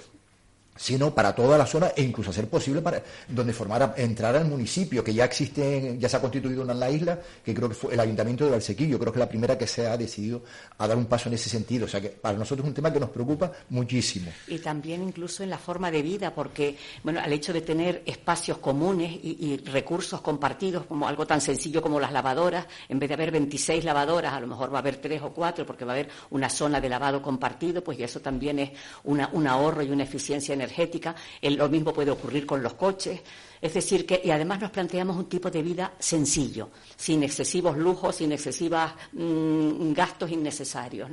sino 0.77 1.13
para 1.13 1.33
toda 1.35 1.57
la 1.57 1.65
zona 1.65 1.91
e 1.95 2.01
incluso 2.01 2.29
hacer 2.29 2.47
posible 2.47 2.81
para 2.81 3.03
donde 3.27 3.53
formara 3.53 3.93
entrar 3.97 4.35
al 4.35 4.45
municipio 4.45 5.03
que 5.03 5.13
ya 5.13 5.25
existe 5.25 5.97
ya 5.99 6.07
se 6.07 6.17
ha 6.17 6.21
constituido 6.21 6.63
una 6.63 6.73
en 6.73 6.79
la 6.79 6.89
isla 6.89 7.19
que 7.43 7.53
creo 7.53 7.69
que 7.69 7.75
fue 7.75 7.93
el 7.93 7.99
ayuntamiento 7.99 8.45
de 8.45 8.51
Valsequillo 8.51 8.99
creo 8.99 9.11
que 9.11 9.19
es 9.19 9.25
la 9.25 9.29
primera 9.29 9.57
que 9.57 9.67
se 9.67 9.87
ha 9.87 9.97
decidido 9.97 10.43
a 10.77 10.87
dar 10.87 10.97
un 10.97 11.05
paso 11.05 11.29
en 11.29 11.35
ese 11.35 11.49
sentido. 11.49 11.85
O 11.85 11.87
sea 11.87 12.01
que 12.01 12.09
para 12.09 12.37
nosotros 12.37 12.65
es 12.65 12.69
un 12.69 12.73
tema 12.73 12.91
que 12.91 12.99
nos 12.99 13.09
preocupa 13.09 13.51
muchísimo. 13.69 14.31
Y 14.47 14.59
también 14.59 15.03
incluso 15.03 15.43
en 15.43 15.49
la 15.49 15.57
forma 15.57 15.91
de 15.91 16.01
vida 16.01 16.33
porque 16.33 16.77
bueno 17.03 17.19
al 17.19 17.31
hecho 17.33 17.53
de 17.53 17.61
tener 17.61 18.03
espacios 18.05 18.57
comunes 18.59 19.11
y, 19.23 19.57
recursos 19.67 20.21
compartidos 20.21 20.85
como 20.85 21.07
algo 21.07 21.25
tan 21.25 21.41
sencillo 21.41 21.81
como 21.81 21.99
las 21.99 22.11
lavadoras 22.11 22.67
en 22.87 22.99
vez 22.99 23.09
de 23.09 23.13
haber 23.15 23.31
26 23.31 23.83
lavadoras 23.83 24.33
a 24.33 24.39
lo 24.39 24.47
mejor 24.47 24.71
va 24.71 24.77
a 24.77 24.81
haber 24.81 24.97
tres 24.97 25.21
o 25.21 25.31
cuatro 25.31 25.65
porque 25.65 25.83
va 25.83 25.93
a 25.93 25.95
haber 25.95 26.09
una 26.29 26.49
zona 26.49 26.79
de 26.79 26.89
lavado 26.89 27.21
compartido 27.21 27.83
pues 27.83 27.99
y 27.99 28.03
eso 28.03 28.19
también 28.19 28.59
es 28.59 28.71
una, 29.03 29.29
un 29.33 29.47
ahorro 29.47 29.81
y 29.81 29.89
una 29.89 30.03
eficiencia 30.03 30.53
energética 30.53 30.66
energética, 30.68 31.15
lo 31.41 31.69
mismo 31.69 31.94
puede 31.94 32.11
ocurrir 32.11 32.45
con 32.45 32.61
los 32.61 32.73
coches. 32.73 33.22
Es 33.60 33.73
decir, 33.73 34.06
que 34.06 34.22
y 34.23 34.30
además 34.30 34.61
nos 34.61 34.72
planteamos 34.72 35.18
un 35.18 35.26
tipo 35.26 35.49
de 35.49 35.64
vida 35.64 35.94
sencillo, 35.98 36.69
sin 36.95 37.23
excesivos 37.23 37.77
lujos, 37.77 38.15
sin 38.18 38.31
excesivos 38.31 38.91
mm, 39.14 39.94
gastos 39.94 40.30
innecesarios. 40.30 41.10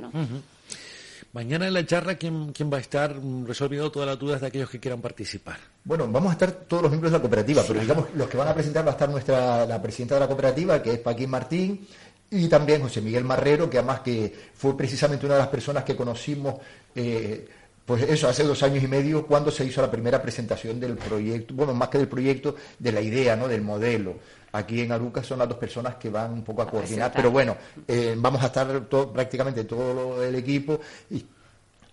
Mañana 1.33 1.67
en 1.67 1.73
la 1.73 1.85
charla, 1.85 2.15
¿quién, 2.15 2.53
va 2.71 2.77
a 2.77 2.79
estar 2.79 3.13
resolviendo 3.45 3.91
todas 3.91 4.07
las 4.07 4.17
dudas 4.17 4.39
de 4.39 4.47
aquellos 4.47 4.69
que 4.69 4.79
quieran 4.79 5.01
participar? 5.01 5.57
Bueno, 5.83 6.07
vamos 6.07 6.29
a 6.29 6.33
estar 6.33 6.51
todos 6.51 6.83
los 6.83 6.91
miembros 6.91 7.11
de 7.11 7.17
la 7.17 7.21
cooperativa, 7.21 7.63
pero 7.67 7.81
digamos, 7.81 8.07
los 8.15 8.29
que 8.29 8.37
van 8.37 8.47
a 8.47 8.53
presentar 8.53 8.85
va 8.85 8.91
a 8.91 8.93
estar 8.93 9.09
nuestra, 9.09 9.65
la 9.65 9.81
presidenta 9.81 10.15
de 10.15 10.21
la 10.21 10.27
cooperativa, 10.27 10.81
que 10.81 10.93
es 10.93 10.99
Paquín 10.99 11.29
Martín, 11.29 11.87
y 12.31 12.47
también 12.47 12.81
José 12.81 13.01
Miguel 13.01 13.23
Marrero, 13.23 13.69
que 13.69 13.77
además 13.77 13.99
que 13.99 14.33
fue 14.53 14.77
precisamente 14.77 15.25
una 15.25 15.35
de 15.35 15.41
las 15.41 15.49
personas 15.49 15.83
que 15.83 15.95
conocimos 15.95 16.55
eh, 16.95 17.47
pues 17.85 18.01
eso, 18.03 18.27
hace 18.27 18.43
dos 18.43 18.63
años 18.63 18.83
y 18.83 18.87
medio, 18.87 19.27
cuando 19.27 19.51
se 19.51 19.63
hizo 19.63 19.81
la 19.81 19.91
primera 19.91 20.21
presentación 20.21 20.79
del 20.79 20.97
proyecto, 20.97 21.53
bueno, 21.53 21.73
más 21.73 21.89
que 21.89 21.99
del 21.99 22.07
proyecto, 22.07 22.55
de 22.79 22.91
la 22.91 23.01
idea, 23.01 23.35
¿no? 23.35 23.47
Del 23.47 23.61
modelo. 23.61 24.15
Aquí 24.53 24.81
en 24.81 24.91
Aruca 24.91 25.21
son 25.21 25.39
las 25.39 25.49
dos 25.49 25.57
personas 25.57 25.95
que 25.95 26.09
van 26.09 26.33
un 26.33 26.43
poco 26.43 26.63
a 26.63 26.67
coordinar, 26.67 27.11
pero 27.13 27.29
bueno, 27.29 27.57
eh, 27.87 28.15
vamos 28.17 28.41
a 28.41 28.47
estar 28.47 28.87
prácticamente 28.87 29.65
todo 29.65 30.23
el 30.23 30.33
equipo 30.35 30.79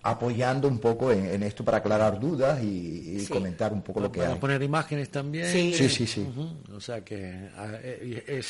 apoyando 0.05 0.67
un 0.67 0.79
poco 0.79 1.13
en, 1.13 1.43
esto 1.43 1.65
para 1.65 1.79
aclarar 1.79 2.19
dudas 2.19 2.61
y, 2.63 3.25
comentar 3.29 3.73
un 3.73 3.83
poco 3.83 4.01
lo 4.01 4.11
que 4.11 4.23
hay. 4.23 4.35
poner 4.37 4.63
imágenes 4.63 5.11
también. 5.11 5.47
Sí, 5.47 5.75
sí, 5.75 6.07
sí. 6.07 6.27
O 6.75 6.81
sea 6.81 7.05
que 7.05 7.49
eh, 7.55 8.43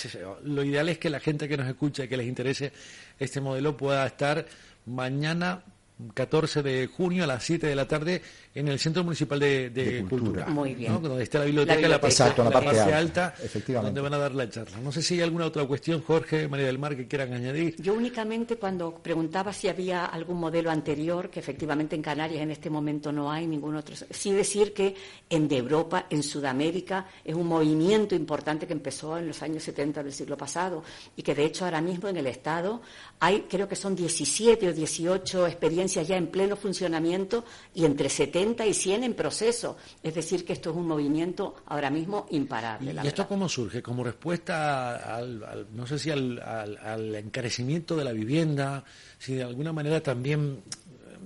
lo 0.45 0.65
ideal 0.65 0.89
es 0.89 0.99
que 0.99 1.11
la 1.11 1.21
gente 1.21 1.49
que 1.49 1.57
nos 1.57 1.69
escucha, 1.69 2.07
que 2.07 2.17
les 2.17 2.27
interese 2.27 2.73
este 3.19 3.41
modelo, 3.41 3.77
pueda 3.77 4.07
estar 4.07 4.47
mañana 4.87 5.63
14 6.15 6.63
de 6.63 6.87
junio 6.87 7.25
a 7.25 7.27
las 7.27 7.45
7 7.45 7.67
de 7.67 7.77
la 7.77 7.89
tarde 7.89 8.23
en 8.55 8.69
el 8.69 8.79
Centro 8.79 9.03
Municipal 9.03 9.41
de, 9.41 10.05
Cultura. 10.09 10.47
Muy 10.47 10.75
bien. 10.75 11.01
Donde 11.01 11.23
está 11.23 11.39
la 11.39 11.47
biblioteca, 11.47 11.89
la, 11.89 11.97
Exacto, 11.97 12.45
la, 12.45 12.51
parte, 12.51 12.81
alta, 12.93 13.35
donde 13.67 14.01
van 14.01 14.13
a 14.13 14.19
dar 14.19 14.35
la 14.35 14.49
charla. 14.49 14.79
No 14.79 14.93
sé 14.93 15.01
si 15.01 15.15
hay 15.15 15.23
alguna 15.23 15.47
otra 15.47 15.65
cuestión, 15.67 16.03
Jorge, 16.03 16.49
María 16.49 16.67
del 16.67 16.79
Mar, 16.79 16.95
que 16.95 17.07
quieran 17.07 17.33
añadir. 17.33 17.77
Yo 17.81 17.95
únicamente 17.95 18.57
cuando 18.57 18.95
preguntaba 18.95 19.53
si 19.53 19.69
había 19.69 20.05
algún 20.05 20.39
modelo 20.39 20.71
anterior, 20.71 21.31
que 21.31 21.41
efectivamente 21.41 21.97
en 21.97 22.03
Canarias 22.03 22.43
en 22.43 22.51
este 22.51 22.69
momento 22.69 23.11
no 23.11 23.31
hay 23.31 23.47
ningún 23.47 23.77
otro. 23.77 23.95
Sí 24.11 24.33
decir 24.33 24.75
que 24.75 24.95
en 25.31 25.51
Europa, 25.51 26.07
en 26.11 26.23
Sudamérica, 26.23 27.07
es 27.25 27.35
un 27.35 27.47
movimiento 27.47 28.15
importante 28.15 28.67
que 28.67 28.75
empezó 28.75 29.17
en 29.17 29.29
los 29.29 29.43
años 29.43 29.63
70 29.63 30.03
del 30.03 30.13
siglo 30.13 30.37
pasado 30.37 30.83
y 31.17 31.23
que 31.23 31.35
de 31.35 31.45
hecho 31.45 31.65
ahora 31.65 31.81
mismo 31.81 32.09
en 32.09 32.19
el 32.19 32.27
Estado 32.27 32.83
hay, 33.21 33.47
creo 33.49 33.67
que 33.67 33.77
son 33.77 33.97
17 33.97 34.69
o 34.69 34.73
18 34.73 35.47
experiencias 35.47 36.07
ya 36.07 36.17
en 36.17 36.27
pleno 36.27 36.57
funcionamiento 36.57 37.45
y 37.75 37.85
entre 37.87 38.09
70 38.11 38.42
y 38.67 38.75
100 38.75 39.05
en 39.05 39.15
proceso. 39.15 39.77
Es 40.03 40.15
decir, 40.15 40.45
que 40.45 40.53
esto 40.53 40.71
es 40.71 40.77
un 40.77 40.87
movimiento 40.87 41.57
ahora 41.67 41.91
mismo 41.91 42.27
imparable. 42.31 42.95
¿Y 43.03 43.07
esto 43.07 43.27
cómo 43.27 43.49
surge? 43.49 43.83
¿Como 43.83 44.05
respuesta 44.05 45.17
al, 45.17 45.67
no 45.73 45.87
sé 45.87 45.99
si 45.99 46.11
al, 46.11 46.41
al 46.41 47.15
encarecimiento 47.15 47.97
de 47.97 48.05
la 48.05 48.13
vivienda? 48.13 48.85
Si 49.19 49.35
de 49.35 49.45
alguna 49.45 49.73
manera 49.73 50.03
también 50.03 50.63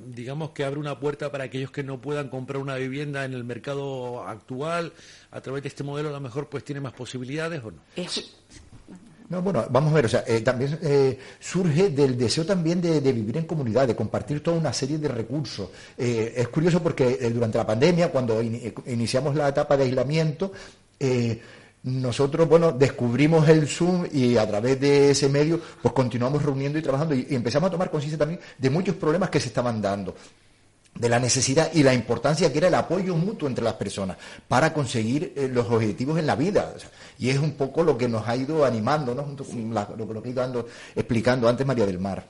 digamos 0.07 0.51
que 0.51 0.65
abre 0.65 0.79
una 0.79 0.99
puerta 0.99 1.31
para 1.33 1.45
aquellos 1.45 1.71
que 1.71 1.83
no 1.83 2.01
puedan 2.01 2.29
comprar 2.29 2.61
una 2.61 2.77
vivienda 2.77 3.25
en 3.25 3.33
el 3.33 3.45
mercado 3.45 4.23
actual, 4.27 4.93
a 5.31 5.41
través 5.41 5.63
de 5.63 5.69
este 5.69 5.85
modelo 5.85 6.11
a 6.11 6.13
lo 6.13 6.21
mejor 6.21 6.49
pues 6.49 6.65
tiene 6.65 6.81
más 6.81 6.93
posibilidades 6.93 7.63
o 7.65 7.71
no. 7.71 7.81
No, 9.29 9.43
bueno, 9.43 9.67
vamos 9.71 9.91
a 9.91 9.95
ver, 9.97 10.05
o 10.05 10.09
sea, 10.09 10.23
eh, 10.27 10.41
también 10.41 10.79
eh, 10.83 11.19
surge 11.41 11.91
del 11.91 12.17
deseo 12.17 12.47
también 12.47 12.81
de, 12.81 13.01
vivir 13.01 13.39
en 13.39 13.45
comunidad, 13.45 13.87
de 13.87 13.97
compartir 13.97 14.41
toda 14.43 14.57
una 14.57 14.73
serie 14.73 14.99
de 14.99 15.09
recursos. 15.09 15.69
Eh, 15.99 16.35
es 16.37 16.49
curioso 16.49 16.81
porque 16.81 17.17
durante 17.31 17.59
la 17.59 17.67
pandemia, 17.67 18.13
cuando 18.13 18.41
iniciamos 18.41 19.35
la 19.35 19.49
etapa 19.49 19.77
de 19.77 19.85
aislamiento, 19.85 20.53
nosotros, 21.83 22.49
bueno, 22.49 22.73
descubrimos 22.73 23.49
el 23.49 23.67
Zoom 23.67 24.07
y 24.13 24.37
a 24.37 24.47
través 24.47 24.81
de 24.81 25.11
ese 25.11 25.29
medio, 25.29 25.61
pues 25.83 25.93
continuamos 25.93 26.43
reuniendo 26.43 26.79
y 26.79 26.83
trabajando 26.83 27.15
y, 27.15 27.27
empezamos 27.31 27.69
a 27.69 27.71
tomar 27.73 27.91
conciencia 27.91 28.19
también 28.19 28.41
de 28.57 28.71
muchos 28.71 28.95
problemas 28.95 29.31
que 29.31 29.41
se 29.41 29.49
estaban 29.49 29.83
dando 29.83 30.15
de 30.99 31.09
la 31.09 31.19
necesidad 31.19 31.71
y 31.73 31.83
la 31.83 31.95
importancia 31.95 32.51
que 32.53 32.59
era 32.59 32.69
el 32.69 32.75
apoyo 32.75 33.15
mutuo 33.17 33.49
entre 33.49 33.65
las 33.65 33.75
personas 33.75 34.17
para 34.49 34.73
conseguir 34.73 35.33
eh, 35.37 35.49
los 35.53 35.67
objetivos 35.71 36.19
en 36.19 36.27
la 36.27 36.37
vida. 36.37 36.75
y 37.19 37.31
es 37.31 37.39
un 37.39 37.53
poco 37.53 37.83
lo 37.83 37.97
que 37.97 38.09
nos 38.09 38.27
ha 38.27 38.37
ido 38.37 38.65
animando, 38.65 39.15
¿no? 39.15 39.23
Junto 39.23 39.45
con 39.45 39.75
lo, 39.75 40.23
que 40.23 40.29
ha 40.29 40.33
ido 40.33 40.67
explicando 40.95 41.49
antes 41.49 41.67
María 41.67 41.87
del 41.87 41.99
Mar. 41.99 42.25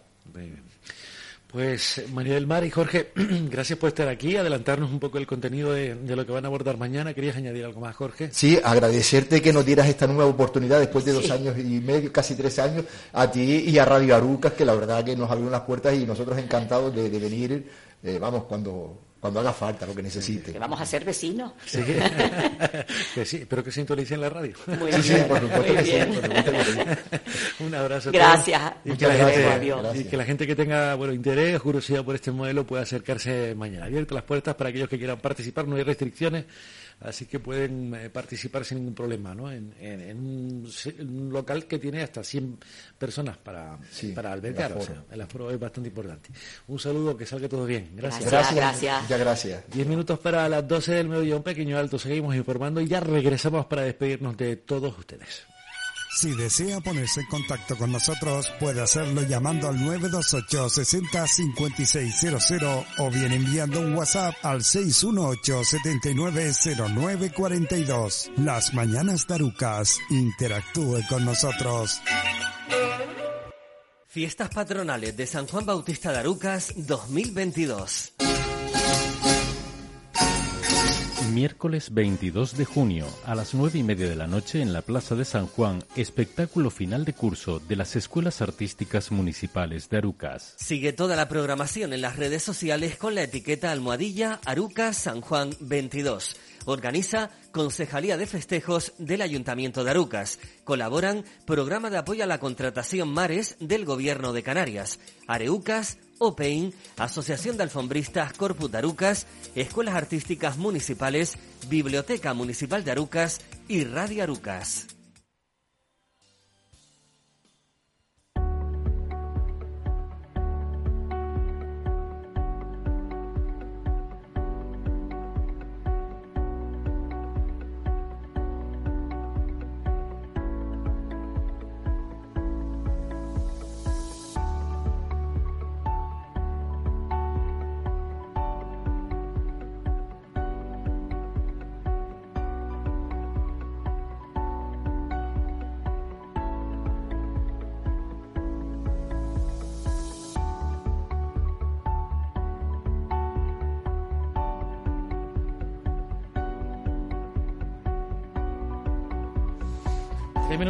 Pues 1.57 2.03
María 2.13 2.35
del 2.35 2.47
Mar 2.47 2.65
y 2.65 2.71
Jorge, 2.71 3.13
gracias 3.51 3.79
por 3.79 3.89
estar 3.89 4.09
aquí, 4.09 4.37
adelantarnos 4.37 4.91
un 4.91 4.99
poco 4.99 5.17
el 5.17 5.27
contenido 5.27 5.73
de, 5.73 5.95
lo 5.95 6.27
que 6.27 6.33
van 6.33 6.45
a 6.45 6.49
abordar 6.49 6.77
mañana. 6.77 7.15
¿Querías 7.15 7.37
añadir 7.37 7.65
algo 7.65 7.81
más, 7.81 7.97
Jorge? 7.97 8.29
Sí, 8.33 8.59
agradecerte 8.63 9.41
que 9.41 9.53
nos 9.53 9.65
dieras 9.65 9.89
esta 9.89 10.07
nueva 10.07 10.27
oportunidad 10.27 10.81
después 10.81 11.05
de 11.05 11.13
dos 11.13 11.31
años 11.31 11.57
y 11.57 11.81
medio, 11.81 12.13
casi 12.13 12.35
tres 12.35 12.59
años, 12.59 12.85
a 13.13 13.31
ti 13.31 13.65
y 13.69 13.79
a 13.79 13.85
Radio 13.85 14.17
Arucas, 14.17 14.53
que 14.53 14.67
la 14.67 14.75
verdad 14.75 15.05
que 15.05 15.17
nos 15.17 15.31
abrió 15.31 15.49
las 15.49 15.63
puertas 15.63 15.95
y 15.95 16.05
nosotros 16.05 16.37
encantados 16.37 16.95
de, 16.95 17.09
venir, 17.09 17.71
eh, 18.03 18.19
vamos, 18.19 18.45
cuando 18.45 18.99
cuando 19.27 19.41
haga 19.41 19.53
falta, 19.53 19.87
lo 19.87 19.95
que 19.95 20.03
necesite. 20.03 20.53
Que 20.53 20.59
vamos 20.59 20.81
a 20.81 20.87
ser 20.87 21.05
vecinos. 21.05 21.53
Sí, 21.65 21.81
que 23.15 23.25
sí 23.25 23.45
pero 23.49 23.65
que 23.65 23.73
sintonicen 23.73 24.21
la 24.21 24.29
radio. 24.29 24.55
Muy 24.79 24.93
sí, 24.93 25.15
bien, 25.15 25.27
por 25.27 25.41
supuesto 25.41 25.75
que 25.75 25.85
sí. 25.85 27.63
Un 27.65 27.75
abrazo. 27.75 28.13
Gracias. 28.13 28.73
Y 28.85 28.93
que, 28.93 29.09
la 29.09 29.15
gente, 29.15 29.99
y 29.99 30.05
que 30.05 30.17
la 30.17 30.25
gente 30.25 30.47
que 30.47 30.55
tenga 30.55 30.95
bueno 30.95 31.13
interés, 31.13 31.61
curiosidad 31.61 32.05
por 32.05 32.15
este 32.15 32.31
modelo 32.31 32.65
pueda 32.65 32.83
acercarse 32.83 33.55
mañana. 33.57 33.87
Abierto 33.87 34.15
las 34.15 34.23
puertas 34.23 34.55
para 34.55 34.71
aquellos 34.71 34.89
que 34.89 34.99
quieran 34.99 35.19
participar, 35.19 35.67
no 35.67 35.75
hay 35.75 35.83
restricciones 35.83 36.45
así 37.01 37.27
que 37.27 37.41
pueden 37.41 37.95
eh, 37.95 38.11
participar 38.11 38.65
sin 38.65 38.79
ningún 38.79 38.95
problema, 38.95 39.35
¿no? 39.35 39.51
En, 39.51 39.75
un, 40.19 41.31
local 41.31 41.67
que 41.67 41.79
tiene 41.79 42.03
hasta 42.03 42.25
100 42.25 42.59
personas 42.99 43.37
para, 43.37 43.79
para 44.15 44.33
albergar, 44.33 44.73
el 44.73 44.79
aforo. 44.79 45.05
el 45.11 45.21
aforo 45.21 45.51
es 45.51 45.61
bastante 45.61 45.89
importante. 45.89 46.31
Un 46.69 46.79
saludo, 46.79 47.17
que 47.17 47.27
salga 47.27 47.49
todo 47.49 47.67
bien. 47.67 47.91
Gracias. 47.95 48.31
Gracias, 48.31 48.55
gracias. 48.55 49.09
Muchas 49.17 49.27
gracias. 49.27 49.65
Diez 49.73 49.87
minutos 49.87 50.19
para 50.19 50.47
las 50.47 50.69
12 50.69 50.93
del 50.93 51.09
mediodía, 51.09 51.37
un 51.37 51.43
pequeño 51.43 51.79
alto, 51.79 51.99
seguimos 51.99 52.37
informando 52.37 52.83
y 52.83 52.87
ya 52.87 53.01
regresamos 53.01 53.65
para 53.65 53.81
despedirnos 53.81 54.37
de 54.37 54.57
todos 54.57 54.99
ustedes. 54.99 55.47
Si 56.19 56.35
desea 56.35 56.81
ponerse 56.81 57.21
en 57.21 57.27
contacto 57.27 57.79
con 57.79 57.93
nosotros, 57.93 58.53
puede 58.61 58.83
hacerlo 58.83 59.23
llamando 59.23 59.69
al 59.69 59.83
928 59.83 60.69
60 60.69 61.27
5600 61.27 62.85
o 62.99 63.11
bien 63.11 63.33
enviando 63.33 63.81
un 63.81 63.95
WhatsApp 63.95 64.35
al 64.43 64.63
618 64.63 65.65
790942. 65.65 68.33
Las 68.37 68.75
mañanas 68.75 69.27
tarucas, 69.27 69.99
interactúe 70.11 71.01
con 71.09 71.25
nosotros. 71.25 72.03
Fiestas 74.07 74.51
patronales 74.51 75.17
de 75.17 75.27
San 75.27 75.47
Juan 75.47 75.65
Bautista 75.65 76.13
de 76.13 76.19
Arucas 76.19 76.75
2022. 76.77 78.13
Miércoles 81.33 81.93
22 81.93 82.57
de 82.57 82.65
junio 82.65 83.07
a 83.25 83.35
las 83.35 83.55
nueve 83.55 83.79
y 83.79 83.83
media 83.83 84.09
de 84.09 84.17
la 84.17 84.27
noche 84.27 84.63
en 84.63 84.73
la 84.73 84.83
Plaza 84.83 85.15
de 85.15 85.25
San 85.25 85.47
Juan, 85.47 85.83
espectáculo 85.97 86.71
final 86.71 87.05
de 87.05 87.13
curso 87.13 87.59
de 87.59 87.77
las 87.77 87.97
Escuelas 87.97 88.43
Artísticas 88.43 89.11
Municipales 89.11 89.89
de 89.89 89.99
Arucas. 89.99 90.55
Sigue 90.57 90.93
toda 90.93 91.17
la 91.17 91.29
programación 91.29 91.93
en 91.93 92.01
las 92.01 92.17
redes 92.17 92.43
sociales 92.43 92.97
con 92.97 93.15
la 93.15 93.23
etiqueta 93.23 93.73
almohadilla 93.73 94.41
Arucas 94.45 94.97
San 94.97 95.21
Juan 95.21 95.51
22. 95.61 96.37
Organiza 96.67 97.31
Concejalía 97.57 98.19
de 98.19 98.27
Festejos 98.27 98.93
del 98.99 99.23
Ayuntamiento 99.23 99.83
de 99.83 99.91
Arucas. 99.91 100.39
Colaboran 100.65 101.25
Programa 101.47 101.89
de 101.89 101.97
Apoyo 101.97 102.23
a 102.23 102.27
la 102.27 102.37
Contratación 102.39 103.09
Mares 103.09 103.57
del 103.61 103.87
Gobierno 103.87 104.35
de 104.35 104.43
Canarias. 104.43 105.01
Areucas, 105.27 105.97
OPEIN, 106.19 106.75
Asociación 106.99 107.57
de 107.57 107.63
Alfombristas 107.63 108.35
Corpus 108.35 108.71
de 108.71 108.77
Arucas, 108.77 109.27
Escuelas 109.55 109.95
Artísticas 109.95 110.59
Municipales, 110.59 111.39
Biblioteca 111.71 112.35
Municipal 112.35 112.85
de 112.85 112.91
Arucas 112.91 113.41
y 113.69 113.85
Radio 113.85 114.25
Arucas. 114.25 114.96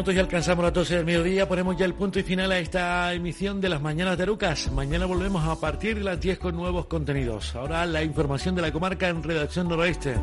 Minutos 0.06 0.14
y 0.14 0.18
alcanzamos 0.18 0.64
las 0.64 0.72
12 0.72 0.96
del 0.96 1.04
mediodía. 1.04 1.48
Ponemos 1.48 1.76
ya 1.76 1.84
el 1.84 1.94
punto 1.94 2.20
y 2.20 2.22
final 2.22 2.52
a 2.52 2.58
esta 2.58 3.12
emisión 3.12 3.60
de 3.60 3.68
las 3.68 3.80
Mañanas 3.80 4.16
de 4.16 4.22
Arucas. 4.22 4.70
Mañana 4.70 5.04
volvemos 5.04 5.44
a 5.44 5.58
partir 5.58 5.96
de 5.98 6.04
las 6.04 6.20
10 6.20 6.38
con 6.38 6.54
nuevos 6.54 6.86
contenidos. 6.86 7.56
Ahora 7.56 7.84
la 7.86 8.04
información 8.04 8.54
de 8.54 8.62
la 8.62 8.72
comarca 8.72 9.08
en 9.08 9.22
Redacción 9.22 9.68
Noroeste. 9.68 10.14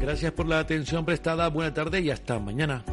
Gracias 0.00 0.32
por 0.32 0.46
la 0.46 0.60
atención 0.60 1.04
prestada. 1.04 1.48
Buena 1.48 1.74
tarde 1.74 2.00
y 2.00 2.10
hasta 2.10 2.38
mañana. 2.38 2.84